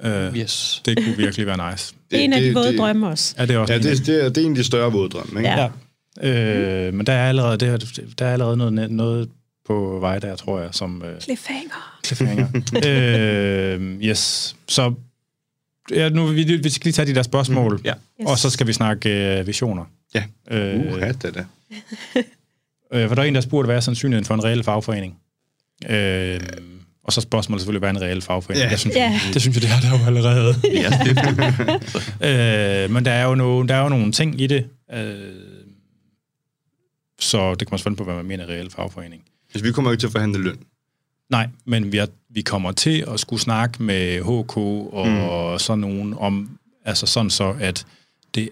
Øh, 0.03 0.35
Yes. 0.37 0.81
det 0.85 0.97
kunne 1.03 1.17
virkelig 1.17 1.45
være 1.45 1.71
nice. 1.71 1.93
det 2.11 2.19
er 2.19 2.23
en 2.23 2.33
af 2.33 2.41
de 2.41 2.47
det- 2.47 2.55
våde 2.55 2.67
det- 2.71 2.79
drømme 2.79 3.07
også. 3.07 3.35
Ja, 3.37 3.45
det 3.45 3.55
er 3.55 3.57
også 3.59 3.73
Ja, 3.73 3.79
en- 3.79 3.85
det, 3.85 4.05
det, 4.05 4.25
er, 4.25 4.29
det 4.29 4.37
er 4.41 4.45
en 4.45 4.51
af 4.51 4.55
de 4.57 4.63
større 4.63 4.91
våddrømme, 4.91 5.39
ikke? 5.39 5.49
Ja. 5.49 5.69
Ja. 6.21 6.87
Øh, 6.87 6.93
men 6.93 7.05
der 7.05 7.13
er 7.13 7.29
allerede, 7.29 7.57
det 7.57 7.67
her, 7.67 7.77
der 8.19 8.25
er 8.25 8.33
allerede 8.33 8.57
noget, 8.57 8.91
noget 8.91 9.29
på 9.67 9.97
vej 10.01 10.19
der, 10.19 10.35
tror 10.35 10.59
jeg, 10.59 10.69
som 10.71 11.03
øh, 11.05 11.21
Cliffhanger. 11.21 11.99
cliffhanger. 12.05 12.47
øh, 12.87 13.81
yes. 14.03 14.55
Så 14.67 14.93
ja, 15.91 16.09
nu 16.09 16.25
vi, 16.25 16.43
vi 16.43 16.69
skal 16.69 16.83
lige 16.83 16.93
tage 16.93 17.05
de 17.05 17.15
der 17.15 17.23
spørgsmål, 17.23 17.73
mm, 17.75 17.81
ja. 17.85 17.93
Yes. 18.21 18.27
og 18.29 18.37
så 18.37 18.49
skal 18.49 18.67
vi 18.67 18.73
snakke 18.73 19.39
øh, 19.39 19.47
visioner. 19.47 19.85
Ja. 20.15 20.23
Øh, 20.51 20.93
Uh, 20.93 21.01
det 21.01 21.23
da. 21.23 21.45
øh, 22.93 23.07
for 23.07 23.15
der 23.15 23.21
er 23.21 23.27
en, 23.27 23.35
der 23.35 23.41
spurgte, 23.41 23.65
hvad 23.65 23.75
er 23.75 23.79
sandsynligheden 23.79 24.25
for 24.25 24.33
en 24.33 24.43
reel 24.43 24.63
fagforening? 24.63 25.17
Øh, 25.89 26.39
og 27.03 27.13
så 27.13 27.19
er 27.19 27.21
spørgsmålet 27.21 27.61
selvfølgelig, 27.61 27.79
hvad 27.79 27.89
er 27.89 27.93
en 27.93 28.01
reel 28.01 28.21
fagforening? 28.21 28.63
Ja. 28.65 28.69
Jeg 28.69 28.79
synes, 28.79 28.95
Ja. 28.95 29.19
Det 29.33 29.41
synes 29.41 29.55
jeg, 29.55 29.61
det 29.63 29.69
er 29.71 29.79
der 29.89 29.99
jo 29.99 30.05
allerede. 30.05 30.55
ja 30.83 30.89
det, 31.05 31.17
øh, 32.85 32.91
men 32.91 33.05
der 33.05 33.11
er, 33.11 33.25
jo 33.25 33.35
nogle, 33.35 33.67
der 33.67 33.75
er 33.75 33.81
jo 33.83 33.89
nogle 33.89 34.11
ting 34.11 34.41
i 34.41 34.47
det, 34.47 34.65
øh, 34.93 35.15
så 37.19 37.55
det 37.55 37.67
kommer 37.67 37.77
selvfølgelig 37.77 37.97
på, 37.97 38.03
hvad 38.03 38.15
man 38.15 38.25
mener 38.25 38.45
reel 38.49 38.69
fagforening. 38.69 39.23
Altså, 39.53 39.65
vi 39.65 39.71
kommer 39.71 39.91
jo 39.91 39.93
ikke 39.93 40.01
til 40.01 40.07
at 40.07 40.11
forhandle 40.11 40.43
løn. 40.43 40.57
Nej, 41.29 41.47
men 41.65 41.91
vi, 41.91 41.97
er, 41.97 42.05
vi 42.29 42.41
kommer 42.41 42.71
til 42.71 43.05
at 43.07 43.19
skulle 43.19 43.41
snakke 43.41 43.83
med 43.83 44.21
HK 44.21 44.57
og 44.57 45.07
mm. 45.53 45.59
sådan 45.59 45.79
nogen 45.79 46.13
om, 46.17 46.49
altså 46.85 47.05
sådan 47.05 47.29
så, 47.29 47.55
at 47.59 47.85
det, 48.35 48.49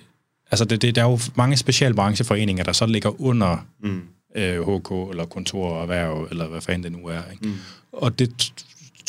altså 0.51 0.65
det, 0.65 0.81
det, 0.81 0.95
der 0.95 1.03
er 1.03 1.09
jo 1.09 1.19
mange 1.35 1.57
specialbrancheforeninger, 1.57 2.63
der 2.63 2.71
så 2.73 2.85
ligger 2.85 3.21
under 3.21 3.65
Mm. 3.83 4.01
øh, 4.35 4.61
HK, 4.61 4.91
eller 5.11 5.25
kontor 5.25 5.69
og 5.69 5.81
erhverv, 5.81 6.27
eller 6.31 6.47
hvad 6.47 6.61
fanden 6.61 6.83
det 6.83 6.91
nu 7.01 7.07
er. 7.07 7.21
Ikke? 7.31 7.47
Mm. 7.47 7.55
Og 7.91 8.19
det 8.19 8.53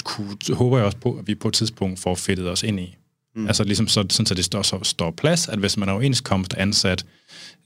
kunne, 0.05 0.37
håber 0.55 0.77
jeg 0.77 0.87
også 0.87 0.99
på, 0.99 1.13
at 1.13 1.27
vi 1.27 1.35
på 1.35 1.49
et 1.49 1.55
tidspunkt 1.55 2.01
får 2.01 2.15
fedtet 2.15 2.51
os 2.51 2.63
ind 2.63 2.81
i. 2.81 2.97
Mm. 3.37 3.47
Altså 3.47 3.65
ligesom 3.65 3.89
så, 3.89 4.07
sådan, 4.11 4.27
så 4.27 4.35
det 4.35 4.45
står, 4.45 4.63
så 4.63 4.79
står 4.83 5.11
plads, 5.11 5.49
at 5.49 5.59
hvis 5.59 5.77
man 5.77 5.89
er 5.89 5.93
overenskomst 5.93 6.55
ansat 6.55 7.05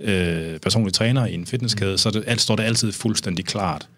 øh, 0.01 0.59
personlig 0.61 0.95
træner 0.95 1.27
i 1.27 1.35
en 1.35 1.47
fitnesskæde, 1.47 1.99
så 1.99 2.09
er 2.09 2.13
det, 2.13 2.25
alt, 2.27 2.41
står 2.41 2.57
det 2.57 2.63
altid 2.63 2.93
fuldstændig 2.93 3.45
klart, 3.45 3.89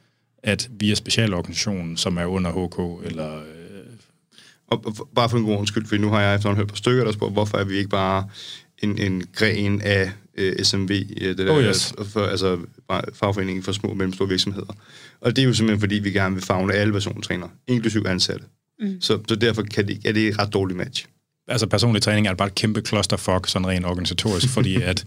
at 0.44 0.68
vi 0.78 0.90
er 0.90 0.94
specialorganisationen, 0.94 1.96
som 1.96 2.16
er 2.16 2.24
under 2.24 2.50
HK, 2.50 3.06
eller... 3.06 3.36
Øh, 3.36 3.42
Og, 4.66 5.08
bare 5.14 5.28
for 5.28 5.36
en 5.38 5.44
god 5.44 5.58
undskyld, 5.58 5.86
for 5.86 5.96
nu 5.96 6.08
har 6.08 6.20
jeg 6.20 6.34
efterhånden 6.34 6.60
hørt 6.60 6.68
på 6.68 6.76
stykker, 6.76 7.04
der 7.04 7.12
spørger, 7.12 7.32
hvorfor 7.32 7.58
er 7.58 7.64
vi 7.64 7.76
ikke 7.76 7.90
bare 7.90 8.28
en, 8.82 8.98
en 8.98 9.24
gren 9.32 9.80
af 9.80 10.12
øh, 10.36 10.64
SMV, 10.64 10.90
øh, 11.20 11.28
det 11.28 11.38
der, 11.38 11.52
Oh, 11.52 11.62
yes. 11.62 11.94
for, 12.04 12.26
altså 12.26 12.58
fagforeningen 13.14 13.62
for 13.62 13.72
små 13.72 13.90
og 13.90 13.96
mellemstore 13.96 14.28
virksomheder. 14.28 14.76
Og 15.20 15.36
det 15.36 15.42
er 15.42 15.46
jo 15.46 15.54
simpelthen, 15.54 15.80
fordi 15.80 15.94
vi 15.94 16.10
gerne 16.10 16.34
vil 16.34 16.44
fagne 16.44 16.72
alle 16.72 16.92
persontrænere, 16.92 17.50
inklusiv 17.66 18.02
ansatte. 18.06 18.44
Mm. 18.80 19.00
Så, 19.00 19.18
så 19.28 19.34
derfor 19.34 19.62
kan 19.62 19.88
det, 19.88 20.00
er 20.04 20.12
det 20.12 20.28
et 20.28 20.38
ret 20.38 20.52
dårligt 20.52 20.76
match. 20.76 21.06
Altså 21.48 21.66
personlig 21.66 22.02
træning 22.02 22.26
er 22.26 22.34
bare 22.34 22.48
et 22.48 22.54
kæmpe 22.54 22.80
clusterfuck, 22.80 23.48
sådan 23.48 23.68
rent 23.68 23.86
organisatorisk, 23.86 24.48
fordi 24.48 24.82
at 24.90 25.06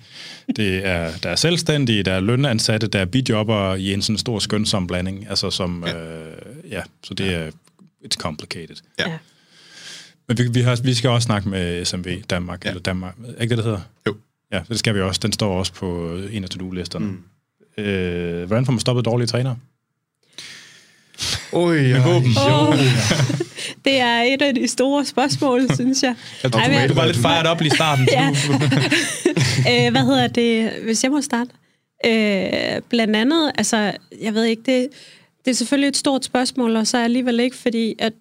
det 0.56 0.86
er, 0.86 1.12
der 1.24 1.30
er 1.30 1.36
selvstændige, 1.36 2.04
der 2.04 2.14
er 2.14 2.20
lønansatte, 2.20 2.88
der 2.88 3.00
er 3.00 3.06
bidjobber 3.06 3.76
i 3.76 3.94
en 3.94 4.02
sådan 4.02 4.18
stor 4.18 4.40
skønsom 4.40 4.88
blanding, 4.88 5.30
altså 5.30 5.50
som, 5.50 5.84
ja, 5.88 5.98
øh, 5.98 6.34
ja 6.72 6.82
så 7.04 7.14
det 7.14 7.34
er, 7.34 7.52
it's 8.06 8.18
complicated. 8.18 8.76
Ja. 9.00 9.10
Ja. 9.10 9.18
Men 10.28 10.38
vi, 10.38 10.48
vi, 10.48 10.62
har, 10.62 10.80
vi 10.84 10.94
skal 10.94 11.10
også 11.10 11.26
snakke 11.26 11.50
med 11.50 11.86
SMV 11.86 12.22
Danmark, 12.30 12.66
ja. 12.66 12.70
eller 12.70 12.82
Danmark, 12.82 13.16
er 13.38 13.42
ikke 13.42 13.50
det, 13.50 13.58
det 13.58 13.66
hedder? 13.66 13.82
Jo. 14.08 14.16
Ja, 14.52 14.62
det 14.70 14.80
skal 14.80 14.96
vi 14.96 15.02
også. 15.02 15.20
Den 15.24 15.32
står 15.32 15.60
også 15.60 15.74
på 15.74 16.18
en 16.32 16.44
af 16.44 16.50
to-do-listerne. 16.50 17.06
Mm. 17.06 17.84
Øh, 17.84 18.48
hvordan 18.48 18.66
får 18.66 18.72
man 18.72 18.80
stoppet 18.80 19.06
dårlige 19.06 19.28
trænere? 19.28 19.58
Oj, 21.52 21.76
ja. 21.76 22.16
Åh, 22.16 22.24
det 23.86 24.00
er 24.00 24.22
et 24.22 24.42
af 24.42 24.56
de 24.56 24.68
store 24.68 25.06
spørgsmål, 25.06 25.62
synes 25.80 26.04
jeg. 26.04 26.16
Jeg 26.44 26.54
Ej, 26.54 26.70
men- 26.70 26.90
du 26.90 26.94
var 26.96 27.06
lidt 27.06 27.18
fejret 27.18 27.48
op 27.48 27.62
lige 27.62 27.74
i 27.74 27.76
starten. 27.76 28.08
Ja. 28.12 28.30
øh, 29.86 29.92
hvad 29.92 30.06
hedder 30.06 30.28
det, 30.28 30.72
hvis 30.84 31.04
jeg 31.04 31.12
må 31.12 31.22
starte? 31.22 31.52
Øh, 32.06 32.82
blandt 32.90 33.16
andet, 33.16 33.52
altså, 33.58 33.92
jeg 34.22 34.34
ved 34.34 34.44
ikke, 34.44 34.62
det, 34.66 34.88
det 35.46 35.52
er 35.52 35.56
selvfølgelig 35.56 35.88
et 35.88 35.98
stort 35.98 36.26
spørgsmål, 36.26 36.76
og 36.76 36.88
så 36.88 36.98
alligevel 36.98 37.40
ikke, 37.40 37.56
fordi 37.56 37.96
at 38.00 38.14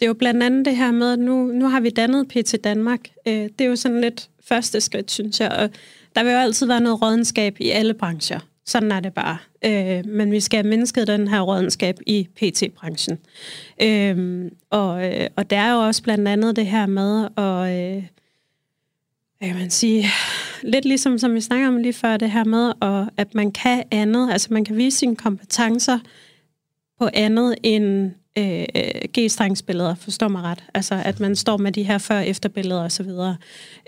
det 0.00 0.06
er 0.06 0.06
jo 0.06 0.14
blandt 0.14 0.42
andet 0.42 0.64
det 0.64 0.76
her 0.76 0.90
med, 0.92 1.12
at 1.12 1.18
nu, 1.18 1.46
nu 1.46 1.68
har 1.68 1.80
vi 1.80 1.90
dannet 1.90 2.28
PT 2.28 2.54
Danmark. 2.64 3.00
Øh, 3.28 3.34
det 3.34 3.60
er 3.60 3.64
jo 3.64 3.76
sådan 3.76 4.00
lidt 4.00 4.28
første 4.48 4.80
skridt, 4.80 5.10
synes 5.10 5.40
jeg, 5.40 5.50
og 5.52 5.70
der 6.16 6.22
vil 6.22 6.32
jo 6.32 6.38
altid 6.38 6.66
være 6.66 6.80
noget 6.80 7.02
rådenskab 7.02 7.56
i 7.60 7.70
alle 7.70 7.94
brancher. 7.94 8.40
Sådan 8.66 8.92
er 8.92 9.00
det 9.00 9.14
bare. 9.14 9.38
Øh, 9.64 10.06
men 10.06 10.30
vi 10.30 10.40
skal 10.40 10.62
have 10.62 10.70
mindsket 10.70 11.06
den 11.06 11.28
her 11.28 11.40
rådenskab 11.40 11.98
i 12.06 12.28
PT-branchen. 12.36 13.18
Øh, 13.82 14.50
og, 14.70 15.06
øh, 15.06 15.26
og 15.36 15.50
der 15.50 15.56
er 15.56 15.72
jo 15.72 15.78
også 15.78 16.02
blandt 16.02 16.28
andet 16.28 16.56
det 16.56 16.66
her 16.66 16.86
med 16.86 17.28
at... 17.36 17.96
Øh, 17.96 18.04
hvad 19.38 19.48
kan 19.48 19.58
man 19.58 19.70
sige, 19.70 20.06
lidt 20.62 20.84
ligesom 20.84 21.18
som 21.18 21.34
vi 21.34 21.40
snakker 21.40 21.68
om 21.68 21.76
lige 21.76 21.92
før, 21.92 22.16
det 22.16 22.30
her 22.30 22.44
med, 22.44 22.72
og 22.80 23.06
at 23.16 23.34
man 23.34 23.52
kan 23.52 23.84
andet, 23.90 24.32
altså 24.32 24.48
man 24.50 24.64
kan 24.64 24.76
vise 24.76 24.98
sine 24.98 25.16
kompetencer 25.16 25.98
på 26.98 27.08
andet 27.14 27.54
end 27.62 28.10
øh, 28.38 28.64
G-strengsbilleder, 29.18 29.94
forstår 29.94 30.28
mig 30.28 30.42
ret. 30.42 30.64
Altså 30.74 31.02
at 31.04 31.20
man 31.20 31.36
står 31.36 31.56
med 31.56 31.72
de 31.72 31.82
her 31.82 31.98
før-efter-billeder 31.98 32.84
osv. 32.84 33.10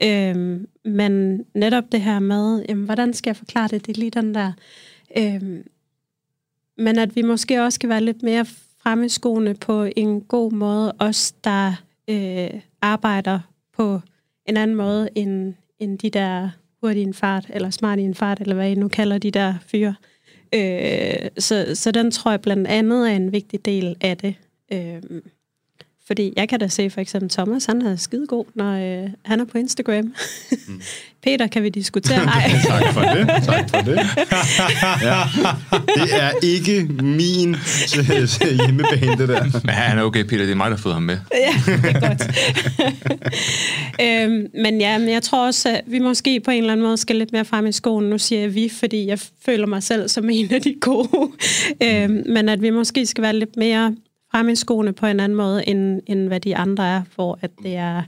Øh, 0.05 0.61
men 0.85 1.45
netop 1.55 1.85
det 1.93 2.01
her 2.01 2.19
med, 2.19 2.65
jamen, 2.69 2.85
hvordan 2.85 3.15
skal 3.15 3.31
jeg 3.31 3.37
forklare 3.37 3.69
det, 3.69 3.87
det 3.87 3.97
er 3.97 4.01
lige 4.01 4.11
den 4.11 4.35
der... 4.35 4.53
Øh, 5.17 5.65
men 6.79 6.99
at 6.99 7.17
vi 7.17 7.23
måske 7.23 7.63
også 7.63 7.75
skal 7.75 7.89
være 7.89 8.01
lidt 8.01 8.23
mere 8.23 8.47
fremme 8.83 9.07
i 9.07 9.09
skoene 9.09 9.55
på 9.55 9.89
en 9.97 10.21
god 10.21 10.53
måde, 10.53 10.95
os 10.99 11.33
der 11.33 11.73
øh, 12.09 12.61
arbejder 12.81 13.41
på 13.77 14.01
en 14.47 14.57
anden 14.57 14.77
måde 14.77 15.09
end, 15.15 15.55
end 15.79 15.99
de 15.99 16.11
der 16.11 16.51
hurtige 16.81 17.03
en 17.03 17.15
fart, 17.15 17.47
eller 17.51 17.71
smart 17.71 17.99
i 17.99 18.03
en 18.03 18.15
fart, 18.15 18.41
eller 18.41 18.55
hvad 18.55 18.71
I 18.71 18.75
nu 18.75 18.89
kalder 18.89 19.19
de 19.19 19.31
der 19.31 19.55
fyre. 19.67 19.89
Øh, 19.89 20.16
Øh, 20.57 21.31
så, 21.39 21.75
så 21.75 21.91
den 21.91 22.11
tror 22.11 22.31
jeg 22.31 22.41
blandt 22.41 22.67
andet 22.69 23.11
er 23.11 23.17
en 23.17 23.33
vigtig 23.33 23.65
del 23.65 23.97
af 24.01 24.17
det. 24.17 24.35
Øh, 24.73 25.03
fordi 26.07 26.33
jeg 26.37 26.49
kan 26.49 26.61
da 26.61 26.69
se 26.69 26.91
for 26.91 27.01
eksempel 27.01 27.31
Thomas, 27.31 27.65
han 27.65 27.83
er 27.83 27.97
skidegod, 27.97 28.45
når 28.55 29.03
øh, 29.05 29.11
han 29.25 29.41
er 29.41 29.45
på 29.45 29.59
Instagram. 29.59 30.05
Mm. 30.05 30.81
Peter, 31.25 31.47
kan 31.47 31.63
vi 31.63 31.69
diskutere? 31.69 32.25
Nej. 32.35 32.51
Tak 32.67 32.95
for 32.95 33.01
det. 33.01 33.29
Tak 33.45 33.71
for 33.71 33.83
det. 33.83 33.97
Ja. 35.03 35.23
Det 36.03 36.23
er 36.23 36.31
ikke 36.43 36.85
min 37.03 37.55
øh, 37.55 38.65
hjemmebane, 38.65 39.17
det 39.17 39.29
der. 39.29 39.61
men 39.65 39.75
han 39.75 39.99
er 39.99 40.03
okay, 40.03 40.25
Peter. 40.25 40.45
Det 40.45 40.53
er 40.53 40.57
mig, 40.57 40.71
der 40.71 40.77
har 40.77 40.83
fået 40.83 40.95
ham 40.95 41.03
med. 41.03 41.17
ja, 41.35 41.73
det 41.73 41.97
er 41.97 42.09
godt. 42.09 42.23
øhm, 44.33 44.47
men 44.63 44.81
ja, 44.81 44.99
men 44.99 45.09
jeg 45.09 45.23
tror 45.23 45.47
også, 45.47 45.69
at 45.69 45.81
vi 45.87 45.99
måske 45.99 46.41
på 46.41 46.51
en 46.51 46.59
eller 46.59 46.73
anden 46.73 46.87
måde 46.87 46.97
skal 46.97 47.17
lidt 47.17 47.33
mere 47.33 47.45
frem 47.45 47.67
i 47.67 47.73
skoen. 47.73 48.05
Nu 48.05 48.19
siger 48.19 48.41
jeg 48.41 48.55
vi, 48.55 48.69
fordi 48.69 49.07
jeg 49.07 49.19
føler 49.47 49.67
mig 49.67 49.83
selv 49.83 50.09
som 50.09 50.31
en 50.31 50.55
af 50.55 50.63
de 50.63 50.75
gode. 50.81 51.31
øhm, 51.83 52.23
men 52.27 52.49
at 52.49 52.63
vi 52.63 52.71
måske 52.71 53.07
skal 53.07 53.23
være 53.23 53.37
lidt 53.37 53.57
mere 53.57 53.95
frem 54.31 54.49
i 54.49 54.57
skoene 54.57 54.93
på 54.93 55.07
en 55.07 55.21
anden 55.21 55.37
måde, 55.37 55.69
end, 55.69 56.01
end 56.07 56.27
hvad 56.27 56.41
de 56.41 56.57
andre 56.57 56.89
er, 56.89 57.03
hvor 57.15 57.39
at 57.43 57.51
det 57.63 57.77
er 57.77 58.03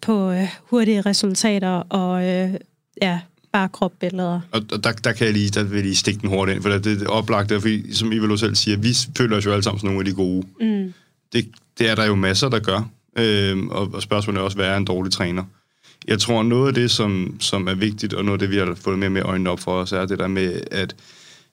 på 0.00 0.30
øh, 0.30 0.48
hurtige 0.60 1.00
resultater 1.00 1.68
og 1.68 2.24
øh, 2.24 2.54
ja, 3.02 3.20
bare 3.52 3.68
kropbilleder. 3.68 4.40
Og, 4.52 4.62
og 4.72 4.84
der, 4.84 4.92
der 4.92 5.12
kan 5.12 5.26
jeg 5.26 5.34
lige, 5.34 5.50
der 5.50 5.62
vil 5.62 5.74
jeg 5.74 5.84
lige 5.84 5.96
stikke 5.96 6.20
den 6.20 6.28
hårdt 6.28 6.50
ind, 6.50 6.62
for 6.62 6.68
det, 6.68 6.84
det 6.84 7.02
er 7.02 7.06
oplagt, 7.06 7.52
fordi, 7.52 7.94
som 7.94 8.12
Ivalo 8.12 8.36
selv 8.36 8.54
siger, 8.54 8.76
vi 8.76 8.94
føler 9.18 9.36
os 9.36 9.46
jo 9.46 9.52
alle 9.52 9.62
sammen 9.62 9.80
som 9.80 9.86
nogle 9.86 10.00
af 10.00 10.04
de 10.04 10.12
gode. 10.12 10.46
Mm. 10.60 10.92
Det, 11.32 11.48
det 11.78 11.88
er 11.88 11.94
der 11.94 12.04
jo 12.04 12.14
masser, 12.14 12.48
der 12.48 12.58
gør. 12.58 12.88
Øhm, 13.18 13.68
og, 13.68 13.90
og 13.94 14.02
spørgsmålet 14.02 14.40
er 14.40 14.44
også, 14.44 14.56
hvad 14.56 14.66
er 14.66 14.76
en 14.76 14.84
dårlig 14.84 15.12
træner? 15.12 15.44
Jeg 16.08 16.18
tror, 16.18 16.42
noget 16.42 16.68
af 16.68 16.74
det, 16.74 16.90
som, 16.90 17.36
som 17.40 17.68
er 17.68 17.74
vigtigt, 17.74 18.14
og 18.14 18.24
noget 18.24 18.42
af 18.42 18.48
det, 18.48 18.50
vi 18.50 18.56
har 18.56 18.74
fået 18.74 18.98
mere 18.98 19.10
med 19.10 19.22
øjnene 19.22 19.50
op 19.50 19.60
for 19.60 19.72
os, 19.72 19.92
er 19.92 20.06
det 20.06 20.18
der 20.18 20.26
med, 20.26 20.60
at 20.70 20.96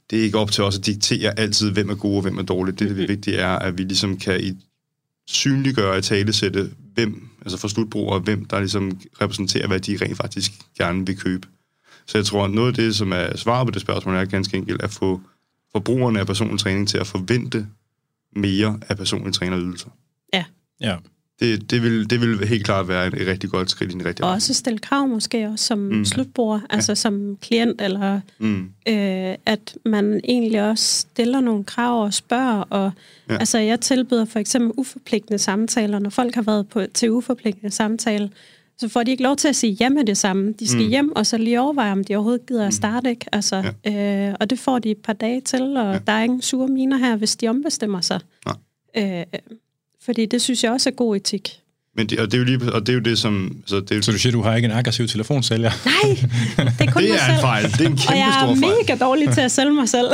det 0.09 0.19
er 0.19 0.23
ikke 0.23 0.37
op 0.37 0.51
til 0.51 0.63
os 0.63 0.77
at 0.77 0.85
diktere 0.85 1.39
altid, 1.39 1.71
hvem 1.71 1.89
er 1.89 1.95
god 1.95 2.15
og 2.15 2.21
hvem 2.21 2.37
er 2.37 2.43
dårlig. 2.43 2.79
Det, 2.79 2.89
det 2.89 3.09
vigtige 3.09 3.37
er, 3.37 3.59
at 3.59 3.77
vi 3.77 3.83
ligesom 3.83 4.17
kan 4.17 4.41
i 4.41 4.53
synliggøre 5.27 5.95
og 5.95 6.03
talesætte, 6.03 6.71
hvem, 6.93 7.29
altså 7.41 7.57
for 7.57 7.67
slutbrugere, 7.67 8.19
hvem 8.19 8.45
der 8.45 8.59
ligesom 8.59 8.99
repræsenterer, 9.21 9.67
hvad 9.67 9.79
de 9.79 9.97
rent 10.01 10.17
faktisk 10.17 10.51
gerne 10.77 11.05
vil 11.05 11.17
købe. 11.17 11.47
Så 12.05 12.17
jeg 12.17 12.25
tror, 12.25 12.45
at 12.45 12.51
noget 12.51 12.67
af 12.67 12.73
det, 12.73 12.95
som 12.95 13.11
er 13.11 13.37
svaret 13.37 13.67
på 13.67 13.71
det 13.71 13.81
spørgsmål, 13.81 14.15
er 14.15 14.25
ganske 14.25 14.57
enkelt 14.57 14.81
at 14.81 14.91
få 14.91 15.21
forbrugerne 15.71 16.19
af 16.19 16.27
personlig 16.27 16.59
træning 16.59 16.87
til 16.87 16.97
at 16.97 17.07
forvente 17.07 17.67
mere 18.35 18.79
af 18.89 18.97
personlige 18.97 19.33
trænerydelser. 19.33 19.89
Ja. 20.81 20.97
Det, 21.39 21.71
det, 21.71 21.83
vil, 21.83 22.09
det 22.09 22.21
vil 22.21 22.47
helt 22.47 22.65
klart 22.65 22.87
være 22.87 23.07
et, 23.07 23.13
et 23.13 23.27
rigtig 23.27 23.49
godt 23.49 23.69
skridt 23.69 23.91
i 23.91 23.93
den 23.93 24.05
rigtige 24.05 24.25
Og 24.25 24.31
også 24.31 24.53
stille 24.53 24.79
krav 24.79 25.07
måske 25.07 25.47
også 25.47 25.65
som 25.65 25.77
Mm. 25.79 25.95
mm. 25.95 26.05
slutbruger, 26.05 26.59
altså 26.69 26.95
som 26.95 27.37
klient, 27.41 27.81
eller 27.81 28.19
Mm. 28.39 28.69
øh, 28.87 29.35
at 29.45 29.75
man 29.85 30.21
egentlig 30.23 30.69
også 30.69 30.99
stiller 30.99 31.39
nogle 31.39 31.63
krav 31.63 32.03
og 32.03 32.13
spørger. 32.13 32.61
Og, 32.61 32.91
Ja. 33.29 33.33
ja. 33.33 33.39
Altså 33.39 33.57
jeg 33.57 33.79
tilbyder 33.79 34.25
for 34.25 34.39
eksempel 34.39 34.71
uforpligtende 34.77 35.37
samtaler, 35.39 35.99
når 35.99 36.09
folk 36.09 36.35
har 36.35 36.41
været 36.41 36.67
på, 36.67 36.81
til 36.93 37.11
uforpligtende 37.11 37.71
samtale, 37.71 38.29
så 38.79 38.87
får 38.89 39.03
de 39.03 39.11
ikke 39.11 39.23
lov 39.23 39.35
til 39.35 39.47
at 39.47 39.55
sige 39.55 39.73
ja 39.79 39.89
med 39.89 40.03
det 40.05 40.17
samme. 40.17 40.53
De 40.59 40.67
skal 40.67 40.79
Mm. 40.79 40.83
mm. 40.85 40.89
hjem 40.89 41.15
og 41.15 41.25
så 41.25 41.37
lige 41.37 41.61
overveje, 41.61 41.91
om 41.91 42.03
de 42.03 42.15
overhovedet 42.15 42.45
gider 42.45 42.67
at 42.67 42.73
starte. 42.73 43.09
Ikke? 43.09 43.25
Altså, 43.31 43.71
ja. 43.85 44.27
øh, 44.29 44.35
og 44.39 44.49
det 44.49 44.59
får 44.59 44.79
de 44.79 44.91
et 44.91 44.97
par 44.97 45.13
dage 45.13 45.41
til, 45.41 45.61
og 45.61 45.83
Ja. 45.85 45.91
ja. 45.91 45.99
der 46.07 46.13
er 46.13 46.23
ingen 46.23 46.41
sure 46.41 46.67
miner 46.67 46.97
her, 46.97 47.15
hvis 47.15 47.35
de 47.35 47.47
ombestemmer 47.47 48.01
sig. 48.01 48.19
Nej. 48.45 48.55
Øh, 49.19 49.23
fordi 50.07 50.25
det 50.25 50.41
synes 50.41 50.63
jeg 50.63 50.71
også 50.71 50.89
er 50.89 50.93
god 50.93 51.15
etik. 51.15 51.49
Men 51.95 52.07
det, 52.07 52.19
og, 52.19 52.25
det 52.25 52.33
er 52.33 52.37
jo 52.37 52.43
lige, 52.43 52.73
og 52.73 52.81
det 52.87 52.89
er 52.89 52.93
jo 52.93 52.99
det, 52.99 53.17
som... 53.19 53.55
Altså, 53.61 53.75
det, 53.79 53.91
er 53.91 53.95
jo, 53.95 54.01
Så 54.01 54.11
du 54.11 54.17
siger, 54.17 54.31
du 54.31 54.41
har 54.41 54.55
ikke 54.55 54.65
en 54.65 54.71
aggressiv 54.71 55.07
telefonsælger? 55.07 55.71
Nej, 55.85 56.17
det 56.79 56.87
er 56.87 56.91
kun 56.91 57.01
det 57.03 57.09
mig 57.09 57.17
er 57.17 57.25
en 57.25 57.29
selv. 57.29 57.41
fejl. 57.41 57.63
Det 57.63 57.81
er 57.81 57.85
en 57.85 57.91
Og 57.91 57.97
kæmpe 57.97 58.13
jeg 58.13 58.33
stor 58.39 58.47
er 58.51 58.55
fejl. 58.55 58.73
mega 58.87 59.05
dårlig 59.05 59.33
til 59.33 59.41
at 59.41 59.51
sælge 59.51 59.73
mig 59.73 59.89
selv. 59.89 60.07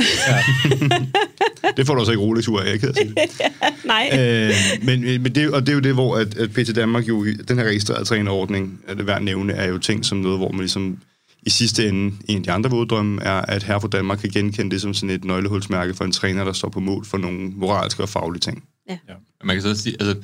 Det 1.77 1.87
får 1.87 1.93
du 1.93 1.99
også 1.99 2.11
ikke 2.11 2.21
roligt 2.23 2.45
tur 2.45 2.61
af, 2.61 2.65
jeg 2.65 2.83
at 2.83 2.95
sige 2.97 3.09
det. 3.09 3.17
Nej. 3.85 4.09
øh, 4.19 4.51
men, 4.83 5.01
men 5.01 5.35
det, 5.35 5.51
og 5.51 5.61
det 5.61 5.69
er 5.69 5.73
jo 5.73 5.79
det, 5.79 5.93
hvor 5.93 6.15
at, 6.17 6.37
at 6.37 6.49
PT 6.51 6.75
Danmark 6.75 7.07
jo, 7.07 7.25
den 7.47 7.57
her 7.57 7.65
registrerede 7.65 8.05
trænerordning, 8.05 8.79
er 8.87 8.93
det 8.93 9.07
værd 9.07 9.17
at 9.17 9.23
nævne, 9.23 9.53
er 9.53 9.67
jo 9.67 9.77
ting 9.77 10.05
som 10.05 10.17
noget, 10.17 10.37
hvor 10.37 10.51
man 10.51 10.59
ligesom 10.59 10.97
i 11.45 11.49
sidste 11.49 11.87
ende, 11.89 12.15
en 12.27 12.37
af 12.37 12.43
de 12.43 12.51
andre 12.51 12.69
våddrømme, 12.69 13.21
er, 13.23 13.41
at 13.41 13.63
her 13.63 13.79
for 13.79 13.87
Danmark 13.87 14.17
kan 14.17 14.29
genkende 14.29 14.71
det 14.71 14.81
som 14.81 14.93
sådan 14.93 15.09
et 15.15 15.25
nøglehulsmærke 15.25 15.93
for 15.93 16.03
en 16.05 16.11
træner, 16.11 16.43
der 16.43 16.53
står 16.53 16.69
på 16.69 16.79
mål 16.79 17.05
for 17.05 17.17
nogle 17.17 17.49
moralske 17.55 18.03
og 18.03 18.09
faglige 18.09 18.39
ting. 18.39 18.63
Ja. 18.89 18.97
Man 19.43 19.55
kan 19.55 19.61
så 19.61 19.69
også 19.69 19.84
sige, 19.84 19.95
altså, 19.99 20.23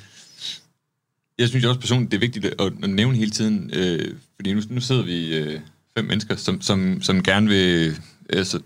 jeg 1.38 1.50
synes 1.50 1.66
også 1.66 1.80
personligt, 1.80 2.12
det 2.12 2.18
er 2.18 2.22
vigtigt 2.22 2.46
at, 2.46 2.74
at 2.84 2.90
nævne 2.90 3.18
hele 3.18 3.32
tiden, 3.32 3.72
øh, 3.74 4.16
fordi 4.36 4.54
nu, 4.54 4.62
nu 4.70 4.82
sidder 4.82 5.04
vi 5.04 5.38
øh, 5.38 5.62
fem 5.98 6.06
mennesker, 6.06 6.36
som, 6.36 6.62
som, 6.62 7.02
som 7.02 7.24
gerne 7.24 7.48
vil 7.48 7.98
altså, 8.30 8.62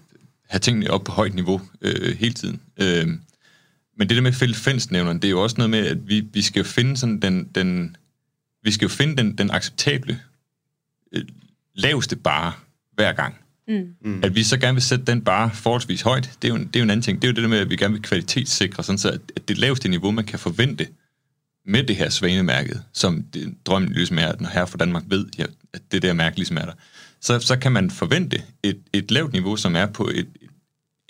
have 0.50 0.60
tingene 0.60 0.92
op 0.92 1.04
på 1.04 1.12
højt 1.12 1.34
niveau 1.34 1.62
øh, 1.82 2.18
hele 2.18 2.34
tiden. 2.34 2.62
Øh, 2.78 3.08
men 3.98 4.10
det 4.10 4.16
der 4.16 4.22
med 4.22 4.34
fælles 4.34 4.60
fællesnævneren, 4.60 5.18
det 5.18 5.28
er 5.28 5.32
jo 5.32 5.44
også 5.44 5.56
noget 5.58 5.70
med, 5.70 5.88
at 5.88 6.08
vi, 6.08 6.20
vi 6.20 6.42
skal 6.42 6.60
jo 6.60 6.64
finde 6.64 6.98
sådan 6.98 7.20
den, 7.20 7.44
den 7.56 7.96
vi 8.64 8.72
skal 8.72 8.86
jo 8.86 8.90
finde 8.90 9.18
den, 9.18 9.38
den 9.38 9.52
acceptable 9.52 10.20
øh, 11.12 11.26
laveste 11.74 12.16
bare 12.16 12.54
hver 12.92 13.14
gang. 13.14 13.43
Mm. 13.68 13.96
Mm. 14.06 14.24
At 14.24 14.36
vi 14.36 14.44
så 14.44 14.58
gerne 14.58 14.76
vil 14.76 14.82
sætte 14.84 15.06
den 15.06 15.22
bare 15.22 15.50
forholdsvis 15.54 16.02
højt, 16.02 16.32
det 16.42 16.48
er, 16.48 16.50
jo, 16.50 16.56
en- 16.56 16.68
det 16.68 16.76
er 16.76 16.80
jo 16.80 16.84
en 16.84 16.90
anden 16.90 17.04
ting. 17.04 17.22
Det 17.22 17.28
er 17.28 17.32
jo 17.32 17.36
det 17.36 17.44
der 17.44 17.50
med, 17.50 17.58
at 17.60 17.70
vi 17.70 17.76
gerne 17.76 17.94
vil 17.94 18.02
kvalitetssikre, 18.02 18.84
sådan 18.84 19.00
så 19.00 19.10
at 19.10 19.20
at 19.36 19.48
det 19.48 19.58
laveste 19.58 19.90
niveau, 19.90 20.12
man 20.12 20.26
kan 20.26 20.40
forvente 20.40 20.88
med 21.66 21.84
det 21.84 21.96
her 21.96 22.10
svanemærket, 22.10 22.84
som 22.94 23.24
det, 23.34 23.54
drømmen 23.66 23.92
ligesom 23.94 24.18
er, 24.18 24.28
at 24.28 24.42
når 24.42 24.50
her 24.50 24.66
for 24.66 24.78
Danmark 24.78 25.04
ved, 25.08 25.26
ja, 25.38 25.46
at 25.74 25.82
det 25.92 26.02
der 26.02 26.14
mærke 26.14 26.36
ligesom 26.38 26.58
er 26.58 26.66
der, 26.66 26.74
så, 27.22 27.40
så 27.40 27.56
kan 27.56 27.72
man 27.72 27.92
forvente 27.92 28.42
et, 28.64 28.80
et 28.94 29.12
lavt 29.12 29.34
niveau, 29.34 29.56
som 29.56 29.76
er 29.76 29.86
på 29.86 30.10
et, 30.14 30.28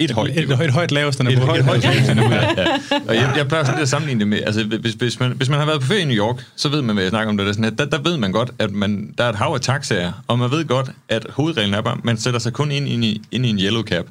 et, 0.03 0.11
højt 0.11 0.29
Et, 0.29 0.35
niveau. 0.35 0.53
et, 0.53 0.65
et 0.65 0.71
højt 0.71 0.91
laveste 0.91 1.23
Et, 1.23 1.29
niveau. 1.29 1.53
et 1.55 1.63
højt 1.63 1.83
laveste 1.83 2.13
niveau, 2.13 2.31
ja. 2.31 2.61
ja. 2.61 2.65
Og 3.07 3.15
jeg, 3.15 3.33
jeg 3.37 3.47
plejer 3.47 3.63
sådan 3.63 3.77
lidt 3.77 3.83
at 3.83 3.89
sammenligne 3.89 4.19
det 4.19 4.27
med, 4.27 4.41
altså 4.45 4.63
hvis, 4.63 4.93
hvis, 4.93 5.19
man, 5.19 5.31
hvis 5.31 5.49
man 5.49 5.59
har 5.59 5.65
været 5.65 5.81
på 5.81 5.87
ferie 5.87 6.01
i 6.01 6.05
New 6.05 6.17
York, 6.17 6.45
så 6.55 6.69
ved 6.69 6.81
man, 6.81 6.95
hvad 6.95 7.03
jeg 7.03 7.09
snakker 7.09 7.29
om 7.29 7.37
det, 7.37 7.43
der, 7.45 7.49
er 7.49 7.53
sådan, 7.53 7.71
at 7.71 7.77
der, 7.77 7.85
der 7.85 8.01
ved 8.09 8.17
man 8.17 8.31
godt, 8.31 8.51
at 8.59 8.71
man, 8.71 9.13
der 9.17 9.23
er 9.23 9.29
et 9.29 9.35
hav 9.35 9.47
af 9.53 9.61
taxaer, 9.61 10.23
og 10.27 10.39
man 10.39 10.51
ved 10.51 10.65
godt, 10.65 10.91
at 11.09 11.25
hovedreglen 11.29 11.73
er 11.73 11.81
bare, 11.81 11.97
man 12.03 12.17
sætter 12.17 12.39
sig 12.39 12.53
kun 12.53 12.71
ind, 12.71 12.87
ind, 12.87 13.05
i, 13.05 13.21
ind 13.31 13.45
i 13.45 13.49
en 13.49 13.59
yellow 13.59 13.83
cab. 13.83 14.05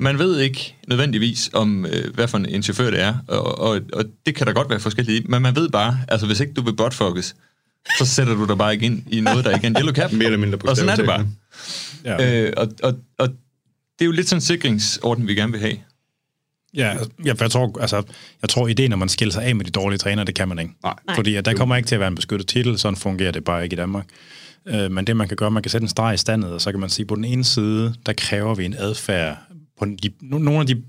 Man 0.00 0.18
ved 0.18 0.38
ikke 0.38 0.74
nødvendigvis 0.88 1.50
om, 1.52 1.86
øh, 1.86 2.14
hvad 2.14 2.28
for 2.28 2.38
en, 2.38 2.62
chauffør 2.62 2.90
det 2.90 3.00
er, 3.00 3.14
og, 3.28 3.58
og, 3.58 3.80
og 3.92 4.04
det 4.26 4.34
kan 4.34 4.46
der 4.46 4.52
godt 4.52 4.70
være 4.70 4.80
forskelligt 4.80 5.28
men 5.28 5.42
man 5.42 5.56
ved 5.56 5.68
bare, 5.68 5.98
altså 6.08 6.26
hvis 6.26 6.40
ikke 6.40 6.52
du 6.52 6.62
vil 6.62 6.76
buttfuckes, 6.76 7.34
så 7.98 8.06
sætter 8.06 8.34
du 8.34 8.44
dig 8.44 8.58
bare 8.58 8.72
ikke 8.72 8.86
ind 8.86 9.02
i 9.10 9.20
noget, 9.20 9.44
der 9.44 9.54
ikke 9.54 9.66
er 9.66 9.70
en 9.70 9.76
yellow 9.76 9.94
cab. 9.94 10.12
Mere 10.12 10.24
eller 10.24 10.38
mindre 10.38 10.58
Og 10.68 10.76
sådan 10.76 10.90
er 10.90 10.96
det 10.96 11.06
bare. 11.06 11.26
Ja. 12.04 12.42
Øh, 12.42 12.52
og, 12.56 12.68
og, 12.82 12.94
og 13.18 13.28
det 13.98 14.04
er 14.04 14.06
jo 14.06 14.12
lidt 14.12 14.28
sådan 14.28 14.36
en 14.36 14.40
sikringsorden, 14.40 15.28
vi 15.28 15.34
gerne 15.34 15.52
vil 15.52 15.60
have. 15.60 15.76
Ja, 16.74 16.96
ja, 17.24 17.32
for 17.32 17.44
jeg 17.44 17.50
tror, 17.50 17.80
altså, 17.80 18.02
jeg 18.42 18.48
tror, 18.48 18.68
ideen, 18.68 18.90
når 18.90 18.96
man 18.96 19.08
skiller 19.08 19.32
sig 19.32 19.44
af 19.44 19.56
med 19.56 19.64
de 19.64 19.70
dårlige 19.70 19.98
trænere, 19.98 20.24
det 20.24 20.34
kan 20.34 20.48
man 20.48 20.58
ikke. 20.58 20.72
Nej. 20.82 20.94
Fordi 21.14 21.34
at 21.34 21.44
der 21.44 21.54
kommer 21.54 21.76
ikke 21.76 21.86
til 21.86 21.94
at 21.94 22.00
være 22.00 22.08
en 22.08 22.14
beskyttet 22.14 22.48
titel, 22.48 22.78
sådan 22.78 22.96
fungerer 22.96 23.30
det 23.30 23.44
bare 23.44 23.64
ikke 23.64 23.74
i 23.74 23.76
Danmark. 23.76 24.06
Øh, 24.66 24.90
men 24.90 25.06
det, 25.06 25.16
man 25.16 25.28
kan 25.28 25.36
gøre, 25.36 25.50
man 25.50 25.62
kan 25.62 25.70
sætte 25.70 25.84
en 25.84 25.88
streg 25.88 26.14
i 26.14 26.16
standet, 26.16 26.52
og 26.52 26.60
så 26.60 26.70
kan 26.70 26.80
man 26.80 26.90
sige, 26.90 27.06
på 27.06 27.14
den 27.14 27.24
ene 27.24 27.44
side, 27.44 27.94
der 28.06 28.12
kræver 28.12 28.54
vi 28.54 28.64
en 28.64 28.74
adfærd. 28.78 29.38
På 29.78 29.84
de, 29.84 30.08
no- 30.22 30.38
nogle, 30.38 30.60
af 30.60 30.66
de, 30.66 30.82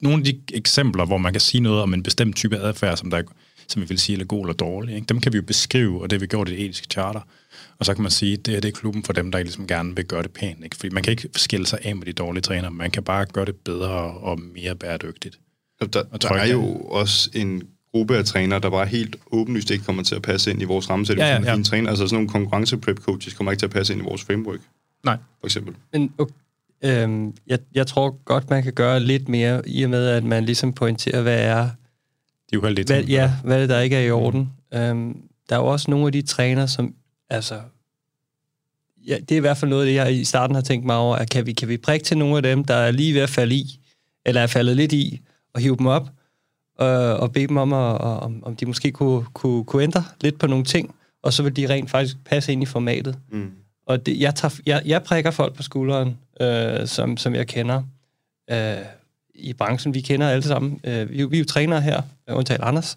nogle 0.00 0.18
af 0.18 0.24
de 0.24 0.40
eksempler, 0.54 1.04
hvor 1.04 1.18
man 1.18 1.32
kan 1.32 1.40
sige 1.40 1.60
noget 1.60 1.82
om 1.82 1.94
en 1.94 2.02
bestemt 2.02 2.36
type 2.36 2.56
adfærd, 2.56 2.96
som, 2.96 3.10
der, 3.10 3.22
som 3.68 3.82
vi 3.82 3.86
vil 3.86 3.98
sige 3.98 4.20
er 4.20 4.24
god 4.24 4.44
eller 4.44 4.54
dårlig, 4.54 4.94
ikke? 4.94 5.06
dem 5.06 5.20
kan 5.20 5.32
vi 5.32 5.36
jo 5.38 5.42
beskrive, 5.42 6.02
og 6.02 6.10
det 6.10 6.16
har 6.16 6.20
vi 6.20 6.26
gjort 6.26 6.48
i 6.48 6.52
det 6.52 6.64
etiske 6.64 6.86
charter. 6.90 7.20
Og 7.78 7.86
så 7.86 7.94
kan 7.94 8.02
man 8.02 8.10
sige, 8.10 8.32
at 8.32 8.46
det 8.46 8.54
her 8.54 8.60
det 8.60 8.68
er 8.68 8.72
klubben 8.72 9.02
for 9.02 9.12
dem, 9.12 9.32
der 9.32 9.38
ligesom 9.38 9.66
gerne 9.66 9.96
vil 9.96 10.04
gøre 10.04 10.22
det 10.22 10.30
pænt. 10.30 10.64
Ikke? 10.64 10.76
Fordi 10.76 10.94
man 10.94 11.02
kan 11.02 11.10
ikke 11.10 11.28
skille 11.36 11.66
sig 11.66 11.78
af 11.82 11.96
med 11.96 12.06
de 12.06 12.12
dårlige 12.12 12.42
trænere, 12.42 12.70
man 12.70 12.90
kan 12.90 13.02
bare 13.02 13.26
gøre 13.26 13.44
det 13.44 13.56
bedre 13.56 13.90
og 14.02 14.40
mere 14.54 14.74
bæredygtigt. 14.76 15.38
Og 15.80 15.94
Der, 15.94 16.02
Og 16.10 16.22
der 16.22 16.28
er 16.34 16.46
jo 16.46 16.74
også 16.74 17.30
en 17.34 17.62
gruppe 17.92 18.16
af 18.16 18.24
trænere, 18.24 18.60
der 18.60 18.70
bare 18.70 18.86
helt 18.86 19.16
åbenlyst 19.32 19.70
ikke 19.70 19.84
kommer 19.84 20.02
til 20.02 20.14
at 20.14 20.22
passe 20.22 20.50
ind 20.50 20.62
i 20.62 20.64
vores 20.64 20.90
rammesætning. 20.90 21.26
Ja, 21.28 21.34
ja, 21.34 21.42
ja. 21.42 21.54
fine 21.54 21.64
træner. 21.64 21.90
Altså 21.90 22.06
sådan 22.06 22.14
nogle 22.14 22.28
konkurrence-prep 22.28 22.98
coaches 22.98 23.34
kommer 23.34 23.50
ikke 23.52 23.60
til 23.60 23.66
at 23.66 23.72
passe 23.72 23.92
ind 23.92 24.02
i 24.02 24.04
vores 24.04 24.22
framework, 24.24 24.60
Nej. 25.04 25.16
for 25.40 25.46
eksempel. 25.46 25.74
Men 25.92 26.12
okay, 26.18 26.34
øhm, 26.84 27.34
jeg, 27.46 27.58
jeg 27.74 27.86
tror 27.86 28.20
godt, 28.24 28.50
man 28.50 28.62
kan 28.62 28.72
gøre 28.72 29.00
lidt 29.00 29.28
mere, 29.28 29.62
i 29.68 29.82
og 29.82 29.90
med, 29.90 30.06
at 30.06 30.24
man 30.24 30.44
ligesom 30.44 30.72
pointerer, 30.72 31.22
hvad 31.22 31.40
er, 31.40 31.62
De 32.50 32.56
er 32.56 32.58
uheldige 32.58 32.84
hvad, 32.86 32.96
ting. 32.96 33.10
ja, 33.10 33.32
hvad 33.44 33.56
er 33.56 33.60
det, 33.60 33.68
der 33.68 33.80
ikke 33.80 33.96
er 33.96 34.00
i 34.06 34.10
orden. 34.10 34.52
Øhm, 34.74 35.16
der 35.48 35.56
er 35.56 35.60
jo 35.60 35.66
også 35.66 35.90
nogle 35.90 36.06
af 36.06 36.12
de 36.12 36.22
træner, 36.22 36.66
som, 36.66 36.94
altså, 37.34 37.60
ja, 39.06 39.18
det 39.28 39.32
er 39.32 39.36
i 39.36 39.40
hvert 39.40 39.56
fald 39.56 39.68
noget 39.68 39.82
af 39.82 39.86
det, 39.86 39.94
jeg 39.94 40.14
i 40.14 40.24
starten 40.24 40.54
har 40.54 40.62
tænkt 40.62 40.86
mig 40.86 40.96
over, 40.96 41.16
at 41.16 41.30
kan 41.30 41.46
vi, 41.46 41.52
kan 41.52 41.68
vi 41.68 41.76
prikke 41.76 42.04
til 42.04 42.18
nogle 42.18 42.36
af 42.36 42.42
dem, 42.42 42.64
der 42.64 42.74
er 42.74 42.90
lige 42.90 43.14
ved 43.14 43.20
at 43.20 43.30
falde 43.30 43.54
i, 43.54 43.80
eller 44.26 44.40
er 44.40 44.46
faldet 44.46 44.76
lidt 44.76 44.92
i, 44.92 45.20
og 45.54 45.60
hive 45.60 45.76
dem 45.76 45.86
op, 45.86 46.08
øh, 46.80 47.20
og 47.20 47.32
bede 47.32 47.46
dem 47.46 47.56
om, 47.56 47.72
at, 47.72 48.00
om, 48.00 48.42
om 48.44 48.56
de 48.56 48.66
måske 48.66 48.92
kunne, 48.92 49.24
kunne, 49.32 49.64
kunne 49.64 49.82
ændre 49.82 50.04
lidt 50.20 50.38
på 50.38 50.46
nogle 50.46 50.64
ting, 50.64 50.94
og 51.22 51.32
så 51.32 51.42
vil 51.42 51.56
de 51.56 51.68
rent 51.68 51.90
faktisk 51.90 52.16
passe 52.24 52.52
ind 52.52 52.62
i 52.62 52.66
formatet. 52.66 53.18
Mm. 53.30 53.50
Og 53.86 54.06
det, 54.06 54.20
jeg, 54.20 54.34
tager, 54.34 54.60
jeg, 54.66 54.82
jeg 54.84 55.02
prikker 55.02 55.30
folk 55.30 55.54
på 55.54 55.62
skulderen, 55.62 56.18
øh, 56.40 56.86
som, 56.86 57.16
som 57.16 57.34
jeg 57.34 57.46
kender 57.46 57.82
øh, 58.50 58.76
i 59.34 59.52
branchen. 59.52 59.94
Vi 59.94 60.00
kender 60.00 60.28
alle 60.28 60.42
sammen. 60.42 60.80
Øh, 60.84 61.10
vi, 61.10 61.24
vi 61.24 61.36
er 61.36 61.38
jo 61.38 61.44
trænere 61.44 61.80
her, 61.80 62.02
øh, 62.28 62.36
undtagen 62.36 62.62
Anders. 62.62 62.96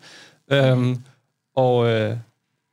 Øhm, 0.51 0.97
og 1.55 1.87
øh, 1.87 2.17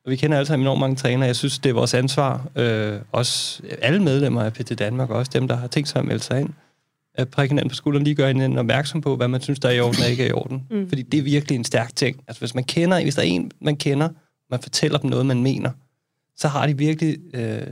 og 0.05 0.11
vi 0.11 0.17
kender 0.17 0.37
alle 0.37 0.47
sammen 0.47 0.65
enormt 0.65 0.81
mange 0.81 0.97
trænere. 0.97 1.27
Jeg 1.27 1.37
synes, 1.37 1.59
det 1.59 1.71
er 1.71 1.75
vores 1.75 1.95
ansvar. 1.95 2.49
Øh, 2.57 2.99
også 3.13 3.63
alle 3.83 4.03
medlemmer 4.03 4.43
af 4.43 4.53
PT 4.53 4.79
Danmark, 4.79 5.11
og 5.11 5.17
også 5.17 5.31
dem, 5.35 5.49
der 5.49 5.57
har 5.57 5.67
tænkt 5.67 5.89
sig 5.89 5.99
at 5.99 6.05
melde 6.05 6.23
sig 6.23 6.41
ind. 6.41 6.51
At 7.15 7.29
prikke 7.29 7.53
hinanden 7.53 7.69
på 7.69 7.75
skulderen, 7.75 8.05
lige 8.05 8.15
gøre 8.15 8.27
hinanden 8.27 8.59
opmærksom 8.59 9.01
på, 9.01 9.17
hvad 9.17 9.29
man 9.29 9.41
synes, 9.41 9.59
der 9.59 9.69
er 9.69 9.73
i 9.73 9.81
orden 9.81 10.03
og 10.03 10.11
ikke 10.11 10.23
er 10.23 10.29
i 10.29 10.33
orden. 10.33 10.67
Mm. 10.71 10.89
Fordi 10.89 11.03
det 11.03 11.19
er 11.19 11.23
virkelig 11.23 11.57
en 11.57 11.65
stærk 11.65 11.97
ting. 11.97 12.21
Altså, 12.29 12.41
hvis 12.41 12.55
man 12.55 12.65
kender, 12.65 13.03
hvis 13.03 13.15
der 13.15 13.23
er 13.23 13.27
en, 13.27 13.51
man 13.61 13.77
kender, 13.77 14.09
man 14.51 14.61
fortæller 14.63 14.99
dem 14.99 15.11
noget, 15.11 15.27
man 15.27 15.43
mener, 15.43 15.71
så 16.37 16.49
har 16.49 16.67
de 16.67 16.79
virkelig, 16.79 17.19
øh, 17.35 17.63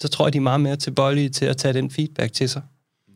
så 0.00 0.08
tror 0.08 0.26
jeg, 0.26 0.32
de 0.32 0.38
er 0.38 0.42
meget 0.42 0.60
mere 0.60 0.76
tilbøjelige 0.76 1.28
til 1.28 1.44
at 1.44 1.56
tage 1.56 1.74
den 1.74 1.90
feedback 1.90 2.32
til 2.32 2.48
sig. 2.48 2.62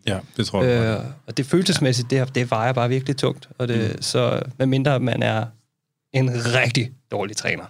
Ja, 0.06 0.18
det 0.36 0.46
tror 0.46 0.62
jeg. 0.62 0.98
Øh, 0.98 1.04
og 1.26 1.36
det 1.36 1.46
følelsesmæssigt, 1.46 2.10
det, 2.10 2.34
det 2.34 2.50
vejer 2.50 2.72
bare 2.72 2.88
virkelig 2.88 3.16
tungt. 3.16 3.48
Og 3.58 3.68
det, 3.68 3.92
mm. 3.94 4.02
Så 4.02 4.42
medmindre 4.58 5.00
man 5.00 5.22
er 5.22 5.46
en 6.12 6.30
rigtig 6.34 6.90
dårlig 7.10 7.36
træner, 7.36 7.64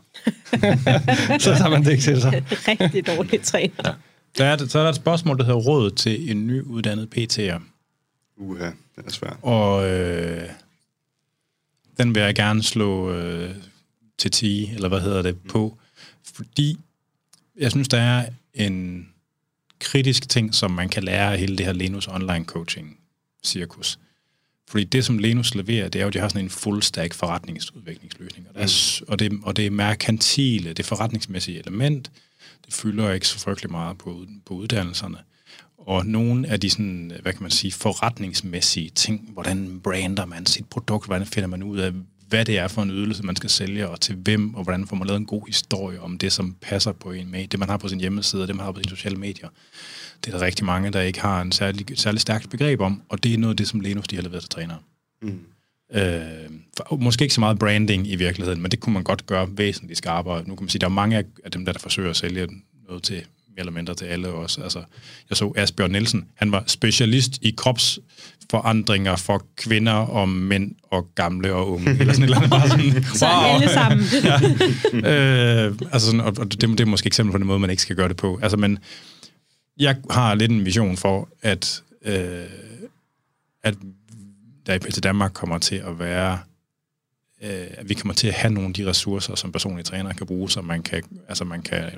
så 1.38 1.54
tager 1.58 1.68
man 1.68 1.84
det 1.84 1.90
ikke 1.90 2.02
til 2.02 2.20
sig. 2.20 2.44
Rigtig 2.68 3.06
dårlig 3.06 3.42
træner. 3.42 3.94
Der 4.38 4.44
er, 4.44 4.66
så 4.66 4.78
er 4.78 4.82
der 4.82 4.90
et 4.90 4.96
spørgsmål, 4.96 5.38
der 5.38 5.44
hedder 5.44 5.60
råd 5.60 5.90
til 5.90 6.30
en 6.30 6.46
nyuddannet 6.46 7.08
PT'er. 7.16 7.60
Uha, 8.36 8.70
det 8.96 9.06
er 9.06 9.10
svært. 9.10 9.36
Og 9.42 9.90
øh, 9.90 10.48
den 11.98 12.14
vil 12.14 12.22
jeg 12.22 12.34
gerne 12.34 12.62
slå 12.62 13.12
øh, 13.12 13.54
til 14.18 14.30
10, 14.30 14.70
eller 14.74 14.88
hvad 14.88 15.00
hedder 15.00 15.22
det, 15.22 15.38
på. 15.48 15.78
Fordi 16.34 16.78
jeg 17.58 17.70
synes, 17.70 17.88
der 17.88 17.98
er 17.98 18.28
en 18.54 19.08
kritisk 19.80 20.28
ting, 20.28 20.54
som 20.54 20.70
man 20.70 20.88
kan 20.88 21.02
lære 21.02 21.32
af 21.32 21.38
hele 21.38 21.56
det 21.58 21.66
her 21.66 21.72
Lenus 21.72 22.08
online 22.08 22.44
coaching 22.44 22.98
cirkus. 23.44 23.98
Fordi 24.68 24.84
det, 24.84 25.04
som 25.04 25.18
Lenus 25.18 25.54
leverer, 25.54 25.88
det 25.88 25.98
er 25.98 26.02
jo, 26.02 26.08
at 26.08 26.14
de 26.14 26.18
har 26.18 26.28
sådan 26.28 26.44
en 26.44 26.50
full 26.50 26.82
stack 26.82 27.14
forretningsudviklingsløsning. 27.14 28.48
Og, 28.48 28.54
der 28.54 28.60
er, 28.60 29.00
og, 29.08 29.18
det, 29.18 29.32
og 29.42 29.56
det 29.56 29.66
er 29.66 29.70
merkantile, 29.70 30.72
det 30.72 30.84
forretningsmæssige 30.84 31.58
element, 31.58 32.10
det 32.66 32.74
fylder 32.74 33.12
ikke 33.12 33.28
så 33.28 33.38
frygtelig 33.38 33.70
meget 33.70 33.98
på, 33.98 34.26
på 34.46 34.54
uddannelserne. 34.54 35.18
Og 35.78 36.06
nogle 36.06 36.48
af 36.48 36.60
de 36.60 36.70
sådan, 36.70 37.12
hvad 37.22 37.32
kan 37.32 37.42
man 37.42 37.50
sige, 37.50 37.72
forretningsmæssige 37.72 38.90
ting, 38.90 39.30
hvordan 39.32 39.80
brander 39.80 40.24
man 40.24 40.46
sit 40.46 40.66
produkt, 40.68 41.06
hvordan 41.06 41.26
finder 41.26 41.46
man 41.46 41.62
ud 41.62 41.78
af, 41.78 41.92
hvad 42.28 42.44
det 42.44 42.58
er 42.58 42.68
for 42.68 42.82
en 42.82 42.90
ydelse, 42.90 43.22
man 43.22 43.36
skal 43.36 43.50
sælge, 43.50 43.88
og 43.88 44.00
til 44.00 44.14
hvem, 44.14 44.54
og 44.54 44.62
hvordan 44.62 44.86
får 44.86 44.96
man 44.96 45.06
lavet 45.06 45.20
en 45.20 45.26
god 45.26 45.46
historie 45.46 46.00
om 46.00 46.18
det, 46.18 46.32
som 46.32 46.56
passer 46.60 46.92
på 46.92 47.12
en 47.12 47.30
med, 47.30 47.48
det 47.48 47.60
man 47.60 47.68
har 47.68 47.76
på 47.76 47.88
sin 47.88 48.00
hjemmeside, 48.00 48.42
og 48.42 48.48
det 48.48 48.56
man 48.56 48.64
har 48.64 48.72
på 48.72 48.80
sine 48.80 48.96
sociale 48.96 49.16
medier. 49.16 49.48
Det 50.24 50.34
er 50.34 50.38
der 50.38 50.46
rigtig 50.46 50.64
mange, 50.64 50.90
der 50.90 51.00
ikke 51.00 51.20
har 51.20 51.42
en 51.42 51.52
særlig, 51.52 51.86
særlig 51.98 52.20
stærkt 52.20 52.50
begreb 52.50 52.80
om, 52.80 53.02
og 53.08 53.22
det 53.22 53.34
er 53.34 53.38
noget 53.38 53.52
af 53.52 53.56
det, 53.56 53.68
som 53.68 53.80
Lenus 53.80 54.08
de 54.08 54.16
har 54.16 54.22
leveret 54.22 54.42
til 54.42 54.50
trænere. 54.50 54.78
Mm. 55.22 55.40
Øh, 55.94 56.22
for, 56.76 56.96
måske 56.96 57.22
ikke 57.22 57.34
så 57.34 57.40
meget 57.40 57.58
branding 57.58 58.10
i 58.10 58.16
virkeligheden, 58.16 58.62
men 58.62 58.70
det 58.70 58.80
kunne 58.80 58.92
man 58.92 59.02
godt 59.02 59.26
gøre 59.26 59.48
væsentligt 59.50 59.98
skarpere. 59.98 60.38
Nu 60.38 60.54
kan 60.54 60.64
man 60.64 60.68
sige, 60.68 60.80
der 60.80 60.86
er 60.86 60.90
mange 60.90 61.24
af 61.44 61.50
dem, 61.52 61.64
der, 61.64 61.72
der 61.72 61.80
forsøger 61.80 62.10
at 62.10 62.16
sælge 62.16 62.48
noget 62.88 63.02
til 63.02 63.22
mere 63.56 63.60
eller 63.60 63.72
mindre 63.72 63.94
til 63.94 64.04
alle 64.04 64.28
også. 64.28 64.62
Altså, 64.62 64.82
jeg 65.30 65.36
så 65.36 65.52
Asbjørn 65.56 65.90
Nielsen, 65.90 66.24
han 66.34 66.52
var 66.52 66.64
specialist 66.66 67.38
i 67.42 67.54
kropsforandringer 67.56 69.16
for 69.16 69.46
kvinder 69.56 69.92
og 69.92 70.28
mænd 70.28 70.74
og 70.82 71.08
gamle 71.14 71.54
og 71.54 71.72
unge. 71.72 71.90
Eller 71.90 72.12
sådan 72.12 72.22
et 72.22 72.24
eller 72.24 72.36
andet. 72.36 72.50
Bare 72.50 72.68
sådan, 72.68 72.84
wow. 72.94 73.14
Så 73.14 73.26
alle 73.26 73.68
sammen. 73.68 74.06
ja. 75.04 75.66
øh, 75.66 75.74
altså 75.92 76.06
sådan, 76.06 76.20
og 76.20 76.52
det, 76.52 76.60
det 76.60 76.80
er 76.80 76.86
måske 76.86 77.06
eksempel 77.06 77.32
på 77.32 77.38
den 77.38 77.46
måde, 77.46 77.58
man 77.58 77.70
ikke 77.70 77.82
skal 77.82 77.96
gøre 77.96 78.08
det 78.08 78.16
på. 78.16 78.38
Altså, 78.42 78.56
men 78.56 78.78
jeg 79.78 79.96
har 80.10 80.34
lidt 80.34 80.50
en 80.50 80.64
vision 80.64 80.96
for, 80.96 81.28
at, 81.42 81.82
øh, 82.02 82.46
at 83.62 83.74
der 84.66 84.74
i 84.74 84.78
PT 84.78 85.02
Danmark 85.02 85.32
kommer 85.34 85.58
til 85.58 85.76
at 85.76 85.98
være 85.98 86.38
øh, 87.42 87.66
at 87.70 87.88
vi 87.88 87.94
kommer 87.94 88.14
til 88.14 88.28
at 88.28 88.34
have 88.34 88.54
nogle 88.54 88.68
af 88.68 88.74
de 88.74 88.86
ressourcer, 88.86 89.34
som 89.34 89.52
personlige 89.52 89.84
træner 89.84 90.12
kan 90.12 90.26
bruge, 90.26 90.50
så 90.50 90.60
man 90.60 90.82
kan, 90.82 91.02
altså 91.28 91.44
man 91.44 91.62
kan 91.62 91.90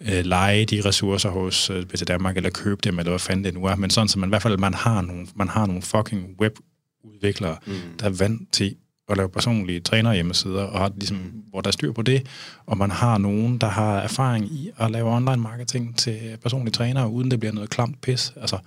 øh, 0.00 0.24
lege 0.24 0.64
de 0.64 0.80
ressourcer 0.84 1.30
hos 1.30 1.70
øh, 1.70 1.84
PT 1.86 2.08
Danmark, 2.08 2.36
eller 2.36 2.50
købe 2.50 2.80
dem, 2.84 2.98
eller 2.98 3.10
hvad 3.10 3.18
fanden 3.18 3.44
det 3.44 3.54
nu 3.54 3.64
er, 3.64 3.76
men 3.76 3.90
sådan, 3.90 4.08
så 4.08 4.18
man 4.18 4.28
i 4.28 4.30
hvert 4.30 4.42
fald 4.42 4.58
man 4.58 4.74
har 4.74 5.02
nogle, 5.02 5.26
man 5.34 5.48
har 5.48 5.66
nogle 5.66 5.82
fucking 5.82 6.36
webudviklere, 6.40 7.56
mm. 7.66 7.74
der 7.98 8.06
er 8.06 8.10
vant 8.10 8.52
til 8.52 8.76
at 9.08 9.16
lave 9.16 9.28
personlige 9.28 9.80
træner 9.80 10.12
hjemmesider, 10.12 10.62
og 10.62 10.78
har, 10.78 10.92
ligesom, 10.96 11.18
hvor 11.50 11.60
der 11.60 11.68
er 11.68 11.72
styr 11.72 11.92
på 11.92 12.02
det, 12.02 12.26
og 12.66 12.78
man 12.78 12.90
har 12.90 13.18
nogen, 13.18 13.58
der 13.58 13.66
har 13.66 13.98
erfaring 13.98 14.52
i 14.52 14.70
at 14.78 14.90
lave 14.90 15.16
online 15.16 15.36
marketing 15.36 15.98
til 15.98 16.36
personlige 16.42 16.72
trænere, 16.72 17.08
uden 17.08 17.30
det 17.30 17.40
bliver 17.40 17.52
noget 17.52 17.70
klamt 17.70 18.00
pis. 18.00 18.32
Altså, 18.36 18.58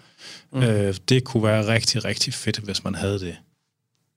mm. 0.54 0.64
øh, 0.64 0.96
det 1.10 1.24
kunne 1.24 1.44
være 1.44 1.68
rigtig, 1.74 2.06
rigtig 2.06 2.34
fedt, 2.34 2.58
hvis 2.58 2.84
man 2.84 2.96
havde 2.96 3.20
det. 3.20 3.36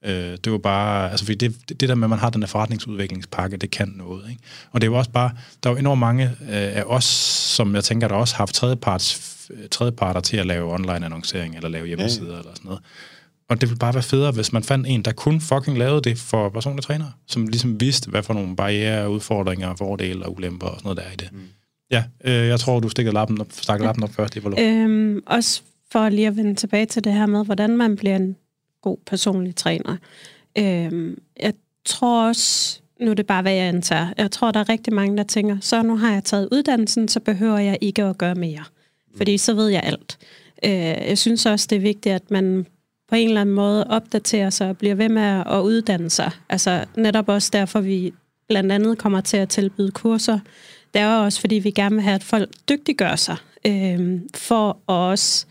Øh, 0.05 0.39
det 0.45 0.53
var 0.53 0.59
bare, 0.59 1.11
altså 1.11 1.27
fordi 1.27 1.49
det, 1.49 1.81
det, 1.81 1.89
der 1.89 1.95
med, 1.95 2.05
at 2.05 2.11
man 2.11 2.19
har 2.19 2.31
den 2.31 2.43
her 2.43 2.49
forretningsudviklingspakke, 2.49 3.57
det 3.57 3.71
kan 3.71 3.93
noget. 3.97 4.31
Ikke? 4.31 4.43
Og 4.71 4.81
det 4.81 4.87
er 4.87 4.91
jo 4.91 4.99
også 4.99 5.11
bare, 5.11 5.31
der 5.63 5.71
er 5.71 5.75
jo 5.75 5.79
enormt 5.79 6.01
mange 6.01 6.25
øh, 6.25 6.77
af 6.77 6.83
os, 6.87 7.05
som 7.55 7.75
jeg 7.75 7.85
tænker, 7.85 8.09
der 8.09 8.15
også 8.15 8.35
har 8.35 8.39
haft 8.39 8.55
tredjeparts, 8.55 9.39
tredjeparter 9.71 10.21
til 10.21 10.37
at 10.37 10.47
lave 10.47 10.73
online 10.73 11.05
annoncering, 11.07 11.57
eller 11.57 11.69
lave 11.69 11.87
hjemmesider, 11.87 12.33
ja. 12.33 12.39
eller 12.39 12.51
sådan 12.55 12.65
noget. 12.65 12.81
Og 13.49 13.61
det 13.61 13.69
ville 13.69 13.79
bare 13.79 13.95
være 13.95 14.03
federe, 14.03 14.33
hvis 14.33 14.53
man 14.53 14.63
fandt 14.63 14.87
en, 14.87 15.03
der 15.03 15.13
kun 15.13 15.41
fucking 15.41 15.79
lavede 15.79 16.03
det 16.03 16.19
for 16.19 16.49
personlige 16.49 16.83
trænere, 16.83 17.13
som 17.27 17.47
ligesom 17.47 17.81
vidste, 17.81 18.11
hvad 18.11 18.23
for 18.23 18.35
nogle 18.35 18.57
barriere, 18.57 19.11
udfordringer, 19.11 19.75
fordele 19.77 20.27
og 20.27 20.37
ulemper 20.37 20.67
og 20.67 20.79
sådan 20.79 20.85
noget 20.85 20.99
der 20.99 21.03
er 21.03 21.13
i 21.13 21.17
det. 21.17 21.33
Mm. 21.33 21.41
Ja, 21.91 22.05
øh, 22.25 22.49
jeg 22.49 22.61
tror, 22.61 22.81
du 22.81 22.89
stikker 22.89 23.13
lappen 23.13 23.41
op, 23.41 23.47
stikker 23.51 23.85
lappen 23.85 24.05
op 24.05 24.15
først, 24.15 24.37
Eva 24.37 24.61
øhm, 24.63 25.23
Også 25.27 25.63
for 25.93 26.09
lige 26.09 26.27
at 26.27 26.37
vende 26.37 26.55
tilbage 26.55 26.87
til 26.87 27.05
det 27.05 27.13
her 27.13 27.27
med, 27.27 27.45
hvordan 27.45 27.77
man 27.77 27.97
bliver 27.97 28.17
en 28.17 28.37
god 28.83 28.97
personlig 29.07 29.57
træner. 29.57 29.97
Øhm, 30.59 31.19
jeg 31.41 31.53
tror 31.85 32.29
også, 32.29 32.81
nu 33.01 33.11
er 33.11 33.15
det 33.15 33.27
bare, 33.27 33.43
hvad 33.43 33.53
jeg 33.53 33.67
antager, 33.67 34.13
jeg 34.19 34.31
tror, 34.31 34.51
der 34.51 34.61
er 34.61 34.69
rigtig 34.69 34.95
mange, 34.95 35.17
der 35.17 35.23
tænker, 35.23 35.57
så 35.61 35.83
nu 35.83 35.97
har 35.97 36.13
jeg 36.13 36.25
taget 36.25 36.49
uddannelsen, 36.53 37.09
så 37.09 37.21
behøver 37.21 37.59
jeg 37.59 37.79
ikke 37.81 38.03
at 38.05 38.19
gøre 38.19 38.35
mere. 38.35 38.65
Fordi 39.17 39.39
så 39.39 39.55
ved 39.55 39.69
jeg 39.69 39.83
alt. 39.85 40.19
Øh, 40.65 41.09
jeg 41.09 41.19
synes 41.19 41.47
også, 41.47 41.67
det 41.71 41.77
er 41.77 41.81
vigtigt, 41.81 42.15
at 42.15 42.31
man 42.31 42.67
på 43.13 43.17
en 43.17 43.29
eller 43.29 43.41
anden 43.41 43.55
måde 43.55 43.87
opdaterer 43.87 44.51
sig 44.51 44.69
og 44.69 44.79
bliver 44.79 44.95
ved 44.95 45.09
med 45.09 45.43
at 45.47 45.61
uddanne 45.61 46.11
sig. 46.11 46.31
Altså 46.49 46.85
netop 46.97 47.29
også 47.29 47.51
derfor, 47.53 47.81
vi 47.81 48.13
blandt 48.49 48.73
andet 48.73 48.99
kommer 48.99 49.21
til 49.21 49.37
at 49.37 49.49
tilbyde 49.49 49.91
kurser. 49.91 50.39
Det 50.95 51.03
er 51.03 51.17
også, 51.17 51.41
fordi 51.41 51.55
vi 51.55 51.71
gerne 51.71 51.95
vil 51.95 52.03
have, 52.03 52.15
at 52.15 52.23
folk 52.23 52.51
dygtiggør 52.69 53.17
sig, 53.17 53.37
øh, 53.67 54.21
for 54.35 54.79
også 54.87 55.47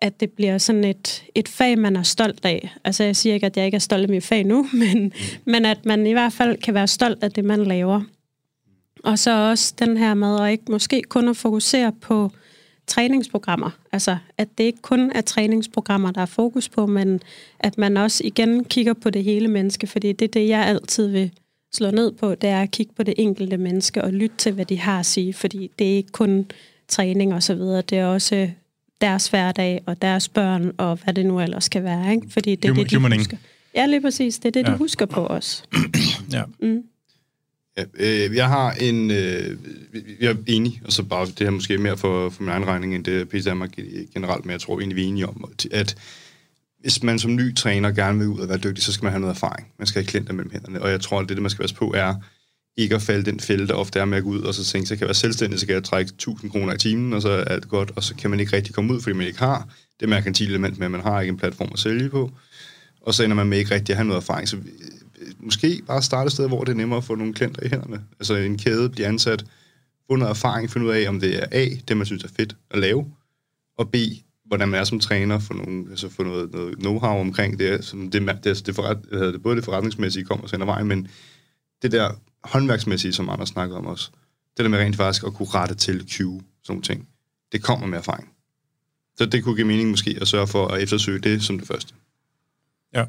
at 0.00 0.20
det 0.20 0.30
bliver 0.30 0.58
sådan 0.58 0.84
et, 0.84 1.24
et 1.34 1.48
fag, 1.48 1.78
man 1.78 1.96
er 1.96 2.02
stolt 2.02 2.44
af. 2.44 2.74
Altså 2.84 3.04
jeg 3.04 3.16
siger 3.16 3.34
ikke, 3.34 3.46
at 3.46 3.56
jeg 3.56 3.64
ikke 3.66 3.76
er 3.76 3.78
stolt 3.78 4.02
af 4.02 4.08
mit 4.08 4.24
fag 4.24 4.44
nu, 4.44 4.66
men, 4.82 5.12
men 5.44 5.64
at 5.64 5.86
man 5.86 6.06
i 6.06 6.12
hvert 6.12 6.32
fald 6.32 6.56
kan 6.56 6.74
være 6.74 6.88
stolt 6.88 7.24
af 7.24 7.30
det, 7.30 7.44
man 7.44 7.64
laver. 7.64 8.00
Og 9.04 9.18
så 9.18 9.50
også 9.50 9.74
den 9.78 9.96
her 9.96 10.14
med 10.14 10.40
at 10.40 10.50
ikke 10.50 10.64
måske 10.68 11.02
kun 11.02 11.28
at 11.28 11.36
fokusere 11.36 11.92
på 11.92 12.30
træningsprogrammer. 12.86 13.70
Altså, 13.92 14.16
at 14.38 14.48
det 14.58 14.64
ikke 14.64 14.82
kun 14.82 15.12
er 15.14 15.20
træningsprogrammer, 15.20 16.10
der 16.10 16.20
er 16.20 16.26
fokus 16.26 16.68
på, 16.68 16.86
men 16.86 17.20
at 17.60 17.78
man 17.78 17.96
også 17.96 18.22
igen 18.24 18.64
kigger 18.64 18.92
på 18.92 19.10
det 19.10 19.24
hele 19.24 19.48
menneske, 19.48 19.86
fordi 19.86 20.12
det 20.12 20.24
er 20.24 20.32
det, 20.32 20.48
jeg 20.48 20.66
altid 20.66 21.06
vil 21.06 21.30
slå 21.72 21.90
ned 21.90 22.12
på, 22.12 22.34
det 22.34 22.50
er 22.50 22.62
at 22.62 22.70
kigge 22.70 22.92
på 22.96 23.02
det 23.02 23.14
enkelte 23.18 23.56
menneske 23.56 24.04
og 24.04 24.12
lytte 24.12 24.36
til, 24.36 24.52
hvad 24.52 24.64
de 24.64 24.78
har 24.78 24.98
at 24.98 25.06
sige, 25.06 25.34
fordi 25.34 25.70
det 25.78 25.92
er 25.92 25.96
ikke 25.96 26.12
kun 26.12 26.46
træning 26.88 27.34
og 27.34 27.42
så 27.42 27.54
videre, 27.54 27.82
det 27.82 27.98
er 27.98 28.06
også 28.06 28.50
deres 29.00 29.28
hverdag 29.28 29.82
og 29.86 30.02
deres 30.02 30.28
børn 30.28 30.72
og 30.78 30.98
hvad 31.04 31.14
det 31.14 31.26
nu 31.26 31.40
ellers 31.40 31.64
skal 31.64 31.84
være, 31.84 32.14
ikke? 32.14 32.26
Fordi 32.30 32.54
det 32.54 32.70
er 32.70 32.74
det, 32.74 32.90
de 32.90 32.96
humaning. 32.96 33.20
husker. 33.20 33.36
Ja, 33.74 33.86
lige 33.86 34.00
præcis. 34.00 34.38
Det 34.38 34.48
er 34.48 34.62
det, 34.62 34.68
ja. 34.68 34.72
de 34.72 34.78
husker 34.78 35.06
på 35.06 35.26
os. 35.26 35.64
ja. 36.32 36.42
Mm. 36.60 36.84
Ja, 37.76 37.84
øh, 37.94 38.36
jeg 38.36 38.48
har 38.48 38.72
en... 38.72 39.10
Øh, 39.10 39.56
jeg 40.20 40.30
er 40.30 40.36
enig, 40.46 40.82
og 40.84 40.92
så 40.92 41.02
bare 41.02 41.26
det 41.26 41.38
her 41.40 41.50
måske 41.50 41.78
mere 41.78 41.96
for, 41.96 42.30
for 42.30 42.42
min 42.42 42.50
egen 42.50 42.66
regning, 42.66 42.94
end 42.94 43.04
det 43.04 43.28
PC 43.28 43.44
Danmark 43.44 43.70
generelt, 44.14 44.44
men 44.44 44.52
jeg 44.52 44.60
tror 44.60 44.78
egentlig, 44.78 44.96
vi 44.96 45.02
er 45.02 45.08
enige 45.08 45.26
om, 45.26 45.52
at 45.70 45.96
hvis 46.80 47.02
man 47.02 47.18
som 47.18 47.36
ny 47.36 47.54
træner 47.54 47.90
gerne 47.90 48.18
vil 48.18 48.28
ud 48.28 48.38
og 48.38 48.48
være 48.48 48.58
dygtig, 48.58 48.84
så 48.84 48.92
skal 48.92 49.04
man 49.04 49.12
have 49.12 49.20
noget 49.20 49.34
erfaring. 49.34 49.68
Man 49.78 49.86
skal 49.86 50.02
have 50.02 50.08
klienter 50.08 50.32
mellem 50.32 50.52
hænderne, 50.52 50.82
og 50.82 50.90
jeg 50.90 51.00
tror, 51.00 51.20
at 51.20 51.28
det, 51.28 51.36
det 51.36 51.42
man 51.42 51.50
skal 51.50 51.62
være 51.62 51.76
på, 51.76 51.92
er 51.96 52.14
ikke 52.76 52.94
at 52.94 53.02
falde 53.02 53.30
den 53.30 53.40
fælde, 53.40 53.68
der 53.68 53.74
ofte 53.74 53.98
er 54.00 54.04
med 54.04 54.18
at 54.18 54.24
gå 54.24 54.30
ud 54.30 54.40
og 54.40 54.54
så 54.54 54.64
tænke, 54.64 54.86
så 54.86 54.94
kan 54.94 55.00
jeg 55.00 55.08
være 55.08 55.14
selvstændig, 55.14 55.60
så 55.60 55.66
kan 55.66 55.74
jeg 55.74 55.84
trække 55.84 56.08
1000 56.08 56.50
kroner 56.50 56.74
i 56.74 56.78
timen, 56.78 57.12
og 57.12 57.22
så 57.22 57.28
er 57.28 57.44
alt 57.44 57.68
godt, 57.68 57.92
og 57.96 58.02
så 58.02 58.14
kan 58.14 58.30
man 58.30 58.40
ikke 58.40 58.56
rigtig 58.56 58.74
komme 58.74 58.94
ud, 58.94 59.00
fordi 59.00 59.16
man 59.16 59.26
ikke 59.26 59.38
har 59.38 59.68
det 60.00 60.08
merkantile 60.08 60.50
element 60.50 60.78
med, 60.78 60.84
at 60.84 60.90
man 60.90 61.00
har 61.00 61.20
ikke 61.20 61.30
en 61.30 61.38
platform 61.38 61.70
at 61.72 61.78
sælge 61.78 62.08
på, 62.08 62.30
og 63.00 63.14
så 63.14 63.24
ender 63.24 63.36
man 63.36 63.46
med 63.46 63.58
ikke 63.58 63.74
rigtig 63.74 63.92
at 63.92 63.96
have 63.96 64.06
noget 64.08 64.20
erfaring. 64.20 64.48
Så 64.48 64.56
måske 65.38 65.82
bare 65.86 66.02
starte 66.02 66.26
et 66.26 66.32
sted, 66.32 66.48
hvor 66.48 66.64
det 66.64 66.72
er 66.72 66.76
nemmere 66.76 66.96
at 66.96 67.04
få 67.04 67.14
nogle 67.14 67.34
klienter 67.34 67.62
i 67.62 67.68
hænderne. 67.68 68.04
Altså 68.20 68.34
en 68.34 68.58
kæde 68.58 68.90
bliver 68.90 69.08
ansat, 69.08 69.44
få 70.10 70.16
noget 70.16 70.30
erfaring, 70.30 70.70
finde 70.70 70.86
ud 70.86 70.92
af, 70.92 71.08
om 71.08 71.20
det 71.20 71.42
er 71.42 71.46
A, 71.50 71.68
det 71.88 71.96
man 71.96 72.06
synes 72.06 72.24
er 72.24 72.28
fedt 72.36 72.56
at 72.70 72.78
lave, 72.78 73.12
og 73.78 73.90
B, 73.90 73.96
hvordan 74.44 74.68
man 74.68 74.80
er 74.80 74.84
som 74.84 75.00
træner, 75.00 75.38
få, 75.38 75.54
nogle, 75.54 75.90
altså 75.90 76.08
få 76.08 76.22
noget, 76.22 76.52
noget 76.52 76.74
know-how 76.74 77.06
omkring 77.06 77.58
det, 77.58 77.84
som 77.84 78.10
det, 78.10 78.22
det, 78.22 78.44
det, 78.44 78.66
det, 78.66 78.74
forret, 78.74 78.98
det, 79.10 79.42
både 79.42 79.56
det 79.56 79.64
forretningsmæssige 79.64 80.24
kommer 80.24 80.46
senere 80.46 80.66
vej, 80.66 80.82
men 80.82 81.08
det 81.82 81.92
der 81.92 82.10
håndværksmæssige, 82.44 83.12
som 83.12 83.28
andre 83.28 83.46
snakkede 83.46 83.78
om 83.78 83.86
også, 83.86 84.10
det 84.56 84.64
der 84.64 84.68
med 84.68 84.78
rent 84.78 84.96
faktisk 84.96 85.24
at 85.24 85.34
kunne 85.34 85.48
rette 85.48 85.74
til 85.74 86.06
Q, 86.06 86.16
sådan 86.16 86.42
nogle 86.68 86.82
ting, 86.82 87.08
det 87.52 87.62
kommer 87.62 87.86
med 87.86 87.98
erfaring. 87.98 88.28
Så 89.16 89.26
det 89.26 89.44
kunne 89.44 89.56
give 89.56 89.66
mening 89.66 89.90
måske 89.90 90.18
at 90.20 90.28
sørge 90.28 90.46
for 90.46 90.68
at 90.68 90.82
eftersøge 90.82 91.18
det 91.18 91.42
som 91.42 91.58
det 91.58 91.68
første. 91.68 91.94
Ja. 92.94 93.04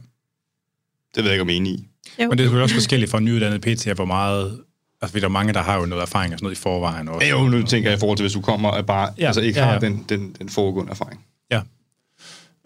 Det 1.16 1.24
ved 1.24 1.32
jeg 1.32 1.34
ikke, 1.34 1.42
om 1.42 1.50
jeg 1.50 1.56
er 1.56 1.58
enig 1.58 1.74
i. 1.74 1.88
Jo. 2.20 2.30
Men 2.30 2.32
det 2.32 2.40
er 2.40 2.44
selvfølgelig 2.44 2.64
også 2.64 2.76
forskelligt 2.76 3.12
for 3.12 3.20
nyuddannet 3.20 3.62
PT, 3.62 3.88
hvor 3.96 4.06
meget... 4.06 4.60
Altså, 5.02 5.20
der 5.20 5.26
er 5.26 5.30
mange, 5.30 5.54
der 5.54 5.62
har 5.62 5.80
jo 5.80 5.86
noget 5.86 6.02
erfaring 6.02 6.34
og 6.34 6.40
sådan 6.40 6.46
noget 6.46 6.56
i 6.56 6.62
forvejen. 6.62 7.08
Også. 7.10 7.28
Jo, 7.28 7.48
nu 7.48 7.64
tænker 7.64 7.90
jeg 7.90 7.98
i 7.98 8.00
forhold 8.00 8.18
til, 8.18 8.24
hvis 8.24 8.34
du 8.34 8.42
kommer 8.42 8.70
og 8.70 8.86
bare 8.86 9.14
ja, 9.18 9.28
altså, 9.28 9.42
ikke 9.42 9.60
ja, 9.60 9.66
ja. 9.66 9.72
har 9.72 9.80
den, 9.80 10.06
den, 10.10 10.36
den 10.40 10.50
foregående 10.50 10.92
erfaring. 10.92 11.26
Ja. 11.52 11.62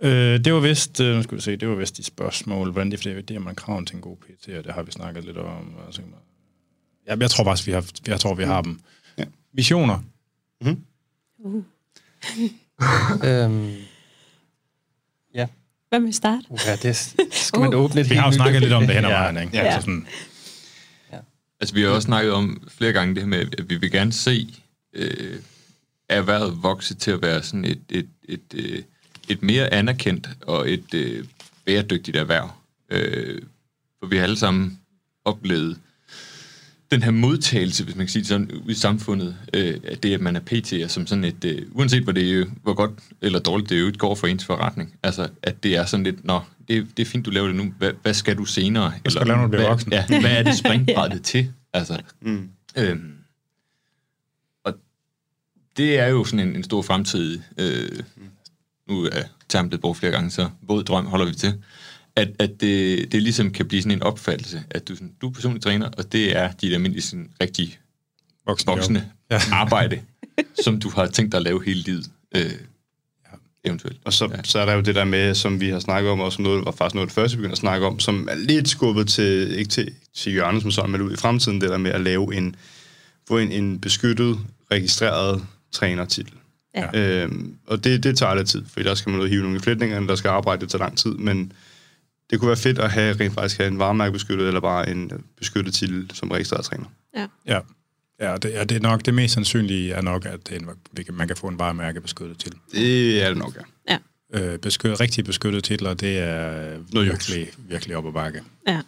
Øh, 0.02 0.46
det 0.46 0.54
var 0.54 0.60
vist, 0.60 1.00
øh, 1.02 1.16
nu 1.16 1.24
skal 1.24 1.38
vi 1.38 1.42
se, 1.42 1.56
det 1.56 1.68
var 1.68 1.76
vist 1.76 1.98
de 1.98 2.04
spørgsmål, 2.04 2.72
hvordan 2.72 2.92
det, 2.92 3.04
det 3.04 3.32
er 3.32 3.40
man 3.40 3.56
kraven 3.56 3.86
til 3.86 3.96
en 3.96 4.02
god 4.02 4.18
PT, 4.18 4.50
og 4.58 4.64
det 4.64 4.74
har 4.74 4.84
vi 4.84 4.92
snakket 4.92 5.26
lidt 5.26 5.38
om. 5.38 5.76
Altså, 5.86 6.02
ja, 7.08 7.16
jeg 7.20 7.30
tror 7.30 7.44
faktisk, 7.44 7.68
vi 7.68 7.72
har, 7.72 7.86
jeg 8.08 8.20
tror, 8.20 8.34
vi 8.34 8.44
har 8.44 8.62
dem. 8.62 8.80
Ja. 9.18 9.24
Visioner. 9.54 10.00
Mm-hmm. 10.62 10.84
Uh. 11.40 11.64
øhm. 13.30 13.74
Hvem 15.90 16.06
vil 16.06 16.14
starte? 16.14 16.46
Ja, 16.66 16.76
det 16.76 16.96
skal 17.32 17.60
man 17.60 17.74
uh. 17.74 17.82
åbne 17.82 18.06
Vi 18.06 18.16
har 18.16 18.26
jo 18.26 18.32
snakket 18.32 18.62
lidt 18.62 18.74
om 18.74 18.88
det 18.88 18.96
hen 18.96 19.06
ad 19.06 19.10
vejen, 19.10 19.38
ikke? 19.38 19.58
Ja. 19.58 19.64
Altså, 19.64 19.82
sådan. 19.82 20.08
Ja. 21.12 21.18
altså, 21.60 21.76
vi 21.76 21.82
har 21.82 21.90
også 21.90 22.06
snakket 22.06 22.34
om 22.34 22.68
flere 22.78 22.94
gange 22.94 23.16
det 23.16 23.24
her 23.24 23.28
med, 23.28 23.40
at 23.40 23.70
vi 23.70 23.76
vil 23.76 23.92
gerne 23.92 24.14
se 24.14 24.56
øh, 24.94 25.40
erhvervet 26.10 26.64
vokse 26.64 26.96
til 26.96 27.12
at 27.12 27.22
være 27.22 27.44
sådan 27.44 27.66
et, 27.66 27.82
et, 27.90 28.10
et, 28.24 28.42
et, 28.54 28.72
øh, 28.72 28.84
et 29.30 29.44
mere 29.44 29.74
anerkendt 29.74 30.30
og 30.42 30.72
et 30.72 30.94
øh, 30.94 31.26
bæredygtigt 31.66 32.18
erhverv. 32.18 32.52
Øh, 32.90 33.42
for 34.00 34.08
vi 34.08 34.18
har 34.18 34.24
alle 34.24 34.38
sammen 34.38 34.80
oplevet 35.26 35.80
den 36.92 37.04
her 37.04 37.12
modtagelse, 37.12 37.84
hvis 37.84 37.96
man 37.96 38.06
kan 38.06 38.12
sige 38.12 38.22
det 38.22 38.28
sådan, 38.28 38.52
i 38.70 38.74
samfundet, 38.74 39.38
øh, 39.54 39.80
at 39.84 40.04
det, 40.04 40.14
at 40.14 40.22
man 40.22 40.36
er 40.36 40.40
PT'er 40.52 40.88
som 40.88 41.08
sådan 41.08 41.24
et, 41.24 41.46
øh, 41.46 41.62
uanset 41.72 42.04
hvor, 42.04 42.12
det, 42.12 42.52
hvor 42.64 42.74
godt 42.74 42.92
eller 43.22 43.40
dårligt 43.40 43.70
det 43.70 43.82
jo 43.82 43.92
går 43.98 44.16
for 44.16 44.28
ens 44.28 44.46
forretning, 44.46 44.96
altså 45.04 45.30
at 45.44 45.64
det 45.64 45.76
er 45.76 45.86
sådan 45.86 46.04
lidt, 46.04 46.26
nå, 46.26 46.42
det, 46.68 46.88
det 46.98 47.04
er 47.04 47.10
fint, 47.10 47.26
du 47.26 47.32
laver 47.32 47.48
det 47.48 47.56
nu, 47.56 47.74
hvad, 47.78 47.92
hvad 48.02 48.14
skal 48.14 48.38
du 48.38 48.46
senere? 48.46 48.90
Hvad 49.02 49.12
skal 49.12 49.22
eller, 49.22 49.34
lave, 49.34 49.38
når 49.38 49.46
du 49.46 49.50
bliver 49.50 49.70
voksen? 49.70 49.92
Ja, 49.92 50.06
hvad 50.08 50.38
er 50.38 50.44
det 50.44 50.58
springbrættet 50.66 51.18
ja. 51.18 51.24
til? 51.24 51.54
Altså, 51.74 52.00
mm. 52.22 52.50
øhm, 52.78 53.14
og 54.64 54.74
det 55.78 56.00
er 56.00 56.08
jo 56.08 56.24
sådan 56.24 56.48
en, 56.48 56.56
en 56.56 56.64
stor 56.64 56.82
fremtid, 56.82 57.40
øh, 57.58 58.00
nu 58.90 59.04
er 59.04 59.24
termen 59.50 59.70
blevet 59.70 59.82
brugt 59.82 60.00
flere 60.00 60.12
gange, 60.12 60.32
så 60.32 60.50
våd 60.62 60.84
drøm 60.84 61.06
holder 61.06 61.26
vi 61.26 61.34
til 61.34 61.54
at, 62.18 62.30
at 62.40 62.62
det, 62.62 63.12
det 63.12 63.24
ligesom 63.24 63.52
kan 63.52 63.66
blive 63.68 63.82
sådan 63.82 63.98
en 63.98 64.04
opfattelse, 64.04 64.64
at 64.70 64.88
du, 64.88 64.96
sådan, 64.96 65.12
du 65.22 65.30
er 65.30 65.34
personlig 65.34 65.64
træner, 65.64 65.90
og 65.98 66.12
det 66.12 66.38
er 66.38 66.52
dit 66.52 66.74
almindelige 66.74 67.04
sådan, 67.04 67.30
rigtig 67.42 67.80
voksne, 68.46 68.72
voksne 68.72 69.12
ja. 69.32 69.42
arbejde, 69.52 70.02
som 70.64 70.80
du 70.80 70.90
har 70.90 71.08
tænkt 71.08 71.32
dig 71.32 71.38
at 71.38 71.44
lave 71.44 71.64
hele 71.66 71.82
livet. 71.82 72.06
Øh, 72.36 72.42
ja. 72.42 73.38
eventuelt. 73.66 73.98
Og 74.06 74.14
så, 74.14 74.30
Ja. 74.32 74.44
så 74.44 74.60
er 74.60 74.66
der 74.66 74.74
jo 74.74 74.82
det 74.82 74.96
der 74.96 75.04
med, 75.04 75.36
som 75.36 75.62
vi 75.62 75.70
har 75.70 75.80
snakket 75.80 76.12
om, 76.12 76.20
og 76.20 76.34
som 76.34 76.44
noget, 76.44 76.66
var 76.66 76.72
faktisk 76.72 76.96
noget 76.96 77.10
det 77.10 77.16
første, 77.16 77.38
vi 77.38 77.42
begyndte 77.42 77.54
at 77.54 77.58
snakke 77.58 77.86
om, 77.86 78.00
som 78.00 78.28
er 78.32 78.36
lidt 78.36 78.70
skubbet 78.70 79.08
til, 79.08 79.56
ikke 79.60 79.70
til, 79.70 79.92
til 80.16 80.32
hjørnet 80.32 80.62
som 80.62 80.72
sådan, 80.72 80.92
men 80.92 81.02
ud 81.02 81.14
i 81.14 81.18
fremtiden, 81.18 81.62
det 81.62 81.70
der 81.70 81.78
med 81.78 81.92
at 81.92 82.02
lave 82.02 82.36
en, 82.36 82.56
få 83.28 83.38
en, 83.38 83.52
en 83.52 83.80
beskyttet, 83.80 84.40
registreret 84.72 85.46
trænertitel. 85.72 86.34
Ja. 86.76 87.00
Øhm, 87.00 87.56
og 87.68 87.84
det, 87.84 88.04
det 88.04 88.18
tager 88.18 88.36
lidt 88.36 88.50
tid, 88.50 88.64
for 88.74 88.80
der 88.80 88.96
skal 88.96 89.10
man 89.10 89.20
ud 89.20 89.26
og 89.26 89.30
hive 89.30 89.44
nogle 89.44 89.60
flætninger, 89.60 90.00
der 90.00 90.16
skal 90.16 90.30
arbejde, 90.30 90.62
det 90.62 90.70
tager 90.70 90.84
lang 90.84 90.98
tid, 90.98 91.12
men 91.12 91.52
det 92.30 92.40
kunne 92.40 92.48
være 92.48 92.58
fedt 92.58 92.80
at 92.80 92.92
have 92.92 93.16
rent 93.20 93.34
faktisk 93.34 93.58
have 93.58 93.68
en 93.68 93.80
varemærkebeskyttet, 93.80 94.48
eller 94.48 94.60
bare 94.62 94.90
en 94.90 95.26
beskyttet 95.38 95.74
titel 95.74 96.12
som 96.14 96.32
registreret 96.32 96.66
træner. 96.66 96.86
Ja. 97.46 97.60
Ja, 98.20 98.38
det, 98.38 98.52
ja, 98.52 98.64
det 98.64 98.76
er 98.76 98.82
nok 98.82 99.06
det 99.06 99.14
mest 99.14 99.34
sandsynlige 99.34 99.94
er 99.94 100.02
nok, 100.02 100.26
at 100.26 100.50
det 100.50 100.56
er 100.56 100.60
en, 100.60 101.16
man 101.16 101.28
kan 101.28 101.38
få 101.38 101.48
en 101.48 101.60
varemærke 101.60 102.02
beskyttet 102.02 102.38
til. 102.40 102.54
Det 102.72 103.24
er 103.24 103.28
det 103.28 103.38
nok, 103.38 103.58
ja. 103.90 103.98
Øh, 104.34 104.60
beskyt, 104.60 105.00
rigtig 105.00 105.26
beskyttede 105.26 105.62
titler, 105.62 105.94
det 105.94 106.18
er 106.18 106.78
Noget 106.94 107.10
virkelig, 107.10 107.50
virkelig 107.58 107.98
op 107.98 108.08
ad 108.08 108.12
bakke. 108.12 108.44
Ja. 108.68 108.82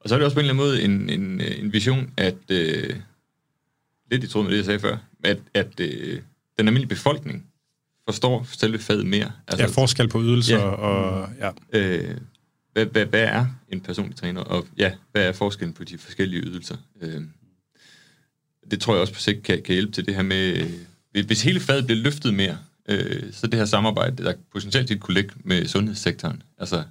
Og 0.00 0.08
så 0.08 0.14
er 0.14 0.18
det 0.18 0.24
også 0.24 0.34
på 0.34 0.40
en 0.40 0.46
eller 0.50 0.54
anden 0.54 0.66
måde 0.66 0.82
en, 0.82 1.10
en, 1.20 1.40
en 1.40 1.72
vision, 1.72 2.12
at, 2.16 2.36
øh, 2.50 2.96
lidt 4.10 4.24
i 4.24 4.26
tråd 4.26 4.42
med 4.42 4.50
det, 4.50 4.56
jeg 4.56 4.64
sagde 4.64 4.80
før, 4.80 4.96
at, 5.24 5.38
at 5.54 5.80
øh, 5.80 6.20
den 6.58 6.68
almindelige 6.68 6.88
befolkning 6.88 7.46
forstår 8.12 8.46
selve 8.52 8.78
faget 8.78 9.06
mere. 9.06 9.32
Altså, 9.48 9.64
ja, 9.66 9.70
forskel 9.72 10.08
på 10.08 10.22
ydelser 10.22 10.56
Ja. 10.58 10.62
og... 10.64 11.28
Ja. 11.38 11.50
øh, 11.72 12.16
hvad, 12.72 12.86
hvad, 12.86 13.06
hvad 13.06 13.22
er 13.22 13.46
en 13.68 13.80
personlig 13.80 14.16
træner, 14.16 14.40
og 14.40 14.66
ja, 14.78 14.92
hvad 15.12 15.22
er 15.28 15.32
forskellen 15.32 15.72
på 15.74 15.84
de 15.84 15.98
forskellige 15.98 16.42
ydelser? 16.42 16.76
Øh, 17.02 17.22
det 18.70 18.80
tror 18.80 18.94
jeg 18.94 19.00
også 19.00 19.12
på 19.12 19.20
sigt 19.20 19.42
kan, 19.42 19.62
kan 19.62 19.72
hjælpe 19.72 19.92
til 19.92 20.06
det 20.06 20.14
her 20.14 20.22
med, 20.22 20.66
hvis- 21.24 21.42
hele 21.42 21.60
faget 21.60 21.86
bliver 21.86 22.00
løftet 22.02 22.34
mere, 22.34 22.58
øh, 22.88 23.32
så 23.32 23.46
det 23.46 23.54
her 23.58 23.64
samarbejde, 23.66 24.24
der 24.24 24.32
potentielt 24.52 24.88
set 24.88 25.00
kunne 25.00 25.14
ligge 25.14 25.30
med 25.44 25.66
sundhedssektoren, 25.66 26.42
altså 26.58 26.84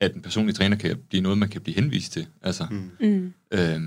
at 0.00 0.14
en 0.14 0.22
personlig 0.22 0.54
træner 0.54 0.76
kan 0.76 0.96
blive 1.08 1.22
noget, 1.22 1.38
man 1.38 1.48
kan 1.48 1.60
blive 1.60 1.74
henvist 1.74 2.12
til. 2.12 2.26
Altså, 2.42 2.66
Mm. 2.70 2.90
Mm. 3.00 3.32
øh, 3.50 3.80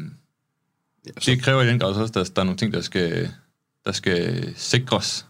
Ja, 1.07 1.11
så, 1.19 1.31
det 1.31 1.41
kræver 1.41 1.61
i 1.61 1.67
den 1.67 1.79
grad 1.79 1.89
også, 1.89 2.03
at 2.03 2.13
der, 2.13 2.33
der 2.35 2.41
er 2.41 2.45
nogle 2.45 2.57
ting, 2.57 2.73
der 2.73 2.81
skal, 2.81 3.29
der 3.85 3.91
skal 3.91 4.49
sikres 4.55 5.25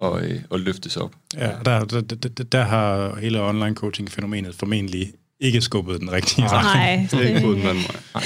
og, 0.00 0.22
øh, 0.24 0.40
og 0.50 0.60
løftes 0.60 0.96
op. 0.96 1.12
Ja, 1.36 1.50
der, 1.64 1.84
der, 1.84 2.00
der, 2.00 2.44
der, 2.44 2.64
har 2.64 3.16
hele 3.20 3.42
online 3.42 3.74
coaching-fænomenet 3.74 4.54
formentlig 4.54 5.12
ikke 5.40 5.60
skubbet 5.60 6.00
den 6.00 6.12
rigtige 6.12 6.40
Nej. 6.44 6.50
retning. 6.56 6.84
Nej, 6.84 7.08
det 7.10 7.30
er 7.32 7.36
ikke 7.36 7.48
den 7.48 7.62
vej. 7.62 8.22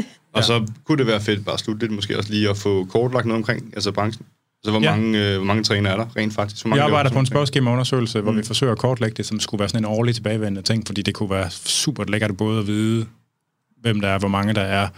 Og 0.32 0.44
så 0.44 0.66
kunne 0.84 0.98
det 0.98 1.06
være 1.06 1.20
fedt 1.20 1.44
bare 1.44 1.54
at 1.54 1.60
slutte 1.60 1.80
lidt, 1.82 1.92
måske 1.92 2.18
også 2.18 2.32
lige 2.32 2.50
at 2.50 2.56
få 2.56 2.84
kortlagt 2.84 3.26
noget 3.26 3.38
omkring 3.38 3.70
altså 3.74 3.92
branchen. 3.92 4.26
Altså, 4.64 4.70
hvor, 4.70 4.80
Ja. 4.80 4.96
mange, 4.96 5.26
øh, 5.28 5.36
hvor 5.36 5.44
mange 5.44 5.62
trænere 5.64 5.92
er 5.92 5.96
der 5.96 6.06
rent 6.16 6.34
faktisk? 6.34 6.62
Hvor 6.62 6.68
mange 6.68 6.82
arbejder 6.82 7.10
laver 7.10 7.12
på 7.14 7.20
en 7.20 7.26
spørgeskemaundersøgelse, 7.26 8.20
hvor 8.20 8.32
Mm. 8.32 8.38
vi 8.38 8.42
forsøger 8.42 8.72
at 8.72 8.78
kortlægge 8.78 9.14
det, 9.16 9.26
som 9.26 9.40
skulle 9.40 9.58
være 9.58 9.68
sådan 9.68 9.80
en 9.80 9.84
årlig 9.90 10.14
tilbagevendende 10.14 10.62
ting, 10.62 10.86
fordi 10.86 11.02
det 11.02 11.14
kunne 11.14 11.30
være 11.30 11.50
super 11.50 12.04
lækkert 12.08 12.36
både 12.36 12.58
at 12.60 12.66
vide, 12.66 13.06
hvem 13.80 14.00
der 14.00 14.08
er, 14.08 14.18
hvor 14.18 14.28
mange 14.28 14.54
der 14.54 14.60
er, 14.60 14.88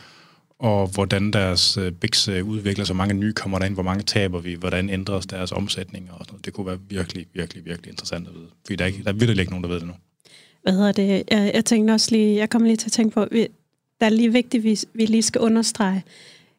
og 0.59 0.87
hvordan 0.87 1.31
deres 1.31 1.77
øh, 1.77 1.93
bigs 1.93 2.29
øh, 2.29 2.45
udvikler 2.45 2.85
sig, 2.85 2.95
hvor 2.95 3.05
mange 3.05 3.15
nye 3.15 3.33
kommer 3.33 3.59
der 3.59 3.67
ind, 3.67 3.75
hvor 3.75 3.83
mange 3.83 4.03
taber 4.03 4.41
vi, 4.41 4.55
hvordan 4.55 4.91
ændres 4.91 5.27
deres 5.27 5.53
omsætning 5.53 6.11
og 6.11 6.19
sådan 6.19 6.33
noget. 6.33 6.45
Det 6.45 6.53
kunne 6.53 6.67
være 6.67 6.79
virkelig, 6.89 7.27
virkelig, 7.35 7.65
virkelig 7.65 7.91
interessant 7.91 8.29
at 8.29 8.35
vide. 8.35 8.47
Fordi 8.67 8.77
der 8.77 8.85
er, 8.85 8.87
ikke, 8.87 9.03
der 9.03 9.09
er 9.09 9.13
virkelig 9.13 9.41
ikke 9.41 9.53
nogen, 9.53 9.65
der 9.65 9.71
ved 9.71 9.81
det 9.81 9.87
nu. 9.87 9.95
hvad 10.63 10.73
hedder 10.73 10.93
det? 10.93 11.23
Jeg, 11.31 11.51
jeg 11.55 11.65
tænkte 11.65 11.93
også 11.93 12.11
lige, 12.11 12.37
jeg 12.37 12.51
kom 12.51 12.65
lige 12.65 12.77
til 12.77 12.89
at 12.89 12.93
tænke 12.93 13.15
på, 13.15 13.27
vi, 13.33 13.47
der 14.01 14.07
er 14.07 14.11
lige 14.11 14.33
vigtigt, 14.33 14.65
vi, 14.65 14.79
vi 14.95 15.07
lige 15.07 15.23
skal 15.23 15.41
understrege, 15.41 16.03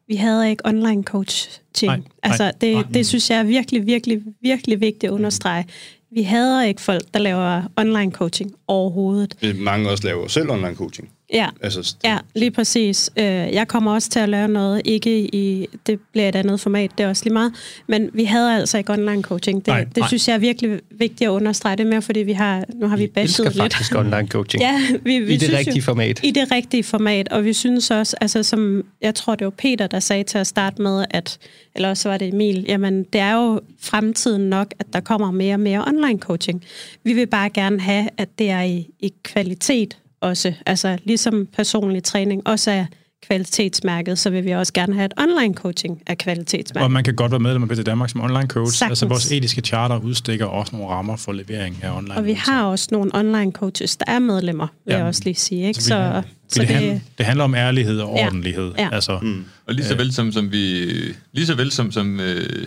vi 0.08 0.14
havde 0.14 0.50
ikke 0.50 0.66
online 0.66 1.02
coaching. 1.02 1.62
Nej, 1.82 1.96
nej, 1.96 2.06
altså, 2.22 2.52
det, 2.60 2.74
nej. 2.74 2.84
det 2.94 3.06
synes 3.06 3.30
jeg 3.30 3.38
er 3.38 3.42
virkelig, 3.42 3.86
virkelig, 3.86 4.22
virkelig 4.42 4.80
vigtigt 4.80 5.04
at 5.04 5.10
understrege. 5.10 5.66
Vi 6.10 6.22
havde 6.22 6.68
ikke 6.68 6.80
folk, 6.80 7.02
der 7.14 7.20
laver 7.20 7.62
online 7.76 8.12
coaching 8.12 8.54
overhovedet. 8.66 9.36
ting. 9.40 9.62
Mange 9.62 9.90
også 9.90 10.04
laver 10.04 10.28
selv 10.28 10.50
online 10.50 10.74
coaching. 10.74 11.10
Ja, 11.32 11.48
Altså, 11.62 11.96
Ja, 12.04 12.18
lige 12.34 12.50
præcis. 12.50 13.10
Øh, 13.16 13.24
Jeg 13.24 13.68
kommer 13.68 13.92
også 13.94 14.10
til 14.10 14.18
at 14.20 14.28
lave 14.28 14.48
noget, 14.48 14.82
ikke 14.84 15.34
i, 15.34 15.66
det 15.86 16.00
bliver 16.12 16.28
et 16.28 16.36
andet 16.36 16.60
format, 16.60 16.90
det 16.98 17.04
er 17.04 17.08
også 17.08 17.24
lige 17.24 17.32
meget, 17.32 17.52
men 17.86 18.10
vi 18.12 18.24
havde 18.24 18.56
altså 18.56 18.78
ikke 18.78 18.92
online 18.92 19.22
coaching. 19.22 19.58
Det, 19.58 19.66
Nej, 19.66 19.84
det 19.84 19.96
nej. 19.96 20.08
synes 20.08 20.28
jeg 20.28 20.34
er 20.34 20.38
virkelig 20.38 20.80
vigtigt 20.90 21.22
at 21.22 21.28
understrege 21.28 21.76
det 21.76 21.86
mere, 21.86 22.02
fordi 22.02 22.20
vi 22.20 22.32
har, 22.32 22.64
nu 22.74 22.86
har 22.88 22.96
vi 22.96 23.02
Vi 23.02 23.06
bashed 23.08 23.44
lidt. 23.44 23.56
faktisk 23.56 23.94
online 23.94 24.28
coaching. 24.28 24.62
Ja, 24.70 24.80
vi, 25.02 25.18
vi 25.18 25.34
I 25.34 25.36
det 25.36 25.52
rigtige 25.52 25.76
jo, 25.76 25.82
format. 25.82 26.20
I 26.22 26.30
det 26.30 26.50
rigtige 26.52 26.82
format, 26.84 27.28
og 27.28 27.44
vi 27.44 27.52
synes 27.52 27.90
også, 27.90 28.16
altså 28.20 28.42
som, 28.42 28.84
jeg 29.00 29.14
tror 29.14 29.34
det 29.34 29.44
var 29.44 29.50
Peter, 29.50 29.86
der 29.86 30.00
sagde 30.00 30.24
til 30.24 30.38
at 30.38 30.46
starte 30.46 30.82
med, 30.82 31.04
at, 31.10 31.38
eller 31.74 31.88
også 31.88 32.08
var 32.08 32.16
det 32.16 32.28
Emil, 32.28 32.64
jamen 32.68 33.04
det 33.12 33.20
er 33.20 33.34
jo 33.34 33.60
fremtiden 33.80 34.42
nok, 34.50 34.74
at 34.78 34.86
der 34.92 35.00
kommer 35.00 35.30
mere 35.30 35.54
og 35.54 35.60
mere 35.60 35.84
online 35.86 36.18
coaching. 36.18 36.64
Vi 37.04 37.12
vil 37.12 37.26
bare 37.26 37.50
gerne 37.50 37.80
have, 37.80 38.08
at 38.18 38.28
det 38.38 38.50
er 38.50 38.62
i, 38.62 38.86
i 39.00 39.12
kvalitet 39.22 39.96
også, 40.20 40.52
altså 40.66 40.98
ligesom 41.04 41.46
personlig 41.56 42.02
træning 42.04 42.46
også 42.46 42.70
er 42.70 42.86
kvalitetsmærket, 43.26 44.18
så 44.18 44.30
vil 44.30 44.44
vi 44.44 44.50
også 44.50 44.72
gerne 44.72 44.94
have, 44.94 45.04
at 45.04 45.12
online 45.18 45.54
coaching 45.54 46.02
er 46.06 46.14
kvalitetsmærket. 46.14 46.84
Og 46.84 46.90
man 46.90 47.04
kan 47.04 47.14
godt 47.14 47.32
være 47.32 47.40
medlem 47.40 47.62
af 47.62 47.68
BT 47.68 47.86
Danmark 47.86 48.10
som 48.10 48.20
online 48.20 48.46
coach. 48.48 48.78
Sagtens. 48.78 48.90
Altså 48.90 49.06
vores 49.06 49.32
etiske 49.32 49.60
charter 49.60 49.98
udstikker 49.98 50.46
også 50.46 50.76
nogle 50.76 50.90
rammer 50.92 51.16
for 51.16 51.32
levering 51.32 51.78
af 51.82 51.96
online 51.96 52.14
Og 52.16 52.24
vi 52.24 52.32
har 52.32 52.64
også 52.64 52.88
nogle 52.92 53.10
online 53.14 53.52
coaches, 53.52 53.96
der 53.96 54.04
er 54.08 54.18
medlemmer, 54.18 54.66
vil 54.86 54.92
Ja. 54.92 54.98
jeg 54.98 55.06
også 55.06 55.20
lige 55.24 55.34
sige. 55.34 55.66
Ikke? 55.68 55.82
Så, 55.82 55.88
Så, 55.88 56.22
så, 56.48 56.60
det, 56.60 56.68
det, 56.68 56.76
handler, 56.76 57.00
det 57.18 57.26
handler 57.26 57.44
om 57.44 57.54
ærlighed 57.54 58.00
og 58.00 58.16
Ja. 58.16 58.26
ordentlighed. 58.26 58.72
Ja. 58.78 58.88
Altså, 58.92 59.18
Mm. 59.22 59.44
Og 59.66 59.74
lige 59.74 59.86
så 59.86 59.96
vel 59.96 60.12
som, 60.12 60.32
som 60.32 60.52
vi, 60.52 60.84
lige 61.32 61.46
så 61.46 61.54
vel 61.54 61.70
som, 61.70 61.92
som, 61.92 62.20
øh, 62.20 62.66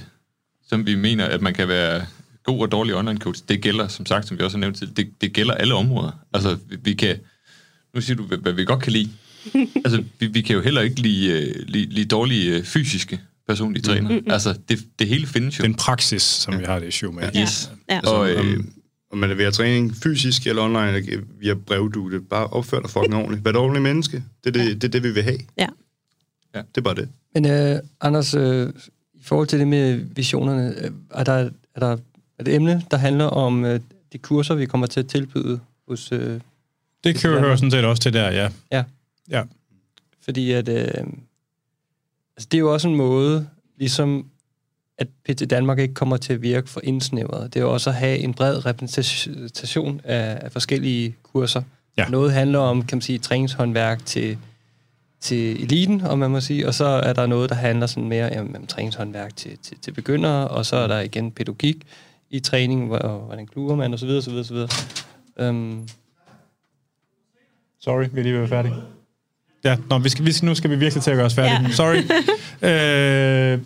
som 0.68 0.86
vi 0.86 0.96
mener, 0.96 1.26
at 1.26 1.42
man 1.42 1.54
kan 1.54 1.68
være 1.68 2.02
god 2.44 2.60
og 2.62 2.72
dårlig 2.72 2.96
online 2.96 3.20
coach, 3.20 3.42
det 3.50 3.62
gælder, 3.62 3.88
som 3.88 4.06
sagt, 4.06 4.28
som 4.28 4.38
vi 4.38 4.44
også 4.44 4.58
har 4.58 4.60
nævnt 4.62 4.78
til, 4.78 4.98
det, 4.98 5.10
det 5.22 5.34
gælder 5.34 5.54
alle 5.54 5.74
områder. 5.74 6.12
Altså, 6.34 6.58
vi, 6.70 6.76
vi 6.84 6.94
kan, 6.94 7.16
nu 7.96 8.02
siger 8.02 8.18
du, 8.18 8.24
hvad, 8.24 8.54
vi 8.54 8.66
godt 8.66 8.84
kan 8.84 8.92
lide. 8.92 9.10
altså, 9.86 10.04
vi, 10.20 10.28
vi 10.28 10.42
kan 10.42 10.56
jo 10.56 10.62
heller 10.62 10.82
ikke 10.82 11.02
lide, 11.02 11.28
øh, 11.32 11.68
lide, 11.68 11.86
lide 11.86 12.06
dårlige 12.06 12.58
øh, 12.58 12.64
fysiske 12.64 13.20
personlige 13.48 13.84
træner. 13.84 14.10
Mm. 14.10 14.26
Altså, 14.28 14.60
det, 14.70 14.80
det 15.00 15.08
hele 15.08 15.28
findes 15.28 15.60
jo. 15.60 15.64
den 15.64 15.76
praksis, 15.76 16.22
som 16.22 16.60
vi 16.60 16.64
har 16.64 16.80
det 16.80 16.94
show 16.94 17.12
med. 17.12 17.24
Ja. 17.34 17.42
Yes. 17.42 17.72
Ja. 17.90 17.96
Altså, 17.96 18.14
Og, 18.14 18.30
øh, 18.30 18.40
om, 18.40 18.74
om 19.12 19.18
man 19.18 19.30
leverer 19.30 19.52
træning 19.52 19.96
fysisk 19.96 20.48
eller 20.48 20.64
online, 20.64 20.98
eller 20.98 21.22
via 21.40 21.54
brevdue, 21.54 22.22
bare 22.22 22.48
opfør 22.48 22.80
dig 22.80 22.90
fucking 22.90 23.16
ordentligt. 23.16 23.46
Vær 23.46 23.52
et 23.52 23.58
ordentligt 23.58 23.84
menneske. 23.84 24.24
Det 24.44 24.56
er 24.56 24.64
det, 24.64 24.82
det, 24.82 24.88
er 24.88 24.92
det 24.92 25.04
vi 25.04 25.12
vil 25.12 25.24
have. 25.24 25.40
Ja. 25.58 25.68
Det 26.54 26.78
er 26.78 26.82
bare 26.82 26.96
det. 26.96 27.10
Men 27.34 27.46
øh, 27.46 27.80
Anders, 28.02 28.34
øh, 28.34 28.70
i 29.14 29.24
forhold 29.24 29.48
til 29.48 29.60
det 29.60 29.68
med 29.68 30.02
visionerne, 30.16 30.76
øh, 30.78 30.92
er 31.12 31.24
der, 31.24 31.50
er 31.76 31.80
der 31.80 31.98
er 32.40 32.44
det 32.44 32.56
emne, 32.56 32.82
der 32.92 32.98
handler 32.98 33.26
om 33.26 33.66
øh, 33.66 33.80
de 34.14 34.18
kurser, 34.18 34.56
vi 34.56 34.66
kommer 34.66 34.88
til 34.88 35.00
at 35.00 35.08
tilbyde 35.08 35.60
hos... 35.88 36.12
Øh, 36.12 36.40
Det 37.04 37.16
kan 37.16 37.30
jo 37.32 37.40
høre 37.40 37.58
sådan 37.58 37.72
set 37.72 37.86
også 37.86 38.02
til 38.02 38.14
der, 38.14 38.32
ja. 38.32 38.50
Ja. 38.72 38.84
Ja. 39.30 39.44
fordi 40.22 40.52
at... 40.52 40.70
Øh, 40.70 40.84
altså 42.38 42.48
det 42.52 42.54
er 42.54 42.60
jo 42.60 42.74
også 42.74 42.88
en 42.88 42.96
måde, 42.96 43.48
ligesom 43.78 44.26
at 44.98 45.08
PT 45.26 45.50
Danmark 45.50 45.80
ikke 45.80 45.94
kommer 45.94 46.18
til 46.18 46.34
at 46.34 46.42
virke 46.42 46.70
for 46.70 46.82
indsnævret. 46.84 47.54
Det 47.54 47.60
er 47.60 47.64
jo 47.64 47.74
også 47.74 47.90
at 47.90 47.96
have 47.96 48.18
en 48.18 48.34
bred 48.34 48.66
repræsentation 48.66 50.02
af, 50.04 50.40
af 50.42 50.52
forskellige 50.52 51.16
kurser. 51.24 51.62
Ja. 51.98 52.08
Noget 52.10 52.34
handler 52.34 52.60
om, 52.60 52.86
kan 52.86 52.96
man 52.96 53.02
sige, 53.02 53.20
træningshåndværk 53.20 54.06
til, 54.06 54.38
til 55.22 55.64
eliten, 55.64 56.02
om 56.02 56.20
man 56.20 56.32
må 56.32 56.42
sige, 56.42 56.68
og 56.68 56.74
så 56.74 56.86
er 56.86 57.14
der 57.14 57.26
noget, 57.26 57.50
der 57.50 57.56
handler 57.56 57.88
sådan 57.88 58.10
mere 58.10 58.40
om, 58.40 58.56
om 58.56 58.68
træningshåndværk 58.68 59.36
til, 59.36 59.58
til, 59.58 59.78
til 59.82 59.92
begyndere, 59.92 60.48
og 60.48 60.66
så 60.66 60.76
er 60.76 60.88
der 60.88 61.00
igen 61.00 61.32
pædagogik 61.32 61.76
i 62.30 62.40
træning, 62.40 62.88
hvor- 62.88 63.18
hvordan 63.26 63.48
kluger 63.48 63.76
man, 63.76 63.94
og 63.94 64.00
så 64.00 64.06
videre, 64.06 64.22
så 64.22 64.30
videre, 64.30 64.46
så 64.46 64.54
videre. 64.54 65.50
Um, 65.50 65.88
Sorry, 67.84 68.06
vi 68.14 68.20
er 68.20 68.24
lige 68.24 68.34
ved 68.36 68.44
at 68.44 68.50
være 68.52 68.64
færdige. 68.64 68.82
Ja, 69.64 69.78
nå, 69.90 69.98
vi 69.98 70.10
skal, 70.10 70.26
vi 70.26 70.32
skal, 70.32 70.46
nu 70.46 70.56
skal 70.56 70.70
vi 70.70 70.76
virkelig 70.76 71.04
til 71.04 71.12
at 71.12 71.16
gøre 71.18 71.26
os 71.26 71.34
færdige. 71.36 71.68
Ja. 71.68 71.72
Sorry. 71.74 71.96
øh, 72.70 73.60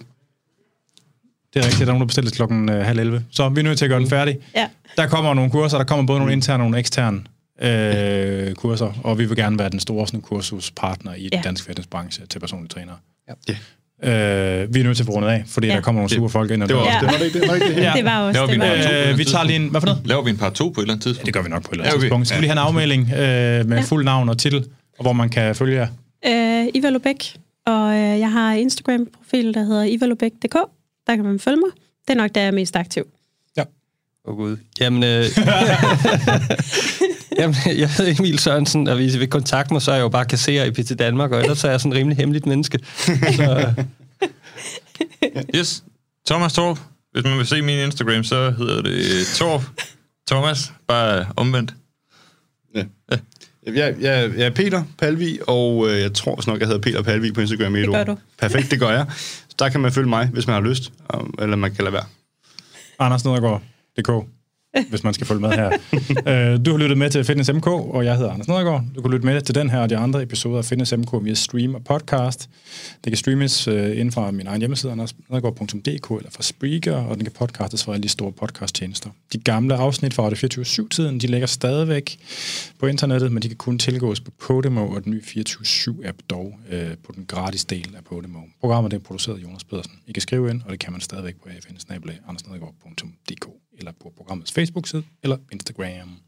det 1.54 1.60
er 1.60 1.66
rigtigt, 1.66 1.80
der 1.80 1.86
er 1.86 1.86
nogen, 1.86 2.02
der 2.02 2.06
bestiller 2.08 2.30
til 2.32 2.36
klokken 2.36 2.70
øh, 2.70 2.86
halv 2.86 3.00
11. 3.00 3.26
Så 3.32 3.50
vi 3.50 3.60
er 3.60 3.64
nødt 3.64 3.78
til 3.78 3.86
at 3.86 3.90
gøre 3.90 4.00
den 4.00 4.10
færdig. 4.10 4.38
Ja. 4.56 4.70
Der 4.98 5.08
kommer 5.08 5.34
nogle 5.34 5.52
kurser, 5.52 5.78
der 5.78 5.86
kommer 5.86 6.06
både 6.08 6.20
nogle 6.20 6.34
interne 6.34 6.64
og 6.64 6.70
nogle 6.70 6.80
eksterne 6.80 7.22
øh, 7.62 8.56
kurser, 8.56 8.94
og 9.04 9.18
vi 9.20 9.26
vil 9.26 9.38
gerne 9.38 9.60
være 9.60 9.70
den 9.70 9.80
store 9.80 10.08
sådan, 10.08 10.22
kursuspartner 10.22 11.14
i 11.14 11.22
Ja. 11.24 11.30
den 11.38 11.44
danske 11.44 11.66
fitnessbranche 11.68 12.26
til 12.26 12.40
personlige 12.40 12.70
trænere. 12.70 12.98
Ja. 13.30 13.34
Øh, 14.04 14.10
vi 14.74 14.80
er 14.80 14.84
nødt 14.84 14.98
til 14.98 15.04
at 15.04 15.06
få 15.06 15.12
rundet 15.12 15.30
af, 15.30 15.44
fordi 15.48 15.68
Ja. 15.68 15.74
ja. 15.74 15.78
der 15.78 15.84
kommer 15.84 16.02
nogle 16.02 16.10
super 16.16 16.28
folk 16.28 16.52
ind. 16.52 16.64
Og 16.64 16.70
Det 16.70 16.76
var, 16.78 16.84
Ja. 16.84 16.88
også, 16.96 17.00
det 17.06 17.12
var 17.14 17.18
det 17.18 17.26
ikke 17.26 17.40
det? 17.40 17.48
Var 17.48 17.56
ikke 17.56 17.68
det 17.68 17.76
her? 17.76 17.84
Ja. 17.84 17.94
Det 17.96 18.06
var 18.06 18.20
også 18.28 18.38
Laver 18.40 18.48
vi 18.48 18.54
det. 18.54 19.06
Var. 19.06 19.12
Øh, 19.12 19.18
vi 19.18 19.24
tager 19.24 19.44
lige 19.44 19.56
en... 19.56 19.70
Hvad 19.70 19.82
for 19.82 19.86
noget? 19.88 20.02
Laver 20.06 20.22
vi 20.24 20.30
en 20.30 20.38
par 20.38 20.50
to 20.50 20.70
på 20.70 20.82
et 20.82 20.84
eller 20.84 20.94
andet 20.94 21.04
tidspunkt? 21.04 21.26
Det 21.26 21.34
gør 21.34 21.42
vi 21.42 21.50
nok 21.50 21.64
på 21.64 21.70
et 21.70 21.74
eller 21.74 21.84
Ja, 21.84 21.88
andet 21.90 21.96
okay. 21.98 22.04
tidspunkt. 22.04 22.28
Så 22.28 22.34
skal 22.34 22.42
vi 22.42 22.48
have 22.48 22.52
en 22.54 22.58
afmelding 22.68 23.02
øh, 23.14 23.66
med 23.70 23.84
fuld 23.84 24.06
navn 24.06 24.30
og 24.30 24.38
titel, 24.38 24.66
og 25.00 25.02
hvor 25.04 25.14
man 25.14 25.30
kan 25.30 25.56
følge 25.56 25.76
jer. 25.76 25.88
Øh, 26.28 26.68
Iva 26.74 26.90
Lubæk, 26.90 27.38
og 27.68 27.94
øh, 27.94 28.20
jeg 28.20 28.32
har 28.32 28.54
Instagram-profil, 28.54 29.54
der 29.54 29.64
hedder 29.64 29.84
ivalubæk.dk. 29.84 30.56
Der 31.08 31.16
kan 31.16 31.24
man 31.26 31.40
følge 31.40 31.58
mig. 31.58 31.70
Det 32.08 32.14
er 32.14 32.18
nok 32.18 32.36
der, 32.36 32.42
jeg 32.42 32.48
er 32.48 32.52
mest 32.52 32.76
aktiv. 32.76 33.04
Åh 34.28 34.34
oh, 34.34 34.38
gud. 34.40 34.58
Jamen, 34.80 35.04
øh, 35.04 35.26
jamen, 37.40 37.56
jeg 37.66 37.90
hedder 37.90 38.16
Emil 38.20 38.40
Sørensen, 38.40 38.88
og 38.88 38.96
hvis 38.96 39.16
I 39.16 39.18
vil 39.20 39.28
kontakte 39.28 39.74
mig, 39.74 39.82
så 39.82 39.92
er 39.92 39.96
jeg 39.96 40.02
jo 40.04 40.10
bare 40.10 40.26
kasserer 40.26 40.66
i 40.66 40.72
PT 40.72 41.00
Danmark, 41.00 41.32
og 41.32 41.42
ellers 41.42 41.64
er 41.64 41.70
jeg 41.70 41.80
sådan 41.82 41.92
en 41.92 41.98
rimelig 41.98 42.18
hemmeligt 42.18 42.46
menneske. 42.46 42.80
Så, 42.96 43.74
øh, 43.78 43.86
Yes. 45.56 45.84
Thomas 46.28 46.54
Torp, 46.54 46.80
Hvis 47.12 47.24
man 47.24 47.38
vil 47.38 47.48
se 47.48 47.62
min 47.62 47.78
Instagram, 47.80 48.24
så 48.24 48.52
hedder 48.58 48.82
det 48.82 49.28
Torp 49.36 49.62
Thomas, 50.28 50.72
bare 50.88 51.26
omvendt. 51.36 51.74
Ja. 52.76 52.84
Jeg, 53.68 53.96
jeg, 54.02 54.32
jeg 54.38 54.46
er 54.46 54.50
Peter 54.50 54.84
Palvi, 55.00 55.40
og 55.48 55.90
øh, 55.90 56.00
jeg 56.02 56.14
tror 56.14 56.36
også 56.36 56.50
nok, 56.50 56.60
jeg 56.60 56.68
hedder 56.68 56.82
Peter 56.82 57.02
Palvi 57.02 57.32
på 57.32 57.42
Instagram 57.42 57.76
i 57.76 57.80
et 57.80 57.86
Det 57.86 57.92
gør 57.94 58.00
ord. 58.00 58.06
du. 58.08 58.18
Perfekt, 58.40 58.72
det 58.72 58.80
gør 58.80 58.90
jeg. 58.90 59.06
Så 59.50 59.56
der 59.60 59.70
kan 59.70 59.80
man 59.82 59.92
følge 59.92 60.10
mig, 60.10 60.28
hvis 60.34 60.48
man 60.48 60.54
har 60.54 60.70
lyst, 60.70 60.92
og- 61.06 61.28
eller 61.42 61.56
man 61.56 61.76
kan 61.76 61.84
lade 61.84 61.94
være. 61.94 62.06
Anders 63.00 63.26
Nedergaard, 63.26 63.62
DK, 63.98 64.10
hvis 64.90 65.04
man 65.04 65.14
skal 65.14 65.28
følge 65.28 65.42
med 65.42 65.50
her. 65.50 65.72
Øh, 66.28 66.66
du 66.66 66.72
har 66.72 66.78
lyttet 66.78 66.98
med 66.98 67.10
til 67.10 67.24
Fitness 67.24 67.54
MK, 67.54 67.68
og 67.68 68.06
jeg 68.06 68.16
hedder 68.16 68.32
Anders 68.32 68.48
Nedergaard. 68.48 68.84
Du 68.96 69.02
kan 69.02 69.12
lytte 69.12 69.26
med 69.26 69.42
til 69.42 69.56
den 69.56 69.70
her 69.70 69.80
og 69.80 69.90
de 69.90 69.98
andre 69.98 70.24
episoder 70.24 70.58
af 70.58 70.66
Fitness 70.66 70.98
MK 70.98 71.14
via 71.22 71.34
stream 71.34 71.76
og 71.76 71.84
podcast. 71.84 72.50
Det 73.04 73.12
kan 73.12 73.18
streames 73.18 73.68
øh, 73.68 73.92
inden 73.92 74.12
fra 74.12 74.32
min 74.32 74.48
egen 74.48 74.62
hjemmeside, 74.62 74.92
andersnedergaard.dk 74.92 76.12
eller 76.12 76.32
fra 76.32 76.44
Spreaker, 76.44 76.96
og 76.96 77.16
den 77.16 77.24
kan 77.24 77.34
podcastes 77.40 77.84
fra 77.84 77.94
alle 77.94 78.04
de 78.04 78.10
store 78.10 78.32
podcasttjenester. 78.32 79.10
De 79.34 79.38
gamle 79.38 79.76
afsnit 79.76 80.14
fra 80.14 80.24
Radio 80.24 80.64
24-7-tiden, 80.64 81.20
de 81.20 81.28
ligger 81.28 81.48
stadigvæk 81.48 82.18
på 82.80 82.88
internettet, 82.88 83.32
men 83.32 83.44
de 83.44 83.48
kan 83.48 83.58
kun 83.58 83.80
tilgås 83.80 84.20
på 84.20 84.32
Podimo 84.40 84.88
og 84.88 85.04
den 85.04 85.12
nye 85.12 85.22
24-7-app 85.22 86.18
dog 86.30 86.60
øh, 86.72 86.92
på 87.04 87.12
den 87.16 87.26
gratis 87.26 87.66
del 87.66 87.96
af 87.98 88.04
Podimo. 88.04 88.40
Programmet 88.60 88.94
er 88.94 89.00
produceret 89.00 89.38
af 89.38 89.44
Jonas 89.44 89.64
Pedersen. 89.64 89.94
I 90.08 90.12
kan 90.12 90.22
skrive 90.22 90.50
ind, 90.50 90.62
og 90.66 90.72
det 90.72 90.80
kan 90.80 90.92
man 90.92 91.02
stadigvæk 91.02 91.36
på 91.44 91.50
afn 92.28 92.38
eller 93.78 93.92
på 93.92 94.14
programmets 94.18 94.52
Facebook-side 94.52 95.04
eller 95.24 95.40
Instagram. 95.52 96.20